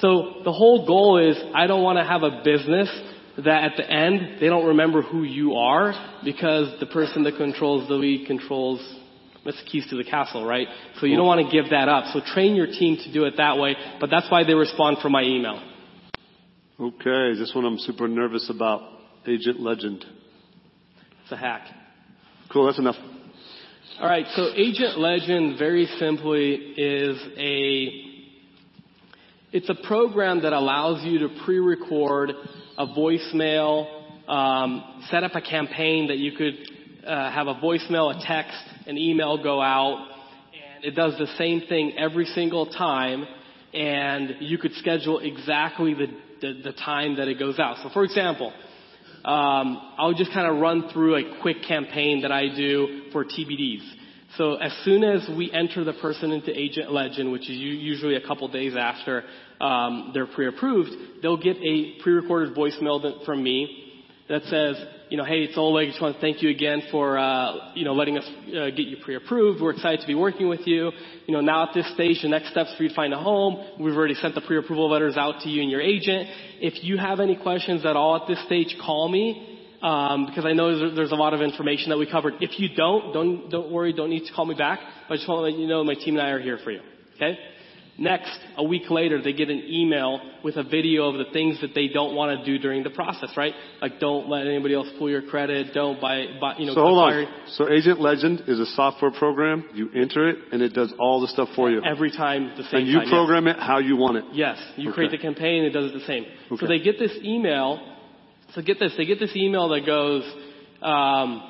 So 0.00 0.42
the 0.44 0.52
whole 0.52 0.84
goal 0.84 1.18
is 1.18 1.36
I 1.54 1.68
don't 1.68 1.84
want 1.84 1.98
to 1.98 2.04
have 2.04 2.24
a 2.24 2.42
business 2.44 2.90
that 3.36 3.64
at 3.64 3.76
the 3.76 3.90
end 3.90 4.40
they 4.40 4.46
don't 4.46 4.66
remember 4.66 5.02
who 5.02 5.22
you 5.22 5.54
are 5.54 5.92
because 6.24 6.78
the 6.80 6.86
person 6.86 7.24
that 7.24 7.36
controls 7.36 7.88
the 7.88 7.94
lead 7.94 8.26
controls 8.26 8.80
that's 9.44 9.62
the 9.62 9.70
keys 9.70 9.86
to 9.90 9.96
the 9.96 10.04
castle, 10.04 10.46
right? 10.46 10.66
So 11.00 11.06
you 11.06 11.16
don't 11.16 11.26
want 11.26 11.46
to 11.46 11.52
give 11.52 11.70
that 11.70 11.88
up. 11.88 12.14
So 12.14 12.20
train 12.32 12.56
your 12.56 12.66
team 12.66 12.96
to 13.04 13.12
do 13.12 13.24
it 13.24 13.34
that 13.36 13.58
way, 13.58 13.76
but 14.00 14.08
that's 14.10 14.30
why 14.30 14.44
they 14.44 14.54
respond 14.54 14.98
from 15.02 15.12
my 15.12 15.22
email. 15.22 15.62
Okay, 16.80 17.38
this 17.38 17.52
one 17.54 17.64
I'm 17.64 17.78
super 17.78 18.08
nervous 18.08 18.50
about. 18.50 18.82
Agent 19.26 19.60
Legend. 19.60 20.04
It's 21.22 21.32
a 21.32 21.36
hack. 21.36 21.66
Cool, 22.52 22.66
that's 22.66 22.78
enough. 22.78 22.96
All 24.00 24.08
right, 24.08 24.26
so 24.34 24.48
Agent 24.54 24.98
Legend 24.98 25.58
very 25.58 25.86
simply 25.98 26.54
is 26.54 27.18
a 27.38 28.10
it's 29.52 29.68
a 29.68 29.86
program 29.86 30.42
that 30.42 30.52
allows 30.52 31.04
you 31.04 31.20
to 31.20 31.28
pre-record 31.44 32.32
a 32.76 32.86
voicemail, 32.86 34.02
um, 34.28 35.02
set 35.10 35.22
up 35.22 35.34
a 35.34 35.40
campaign 35.40 36.08
that 36.08 36.18
you 36.18 36.32
could 36.32 36.54
uh, 37.06 37.30
have 37.30 37.46
a 37.46 37.54
voicemail, 37.54 38.14
a 38.14 38.26
text, 38.26 38.58
an 38.86 38.98
email 38.98 39.42
go 39.42 39.60
out, 39.60 40.08
and 40.76 40.84
it 40.84 40.92
does 40.92 41.16
the 41.18 41.28
same 41.38 41.62
thing 41.68 41.92
every 41.98 42.26
single 42.26 42.66
time, 42.66 43.26
and 43.72 44.36
you 44.40 44.58
could 44.58 44.72
schedule 44.74 45.20
exactly 45.20 45.94
the, 45.94 46.06
the, 46.40 46.62
the 46.64 46.72
time 46.72 47.16
that 47.16 47.28
it 47.28 47.38
goes 47.38 47.58
out. 47.58 47.76
So 47.82 47.90
for 47.90 48.04
example, 48.04 48.52
um, 49.24 49.80
I'll 49.96 50.14
just 50.14 50.32
kind 50.32 50.46
of 50.46 50.60
run 50.60 50.90
through 50.92 51.16
a 51.16 51.40
quick 51.40 51.62
campaign 51.66 52.22
that 52.22 52.32
I 52.32 52.54
do 52.54 53.04
for 53.12 53.24
TBDs. 53.24 53.82
So 54.36 54.56
as 54.56 54.72
soon 54.84 55.04
as 55.04 55.28
we 55.36 55.52
enter 55.52 55.84
the 55.84 55.92
person 55.92 56.32
into 56.32 56.50
Agent 56.50 56.92
Legend, 56.92 57.30
which 57.30 57.42
is 57.42 57.56
usually 57.56 58.16
a 58.16 58.26
couple 58.26 58.48
days 58.48 58.74
after 58.76 59.22
um, 59.60 60.10
they're 60.14 60.26
pre-approved, 60.26 60.90
they'll 61.22 61.36
get 61.36 61.56
a 61.58 61.98
pre-recorded 62.02 62.54
voicemail 62.56 63.02
that, 63.02 63.24
from 63.24 63.42
me 63.42 63.80
that 64.28 64.42
says, 64.44 64.76
you 65.10 65.18
know, 65.18 65.24
hey, 65.24 65.42
it's 65.42 65.56
Oleg. 65.56 65.88
Just 65.88 66.00
want 66.00 66.14
to 66.14 66.20
thank 66.20 66.42
you 66.42 66.48
again 66.48 66.82
for, 66.90 67.18
uh, 67.18 67.74
you 67.74 67.84
know, 67.84 67.92
letting 67.92 68.16
us 68.16 68.24
uh, 68.26 68.70
get 68.70 68.86
you 68.86 68.96
pre-approved. 69.04 69.60
We're 69.60 69.72
excited 69.72 70.00
to 70.00 70.06
be 70.06 70.14
working 70.14 70.48
with 70.48 70.66
you. 70.66 70.90
You 71.26 71.34
know, 71.34 71.42
now 71.42 71.68
at 71.68 71.74
this 71.74 71.92
stage, 71.94 72.22
the 72.22 72.28
next 72.28 72.50
steps 72.50 72.74
for 72.76 72.82
you 72.82 72.88
to 72.88 72.94
find 72.94 73.12
a 73.12 73.18
home. 73.18 73.62
We've 73.78 73.94
already 73.94 74.14
sent 74.14 74.34
the 74.34 74.40
pre-approval 74.40 74.90
letters 74.90 75.16
out 75.18 75.42
to 75.42 75.50
you 75.50 75.60
and 75.60 75.70
your 75.70 75.82
agent. 75.82 76.28
If 76.60 76.82
you 76.82 76.96
have 76.96 77.20
any 77.20 77.36
questions 77.36 77.84
at 77.84 77.96
all 77.96 78.16
at 78.16 78.26
this 78.26 78.42
stage, 78.46 78.74
call 78.80 79.08
me. 79.08 79.60
um, 79.84 80.24
because 80.26 80.46
I 80.46 80.54
know 80.54 80.78
there's, 80.78 80.96
there's 80.96 81.12
a 81.12 81.16
lot 81.16 81.34
of 81.34 81.42
information 81.42 81.90
that 81.90 81.98
we 81.98 82.10
covered. 82.10 82.34
If 82.40 82.58
you 82.58 82.70
don't, 82.74 83.12
don't 83.12 83.50
don't 83.50 83.70
worry, 83.70 83.92
don't 83.92 84.08
need 84.08 84.24
to 84.26 84.32
call 84.32 84.46
me 84.46 84.54
back. 84.54 84.80
But 85.06 85.14
I 85.14 85.16
just 85.18 85.28
want 85.28 85.40
to 85.40 85.42
let 85.42 85.60
you 85.60 85.68
know 85.68 85.84
my 85.84 85.94
team 85.94 86.16
and 86.16 86.22
I 86.26 86.30
are 86.30 86.40
here 86.40 86.58
for 86.64 86.70
you. 86.70 86.80
Okay. 87.16 87.38
Next, 87.96 88.36
a 88.56 88.64
week 88.64 88.90
later, 88.90 89.22
they 89.22 89.32
get 89.32 89.50
an 89.50 89.62
email 89.68 90.18
with 90.42 90.56
a 90.56 90.64
video 90.64 91.08
of 91.10 91.14
the 91.24 91.32
things 91.32 91.60
that 91.60 91.74
they 91.76 91.86
don't 91.86 92.16
want 92.16 92.36
to 92.40 92.44
do 92.44 92.58
during 92.58 92.82
the 92.82 92.90
process, 92.90 93.30
right? 93.36 93.52
Like 93.80 94.00
don't 94.00 94.28
let 94.28 94.48
anybody 94.48 94.74
else 94.74 94.88
pull 94.98 95.08
your 95.08 95.22
credit, 95.22 95.72
don't 95.72 96.00
buy, 96.00 96.26
buy 96.40 96.56
you 96.58 96.66
know, 96.66 96.74
So 96.74 96.80
hold 96.80 96.98
on. 96.98 97.26
So 97.50 97.70
Agent 97.72 98.00
Legend 98.00 98.42
is 98.48 98.58
a 98.58 98.66
software 98.66 99.12
program. 99.12 99.64
You 99.74 99.90
enter 99.94 100.28
it, 100.28 100.38
and 100.50 100.60
it 100.60 100.72
does 100.74 100.92
all 100.98 101.20
the 101.20 101.28
stuff 101.28 101.50
for 101.54 101.70
you. 101.70 101.82
every 101.84 102.10
time 102.10 102.52
the 102.56 102.64
same 102.64 102.80
And 102.80 102.88
you 102.88 102.94
time. 102.94 103.02
yes. 103.04 103.10
program 103.12 103.46
it 103.46 103.58
how 103.60 103.78
you 103.78 103.96
want 103.96 104.16
it. 104.16 104.24
Yes, 104.32 104.58
you 104.76 104.88
Okay. 104.88 104.94
create 104.96 105.10
the 105.12 105.18
campaign, 105.18 105.62
it 105.62 105.70
does 105.70 105.92
it 105.92 105.94
the 105.94 106.04
same. 106.04 106.24
Okay. 106.50 106.60
So 106.60 106.66
they 106.66 106.80
get 106.80 106.98
this 106.98 107.12
email. 107.22 107.78
So 108.54 108.62
get 108.62 108.80
this, 108.80 108.92
they 108.96 109.04
get 109.04 109.20
this 109.20 109.36
email 109.36 109.68
that 109.68 109.86
goes, 109.86 110.24
um, 110.82 111.42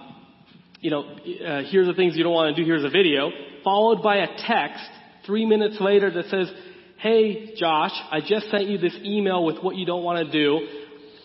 you 0.80 0.90
know, 0.90 1.04
uh, 1.04 1.62
here's 1.70 1.86
the 1.86 1.94
things 1.94 2.16
you 2.16 2.22
don't 2.22 2.34
want 2.34 2.54
to 2.54 2.62
do. 2.62 2.66
Here's 2.66 2.84
a 2.84 2.90
video, 2.90 3.30
followed 3.62 4.02
by 4.02 4.16
a 4.18 4.26
text 4.46 4.84
three 5.26 5.46
minutes 5.46 5.76
later 5.80 6.10
that 6.10 6.26
says, 6.26 6.50
"Hey, 6.98 7.54
Josh, 7.56 7.92
I 8.10 8.20
just 8.20 8.50
sent 8.50 8.66
you 8.66 8.78
this 8.78 8.96
email 9.04 9.44
with 9.44 9.58
what 9.62 9.76
you 9.76 9.86
don't 9.86 10.02
want 10.02 10.26
to 10.26 10.32
do. 10.32 10.66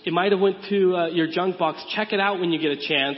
It 0.06 0.14
might 0.14 0.32
have 0.32 0.41
went 0.41 0.58
to 0.70 0.95
uh, 0.95 1.08
your 1.08 1.28
junk 1.28 1.58
box. 1.58 1.84
Check 1.95 2.14
it 2.14 2.20
out 2.20 2.39
when 2.39 2.52
you 2.52 2.60
get 2.60 2.72
a 2.72 2.88
chance, 2.88 3.18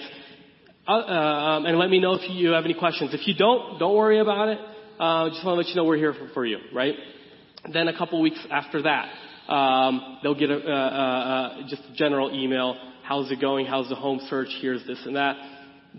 uh, 0.88 0.92
um, 0.92 1.66
and 1.66 1.78
let 1.78 1.90
me 1.90 2.00
know 2.00 2.14
if 2.16 2.30
you 2.30 2.52
have 2.52 2.66
any 2.66 2.74
questions. 2.74 3.14
If 3.14 3.28
you 3.28 3.36
don't, 3.36 3.80
don't 3.80 3.96
worry 3.96 4.20
about 4.20 4.50
it. 4.50 4.60
Uh, 5.00 5.30
just 5.30 5.46
want 5.46 5.56
to 5.56 5.62
let 5.62 5.68
you 5.68 5.76
know 5.76 5.86
we're 5.86 5.98
here 5.98 6.14
for, 6.14 6.28
for 6.34 6.46
you, 6.46 6.58
right? 6.74 6.96
Then 7.72 7.88
a 7.88 7.98
couple 7.98 8.22
weeks 8.22 8.40
after 8.50 8.82
that, 8.84 9.10
um, 9.52 10.20
they'll 10.24 10.36
get 10.36 10.50
a, 10.50 10.58
uh, 10.58 10.70
uh, 10.70 10.74
uh, 10.74 11.68
just 11.70 11.84
a 11.92 11.94
general 11.96 12.32
email. 12.34 12.76
How's 13.04 13.32
it 13.32 13.42
going? 13.42 13.66
How's 13.66 13.90
the 13.90 13.96
home 13.96 14.20
search? 14.30 14.50
Here's 14.62 14.86
this 14.86 15.00
and 15.06 15.16
that. 15.16 15.38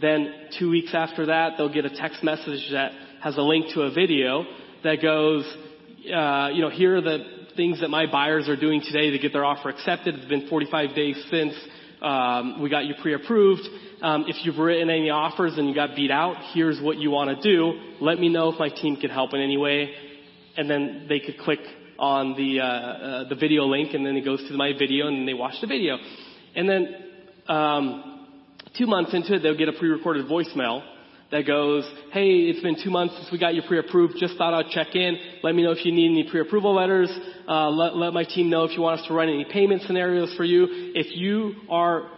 Then 0.01 0.33
two 0.59 0.70
weeks 0.70 0.95
after 0.95 1.26
that, 1.26 1.53
they'll 1.57 1.72
get 1.72 1.85
a 1.85 1.91
text 1.91 2.22
message 2.24 2.68
that 2.72 2.93
has 3.22 3.37
a 3.37 3.43
link 3.43 3.66
to 3.74 3.83
a 3.83 3.91
video 3.93 4.45
that 4.85 5.01
goes, 5.01 5.45
uh, 6.12 6.49
you 6.53 6.62
know, 6.62 6.70
here 6.70 6.97
are 6.97 7.01
the 7.01 7.18
things 7.57 7.80
that 7.80 7.89
my 7.89 8.11
buyers 8.11 8.49
are 8.49 8.57
doing 8.57 8.80
today 8.80 9.11
to 9.11 9.18
get 9.18 9.33
their 9.33 9.45
offer 9.45 9.68
accepted. 9.68 10.14
It's 10.14 10.24
been 10.26 10.49
45 10.49 10.95
days 10.95 11.22
since 11.30 11.55
um, 12.01 12.61
we 12.62 12.68
got 12.70 12.85
you 12.85 12.95
pre-approved. 13.01 13.62
Um, 14.01 14.24
if 14.26 14.37
you've 14.45 14.59
written 14.59 14.91
any 14.91 15.11
offers 15.11 15.57
and 15.57 15.68
you 15.68 15.74
got 15.74 15.95
beat 15.95 16.11
out, 16.11 16.37
here's 16.53 16.80
what 16.80 16.99
you 16.99 17.11
want 17.11 17.41
to 17.41 17.43
do. 17.43 17.78
Let 18.01 18.18
me 18.18 18.28
know 18.28 18.53
if 18.53 18.59
my 18.59 18.68
team 18.68 18.97
can 18.97 19.11
help 19.11 19.33
in 19.35 19.41
any 19.41 19.57
way. 19.57 19.95
And 20.57 20.68
then 20.68 21.07
they 21.09 21.20
could 21.20 21.39
click 21.39 21.61
on 21.99 22.35
the 22.35 22.61
uh, 22.61 22.64
uh, 22.64 23.28
the 23.28 23.37
video 23.37 23.64
link, 23.64 23.95
and 23.95 24.05
then 24.05 24.16
it 24.16 24.24
goes 24.24 24.47
to 24.49 24.55
my 24.55 24.72
video, 24.76 25.07
and 25.07 25.26
they 25.26 25.35
watch 25.35 25.55
the 25.61 25.66
video. 25.66 25.97
And 26.55 26.68
then 26.68 26.95
um, 27.49 28.26
two 28.76 28.87
months 28.87 29.14
into 29.14 29.35
it, 29.35 29.43
they'll 29.43 29.57
get 29.57 29.68
a 29.68 29.72
pre-recorded 29.72 30.26
voicemail 30.26 30.83
that 31.33 31.47
goes, 31.47 31.85
"Hey, 32.12 32.43
it's 32.43 32.61
been 32.61 32.76
two 32.76 32.91
months 32.91 33.16
since 33.16 33.33
we 33.33 33.39
got 33.39 33.55
you 33.55 33.62
pre-approved. 33.62 34.18
Just 34.18 34.37
thought 34.37 34.53
I'd 34.53 34.70
check 34.70 34.95
in. 34.95 35.18
Let 35.43 35.55
me 35.55 35.62
know 35.62 35.72
if 35.72 35.85
you 35.85 35.91
need 35.91 36.11
any 36.11 36.30
pre-approval 36.30 36.74
letters. 36.74 37.11
Uh, 37.49 37.70
let, 37.70 37.97
let 37.97 38.12
my 38.12 38.24
team 38.24 38.51
know 38.51 38.64
if 38.64 38.76
you 38.76 38.83
want 38.83 39.01
us 39.01 39.07
to 39.09 39.14
run 39.14 39.28
any 39.28 39.47
payment 39.47 39.83
scenarios 39.83 40.33
for 40.37 40.45
you. 40.45 40.66
If 40.95 41.16
you 41.16 41.55
are 41.70 42.09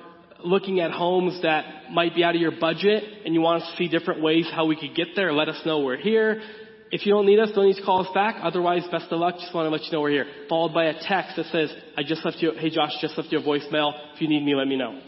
looking 0.45 0.81
at 0.81 0.91
homes 0.91 1.41
that 1.43 1.93
might 1.93 2.15
be 2.15 2.25
out 2.25 2.35
of 2.35 2.41
your 2.41 2.59
budget 2.61 3.05
and 3.25 3.33
you 3.33 3.41
want 3.41 3.63
us 3.63 3.71
to 3.71 3.77
see 3.77 3.89
different 3.89 4.21
ways 4.21 4.47
how 4.53 4.67
we 4.67 4.77
could 4.77 4.95
get 4.97 5.09
there, 5.15 5.33
let 5.33 5.49
us 5.49 5.61
know 5.65 5.81
we're 5.81 5.97
here. 5.97 6.43
If 6.91 7.07
you 7.07 7.13
don't 7.13 7.27
need 7.27 7.39
us, 7.39 7.51
don't 7.55 7.67
need 7.67 7.77
to 7.77 7.85
call 7.85 8.05
us 8.05 8.13
back. 8.15 8.37
Otherwise, 8.43 8.83
best 8.91 9.07
of 9.11 9.21
luck. 9.21 9.37
Just 9.39 9.55
want 9.55 9.67
to 9.67 9.71
let 9.71 9.85
you 9.85 9.93
know 9.93 10.01
we're 10.01 10.11
here. 10.11 10.27
Followed 10.49 10.75
by 10.75 10.87
a 10.87 10.95
text 11.01 11.37
that 11.37 11.47
says, 11.47 11.73
I 11.97 12.03
just 12.03 12.25
left 12.25 12.39
you, 12.41 12.53
hey 12.59 12.71
Josh, 12.71 12.93
just 13.01 13.17
left 13.17 13.31
you 13.31 13.39
a 13.39 13.43
voicemail. 13.43 13.93
If 14.15 14.21
you 14.21 14.29
need 14.29 14.45
me, 14.45 14.57
let 14.57 14.67
me 14.67 14.77
know. 14.77 15.01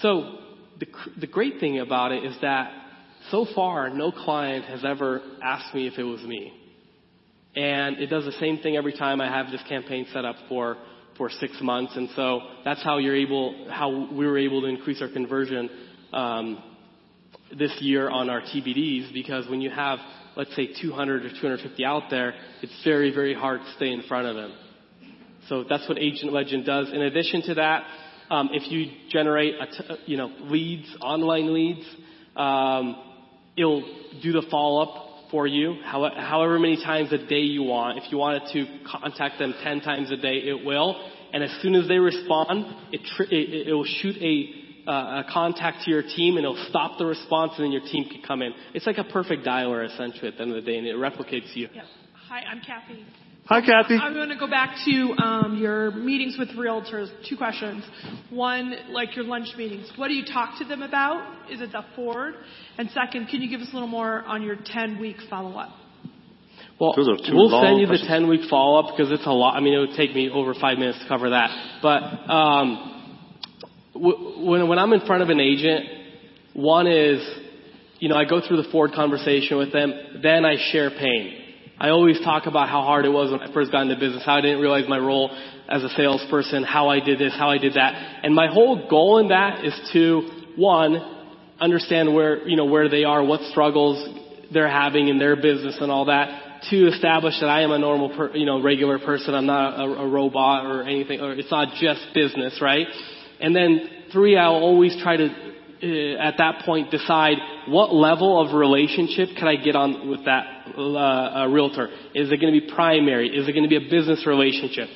So, 0.00 0.38
the, 0.80 0.86
the 1.20 1.26
great 1.26 1.60
thing 1.60 1.78
about 1.78 2.12
it 2.12 2.24
is 2.24 2.34
that 2.40 2.81
so 3.32 3.46
far, 3.54 3.88
no 3.88 4.12
client 4.12 4.66
has 4.66 4.84
ever 4.84 5.22
asked 5.42 5.74
me 5.74 5.88
if 5.88 5.98
it 5.98 6.02
was 6.02 6.20
me. 6.22 6.52
And 7.56 7.98
it 7.98 8.06
does 8.06 8.24
the 8.24 8.32
same 8.32 8.58
thing 8.58 8.76
every 8.76 8.92
time 8.92 9.20
I 9.22 9.26
have 9.26 9.50
this 9.50 9.62
campaign 9.68 10.06
set 10.12 10.24
up 10.26 10.36
for, 10.50 10.76
for 11.16 11.30
six 11.30 11.54
months. 11.62 11.94
And 11.96 12.10
so 12.14 12.40
that's 12.64 12.84
how 12.84 12.98
you're 12.98 13.16
able, 13.16 13.66
how 13.70 14.08
we 14.12 14.26
were 14.26 14.38
able 14.38 14.60
to 14.60 14.68
increase 14.68 15.00
our 15.00 15.08
conversion, 15.08 15.70
um, 16.12 16.62
this 17.58 17.74
year 17.80 18.10
on 18.10 18.28
our 18.28 18.42
TBDs 18.42 19.12
because 19.14 19.48
when 19.48 19.62
you 19.62 19.70
have, 19.70 19.98
let's 20.36 20.54
say 20.54 20.68
200 20.80 21.24
or 21.24 21.28
250 21.28 21.84
out 21.84 22.04
there, 22.10 22.34
it's 22.62 22.84
very, 22.84 23.14
very 23.14 23.34
hard 23.34 23.60
to 23.60 23.72
stay 23.76 23.92
in 23.92 24.02
front 24.02 24.26
of 24.26 24.36
them. 24.36 24.52
So 25.48 25.64
that's 25.68 25.88
what 25.88 25.98
Agent 25.98 26.32
Legend 26.32 26.66
does. 26.66 26.88
In 26.90 27.00
addition 27.00 27.42
to 27.42 27.54
that, 27.54 27.84
um, 28.30 28.50
if 28.52 28.70
you 28.70 28.90
generate, 29.10 29.54
you 30.06 30.18
know, 30.18 30.30
leads, 30.42 30.86
online 31.00 31.52
leads, 31.52 31.86
um, 32.36 33.11
it'll 33.56 33.82
do 34.22 34.32
the 34.32 34.42
follow-up 34.50 35.30
for 35.30 35.46
you, 35.46 35.76
how, 35.84 36.08
however 36.14 36.58
many 36.58 36.76
times 36.76 37.12
a 37.12 37.18
day 37.18 37.40
you 37.40 37.62
want. 37.62 37.98
If 37.98 38.12
you 38.12 38.18
wanted 38.18 38.42
to 38.52 38.66
contact 38.86 39.38
them 39.38 39.54
10 39.62 39.80
times 39.80 40.10
a 40.10 40.16
day, 40.16 40.36
it 40.36 40.64
will. 40.64 41.10
And 41.32 41.42
as 41.42 41.50
soon 41.62 41.74
as 41.74 41.88
they 41.88 41.98
respond, 41.98 42.66
it, 42.92 43.00
it, 43.30 43.68
it 43.68 43.72
will 43.72 43.86
shoot 43.86 44.16
a, 44.20 44.90
uh, 44.90 45.22
a 45.22 45.32
contact 45.32 45.84
to 45.84 45.90
your 45.90 46.02
team 46.02 46.36
and 46.36 46.44
it'll 46.44 46.66
stop 46.68 46.98
the 46.98 47.06
response 47.06 47.52
and 47.56 47.64
then 47.64 47.72
your 47.72 47.80
team 47.80 48.04
can 48.10 48.20
come 48.26 48.42
in. 48.42 48.52
It's 48.74 48.86
like 48.86 48.98
a 48.98 49.04
perfect 49.04 49.46
dialer 49.46 49.86
essentially 49.86 50.28
at 50.28 50.36
the 50.36 50.42
end 50.42 50.54
of 50.54 50.62
the 50.62 50.70
day 50.70 50.76
and 50.76 50.86
it 50.86 50.96
replicates 50.96 51.56
you. 51.56 51.68
Hi, 52.28 52.40
I'm 52.40 52.60
Kathy. 52.60 53.06
Hi, 53.46 53.60
Kathy. 53.60 53.96
I'm 53.96 54.14
going 54.14 54.28
to 54.28 54.36
go 54.36 54.48
back 54.48 54.76
to 54.84 55.14
um, 55.20 55.58
your 55.58 55.90
meetings 55.90 56.36
with 56.38 56.50
realtors. 56.50 57.08
Two 57.28 57.36
questions. 57.36 57.82
One, 58.30 58.72
like 58.90 59.16
your 59.16 59.24
lunch 59.24 59.48
meetings. 59.56 59.90
What 59.96 60.08
do 60.08 60.14
you 60.14 60.24
talk 60.24 60.58
to 60.60 60.64
them 60.64 60.80
about? 60.80 61.50
Is 61.50 61.60
it 61.60 61.72
the 61.72 61.84
Ford? 61.96 62.34
And 62.78 62.88
second, 62.90 63.26
can 63.26 63.42
you 63.42 63.50
give 63.50 63.60
us 63.60 63.68
a 63.72 63.74
little 63.74 63.88
more 63.88 64.22
on 64.22 64.44
your 64.44 64.56
10 64.64 65.00
week 65.00 65.16
follow 65.28 65.58
up? 65.58 65.70
Well, 66.80 66.94
Those 66.94 67.08
are 67.08 67.16
two 67.16 67.34
we'll 67.34 67.50
send 67.60 67.80
you 67.80 67.86
the 67.88 68.04
10 68.06 68.28
week 68.28 68.42
follow 68.48 68.78
up 68.78 68.96
because 68.96 69.12
it's 69.12 69.26
a 69.26 69.32
lot. 69.32 69.56
I 69.56 69.60
mean, 69.60 69.74
it 69.74 69.78
would 69.78 69.96
take 69.96 70.14
me 70.14 70.30
over 70.32 70.54
five 70.54 70.78
minutes 70.78 71.00
to 71.00 71.08
cover 71.08 71.30
that. 71.30 71.80
But 71.82 72.02
um, 72.32 73.18
w- 73.94 74.48
when 74.48 74.68
when 74.68 74.78
I'm 74.78 74.92
in 74.92 75.04
front 75.04 75.22
of 75.22 75.30
an 75.30 75.40
agent, 75.40 75.84
one 76.54 76.86
is, 76.86 77.28
you 77.98 78.08
know, 78.08 78.14
I 78.16 78.24
go 78.24 78.40
through 78.46 78.62
the 78.62 78.68
Ford 78.70 78.92
conversation 78.94 79.58
with 79.58 79.72
them. 79.72 79.92
Then 80.22 80.44
I 80.44 80.56
share 80.70 80.90
pain. 80.90 81.41
I 81.82 81.88
always 81.88 82.20
talk 82.20 82.46
about 82.46 82.68
how 82.68 82.82
hard 82.82 83.06
it 83.06 83.08
was 83.08 83.32
when 83.32 83.40
I 83.40 83.52
first 83.52 83.72
got 83.72 83.82
into 83.82 83.96
business, 83.96 84.22
how 84.24 84.36
I 84.36 84.40
didn't 84.40 84.60
realize 84.60 84.84
my 84.88 84.98
role 84.98 85.36
as 85.68 85.82
a 85.82 85.88
salesperson, 85.88 86.62
how 86.62 86.88
I 86.88 87.00
did 87.00 87.18
this, 87.18 87.34
how 87.36 87.50
I 87.50 87.58
did 87.58 87.74
that. 87.74 88.20
And 88.22 88.36
my 88.36 88.46
whole 88.46 88.88
goal 88.88 89.18
in 89.18 89.30
that 89.30 89.64
is 89.64 89.74
to, 89.92 90.30
one, 90.54 90.94
understand 91.58 92.14
where, 92.14 92.46
you 92.46 92.56
know, 92.56 92.66
where 92.66 92.88
they 92.88 93.02
are, 93.02 93.24
what 93.24 93.40
struggles 93.50 93.98
they're 94.52 94.70
having 94.70 95.08
in 95.08 95.18
their 95.18 95.34
business 95.34 95.76
and 95.80 95.90
all 95.90 96.04
that. 96.04 96.60
To 96.70 96.86
establish 96.86 97.40
that 97.40 97.48
I 97.48 97.62
am 97.62 97.72
a 97.72 97.78
normal, 97.80 98.16
per, 98.16 98.30
you 98.36 98.46
know, 98.46 98.62
regular 98.62 99.00
person. 99.00 99.34
I'm 99.34 99.46
not 99.46 99.80
a, 99.80 100.02
a 100.02 100.08
robot 100.08 100.64
or 100.66 100.84
anything, 100.84 101.20
or 101.20 101.32
it's 101.32 101.50
not 101.50 101.74
just 101.80 102.00
business, 102.14 102.60
right? 102.62 102.86
And 103.40 103.56
then 103.56 103.88
three, 104.12 104.36
I'll 104.36 104.52
always 104.52 104.96
try 105.02 105.16
to, 105.16 105.51
at 105.82 106.38
that 106.38 106.62
point, 106.64 106.90
decide 106.90 107.38
what 107.66 107.92
level 107.92 108.40
of 108.40 108.54
relationship 108.54 109.30
can 109.36 109.48
I 109.48 109.56
get 109.56 109.74
on 109.74 110.08
with 110.08 110.24
that 110.26 110.44
uh, 110.78 110.80
uh, 110.80 111.46
realtor. 111.48 111.88
Is 112.14 112.30
it 112.30 112.40
going 112.40 112.54
to 112.54 112.60
be 112.60 112.72
primary? 112.72 113.28
Is 113.28 113.48
it 113.48 113.52
going 113.52 113.64
to 113.64 113.68
be 113.68 113.76
a 113.76 113.90
business 113.90 114.24
relationship? 114.26 114.88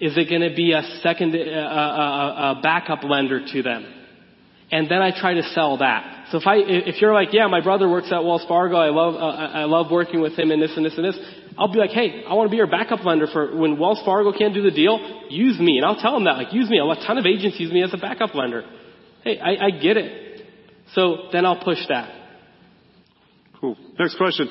Is 0.00 0.16
it 0.16 0.28
going 0.28 0.42
to 0.42 0.54
be 0.54 0.72
a 0.72 0.82
second, 1.02 1.36
uh, 1.36 1.38
a, 1.38 2.58
a 2.58 2.60
backup 2.62 3.04
lender 3.04 3.40
to 3.52 3.62
them? 3.62 3.86
And 4.72 4.90
then 4.90 5.02
I 5.02 5.10
try 5.18 5.34
to 5.34 5.42
sell 5.54 5.78
that. 5.78 6.28
So 6.30 6.38
if 6.38 6.46
I, 6.46 6.56
if 6.58 7.00
you're 7.00 7.12
like, 7.12 7.28
yeah, 7.32 7.46
my 7.48 7.60
brother 7.60 7.88
works 7.88 8.08
at 8.12 8.24
Wells 8.24 8.44
Fargo, 8.48 8.76
I 8.76 8.90
love, 8.90 9.14
uh, 9.14 9.18
I 9.18 9.64
love 9.64 9.90
working 9.90 10.20
with 10.20 10.38
him 10.38 10.50
in 10.50 10.60
this 10.60 10.72
and 10.76 10.86
this 10.86 10.94
and 10.96 11.04
this, 11.04 11.18
I'll 11.58 11.72
be 11.72 11.78
like, 11.78 11.90
hey, 11.90 12.24
I 12.26 12.34
want 12.34 12.46
to 12.46 12.50
be 12.50 12.56
your 12.56 12.68
backup 12.70 13.04
lender 13.04 13.26
for 13.26 13.54
when 13.56 13.78
Wells 13.78 14.00
Fargo 14.04 14.32
can't 14.32 14.54
do 14.54 14.62
the 14.62 14.70
deal, 14.70 15.26
use 15.28 15.58
me. 15.58 15.76
And 15.76 15.84
I'll 15.84 16.00
tell 16.00 16.14
them 16.14 16.24
that, 16.24 16.36
like, 16.36 16.52
use 16.52 16.70
me. 16.70 16.78
A 16.78 17.06
ton 17.06 17.18
of 17.18 17.26
agents 17.26 17.58
use 17.60 17.72
me 17.72 17.82
as 17.82 17.92
a 17.92 17.98
backup 17.98 18.34
lender. 18.34 18.64
Hey, 19.22 19.38
I, 19.38 19.66
I 19.66 19.70
get 19.70 19.96
it. 19.96 20.42
So 20.94 21.28
then 21.32 21.44
I'll 21.46 21.62
push 21.62 21.78
that. 21.88 22.10
Cool. 23.60 23.76
Next 23.98 24.16
question. 24.16 24.48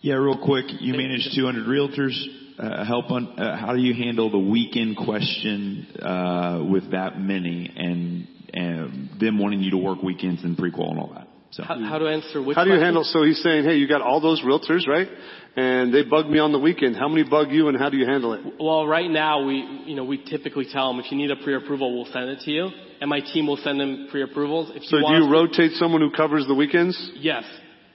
Yeah, 0.00 0.14
real 0.14 0.38
quick. 0.44 0.66
You 0.80 0.92
manage 0.94 1.30
200 1.34 1.66
realtors. 1.66 2.16
Uh, 2.58 2.84
help 2.84 3.10
on 3.10 3.38
uh, 3.38 3.56
how 3.56 3.72
do 3.72 3.80
you 3.80 3.94
handle 3.94 4.30
the 4.30 4.38
weekend 4.38 4.96
question 4.96 5.86
uh, 6.02 6.64
with 6.68 6.90
that 6.90 7.18
many 7.20 7.72
and 7.76 8.26
and 8.52 9.20
them 9.20 9.38
wanting 9.38 9.60
you 9.60 9.70
to 9.70 9.76
work 9.76 10.02
weekends 10.02 10.42
and 10.42 10.56
prequal 10.56 10.90
and 10.90 10.98
all 10.98 11.12
that. 11.14 11.28
So 11.50 11.62
How, 11.62 11.78
how 11.78 11.98
to 11.98 12.08
answer 12.08 12.42
which 12.42 12.56
How 12.56 12.64
do 12.64 12.70
you 12.70 12.76
question? 12.76 12.84
handle? 12.84 13.04
So 13.04 13.22
he's 13.22 13.42
saying, 13.42 13.64
hey, 13.64 13.76
you 13.76 13.88
got 13.88 14.02
all 14.02 14.20
those 14.20 14.42
realtors, 14.42 14.86
right? 14.86 15.08
And 15.56 15.94
they 15.94 16.02
bug 16.02 16.28
me 16.28 16.38
on 16.38 16.52
the 16.52 16.58
weekend. 16.58 16.96
How 16.96 17.08
many 17.08 17.24
bug 17.28 17.50
you, 17.50 17.68
and 17.68 17.78
how 17.78 17.90
do 17.90 17.96
you 17.96 18.06
handle 18.06 18.34
it? 18.34 18.40
Well, 18.60 18.86
right 18.86 19.10
now 19.10 19.44
we, 19.44 19.84
you 19.86 19.94
know, 19.96 20.04
we 20.04 20.18
typically 20.24 20.66
tell 20.70 20.92
them 20.92 21.00
if 21.04 21.10
you 21.10 21.16
need 21.16 21.30
a 21.30 21.36
pre-approval, 21.36 21.94
we'll 21.96 22.12
send 22.12 22.28
it 22.30 22.40
to 22.40 22.50
you, 22.50 22.68
and 23.00 23.08
my 23.08 23.20
team 23.20 23.46
will 23.46 23.56
send 23.58 23.80
them 23.80 24.08
pre-approvals. 24.10 24.70
If 24.74 24.84
So 24.84 24.98
you 24.98 25.06
do 25.06 25.24
you 25.24 25.30
rotate 25.30 25.72
someone 25.72 26.00
who 26.00 26.10
covers 26.10 26.46
the 26.46 26.54
weekends? 26.54 26.96
Yes. 27.16 27.44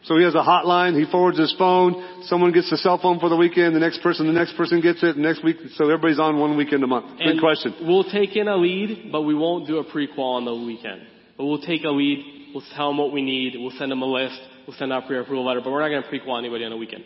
So 0.04 0.18
he 0.18 0.24
has 0.24 0.36
a 0.36 0.44
hotline. 0.44 1.00
He 1.00 1.10
forwards 1.10 1.40
his 1.40 1.56
phone. 1.58 2.24
Someone 2.24 2.52
gets 2.52 2.70
the 2.70 2.78
cell 2.78 2.98
phone 2.98 3.20
for 3.20 3.30
the 3.30 3.38
weekend. 3.38 3.74
The 3.74 3.80
next 3.80 4.02
person, 4.02 4.28
the 4.28 4.34
next 4.34 4.58
person 4.58 4.82
gets 4.82 5.02
it. 5.02 5.16
The 5.16 5.22
next 5.22 5.44
week, 5.44 5.58
so 5.76 5.86
everybody's 5.86 6.20
on 6.20 6.38
one 6.40 6.58
weekend 6.58 6.84
a 6.84 6.88
month. 6.88 7.20
Good 7.20 7.40
question. 7.40 7.76
We'll 7.88 8.04
take 8.04 8.36
in 8.36 8.50
a 8.50 8.58
lead, 8.58 9.12
but 9.12 9.22
we 9.22 9.34
won't 9.34 9.66
do 9.66 9.78
a 9.78 9.84
pre-qual 9.84 10.36
on 10.36 10.46
the 10.46 10.54
weekend. 10.54 11.04
But 11.38 11.46
we'll 11.46 11.62
take 11.62 11.86
a 11.86 11.90
lead. 11.90 12.52
We'll 12.54 12.66
tell 12.76 12.90
them 12.90 12.98
what 12.98 13.14
we 13.14 13.22
need. 13.22 13.56
We'll 13.58 13.78
send 13.78 13.92
them 13.92 14.02
a 14.02 14.06
list. 14.06 14.40
We'll 14.68 14.78
send 14.78 14.92
out 14.92 15.08
pre-approval 15.08 15.46
letter. 15.46 15.62
But 15.64 15.72
we're 15.72 15.82
not 15.82 15.90
going 15.90 16.04
to 16.04 16.10
pre-qual 16.10 16.38
anybody 16.38 16.66
on 16.66 16.74
a 16.74 16.78
weekend. 16.78 17.06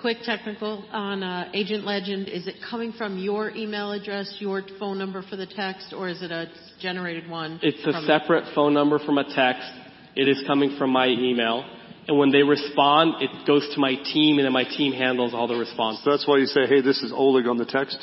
Quick 0.00 0.18
technical 0.24 0.82
on 0.92 1.22
uh, 1.22 1.50
Agent 1.52 1.84
Legend. 1.84 2.26
Is 2.28 2.46
it 2.46 2.54
coming 2.70 2.90
from 2.92 3.18
your 3.18 3.50
email 3.50 3.92
address, 3.92 4.34
your 4.38 4.62
phone 4.78 4.96
number 4.96 5.22
for 5.28 5.36
the 5.36 5.44
text, 5.44 5.92
or 5.92 6.08
is 6.08 6.22
it 6.22 6.30
a 6.30 6.46
generated 6.80 7.28
one? 7.28 7.60
It's 7.62 7.80
a 7.86 7.92
from- 7.92 8.06
separate 8.06 8.54
phone 8.54 8.72
number 8.72 8.98
from 8.98 9.18
a 9.18 9.24
text. 9.24 9.70
It 10.16 10.26
is 10.26 10.42
coming 10.46 10.76
from 10.78 10.88
my 10.88 11.06
email. 11.06 11.64
And 12.08 12.18
when 12.18 12.32
they 12.32 12.42
respond, 12.42 13.22
it 13.22 13.46
goes 13.46 13.68
to 13.74 13.80
my 13.80 13.94
team, 13.94 14.38
and 14.38 14.46
then 14.46 14.54
my 14.54 14.64
team 14.64 14.94
handles 14.94 15.34
all 15.34 15.46
the 15.46 15.54
responses. 15.54 16.02
So 16.02 16.12
that's 16.12 16.26
why 16.26 16.38
you 16.38 16.46
say, 16.46 16.66
hey, 16.66 16.80
this 16.80 17.02
is 17.02 17.12
Oleg 17.14 17.46
on 17.46 17.58
the 17.58 17.66
text? 17.66 17.98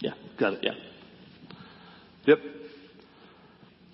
Yeah. 0.00 0.12
Got 0.38 0.52
it. 0.54 0.60
Yeah. 0.62 0.72
Yep. 2.26 2.38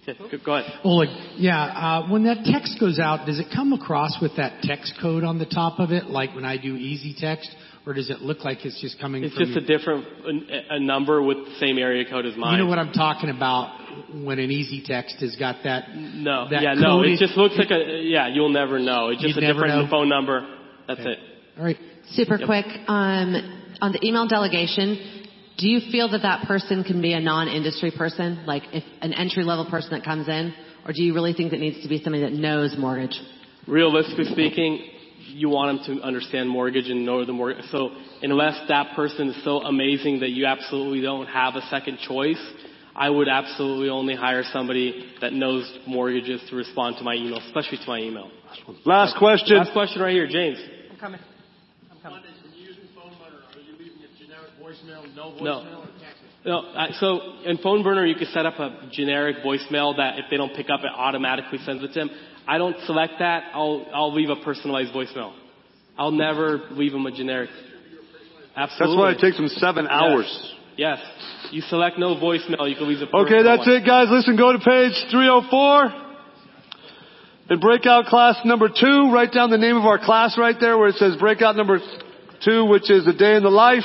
Okay, 0.08 0.18
go- 0.30 0.38
go 0.44 0.54
ahead. 0.54 0.80
Oleg, 0.84 1.08
yeah, 1.36 1.64
uh, 1.64 2.08
when 2.08 2.24
that 2.24 2.44
text 2.44 2.78
goes 2.78 2.98
out, 2.98 3.26
does 3.26 3.38
it 3.40 3.46
come 3.54 3.72
across 3.72 4.16
with 4.20 4.36
that 4.36 4.62
text 4.62 4.94
code 5.00 5.24
on 5.24 5.38
the 5.38 5.46
top 5.46 5.80
of 5.80 5.90
it, 5.90 6.04
like 6.06 6.34
when 6.34 6.44
I 6.44 6.56
do 6.56 6.76
easy 6.76 7.14
text, 7.18 7.50
or 7.86 7.92
does 7.92 8.10
it 8.10 8.20
look 8.20 8.44
like 8.44 8.64
it's 8.64 8.80
just 8.80 9.00
coming 9.00 9.24
It's 9.24 9.34
from 9.34 9.46
just 9.46 9.58
a 9.58 9.60
different 9.60 10.04
a, 10.50 10.74
a 10.76 10.80
number 10.80 11.22
with 11.22 11.38
the 11.38 11.54
same 11.60 11.78
area 11.78 12.04
code 12.08 12.26
as 12.26 12.36
mine. 12.36 12.52
You 12.58 12.64
know 12.64 12.68
what 12.68 12.78
I'm 12.78 12.92
talking 12.92 13.30
about 13.30 13.78
when 14.24 14.38
an 14.38 14.50
easy 14.50 14.82
text 14.84 15.16
has 15.20 15.36
got 15.36 15.56
that 15.64 15.94
No, 15.94 16.48
that 16.50 16.62
yeah, 16.62 16.74
no. 16.74 16.98
code 16.98 17.06
It 17.06 17.18
just 17.18 17.36
looks 17.36 17.56
like 17.56 17.70
a 17.70 18.02
yeah. 18.02 18.28
You'll 18.28 18.50
never 18.50 18.78
know. 18.78 19.08
It's 19.10 19.22
just 19.22 19.38
a 19.38 19.40
different 19.40 19.74
know? 19.74 19.88
phone 19.90 20.08
number. 20.08 20.46
That's 20.88 21.00
it. 21.00 21.18
All 21.58 21.64
right. 21.64 21.78
Super 22.10 22.38
quick. 22.38 22.66
Um, 22.86 23.62
on 23.80 23.92
the 23.92 24.00
email 24.06 24.26
delegation, 24.26 25.15
do 25.58 25.68
you 25.68 25.80
feel 25.90 26.10
that 26.10 26.22
that 26.22 26.46
person 26.46 26.84
can 26.84 27.00
be 27.00 27.12
a 27.14 27.20
non-industry 27.20 27.92
person, 27.96 28.44
like 28.46 28.62
if 28.72 28.84
an 29.00 29.12
entry-level 29.14 29.70
person 29.70 29.90
that 29.92 30.04
comes 30.04 30.28
in, 30.28 30.54
or 30.86 30.92
do 30.92 31.02
you 31.02 31.14
really 31.14 31.32
think 31.32 31.52
it 31.52 31.60
needs 31.60 31.82
to 31.82 31.88
be 31.88 32.02
somebody 32.02 32.22
that 32.24 32.32
knows 32.32 32.76
mortgage? 32.78 33.18
Realistically 33.66 34.26
speaking, 34.26 34.86
you 35.28 35.48
want 35.48 35.84
them 35.84 35.96
to 35.96 36.02
understand 36.02 36.48
mortgage 36.48 36.88
and 36.88 37.04
know 37.04 37.24
the 37.24 37.32
mortgage. 37.32 37.64
So 37.70 37.90
unless 38.22 38.60
that 38.68 38.94
person 38.94 39.28
is 39.30 39.44
so 39.44 39.62
amazing 39.62 40.20
that 40.20 40.30
you 40.30 40.46
absolutely 40.46 41.00
don't 41.00 41.26
have 41.26 41.56
a 41.56 41.62
second 41.62 41.98
choice, 42.06 42.40
I 42.94 43.10
would 43.10 43.28
absolutely 43.28 43.88
only 43.88 44.14
hire 44.14 44.42
somebody 44.52 45.12
that 45.20 45.32
knows 45.32 45.70
mortgages 45.86 46.40
to 46.50 46.56
respond 46.56 46.96
to 46.98 47.04
my 47.04 47.14
email, 47.14 47.38
especially 47.38 47.78
to 47.78 47.86
my 47.86 47.98
email. 47.98 48.30
Last 48.84 49.16
question. 49.18 49.56
Last 49.58 49.72
question 49.72 50.00
right 50.00 50.14
here, 50.14 50.26
James. 50.26 50.58
I'm 50.90 50.98
coming. 50.98 51.20
I'm 51.90 52.00
coming. 52.00 52.22
No. 55.40 55.86
No, 56.44 56.60
I, 56.60 56.90
so 57.00 57.20
in 57.44 57.58
PhoneBurner 57.58 58.08
you 58.08 58.14
can 58.14 58.28
set 58.28 58.46
up 58.46 58.58
a 58.60 58.88
generic 58.92 59.38
voicemail 59.44 59.96
that 59.96 60.18
if 60.20 60.26
they 60.30 60.36
don't 60.36 60.54
pick 60.54 60.66
up 60.70 60.80
it 60.80 60.92
automatically 60.94 61.58
sends 61.64 61.82
it 61.82 61.88
to 61.88 61.94
them. 61.94 62.10
I 62.46 62.58
don't 62.58 62.76
select 62.86 63.14
that. 63.18 63.44
I'll 63.52 63.84
I'll 63.92 64.14
leave 64.14 64.30
a 64.30 64.36
personalized 64.36 64.92
voicemail. 64.94 65.34
I'll 65.98 66.12
never 66.12 66.60
leave 66.70 66.92
them 66.92 67.04
a 67.04 67.10
generic. 67.10 67.50
Absolutely. 68.54 68.96
That's 68.96 69.00
why 69.00 69.10
it 69.12 69.18
takes 69.20 69.36
them 69.36 69.48
seven 69.48 69.88
hours. 69.88 70.54
Yes. 70.76 70.98
You 71.50 71.62
select 71.62 71.98
no 71.98 72.14
voicemail. 72.16 72.68
You 72.68 72.76
can 72.76 72.88
leave 72.88 73.00
the. 73.00 73.08
Okay, 73.08 73.42
that's 73.42 73.66
it, 73.66 73.84
guys. 73.84 74.08
Listen, 74.10 74.36
go 74.36 74.52
to 74.52 74.58
page 74.58 74.92
304. 75.10 76.02
In 77.48 77.60
breakout 77.60 78.06
class 78.06 78.36
number 78.44 78.68
two, 78.68 79.10
write 79.12 79.32
down 79.32 79.50
the 79.50 79.58
name 79.58 79.76
of 79.76 79.84
our 79.84 79.98
class 80.04 80.36
right 80.36 80.56
there 80.58 80.76
where 80.76 80.88
it 80.88 80.96
says 80.96 81.16
breakout 81.16 81.56
number 81.56 81.78
two, 82.44 82.64
which 82.66 82.90
is 82.90 83.06
a 83.06 83.12
day 83.12 83.36
in 83.36 83.42
the 83.42 83.50
life. 83.50 83.84